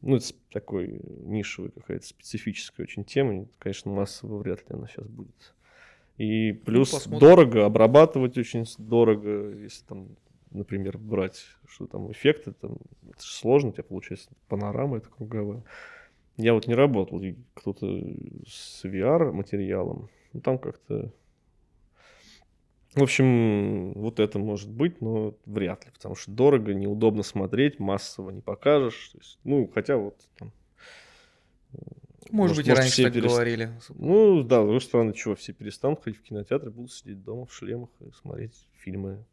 Ну, 0.00 0.16
это 0.16 0.26
такой 0.50 1.00
нишевая 1.24 1.70
какая-то 1.70 2.06
специфическая 2.06 2.84
очень 2.86 3.04
тема. 3.04 3.46
Конечно, 3.60 3.92
массово 3.92 4.38
вряд 4.38 4.60
ли 4.68 4.76
она 4.76 4.88
сейчас 4.88 5.06
будет. 5.06 5.54
И 6.18 6.52
плюс 6.52 6.90
посмотрим. 6.90 7.20
дорого, 7.20 7.64
обрабатывать 7.64 8.36
очень 8.36 8.64
дорого, 8.76 9.54
если 9.54 9.84
там, 9.84 10.08
например, 10.50 10.98
брать, 10.98 11.44
что 11.68 11.86
там 11.86 12.10
эффекты, 12.10 12.52
там, 12.52 12.78
это 13.08 13.22
же 13.22 13.32
сложно, 13.32 13.70
у 13.70 13.72
тебя 13.72 13.84
получается 13.84 14.28
панорама 14.48 14.96
это 14.96 15.08
круговая. 15.08 15.62
Я 16.36 16.54
вот 16.54 16.66
не 16.66 16.74
работал, 16.74 17.22
кто-то 17.54 17.86
с 18.46 18.84
VR 18.84 19.30
материалом, 19.32 20.10
ну 20.32 20.40
там 20.40 20.58
как-то... 20.58 21.12
В 22.94 23.02
общем, 23.02 23.92
вот 23.92 24.18
это 24.18 24.40
может 24.40 24.70
быть, 24.70 25.00
но 25.00 25.36
вряд 25.46 25.84
ли, 25.84 25.92
потому 25.92 26.16
что 26.16 26.32
дорого, 26.32 26.74
неудобно 26.74 27.22
смотреть, 27.22 27.78
массово 27.78 28.30
не 28.30 28.40
покажешь. 28.40 29.12
Есть, 29.14 29.38
ну, 29.44 29.70
хотя 29.72 29.96
вот 29.96 30.16
там... 30.36 30.52
Может 32.30 32.56
быть, 32.56 32.66
и 32.66 32.70
может, 32.70 32.78
раньше 32.80 32.92
все 32.92 33.02
так 33.04 33.14
перест- 33.14 33.28
говорили. 33.28 33.70
Ну, 33.96 34.42
да, 34.42 34.56
с 34.56 34.64
другой 34.64 34.80
стороны, 34.80 35.12
чего, 35.12 35.34
все 35.34 35.52
перестанут 35.52 36.02
ходить 36.02 36.20
в 36.20 36.22
кинотеатры, 36.22 36.70
будут 36.70 36.92
сидеть 36.92 37.22
дома 37.24 37.46
в 37.46 37.52
шлемах 37.54 37.88
и 38.00 38.10
смотреть 38.22 38.52
фильмы. 38.76 39.24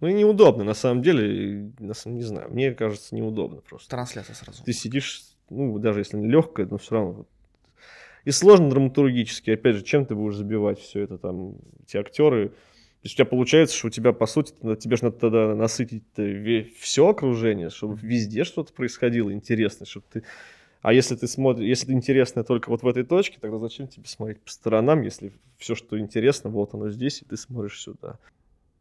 Ну 0.00 0.08
и 0.08 0.12
неудобно, 0.12 0.62
на 0.64 0.74
самом 0.74 1.02
деле, 1.02 1.72
на 1.78 1.94
самом- 1.94 2.16
не 2.16 2.22
знаю, 2.22 2.50
мне 2.50 2.72
кажется, 2.74 3.14
неудобно 3.14 3.60
просто. 3.62 3.88
Трансляция 3.88 4.34
сразу. 4.34 4.62
Ты 4.62 4.72
сидишь, 4.72 5.22
ну, 5.48 5.78
даже 5.78 6.00
если 6.00 6.20
легкая, 6.20 6.66
но 6.66 6.76
все 6.76 6.94
равно. 6.96 7.26
И 8.24 8.30
сложно 8.32 8.68
драматургически, 8.68 9.50
опять 9.50 9.76
же, 9.76 9.82
чем 9.84 10.04
ты 10.04 10.14
будешь 10.14 10.36
забивать 10.36 10.78
все 10.80 11.00
это 11.00 11.16
там, 11.16 11.54
эти 11.86 11.96
актеры. 11.96 12.48
То 12.48 12.54
есть 13.08 13.14
у 13.14 13.16
тебя 13.18 13.24
получается, 13.26 13.76
что 13.76 13.86
у 13.86 13.90
тебя, 13.90 14.12
по 14.12 14.26
сути, 14.26 14.52
тебе 14.80 14.96
же 14.96 15.04
надо 15.04 15.16
тогда 15.18 15.54
насытить 15.54 16.02
все 16.80 17.08
окружение, 17.08 17.70
чтобы 17.70 17.96
везде 18.02 18.42
что-то 18.42 18.72
происходило 18.72 19.32
интересное, 19.32 19.86
чтобы 19.86 20.06
ты 20.12 20.22
А 20.82 20.92
если 20.92 21.16
ты 21.16 21.26
смотришь, 21.26 21.66
если 21.66 21.92
интересно 21.92 22.44
только 22.44 22.68
вот 22.68 22.82
в 22.82 22.88
этой 22.88 23.04
точке, 23.04 23.38
тогда 23.40 23.58
зачем 23.58 23.88
тебе 23.88 24.06
смотреть 24.06 24.40
по 24.40 24.50
сторонам, 24.50 25.02
если 25.02 25.32
все, 25.58 25.74
что 25.74 25.98
интересно, 25.98 26.50
вот 26.50 26.74
оно 26.74 26.90
здесь, 26.90 27.22
и 27.22 27.24
ты 27.24 27.36
смотришь 27.36 27.80
сюда. 27.80 28.18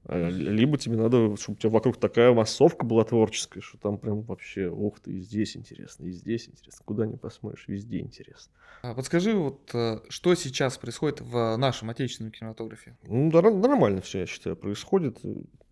А, 0.08 0.30
либо 0.30 0.78
тебе 0.78 0.98
надо, 0.98 1.36
чтобы 1.36 1.56
у 1.56 1.60
тебя 1.60 1.70
вокруг 1.72 1.98
такая 1.98 2.32
массовка 2.32 2.86
была 2.86 3.04
творческая, 3.04 3.62
что 3.62 3.78
там 3.80 3.98
прям 3.98 4.22
вообще, 4.22 4.68
ух 4.70 5.00
ты, 5.00 5.14
и 5.14 5.20
здесь 5.20 5.58
интересно, 5.58 6.06
и 6.06 6.12
здесь 6.12 6.48
интересно. 6.48 6.84
Куда 6.86 7.08
не 7.08 7.18
посмотришь, 7.18 7.66
везде 7.68 8.00
интересно. 8.00 8.54
А 8.84 8.94
подскажи, 8.94 9.34
вот 9.34 9.72
э, 9.74 10.02
что 10.10 10.36
сейчас 10.36 10.78
происходит 10.78 11.22
в 11.22 11.56
нашем 11.58 11.90
отечественном 11.90 12.32
кинематографе? 12.32 12.96
Ну, 13.04 13.32
да, 13.32 13.42
нормально 13.42 14.02
все, 14.02 14.20
я 14.20 14.26
считаю, 14.28 14.56
происходит. 14.56 15.20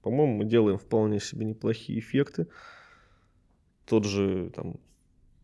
По-моему, 0.02 0.38
мы 0.38 0.46
делаем 0.46 0.80
вполне 0.80 1.20
себе 1.20 1.46
неплохие 1.46 2.00
эффекты. 2.00 2.48
Тот 3.86 4.06
же 4.06 4.50
там, 4.56 4.80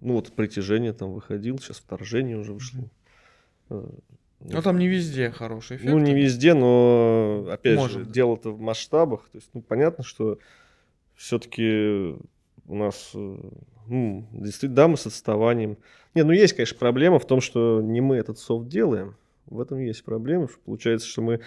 ну 0.01 0.13
вот 0.13 0.31
притяжение 0.33 0.93
там 0.93 1.11
выходил, 1.11 1.59
сейчас 1.59 1.77
вторжение 1.77 2.37
уже 2.37 2.53
вышло. 2.53 2.89
Ну, 4.41 4.61
там 4.61 4.79
не 4.79 4.87
везде 4.87 5.31
хороший 5.31 5.77
эффект. 5.77 5.91
Ну, 5.91 5.99
не 5.99 6.13
везде, 6.13 6.53
но, 6.53 7.49
опять 7.51 7.77
Может. 7.77 8.05
же, 8.05 8.05
дело-то 8.05 8.51
в 8.51 8.59
масштабах. 8.59 9.27
То 9.29 9.37
есть, 9.37 9.49
ну, 9.53 9.61
понятно, 9.61 10.03
что 10.03 10.39
все-таки 11.15 12.15
у 12.65 12.75
нас, 12.75 13.11
э, 13.13 13.37
ну, 13.87 14.27
действительно, 14.31 14.75
да, 14.75 14.87
мы 14.87 14.95
с 14.95 15.05
отставанием. 15.05 15.77
Не, 16.15 16.23
ну, 16.23 16.31
есть, 16.31 16.53
конечно, 16.53 16.77
проблема 16.77 17.19
в 17.19 17.27
том, 17.27 17.41
что 17.41 17.81
не 17.81 17.99
мы 17.99 18.15
этот 18.15 18.39
софт 18.39 18.69
делаем. 18.69 19.17
В 19.45 19.59
этом 19.59 19.79
есть 19.79 20.05
проблема. 20.05 20.47
Что 20.47 20.59
получается, 20.63 21.07
что 21.07 21.21
мы 21.21 21.41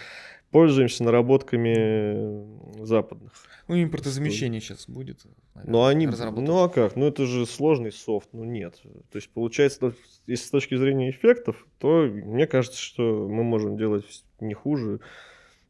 пользуемся 0.53 1.03
наработками 1.03 2.85
западных. 2.85 3.33
Ну, 3.69 3.83
импортозамещение 3.83 4.61
сейчас 4.61 4.89
будет. 4.89 5.25
Наверное, 5.55 5.73
ну, 5.73 5.85
они, 5.85 6.07
ну, 6.07 6.63
а 6.63 6.69
как? 6.69 6.95
Ну, 6.95 7.07
это 7.07 7.27
же 7.27 7.47
сложный 7.47 7.91
софт. 7.91 8.29
Ну, 8.33 8.45
нет. 8.45 8.81
То 9.11 9.17
есть, 9.17 9.31
получается, 9.31 9.95
если 10.27 10.47
с 10.47 10.51
точки 10.51 10.77
зрения 10.77 11.11
эффектов, 11.11 11.67
то 11.79 12.03
мне 12.03 12.47
кажется, 12.47 12.79
что 12.79 13.29
мы 13.29 13.43
можем 13.43 13.77
делать 13.77 14.05
не 14.41 14.55
хуже. 14.55 15.01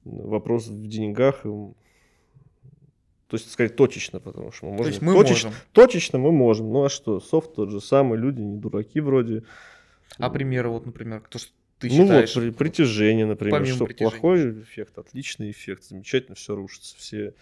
Вопрос 0.05 0.67
в 0.67 0.89
деньгах. 0.89 1.43
То 1.43 1.75
есть, 3.33 3.51
сказать, 3.51 3.77
точечно, 3.77 4.21
потому 4.21 4.51
что 4.53 4.67
мы 4.67 4.73
можем. 4.73 4.85
То 4.85 4.91
есть 4.91 5.03
мы 5.03 5.15
точечно, 5.15 5.49
можем. 5.51 5.63
Точечно 5.73 6.19
мы 6.19 6.33
можем. 6.33 6.73
Ну, 6.73 6.85
а 6.85 6.89
что? 6.89 7.21
Софт 7.21 7.55
тот 7.55 7.71
же 7.71 7.81
самый, 7.81 8.19
люди 8.19 8.41
не 8.41 8.59
дураки 8.59 9.01
вроде. 9.01 9.45
А 10.19 10.29
примеры, 10.29 10.69
вот, 10.69 10.87
например, 10.87 11.21
кто 11.21 11.39
что 11.39 11.53
ты 11.83 11.89
ну 11.89 12.05
считаешь? 12.05 12.35
вот, 12.35 12.43
при, 12.43 12.51
притяжение, 12.51 13.27
например, 13.27 13.59
Помимо 13.59 13.75
что 13.75 13.87
притяжения. 13.87 14.11
плохой 14.11 14.63
эффект, 14.63 14.99
отличный 14.99 15.51
эффект, 15.51 15.85
замечательно 15.85 16.37
все 16.37 16.55
рушится, 16.55 16.97
все 16.97 17.35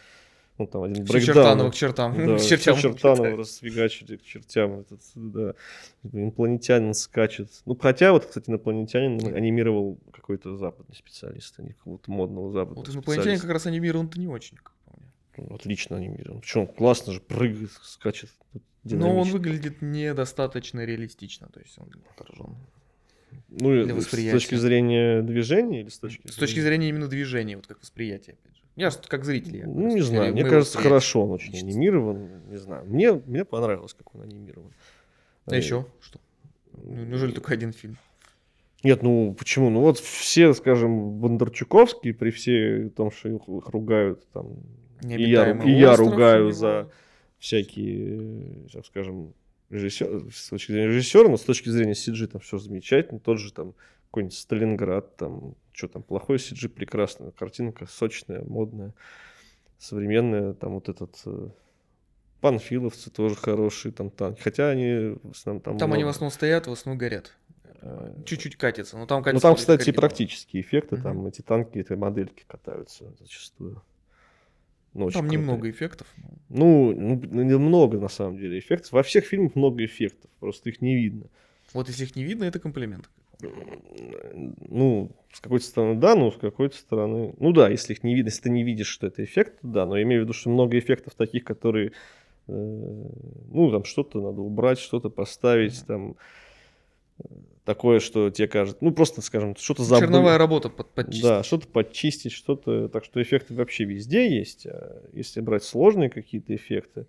ну, 0.59 0.67
там 0.67 0.83
один 0.83 1.07
все 1.07 1.21
чертаново 1.21 1.71
к 1.71 1.75
чертам. 1.75 2.27
Да, 2.27 2.37
все 2.39 2.59
чертаново 2.59 3.37
расфигачили 3.37 4.17
к 4.17 4.23
чертям. 4.23 4.81
Этот, 4.81 5.01
да. 5.15 5.55
Инопланетянин 6.03 6.93
скачет. 6.93 7.51
Ну, 7.65 7.75
хотя 7.77 8.13
вот, 8.13 8.27
кстати, 8.27 8.51
инопланетянин 8.51 9.35
анимировал 9.35 9.99
какой-то 10.13 10.57
западный 10.57 10.95
специалист, 10.95 11.55
а 11.59 11.63
не 11.63 11.73
какого-то 11.73 12.11
модного 12.11 12.53
западного 12.53 12.85
Вот 12.85 12.95
инопланетянин 12.95 13.41
как 13.41 13.51
раз 13.51 13.67
анимирован-то 13.67 14.21
не 14.21 14.27
очень, 14.27 14.59
как 14.59 14.75
ну, 15.37 15.55
Отлично 15.55 15.97
анимирован. 15.97 16.41
Причем 16.41 16.67
классно 16.67 17.15
же 17.15 17.21
прыгает, 17.21 17.71
скачет. 17.83 18.31
Но 18.85 19.17
он 19.17 19.31
выглядит 19.31 19.81
недостаточно 19.83 20.85
реалистично, 20.85 21.49
то 21.49 21.61
есть 21.61 21.79
он 21.79 21.91
отражен. 22.17 22.57
Ну, 23.51 23.85
для 23.85 23.95
восприятия. 23.95 24.39
С 24.39 24.43
точки 24.43 24.55
зрения 24.55 25.23
движения 25.23 25.81
или 25.81 25.89
с 25.89 25.99
точки 25.99 26.29
С 26.29 26.37
точки 26.37 26.61
зрения 26.61 26.89
именно 26.89 27.09
движения, 27.09 27.57
вот 27.57 27.67
как 27.67 27.81
восприятие, 27.81 28.37
опять 28.41 28.57
же. 28.57 28.63
Я 28.77 28.91
как 28.91 29.25
зритель. 29.25 29.57
Я, 29.59 29.67
ну, 29.67 29.89
не 29.89 30.01
знаю, 30.01 30.33
мне 30.33 30.45
кажется, 30.45 30.79
хорошо 30.79 31.25
он 31.25 31.33
очень 31.33 31.57
анимирован. 31.57 32.29
Не 32.49 32.59
знаю, 32.59 32.85
мне, 32.87 33.13
мне 33.13 33.45
понравилось, 33.45 33.95
как 33.95 34.15
он 34.15 34.23
анимирован. 34.23 34.73
А, 35.47 35.53
а 35.53 35.57
еще 35.57 35.87
что? 36.01 36.21
Ну, 36.73 37.05
неужели 37.05 37.33
только 37.33 37.53
один 37.53 37.73
фильм? 37.73 37.99
Нет, 38.83 39.03
ну 39.03 39.35
почему? 39.39 39.69
Ну 39.69 39.81
вот 39.81 39.99
все, 39.99 40.55
скажем, 40.55 41.19
Бондарчуковские, 41.21 42.15
при 42.15 42.31
всей 42.31 42.89
том, 42.89 43.11
что 43.11 43.29
их 43.29 43.43
ругают, 43.47 44.27
там, 44.33 44.57
и 45.03 45.31
я, 45.31 45.53
и 45.53 45.71
я 45.73 45.97
ругаю 45.97 46.53
за 46.53 46.91
всякие, 47.39 48.69
так 48.73 48.87
скажем, 48.87 49.35
режиссер, 49.71 50.33
с 50.33 50.49
точки 50.51 50.73
зрения 50.73 50.89
режиссера, 50.89 51.29
но 51.29 51.37
с 51.37 51.43
точки 51.43 51.69
зрения 51.69 51.93
CG 51.93 52.27
там 52.27 52.41
все 52.41 52.59
замечательно. 52.59 53.21
Тот 53.21 53.39
же 53.39 53.53
там 53.53 53.75
какой-нибудь 54.07 54.37
Сталинград, 54.37 55.17
там, 55.17 55.55
что 55.73 55.89
там, 55.89 56.03
плохой 56.03 56.37
CG, 56.37 56.69
прекрасная 56.69 57.31
картинка, 57.31 57.87
сочная, 57.87 58.43
модная, 58.43 58.93
современная, 59.79 60.53
там 60.55 60.75
вот 60.75 60.89
этот 60.89 61.17
э, 61.27 61.49
Панфиловцы 62.41 63.11
тоже 63.11 63.37
хорошие, 63.37 63.93
там 63.93 64.11
танки. 64.11 64.41
Хотя 64.41 64.71
они 64.71 65.17
в 65.23 65.31
основном 65.31 65.63
там. 65.63 65.79
Там 65.79 65.89
много. 65.89 65.95
они 65.95 66.05
в 66.05 66.09
основном 66.09 66.33
стоят, 66.33 66.67
в 66.67 66.73
основном 66.73 66.99
горят. 66.99 67.37
Э, 67.83 68.15
чуть-чуть 68.27 68.57
катятся. 68.57 68.97
Но 68.97 69.07
там, 69.07 69.23
ну, 69.33 69.41
там 69.41 69.55
кстати, 69.55 69.91
и 69.91 69.93
практические 69.93 70.63
эффекты. 70.63 70.97
Угу. 70.97 71.03
Там 71.03 71.27
эти 71.27 71.43
танки, 71.43 71.79
эти 71.79 71.93
модельки 71.93 72.45
катаются 72.47 73.13
зачастую. 73.19 73.83
Ну, 74.93 75.11
Там 75.11 75.29
немного 75.29 75.71
эффектов. 75.71 76.07
Ну, 76.49 76.93
ну, 76.93 77.43
немного 77.43 77.99
на 77.99 78.09
самом 78.09 78.39
деле 78.39 78.59
эффектов. 78.59 78.93
Во 78.93 79.03
всех 79.03 79.25
фильмах 79.25 79.55
много 79.55 79.85
эффектов, 79.85 80.31
просто 80.41 80.71
их 80.71 80.81
не 80.81 80.97
видно. 80.97 81.27
Вот 81.73 81.89
если 81.89 82.05
их 82.05 82.17
не 82.17 82.25
видно, 82.25 82.45
это 82.45 82.59
комплимент. 82.59 83.09
Ну, 84.69 85.11
с 85.33 85.41
какой-то 85.41 85.65
стороны 85.65 86.01
да, 86.01 86.15
но 86.15 86.31
с 86.31 86.37
какой-то 86.37 86.77
стороны... 86.77 87.35
Ну 87.39 87.53
да, 87.53 87.69
если 87.69 87.95
их 87.95 88.03
не 88.03 88.15
видно, 88.15 88.29
если 88.29 88.43
ты 88.43 88.51
не 88.51 88.65
видишь, 88.65 88.89
что 88.89 89.07
это 89.07 89.25
эффект, 89.25 89.59
да, 89.63 89.87
но 89.87 89.97
я 89.97 90.03
имею 90.03 90.23
в 90.23 90.25
виду, 90.25 90.33
что 90.33 90.51
много 90.51 90.79
эффектов 90.79 91.15
таких, 91.15 91.45
которые... 91.45 91.93
Э, 92.49 92.53
ну, 92.53 93.71
там 93.71 93.85
что-то 93.85 94.21
надо 94.21 94.41
убрать, 94.43 94.79
что-то 94.79 95.09
поставить, 95.09 95.87
там 95.87 96.17
такое, 97.71 98.01
что 98.01 98.31
тебе 98.31 98.49
кажется, 98.49 98.85
ну 98.85 98.91
просто, 98.91 99.23
скажем, 99.23 99.55
что-то 99.55 99.85
забыть. 99.85 100.03
Черновая 100.03 100.39
работа 100.39 100.69
под, 100.71 100.91
подчистить. 100.91 101.23
Да, 101.23 101.45
что-то 101.45 101.69
подчистить, 101.69 102.33
что-то, 102.33 102.89
так 102.89 103.05
что 103.05 103.23
эффекты 103.23 103.55
вообще 103.55 103.85
везде 103.85 104.29
есть. 104.29 104.67
А 104.67 105.01
если 105.13 105.41
брать 105.41 105.63
сложные 105.63 106.11
какие-то 106.11 106.53
эффекты, 106.53 107.07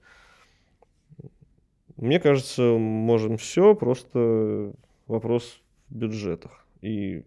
мне 1.97 2.19
кажется, 2.19 2.61
можем 2.61 3.37
все, 3.37 3.73
просто 3.73 4.71
вопрос 5.07 5.61
в 5.89 5.95
бюджетах. 5.95 6.63
И 6.81 7.23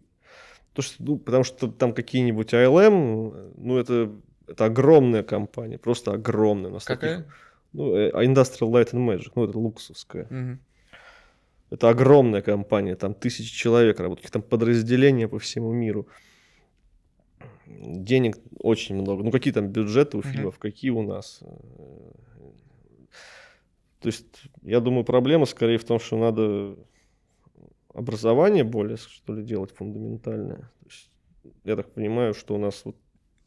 то, 0.73 0.83
что, 0.83 1.03
ну, 1.03 1.19
потому 1.19 1.43
что 1.43 1.67
там 1.67 1.93
какие-нибудь 1.93 2.55
ILM, 2.55 3.53
ну 3.57 3.79
это, 3.79 4.13
это 4.47 4.67
огромная 4.67 5.25
компания, 5.25 5.79
просто 5.79 6.13
огромная. 6.13 6.71
У 6.71 6.75
нас 6.75 6.85
Какая? 6.85 7.17
Таких, 7.17 7.35
ну, 7.73 7.97
э, 7.97 8.11
Industrial 8.13 8.71
Light 8.71 8.93
and 8.93 9.05
Magic, 9.05 9.33
ну 9.35 9.45
это 9.45 9.59
луксовская. 9.59 10.27
Угу. 10.27 10.59
Это 11.71 11.89
огромная 11.89 12.43
компания, 12.43 12.95
там 12.95 13.15
тысячи 13.15 13.53
человек 13.53 13.99
работают, 13.99 14.31
там 14.31 14.43
подразделения 14.43 15.29
по 15.29 15.39
всему 15.39 15.73
миру. 15.73 16.07
Денег 17.67 18.37
очень 18.59 18.95
много. 18.95 19.25
Ну, 19.25 19.31
какие 19.31 19.53
там 19.53 19.69
бюджеты 19.69 20.17
у 20.19 20.21
uh-huh. 20.21 20.31
фильмов, 20.31 20.59
какие 20.59 20.91
у 20.91 21.03
нас. 21.03 21.41
То 24.01 24.09
есть, 24.09 24.27
я 24.63 24.81
думаю, 24.81 25.05
проблема 25.05 25.47
скорее 25.47 25.79
в 25.79 25.85
том, 25.85 25.99
что 25.99 26.19
надо 26.19 26.77
образование 27.95 28.65
более, 28.65 28.99
что 28.99 29.35
ли, 29.35 29.43
делать 29.43 29.75
фундаментальное. 29.75 30.71
Есть, 30.85 31.11
я 31.65 31.75
так 31.75 31.91
понимаю, 31.91 32.35
что 32.35 32.55
у 32.55 32.59
нас 32.59 32.83
вот 32.85 32.97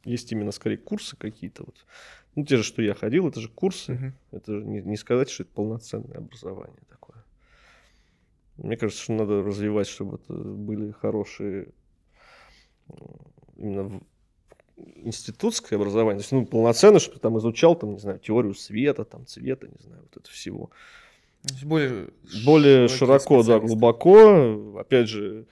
есть 0.03 0.31
именно 0.31 0.51
скорее 0.51 0.77
курсы 0.77 1.15
какие-то. 1.15 1.63
Вот. 1.65 1.85
Ну, 2.35 2.43
те 2.43 2.57
же, 2.57 2.63
что 2.63 2.81
я 2.81 2.95
ходил, 2.95 3.27
это 3.27 3.39
же 3.39 3.49
курсы. 3.49 3.93
Uh-huh. 3.93 4.11
Это 4.31 4.55
же 4.55 4.65
не, 4.65 4.81
не 4.81 4.97
сказать, 4.97 5.29
что 5.29 5.43
это 5.43 5.51
полноценное 5.53 6.17
образование 6.17 6.81
такое. 6.89 6.96
Мне 8.57 8.77
кажется, 8.77 9.03
что 9.03 9.13
надо 9.13 9.43
развивать, 9.43 9.87
чтобы 9.87 10.15
это 10.15 10.33
были 10.33 10.91
хорошие 10.91 11.69
именно 13.55 14.01
институтское 15.03 15.77
образование, 15.79 16.19
то 16.19 16.23
есть, 16.23 16.31
ну, 16.31 16.45
полноценно, 16.45 16.99
чтобы 16.99 17.19
там 17.19 17.37
изучал, 17.39 17.75
там, 17.75 17.93
не 17.93 17.99
знаю, 17.99 18.19
теорию 18.19 18.53
света, 18.53 19.05
там, 19.05 19.25
цвета, 19.25 19.67
не 19.67 19.83
знаю, 19.83 20.01
вот 20.03 20.17
это 20.17 20.31
всего. 20.31 20.69
Более, 21.63 22.09
более 22.45 22.87
широко, 22.87 23.43
да, 23.43 23.59
глубоко. 23.59 24.77
Опять 24.79 25.07
же, 25.07 25.45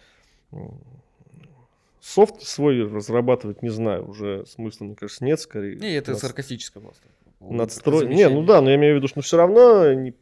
софт 2.02 2.42
свой 2.42 2.88
разрабатывать, 2.88 3.64
не 3.64 3.70
знаю, 3.70 4.08
уже 4.10 4.46
смысла, 4.46 4.86
мне 4.86 4.96
кажется, 4.96 5.24
нет, 5.24 5.40
скорее. 5.40 5.76
Не, 5.76 5.96
это 5.96 6.12
над... 6.12 6.20
саркастическое 6.20 6.82
просто. 6.82 7.08
Надстрой... 7.40 8.08
Не, 8.08 8.30
ну 8.30 8.44
да, 8.44 8.62
но 8.62 8.70
я 8.70 8.76
имею 8.76 8.96
в 8.96 8.98
виду, 8.98 9.08
что 9.08 9.22
все 9.22 9.38
равно 9.38 9.94
не 9.94 10.14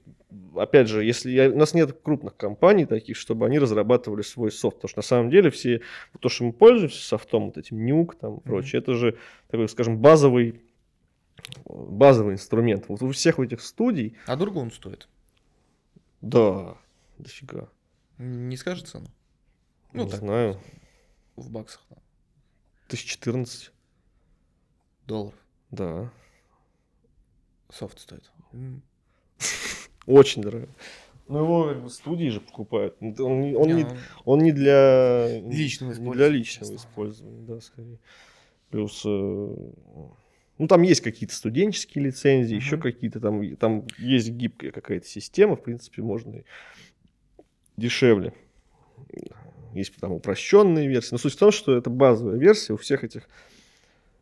опять 0.56 0.88
же, 0.88 1.04
если 1.04 1.32
я, 1.32 1.50
у 1.50 1.58
нас 1.58 1.74
нет 1.74 2.00
крупных 2.02 2.36
компаний 2.36 2.86
таких, 2.86 3.18
чтобы 3.18 3.46
они 3.46 3.60
разрабатывали 3.60 4.22
свой 4.22 4.52
софт, 4.52 4.78
потому 4.78 4.90
что 4.90 5.00
на 5.00 5.04
самом 5.04 5.30
деле 5.30 5.50
все 5.50 5.82
то, 6.20 6.30
что 6.30 6.46
мы 6.46 6.54
пользуемся 6.54 7.06
софтом, 7.06 7.46
вот 7.46 7.58
этим 7.58 7.86
нюк 7.86 8.16
там 8.16 8.34
mm-hmm. 8.34 8.42
прочее, 8.42 8.82
это 8.82 8.94
же 8.94 9.18
такой, 9.48 9.70
скажем, 9.70 9.98
базовый 9.98 10.62
базовый 11.66 12.36
инструмент. 12.36 12.86
Вот 12.88 13.02
у 13.02 13.12
всех 13.12 13.40
этих 13.40 13.62
студий. 13.62 14.18
А 14.28 14.36
дорого 14.36 14.60
он 14.60 14.72
стоит? 14.72 15.08
Да, 16.22 16.78
дофига. 17.18 17.70
Не 18.18 18.56
скажет 18.58 18.88
цену? 18.88 19.08
Ну, 19.92 20.06
Не 20.06 20.10
так, 20.10 20.20
знаю. 20.20 20.62
В 21.36 21.52
баксах. 21.52 21.84
Да. 21.90 21.98
1014. 22.88 23.72
Долларов? 25.06 25.36
Да. 25.72 26.12
Софт 27.70 28.00
стоит. 28.00 28.32
Очень 30.06 30.42
дорого. 30.42 30.68
Ну, 31.28 31.40
его 31.40 31.68
как 31.70 31.84
бы 31.84 31.90
студии 31.90 32.28
же 32.30 32.42
покупают. 32.42 32.96
Он, 33.00 33.16
он 33.20 33.42
не- 33.42 33.56
он 33.56 33.68
Не, 33.70 33.74
не, 33.84 33.88
он 34.26 34.40
не 34.40 34.52
для 34.52 35.40
Личного 35.40 35.92
не 35.92 35.96
использования, 35.96 36.14
для 36.14 36.28
личного 36.28 36.74
честно. 36.74 36.88
использования, 36.90 37.42
да, 37.48 37.62
скорее. 37.62 37.98
Плюс, 38.70 39.02
э, 39.06 39.10
ну 40.58 40.68
там 40.68 40.82
есть 40.82 41.02
какие-то 41.02 41.34
студенческие 41.34 42.04
лицензии, 42.06 42.56
еще 42.56 42.76
Мгм. 42.76 42.84
какие-то 42.84 43.20
там, 43.22 43.56
там 43.56 43.88
есть 43.98 44.30
гибкая 44.32 44.72
какая-то 44.72 45.08
система, 45.08 45.56
в 45.56 45.64
принципе, 45.64 46.02
можно 46.02 46.36
и 46.38 46.44
дешевле. 47.78 48.34
Есть 49.74 49.96
там 49.96 50.12
упрощенные 50.12 50.88
версии. 50.88 51.10
Но 51.14 51.18
суть 51.18 51.34
в 51.34 51.38
том, 51.40 51.52
что 51.52 51.76
это 51.76 51.90
базовая 51.90 52.38
версия 52.38 52.74
у 52.74 52.78
всех 52.78 53.04
этих 53.04 53.28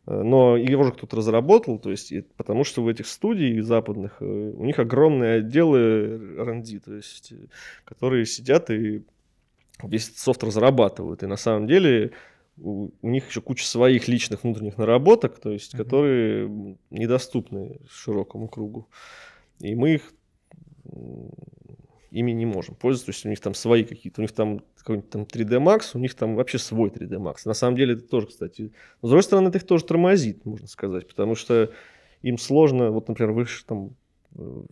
но 0.06 0.56
его 0.56 0.84
же 0.84 0.92
кто-то 0.92 1.16
разработал, 1.16 1.78
то 1.78 1.90
есть, 1.90 2.10
и- 2.12 2.22
потому 2.36 2.64
что 2.64 2.82
в 2.82 2.88
этих 2.88 3.06
студий 3.06 3.60
западных 3.60 4.16
э, 4.20 4.24
у 4.24 4.64
них 4.64 4.78
огромные 4.78 5.36
отделы 5.38 6.38
R&D, 6.38 6.80
то 6.80 6.94
есть, 6.94 7.32
э, 7.32 7.46
которые 7.84 8.26
сидят 8.26 8.70
и 8.70 9.04
весь 9.82 10.06
этот 10.08 10.18
софт 10.18 10.42
разрабатывают. 10.44 11.22
И 11.22 11.26
на 11.26 11.36
самом 11.36 11.66
деле 11.66 12.12
у, 12.58 12.90
у 13.00 13.08
них 13.08 13.28
еще 13.28 13.40
куча 13.40 13.64
своих 13.64 14.08
личных 14.08 14.42
внутренних 14.42 14.76
наработок, 14.76 15.38
то 15.38 15.50
есть, 15.50 15.74
Мгм. 15.74 15.82
которые 15.84 16.76
недоступны 16.90 17.78
широкому 17.88 18.48
кругу. 18.48 18.88
И 19.60 19.74
мы 19.74 19.94
их 19.94 20.12
ими 22.10 22.32
не 22.32 22.44
можем 22.46 22.74
пользоваться. 22.74 23.06
То 23.06 23.10
есть 23.12 23.26
у 23.26 23.28
них 23.28 23.40
там 23.40 23.54
свои 23.54 23.84
какие-то, 23.84 24.20
у 24.20 24.22
них 24.22 24.32
там 24.32 24.62
какой-нибудь 24.82 25.10
там 25.10 25.22
3D 25.22 25.62
Max, 25.62 25.90
у 25.94 25.98
них 25.98 26.14
там 26.14 26.34
вообще 26.34 26.58
свой 26.58 26.90
3D 26.90 27.16
Max. 27.18 27.36
На 27.44 27.54
самом 27.54 27.76
деле 27.76 27.94
это 27.94 28.02
тоже, 28.02 28.26
кстати, 28.26 28.72
но, 29.00 29.08
с 29.08 29.10
другой 29.10 29.22
стороны, 29.22 29.48
это 29.48 29.58
их 29.58 29.64
тоже 29.64 29.84
тормозит, 29.84 30.44
можно 30.44 30.66
сказать, 30.66 31.06
потому 31.06 31.34
что 31.34 31.70
им 32.22 32.36
сложно, 32.36 32.90
вот, 32.90 33.08
например, 33.08 33.32
вы 33.32 33.46
там, 33.66 33.90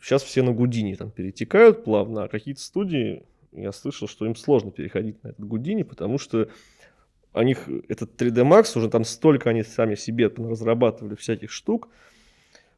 сейчас 0.02 0.22
все 0.22 0.42
на 0.42 0.52
Гудини 0.52 0.94
там 0.94 1.10
перетекают 1.10 1.84
плавно, 1.84 2.24
а 2.24 2.28
какие-то 2.28 2.60
студии, 2.60 3.22
я 3.52 3.72
слышал, 3.72 4.08
что 4.08 4.26
им 4.26 4.34
сложно 4.34 4.70
переходить 4.72 5.22
на 5.22 5.28
этот 5.28 5.44
Гудини, 5.44 5.84
потому 5.84 6.18
что 6.18 6.48
у 7.32 7.42
них 7.42 7.68
этот 7.88 8.20
3D 8.20 8.42
Max, 8.42 8.76
уже 8.76 8.90
там 8.90 9.04
столько 9.04 9.50
они 9.50 9.62
сами 9.62 9.94
себе 9.94 10.28
разрабатывали 10.28 11.14
всяких 11.14 11.50
штук 11.50 11.88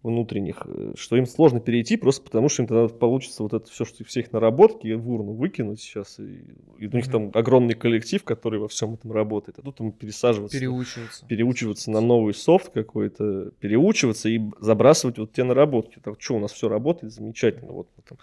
внутренних, 0.02 0.62
э, 0.66 0.94
что 0.96 1.16
им 1.16 1.26
сложно 1.26 1.60
перейти, 1.60 1.96
просто 1.96 2.22
потому 2.22 2.48
что 2.48 2.62
им 2.62 2.68
тогда 2.68 2.88
получится 2.88 3.42
вот 3.42 3.52
это 3.52 3.70
все, 3.70 3.84
что 3.84 4.04
все 4.04 4.20
их 4.20 4.32
наработки 4.32 4.92
в 4.92 5.10
урну 5.10 5.32
выкинуть 5.32 5.80
сейчас. 5.80 6.18
И, 6.18 6.44
и 6.78 6.86
у 6.86 6.90
них 6.92 7.10
там 7.10 7.30
огромный 7.34 7.74
коллектив, 7.74 8.22
который 8.24 8.58
во 8.58 8.68
всем 8.68 8.94
этом 8.94 9.12
работает. 9.12 9.58
А 9.58 9.62
тут 9.62 9.80
им 9.80 9.92
пересаживаться 9.92 10.58
Переучиваться. 10.58 11.26
переучиваться 11.26 11.90
на 11.90 12.00
новый 12.00 12.34
софт 12.34 12.72
какой-то, 12.72 13.52
переучиваться 13.60 14.28
и 14.28 14.40
забрасывать 14.60 15.18
вот 15.18 15.32
те 15.32 15.44
наработки. 15.44 16.00
Так 16.02 16.20
что 16.20 16.36
у 16.36 16.40
нас 16.40 16.52
все 16.52 16.68
работает 16.68 17.12
замечательно. 17.12 17.72
Вот 17.72 17.88
мы 17.96 18.02
там 18.08 18.18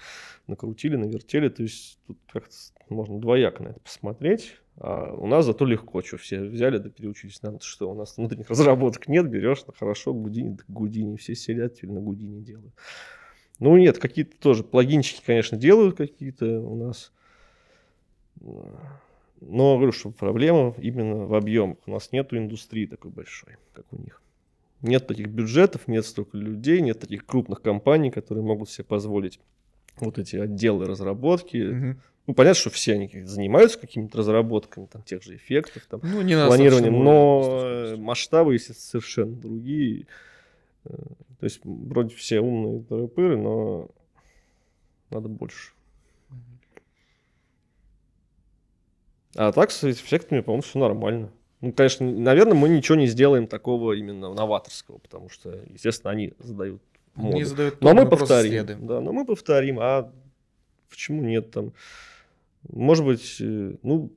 накрутили, 0.48 0.96
навертели. 0.98 1.50
То 1.50 1.64
есть 1.64 2.00
тут 2.08 2.18
как-то 2.32 2.54
можно 2.90 3.20
двояко 3.20 3.64
на 3.64 3.70
это 3.70 3.80
посмотреть. 3.80 4.56
А 4.80 5.14
у 5.14 5.28
нас 5.28 5.46
зато 5.46 5.66
легко, 5.66 6.02
что 6.02 6.18
все 6.18 6.42
взяли, 6.42 6.78
да 6.78 6.90
переучились. 6.90 7.42
Нам 7.42 7.60
что, 7.60 7.92
у 7.92 7.96
нас 7.96 8.18
внутренних 8.18 8.50
разработок 8.50 9.08
нет, 9.10 9.30
берешь, 9.30 9.64
ну 9.68 9.74
хорошо, 9.78 10.14
Гудини, 10.14 10.56
да 10.56 10.64
Гудини, 10.70 11.18
все 11.18 11.36
сидят, 11.36 11.76
теперь 11.76 11.92
на 11.92 12.00
Гудини 12.00 12.42
делают. 12.42 12.74
Ну 13.60 13.76
нет, 13.78 13.98
какие-то 13.98 14.40
тоже 14.40 14.64
плагинчики, 14.64 15.22
конечно, 15.26 15.58
делают 15.58 15.98
какие-то 15.98 16.62
у 16.62 16.76
нас. 16.78 17.12
Но 18.40 19.76
говорю, 19.76 19.92
что 19.92 20.12
проблема 20.12 20.74
именно 20.78 21.26
в 21.26 21.34
объемах. 21.34 21.78
У 21.86 21.92
нас 21.92 22.14
нету 22.14 22.38
индустрии 22.38 22.86
такой 22.86 23.12
большой, 23.12 23.58
как 23.74 23.86
у 23.92 23.98
них. 23.98 24.22
Нет 24.82 25.08
таких 25.08 25.28
бюджетов, 25.28 25.90
нет 25.90 26.06
столько 26.06 26.38
людей, 26.38 26.80
нет 26.80 27.00
таких 27.02 27.26
крупных 27.26 27.62
компаний, 27.62 28.12
которые 28.12 28.46
могут 28.46 28.70
себе 28.70 28.86
позволить 28.86 29.42
вот 29.98 30.18
эти 30.18 30.38
отделы 30.38 30.86
разработки. 30.86 31.58
Мгм. 31.58 32.02
Ну, 32.30 32.36
понятно, 32.36 32.60
что 32.60 32.70
все 32.70 32.94
они 32.94 33.10
занимаются 33.26 33.80
какими-то 33.80 34.20
разработками, 34.20 34.86
там, 34.86 35.02
тех 35.02 35.24
же 35.24 35.36
эффектов, 35.36 35.88
там, 35.90 36.00
Ну, 36.04 36.22
не 36.22 36.36
планированием, 36.36 37.04
но 37.04 37.96
масштабы, 37.98 38.60
совершенно 38.60 39.36
другие. 39.36 40.06
Э, 40.86 40.92
То 41.40 41.46
есть, 41.46 41.62
вроде 41.64 42.14
все 42.14 42.40
умные 42.40 42.84
тыры 42.84 43.36
но 43.36 43.90
надо 45.10 45.28
больше. 45.28 45.72
А 49.36 49.52
так 49.52 49.72
с 49.72 49.84
эффектами, 49.86 50.42
по-моему, 50.42 50.62
все 50.62 50.78
нормально. 50.78 51.32
Ну, 51.62 51.74
конечно, 51.74 52.06
наверное, 52.06 52.54
мы 52.54 52.70
ничего 52.70 52.96
не 52.96 53.08
сделаем 53.08 53.48
такого 53.48 53.94
именно 53.94 54.32
новаторского, 54.36 55.00
потому 55.00 55.30
что, 55.30 55.64
естественно, 55.68 56.12
они 56.12 56.34
задают 56.38 56.84
моду. 57.16 57.36
Не 57.38 57.44
задают 57.44 57.82
Но 57.82 57.96
мы 57.96 58.08
повторим. 58.08 58.52
следуем. 58.52 58.86
Да, 58.86 59.02
но 59.02 59.14
мы 59.14 59.26
повторим. 59.26 59.80
А 59.80 60.12
почему 60.92 61.24
нет 61.24 61.50
там? 61.50 61.74
Может 62.68 63.06
быть, 63.06 63.38
э, 63.40 63.76
ну, 63.84 64.12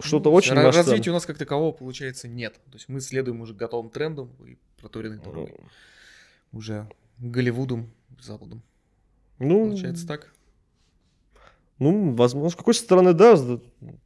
что-то 0.00 0.30
Ну, 0.30 0.36
очень 0.36 0.54
масштабное. 0.54 0.72
Развития 0.72 1.10
у 1.10 1.14
нас 1.14 1.26
как 1.26 1.38
такового, 1.38 1.72
получается, 1.72 2.28
нет. 2.28 2.54
То 2.70 2.74
есть 2.74 2.88
мы 2.88 3.00
следуем 3.00 3.40
уже 3.40 3.54
готовым 3.54 3.90
трендам 3.90 4.30
и 4.46 4.56
проторенной 4.78 5.18
дорогой. 5.18 5.56
Уже 6.52 6.88
Голливудом, 7.18 7.90
Западом. 8.20 8.62
Ну, 9.38 9.66
Получается 9.66 10.06
так. 10.06 10.32
ну, 11.78 12.14
возможно, 12.14 12.50
с 12.50 12.56
какой 12.56 12.74
стороны, 12.74 13.12
да, 13.12 13.36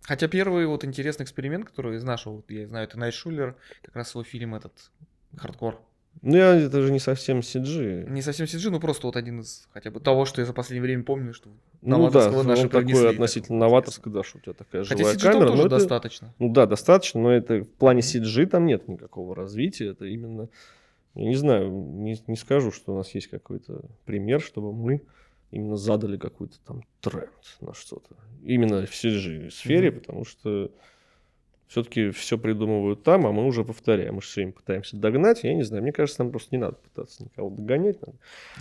Хотя 0.02 0.28
первый 0.28 0.66
вот 0.66 0.84
интересный 0.84 1.24
эксперимент, 1.24 1.66
который 1.66 1.96
из 1.96 2.04
нашего, 2.04 2.36
вот 2.36 2.50
я 2.50 2.66
знаю, 2.66 2.86
это 2.86 2.98
Найт 2.98 3.14
Шулер, 3.14 3.56
как 3.82 3.96
раз 3.96 4.10
свой 4.10 4.24
фильм 4.24 4.54
этот, 4.54 4.90
Хардкор. 5.36 5.80
Ну, 6.22 6.36
я, 6.36 6.54
это 6.54 6.82
же 6.82 6.92
не 6.92 6.98
совсем 6.98 7.40
CG. 7.40 8.08
Не 8.10 8.22
совсем 8.22 8.46
CG, 8.46 8.70
но 8.70 8.80
просто 8.80 9.06
вот 9.06 9.16
один 9.16 9.40
из 9.40 9.68
хотя 9.72 9.90
бы 9.90 10.00
того, 10.00 10.24
что 10.24 10.40
я 10.40 10.46
за 10.46 10.52
последнее 10.52 10.82
время 10.82 11.04
помню, 11.04 11.32
что 11.34 11.50
Ну 11.82 12.10
да, 12.10 12.30
он 12.30 12.46
наши 12.46 12.62
такой 12.68 12.84
принесли, 12.84 13.06
относительно 13.08 13.58
такого 13.60 13.68
новаторский, 13.70 14.10
да, 14.12 14.22
что 14.22 14.38
у 14.38 14.40
тебя 14.40 14.52
такая 14.54 14.84
Хотя 14.84 14.96
живая 14.98 15.14
CG 15.14 15.20
камера. 15.22 15.46
тоже 15.48 15.62
но 15.62 15.66
это- 15.66 15.76
достаточно. 15.76 16.34
Ну 16.38 16.52
да, 16.52 16.66
достаточно, 16.66 17.20
но 17.20 17.30
это 17.32 17.60
в 17.62 17.68
плане 17.68 18.00
CG 18.00 18.46
там 18.46 18.66
нет 18.66 18.88
никакого 18.88 19.34
развития. 19.34 19.90
Это 19.90 20.04
именно, 20.06 20.48
я 21.14 21.24
не 21.28 21.36
знаю, 21.36 21.70
не, 21.70 22.20
не 22.26 22.36
скажу, 22.36 22.72
что 22.72 22.94
у 22.94 22.96
нас 22.96 23.14
есть 23.14 23.28
какой-то 23.28 23.84
пример, 24.04 24.40
чтобы 24.40 24.72
мы 24.72 25.02
именно 25.52 25.76
задали 25.76 26.16
какой-то 26.16 26.56
там 26.66 26.82
тренд 27.00 27.30
на 27.60 27.72
что-то. 27.72 28.16
Именно 28.42 28.84
в 28.86 28.90
CG 28.92 29.50
сфере, 29.50 29.90
Мгм. 29.90 30.00
потому 30.00 30.24
что 30.24 30.70
все-таки 31.68 32.10
все 32.10 32.38
придумывают 32.38 33.02
там, 33.02 33.26
а 33.26 33.32
мы 33.32 33.44
уже 33.44 33.64
повторяем. 33.64 34.14
Мы 34.16 34.22
же 34.22 34.28
все 34.28 34.40
время 34.42 34.52
пытаемся 34.52 34.96
догнать. 34.96 35.42
Я 35.42 35.54
не 35.54 35.62
знаю, 35.64 35.82
мне 35.82 35.92
кажется, 35.92 36.22
нам 36.22 36.30
просто 36.30 36.54
не 36.54 36.60
надо 36.60 36.76
пытаться 36.76 37.24
никого 37.24 37.50
догонять. 37.50 38.00
Надо 38.00 38.16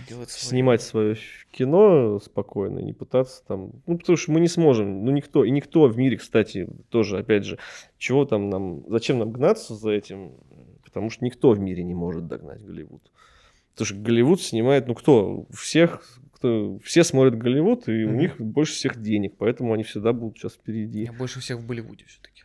Делать 0.08 0.30
своё. 0.30 0.50
снимать 0.50 0.82
свое 0.82 1.16
кино 1.52 2.18
спокойно, 2.18 2.80
не 2.80 2.92
пытаться 2.92 3.44
там, 3.46 3.70
ну 3.86 3.98
потому 3.98 4.16
что 4.16 4.32
мы 4.32 4.40
не 4.40 4.48
сможем, 4.48 5.04
ну 5.04 5.12
никто 5.12 5.44
и 5.44 5.50
никто 5.50 5.86
в 5.86 5.96
мире, 5.96 6.16
кстати, 6.16 6.68
тоже 6.88 7.18
опять 7.18 7.44
же, 7.44 7.58
чего 7.98 8.24
там 8.24 8.50
нам, 8.50 8.84
зачем 8.88 9.18
нам 9.18 9.30
гнаться 9.30 9.74
за 9.74 9.90
этим, 9.92 10.32
потому 10.84 11.10
что 11.10 11.24
никто 11.24 11.52
в 11.52 11.60
мире 11.60 11.82
не 11.84 11.94
может 11.94 12.26
догнать 12.26 12.62
Голливуд, 12.64 13.02
потому 13.72 13.86
что 13.86 13.94
Голливуд 13.96 14.42
снимает, 14.42 14.86
ну 14.88 14.94
кто, 14.94 15.46
у 15.48 15.52
всех, 15.52 16.02
кто, 16.34 16.78
все 16.84 17.04
смотрят 17.04 17.38
Голливуд 17.38 17.88
и 17.88 18.04
у 18.04 18.08
Мгм. 18.08 18.18
них 18.18 18.40
больше 18.40 18.74
всех 18.74 19.00
денег, 19.00 19.34
поэтому 19.38 19.72
они 19.72 19.84
всегда 19.84 20.12
будут 20.12 20.36
сейчас 20.38 20.54
впереди. 20.54 21.04
Я 21.04 21.12
больше 21.12 21.40
всех 21.40 21.58
в 21.58 21.66
Болливуде 21.66 22.04
все-таки. 22.06 22.35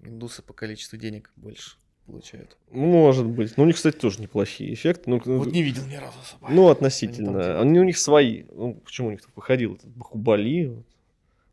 Индусы 0.00 0.42
по 0.42 0.52
количеству 0.52 0.96
денег 0.96 1.32
больше 1.36 1.76
получают. 2.06 2.56
Ну, 2.70 2.86
Может 2.86 3.26
быть, 3.26 3.56
ну 3.56 3.64
у 3.64 3.66
них, 3.66 3.76
кстати, 3.76 3.96
тоже 3.96 4.20
неплохие 4.20 4.72
эффекты, 4.72 5.10
ну, 5.10 5.20
Вот 5.24 5.52
не 5.52 5.62
видел 5.62 5.84
ни 5.86 5.96
разу 5.96 6.18
особо. 6.20 6.46
Ну, 6.48 6.48
Они 6.48 6.56
там 6.56 6.70
относительно. 6.70 7.32
делают. 7.32 7.60
Они 7.60 7.78
у 7.80 7.84
них 7.84 7.98
свои. 7.98 8.44
Ну, 8.52 8.74
почему 8.74 9.08
у 9.08 9.10
них 9.10 9.22
тут 9.22 9.30
выходил 9.34 9.74
этот 9.74 9.90
Бахубали? 9.90 10.66
Вот. 10.66 10.84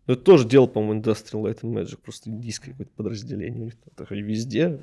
Ну, 0.07 0.13
это 0.13 0.21
тоже 0.23 0.47
делал, 0.47 0.67
по-моему, 0.67 1.01
Industrial 1.01 1.41
Light 1.41 1.61
and 1.61 1.73
Magic, 1.73 1.97
просто 1.97 2.29
индийское 2.29 2.71
какое-то 2.73 2.91
подразделение. 2.95 3.61
У 3.61 3.65
них 3.65 3.75
там 3.75 3.91
такое 3.95 4.21
везде. 4.21 4.79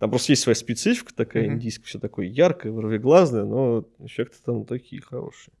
Там 0.00 0.10
просто 0.10 0.32
есть 0.32 0.42
своя 0.42 0.56
специфика 0.56 1.14
такая 1.14 1.44
Мгм. 1.44 1.54
индийская, 1.54 1.86
все 1.86 1.98
такое 2.00 2.26
яркое, 2.26 2.72
вырвиглазное, 2.72 3.44
но 3.44 3.84
эффекты 4.00 4.38
там 4.44 4.64
такие 4.64 5.00
хорошие. 5.00 5.54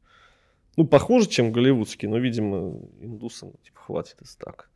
Ну, 0.76 0.84
похуже, 0.84 1.28
чем 1.28 1.52
голливудские, 1.52 2.10
но, 2.10 2.18
видимо, 2.18 2.80
индусам 3.00 3.52
типа 3.62 3.78
хватит 3.80 4.16
и 4.20 4.24
так. 4.36 4.68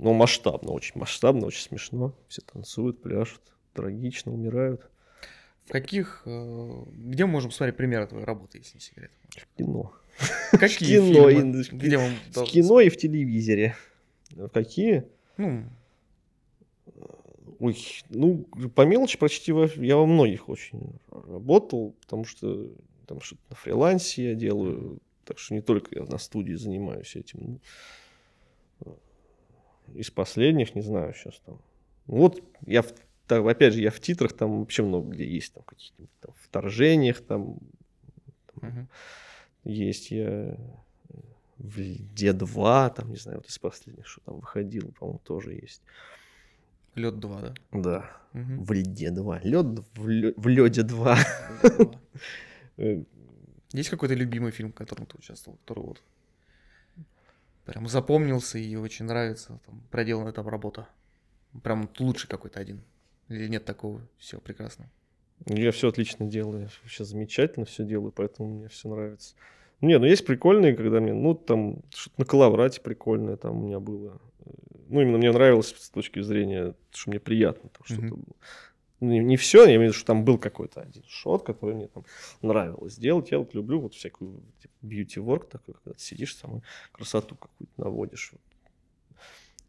Но 0.00 0.14
масштабно, 0.14 0.72
очень 0.72 0.98
масштабно, 0.98 1.46
очень 1.46 1.62
смешно. 1.62 2.14
Все 2.26 2.40
танцуют, 2.40 3.02
пляшут, 3.02 3.42
трагично, 3.74 4.32
умирают. 4.32 4.88
В 5.66 5.72
каких... 5.72 6.22
э, 6.24 6.84
Где 6.92 7.26
мы 7.26 7.32
можем 7.32 7.50
смотреть 7.50 7.76
примеры 7.76 8.06
твоей 8.06 8.24
работы, 8.24 8.58
если 8.58 8.78
не 8.78 8.80
секрет? 8.80 9.10
Кино. 9.58 9.92
Какие 10.52 11.00
кино, 11.12 11.30
фильмы? 11.30 11.64
Где 11.70 11.98
В 11.98 12.32
должны 12.32 12.52
кино 12.52 12.80
и 12.80 12.88
в 12.88 12.96
телевизоре. 12.96 13.76
В 14.30 14.48
Какие? 14.48 15.04
Ну, 15.36 15.64
Ой, 17.58 17.76
ну, 18.08 18.46
по 18.74 18.86
мелочи 18.86 19.18
почти 19.18 19.52
во, 19.52 19.66
я 19.66 19.96
во 19.96 20.06
многих 20.06 20.48
очень 20.48 20.98
работал, 21.10 21.94
потому 22.00 22.24
что 22.24 22.70
там 23.06 23.20
что-то 23.20 23.42
на 23.50 23.56
фрилансе 23.56 24.30
я 24.30 24.34
делаю, 24.34 24.98
так 25.26 25.38
что 25.38 25.52
не 25.52 25.60
только 25.60 25.98
я 25.98 26.06
на 26.06 26.16
студии 26.16 26.54
занимаюсь 26.54 27.16
этим. 27.16 27.60
Из 29.94 30.10
последних, 30.10 30.74
не 30.74 30.82
знаю, 30.82 31.14
сейчас 31.14 31.40
там. 31.46 31.58
Вот 32.06 32.42
я, 32.66 32.84
так, 33.26 33.44
опять 33.46 33.74
же, 33.74 33.80
я 33.80 33.90
в 33.90 34.00
титрах 34.00 34.32
там 34.32 34.60
вообще 34.60 34.82
много 34.82 35.10
где 35.10 35.26
есть, 35.26 35.52
там 35.54 35.62
какие-то 35.64 36.04
там 36.20 36.34
вторжениях, 36.42 37.20
там 37.20 37.58
мгм. 38.60 38.88
есть. 39.64 40.10
Я 40.10 40.56
в 41.58 41.78
Льде 41.78 42.32
2, 42.32 42.88
там, 42.90 43.10
не 43.10 43.16
знаю, 43.16 43.38
вот 43.38 43.46
из 43.46 43.58
последних, 43.58 44.06
что 44.06 44.20
там 44.22 44.36
выходило, 44.40 44.90
по-моему, 44.92 45.20
тоже 45.24 45.52
есть. 45.54 45.82
Лед 46.94 47.18
2, 47.20 47.40
да? 47.42 47.54
Да, 47.72 48.10
Мгм. 48.32 48.64
в 48.64 48.72
Льде 48.72 49.10
2. 49.10 49.40
Лед 49.40 49.66
в, 49.94 50.08
лё- 50.08 50.34
в 50.36 50.48
Лёде 50.48 50.82
2. 50.82 51.16
Лёд 51.62 51.76
2. 51.76 52.00
Э, 52.78 53.02
Есть 53.72 53.90
какой-то 53.90 54.14
любимый 54.14 54.50
фильм, 54.52 54.70
в 54.72 54.74
котором 54.74 55.06
ты 55.06 55.16
участвовал, 55.18 55.58
который 55.58 55.84
вот 55.84 56.02
прям 57.64 57.88
запомнился 57.88 58.58
и 58.58 58.76
очень 58.76 59.06
нравится, 59.06 59.60
там, 59.66 59.82
проделана 59.90 60.32
там 60.32 60.48
работа? 60.48 60.88
Прям 61.62 61.90
лучший 61.98 62.28
какой-то 62.28 62.60
один. 62.60 62.82
Или 63.28 63.48
нет 63.48 63.64
такого? 63.64 64.00
Все 64.18 64.38
прекрасно. 64.38 64.88
Я 65.46 65.72
все 65.72 65.88
отлично 65.88 66.26
делаю, 66.26 66.62
я 66.62 66.68
вообще 66.82 67.04
замечательно 67.04 67.64
все 67.64 67.84
делаю, 67.84 68.12
поэтому 68.12 68.48
мне 68.48 68.68
все 68.68 68.88
нравится. 68.88 69.34
Не, 69.80 69.98
ну 69.98 70.04
есть 70.04 70.26
прикольные, 70.26 70.74
когда 70.76 71.00
мне, 71.00 71.14
ну 71.14 71.34
там 71.34 71.82
что-то 71.94 72.14
на 72.18 72.24
коловрате 72.26 72.80
прикольное 72.82 73.36
там 73.36 73.56
у 73.62 73.66
меня 73.66 73.80
было. 73.80 74.20
Ну 74.88 75.00
именно 75.00 75.18
мне 75.18 75.32
нравилось 75.32 75.74
с 75.78 75.90
точки 75.90 76.20
зрения, 76.20 76.74
что 76.90 77.10
мне 77.10 77.20
приятно 77.20 77.70
там 77.70 77.84
что-то 77.84 78.02
Мгм. 78.02 78.16
было. 78.16 78.36
Ну, 79.00 79.08
Не, 79.08 79.36
все, 79.36 79.60
я 79.64 79.76
имею 79.76 79.80
в 79.80 79.82
виду, 79.84 79.92
что 79.94 80.06
там 80.06 80.24
был 80.24 80.38
какой-то 80.38 80.82
один 80.82 81.02
шот, 81.08 81.42
который 81.42 81.74
мне 81.74 81.88
там 81.88 82.04
нравилось 82.42 82.96
делать. 82.96 83.30
Я 83.30 83.38
вот 83.38 83.54
люблю 83.54 83.80
вот 83.80 83.94
всякую 83.94 84.42
типа, 84.60 84.74
beauty 84.82 85.24
work 85.24 85.48
такой, 85.48 85.74
когда 85.74 85.94
ты 85.94 86.00
сидишь 86.00 86.34
там 86.34 86.58
и 86.58 86.60
красоту 86.92 87.34
какую-то 87.34 87.72
наводишь. 87.78 88.32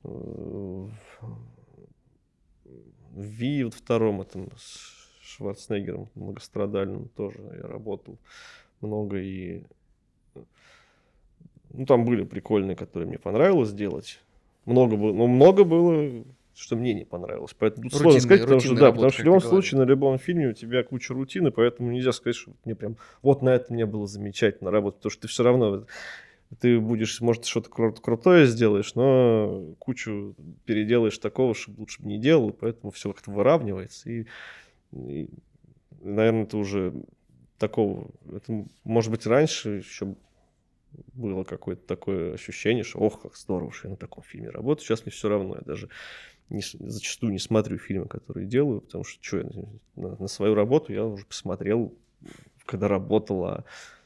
Вот. 0.03 0.91
Э, 1.13 1.27
В 3.11 3.21
Ви 3.21 3.63
вот 3.63 3.73
втором 3.73 4.21
этом 4.21 4.49
с 4.57 5.01
Шварценеггером 5.21 6.09
многострадальным 6.15 7.07
тоже 7.09 7.39
я 7.61 7.67
работал 7.67 8.17
много 8.81 9.17
и 9.21 9.63
ну 11.69 11.85
там 11.85 12.03
были 12.05 12.23
прикольные, 12.23 12.75
которые 12.75 13.07
мне 13.07 13.17
понравилось 13.17 13.71
делать. 13.71 14.19
Много 14.65 14.97
было, 14.97 15.13
но 15.13 15.27
много 15.27 15.63
было, 15.63 16.25
что 16.61 16.75
мне 16.75 16.93
не 16.93 17.05
понравилось. 17.05 17.55
Поэтому 17.57 17.89
тут 17.89 17.99
сложно 17.99 18.19
сказать, 18.19 18.41
потому 18.43 18.61
что 18.61 18.75
да, 18.75 18.81
работа, 18.81 18.95
потому 18.95 19.11
что 19.11 19.21
в 19.21 19.25
любом 19.25 19.41
случае 19.41 19.79
на 19.79 19.83
любом 19.83 20.17
фильме 20.19 20.49
у 20.49 20.53
тебя 20.53 20.83
куча 20.83 21.13
рутины, 21.13 21.51
поэтому 21.51 21.91
нельзя 21.91 22.11
сказать, 22.11 22.35
что 22.35 22.51
мне 22.63 22.75
прям 22.75 22.97
вот 23.21 23.41
на 23.41 23.49
это 23.49 23.73
мне 23.73 23.85
было 23.85 24.07
замечательно 24.07 24.71
работать, 24.71 24.99
потому 24.99 25.11
что 25.11 25.21
ты 25.23 25.27
все 25.27 25.43
равно 25.43 25.85
ты 26.59 26.79
будешь, 26.79 27.21
может, 27.21 27.45
что-то 27.45 27.69
кру- 27.69 27.99
крутое 27.99 28.45
сделаешь, 28.45 28.93
но 28.95 29.73
кучу 29.79 30.35
переделаешь 30.65 31.17
такого, 31.17 31.55
чтобы 31.55 31.79
лучше 31.79 32.01
бы 32.01 32.09
не 32.09 32.19
делал, 32.19 32.51
поэтому 32.51 32.91
все 32.91 33.13
как-то 33.13 33.31
выравнивается. 33.31 34.09
И, 34.09 34.25
и, 34.91 35.29
наверное, 36.01 36.43
это 36.43 36.57
уже 36.57 36.93
такого... 37.57 38.09
Это, 38.35 38.65
может 38.83 39.11
быть, 39.11 39.25
раньше 39.25 39.77
еще 39.77 40.15
было 41.13 41.43
какое-то 41.43 41.85
такое 41.87 42.33
ощущение, 42.33 42.83
что 42.83 42.99
ох, 42.99 43.21
как 43.21 43.35
здорово, 43.37 43.71
что 43.71 43.87
я 43.87 43.91
на 43.91 43.97
таком 43.97 44.23
фильме 44.23 44.49
работаю. 44.49 44.85
Сейчас 44.85 45.05
мне 45.05 45.11
все 45.11 45.29
равно, 45.29 45.55
я 45.55 45.61
даже 45.61 45.89
не 46.51 46.61
зачастую 46.61 47.31
не 47.31 47.39
смотрю 47.39 47.77
фильмы, 47.77 48.07
которые 48.07 48.47
делаю, 48.47 48.81
потому 48.81 49.03
что 49.03 49.23
что 49.23 49.37
я 49.37 49.49
на, 49.95 50.15
на 50.17 50.27
свою 50.27 50.53
работу 50.53 50.93
я 50.93 51.05
уже 51.05 51.25
посмотрел, 51.25 51.93
когда 52.65 52.87
работал, 52.87 53.45
а 53.45 53.65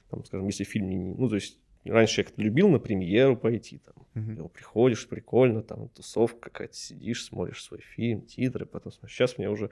там, 0.10 0.24
скажем, 0.26 0.48
если 0.48 0.64
фильм 0.64 0.90
не... 0.90 0.98
Ну, 0.98 1.28
то 1.30 1.36
есть 1.36 1.60
раньше 1.84 2.22
я 2.22 2.26
как-то 2.26 2.42
любил 2.42 2.70
на 2.70 2.80
премьеру 2.80 3.38
пойти, 3.38 3.80
там, 3.80 3.96
ну, 4.14 4.48
приходишь, 4.48 5.08
прикольно, 5.08 5.62
там 5.62 5.90
тусовка 5.90 6.50
какая-то, 6.50 6.76
сидишь, 6.76 7.26
смотришь 7.26 7.64
свой 7.64 7.82
фильм, 7.82 8.22
титры, 8.22 8.66
потом 8.66 8.92
смотришь. 8.92 9.16
Сейчас 9.16 9.38
мне 9.38 9.50
уже 9.50 9.70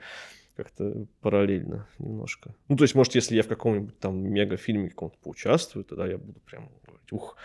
как-то 0.54 1.06
параллельно 1.20 1.88
немножко. 1.98 2.54
Ну, 2.68 2.76
то 2.76 2.84
есть, 2.84 2.94
может, 2.94 3.14
если 3.14 3.36
я 3.36 3.42
в 3.42 3.48
каком-нибудь 3.48 3.98
там 3.98 4.18
мегафильме 4.18 4.90
каком-то 4.90 5.16
поучаствую, 5.22 5.84
тогда 5.84 6.06
я 6.06 6.18
буду 6.18 6.40
прям 6.40 6.68
говорить, 6.86 7.12
ух. 7.12 7.36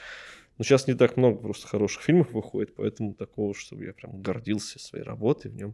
Но 0.59 0.65
сейчас 0.65 0.87
не 0.87 0.93
так 0.93 1.15
много 1.15 1.37
просто 1.39 1.67
хороших 1.67 2.03
фильмов 2.03 2.33
выходит, 2.33 2.75
поэтому 2.75 3.13
такого, 3.13 3.55
чтобы 3.55 3.85
я 3.85 3.93
прям 3.93 4.21
гордился 4.21 4.77
своей 4.77 5.05
работой 5.05 5.49
в 5.49 5.55
нем, 5.55 5.73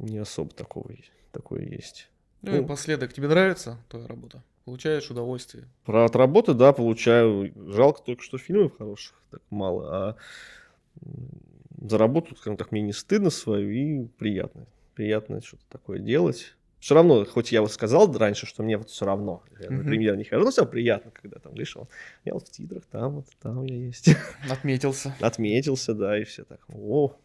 не 0.00 0.18
особо 0.18 0.50
такого, 0.50 0.90
такое 1.30 1.62
есть. 1.62 2.10
Ну 2.42 2.56
и 2.56 2.60
Ну. 2.60 2.66
последок, 2.66 3.12
тебе 3.12 3.28
нравится 3.28 3.78
твоя 3.88 4.08
работа? 4.08 4.42
Получаешь 4.64 5.08
удовольствие? 5.08 5.68
Про 5.84 6.06
от 6.06 6.16
работы, 6.16 6.52
да, 6.52 6.72
получаю. 6.72 7.52
Жалко 7.72 8.02
только, 8.02 8.24
что 8.24 8.38
фильмов 8.38 8.76
хороших 8.76 9.14
так 9.30 9.40
мало, 9.50 9.88
а 9.94 10.16
за 11.80 11.98
работу, 11.98 12.34
скажем 12.34 12.56
так, 12.56 12.72
мне 12.72 12.82
не 12.82 12.92
стыдно 12.92 13.30
свою 13.30 13.70
и 13.70 14.08
приятно. 14.18 14.66
Приятно 14.94 15.40
что-то 15.42 15.62
такое 15.68 16.00
делать. 16.00 16.56
Все 16.86 16.94
равно, 16.94 17.24
хоть 17.24 17.50
я 17.50 17.62
вот 17.62 17.72
сказал 17.72 18.12
раньше, 18.16 18.46
что 18.46 18.62
мне 18.62 18.78
вот 18.78 18.90
все 18.90 19.04
равно, 19.04 19.42
я 19.58 19.72
на 19.72 19.82
премьер 19.82 20.16
не 20.16 20.22
хожу, 20.22 20.44
но 20.44 20.52
все 20.52 20.64
приятно, 20.64 21.10
когда 21.10 21.40
там 21.40 21.52
он, 21.52 21.88
я 22.24 22.32
вот 22.32 22.46
в 22.46 22.50
титрах, 22.52 22.84
там 22.84 23.16
вот, 23.16 23.26
там 23.42 23.64
я 23.64 23.74
есть. 23.74 24.14
Отметился. 24.48 25.12
Отметился, 25.18 25.94
да, 25.94 26.16
и 26.16 26.22
все 26.22 26.44
так, 26.44 26.60
о. 26.68 27.16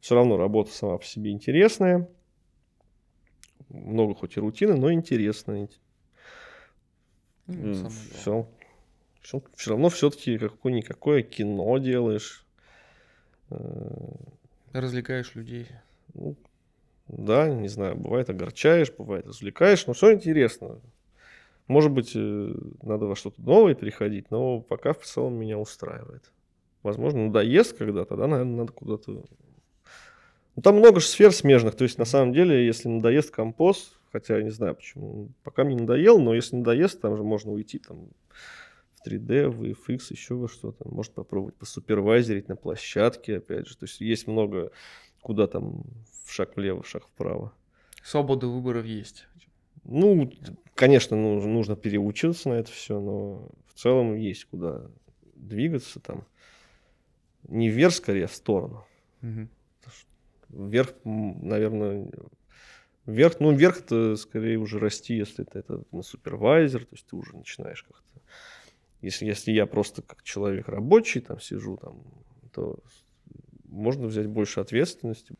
Все 0.00 0.14
равно 0.14 0.36
работа 0.36 0.72
сама 0.72 0.98
по 0.98 1.06
себе 1.06 1.30
интересная. 1.30 2.06
Много 3.70 4.14
хоть 4.14 4.36
и 4.36 4.40
рутины, 4.40 4.76
но 4.76 4.92
интересная. 4.92 5.70
Ну, 7.46 7.72
главное. 7.72 7.88
Все, 7.88 8.46
все 9.22 9.70
равно 9.70 9.88
все-таки 9.88 10.36
какое-никакое 10.36 11.22
кино 11.22 11.78
делаешь. 11.78 12.44
Э, 13.48 13.56
Развлекаешь 14.74 15.34
людей. 15.34 15.68
ну, 16.12 16.36
да, 17.12 17.48
не 17.48 17.68
знаю, 17.68 17.96
бывает 17.96 18.30
огорчаешь, 18.30 18.92
бывает 18.96 19.26
развлекаешь, 19.26 19.86
но 19.86 19.92
все 19.92 20.12
интересно. 20.12 20.80
Может 21.68 21.92
быть, 21.92 22.12
э, 22.14 22.54
надо 22.82 23.06
во 23.06 23.14
что-то 23.14 23.40
новое 23.42 23.74
переходить, 23.74 24.30
но 24.30 24.60
пока 24.60 24.94
в 24.94 25.02
целом 25.02 25.34
меня 25.34 25.58
устраивает. 25.58 26.32
Возможно, 26.82 27.26
надоест 27.26 27.76
когда-то, 27.76 28.10
тогда, 28.10 28.26
наверное, 28.26 28.56
надо 28.56 28.72
куда-то... 28.72 29.24
Ну, 30.56 30.62
там 30.62 30.76
много 30.76 31.00
же 31.00 31.06
сфер 31.06 31.32
смежных, 31.32 31.76
то 31.76 31.84
есть, 31.84 31.98
на 31.98 32.04
самом 32.04 32.32
деле, 32.32 32.66
если 32.66 32.88
надоест 32.88 33.30
композ, 33.30 33.98
хотя 34.10 34.38
я 34.38 34.42
не 34.42 34.50
знаю 34.50 34.74
почему, 34.74 35.28
пока 35.44 35.64
мне 35.64 35.76
надоел, 35.76 36.18
но 36.18 36.34
если 36.34 36.56
надоест, 36.56 37.00
там 37.00 37.16
же 37.16 37.22
можно 37.22 37.52
уйти 37.52 37.78
там 37.78 38.08
в 38.96 39.06
3D, 39.06 39.48
в 39.48 39.62
FX, 39.64 40.06
еще 40.10 40.34
во 40.34 40.48
что-то. 40.48 40.88
Может 40.88 41.12
попробовать 41.12 41.56
посупервайзерить 41.56 42.48
на 42.48 42.56
площадке, 42.56 43.38
опять 43.38 43.66
же. 43.66 43.76
То 43.76 43.84
есть 43.84 44.00
есть 44.00 44.26
много, 44.26 44.70
куда 45.20 45.46
там 45.46 45.84
шаг 46.32 46.56
влево, 46.56 46.82
шаг 46.82 47.06
вправо. 47.06 47.52
Свобода 48.02 48.48
выборов 48.48 48.84
есть. 48.84 49.26
Ну, 49.84 50.32
конечно, 50.74 51.16
нужно, 51.16 51.50
нужно 51.50 51.76
переучиться 51.76 52.48
на 52.48 52.54
это 52.54 52.70
все, 52.70 53.00
но 53.00 53.50
в 53.66 53.74
целом 53.74 54.16
есть 54.16 54.46
куда 54.46 54.90
двигаться 55.34 56.00
там. 56.00 56.26
Не 57.48 57.68
вверх, 57.68 57.94
скорее, 57.94 58.24
а 58.24 58.28
в 58.28 58.34
сторону. 58.34 58.86
Мгм. 59.20 59.48
Вверх, 60.48 60.94
наверное, 61.04 62.10
вверх, 63.06 63.40
ну, 63.40 63.52
вверх 63.52 63.80
это 63.80 64.16
скорее 64.16 64.58
уже 64.58 64.78
расти, 64.78 65.14
если 65.14 65.44
ты 65.44 65.58
это 65.58 65.82
на 65.90 66.02
супервайзер, 66.02 66.84
то 66.84 66.94
есть 66.94 67.06
ты 67.06 67.16
уже 67.16 67.36
начинаешь 67.36 67.82
как-то. 67.82 68.20
Если, 69.00 69.26
если 69.26 69.50
я 69.50 69.66
просто 69.66 70.02
как 70.02 70.22
человек 70.22 70.68
рабочий 70.68 71.20
там 71.20 71.40
сижу, 71.40 71.76
там, 71.76 72.04
то 72.52 72.78
можно 73.64 74.06
взять 74.06 74.28
больше 74.28 74.60
ответственности. 74.60 75.34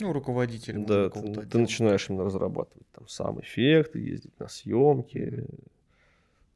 Ну, 0.00 0.12
руководитель. 0.12 0.84
Да, 0.84 1.10
ты, 1.10 1.46
ты 1.46 1.58
начинаешь 1.58 2.08
именно 2.08 2.24
разрабатывать 2.24 2.86
там 2.92 3.08
сам 3.08 3.40
эффект, 3.40 3.96
ездить 3.96 4.38
на 4.38 4.48
съемки. 4.48 5.44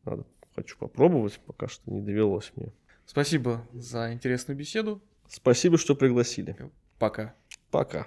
Надо, 0.05 0.25
хочу 0.55 0.77
попробовать, 0.79 1.41
пока 1.47 1.69
что 1.69 1.91
не 1.91 2.01
довелось 2.01 2.53
мне. 2.57 2.73
Спасибо 3.05 3.67
за 3.73 4.13
интересную 4.13 4.57
беседу. 4.57 5.01
Спасибо, 5.29 5.79
что 5.79 5.95
пригласили. 5.95 6.57
Пока. 6.99 7.35
Пока. 7.71 8.07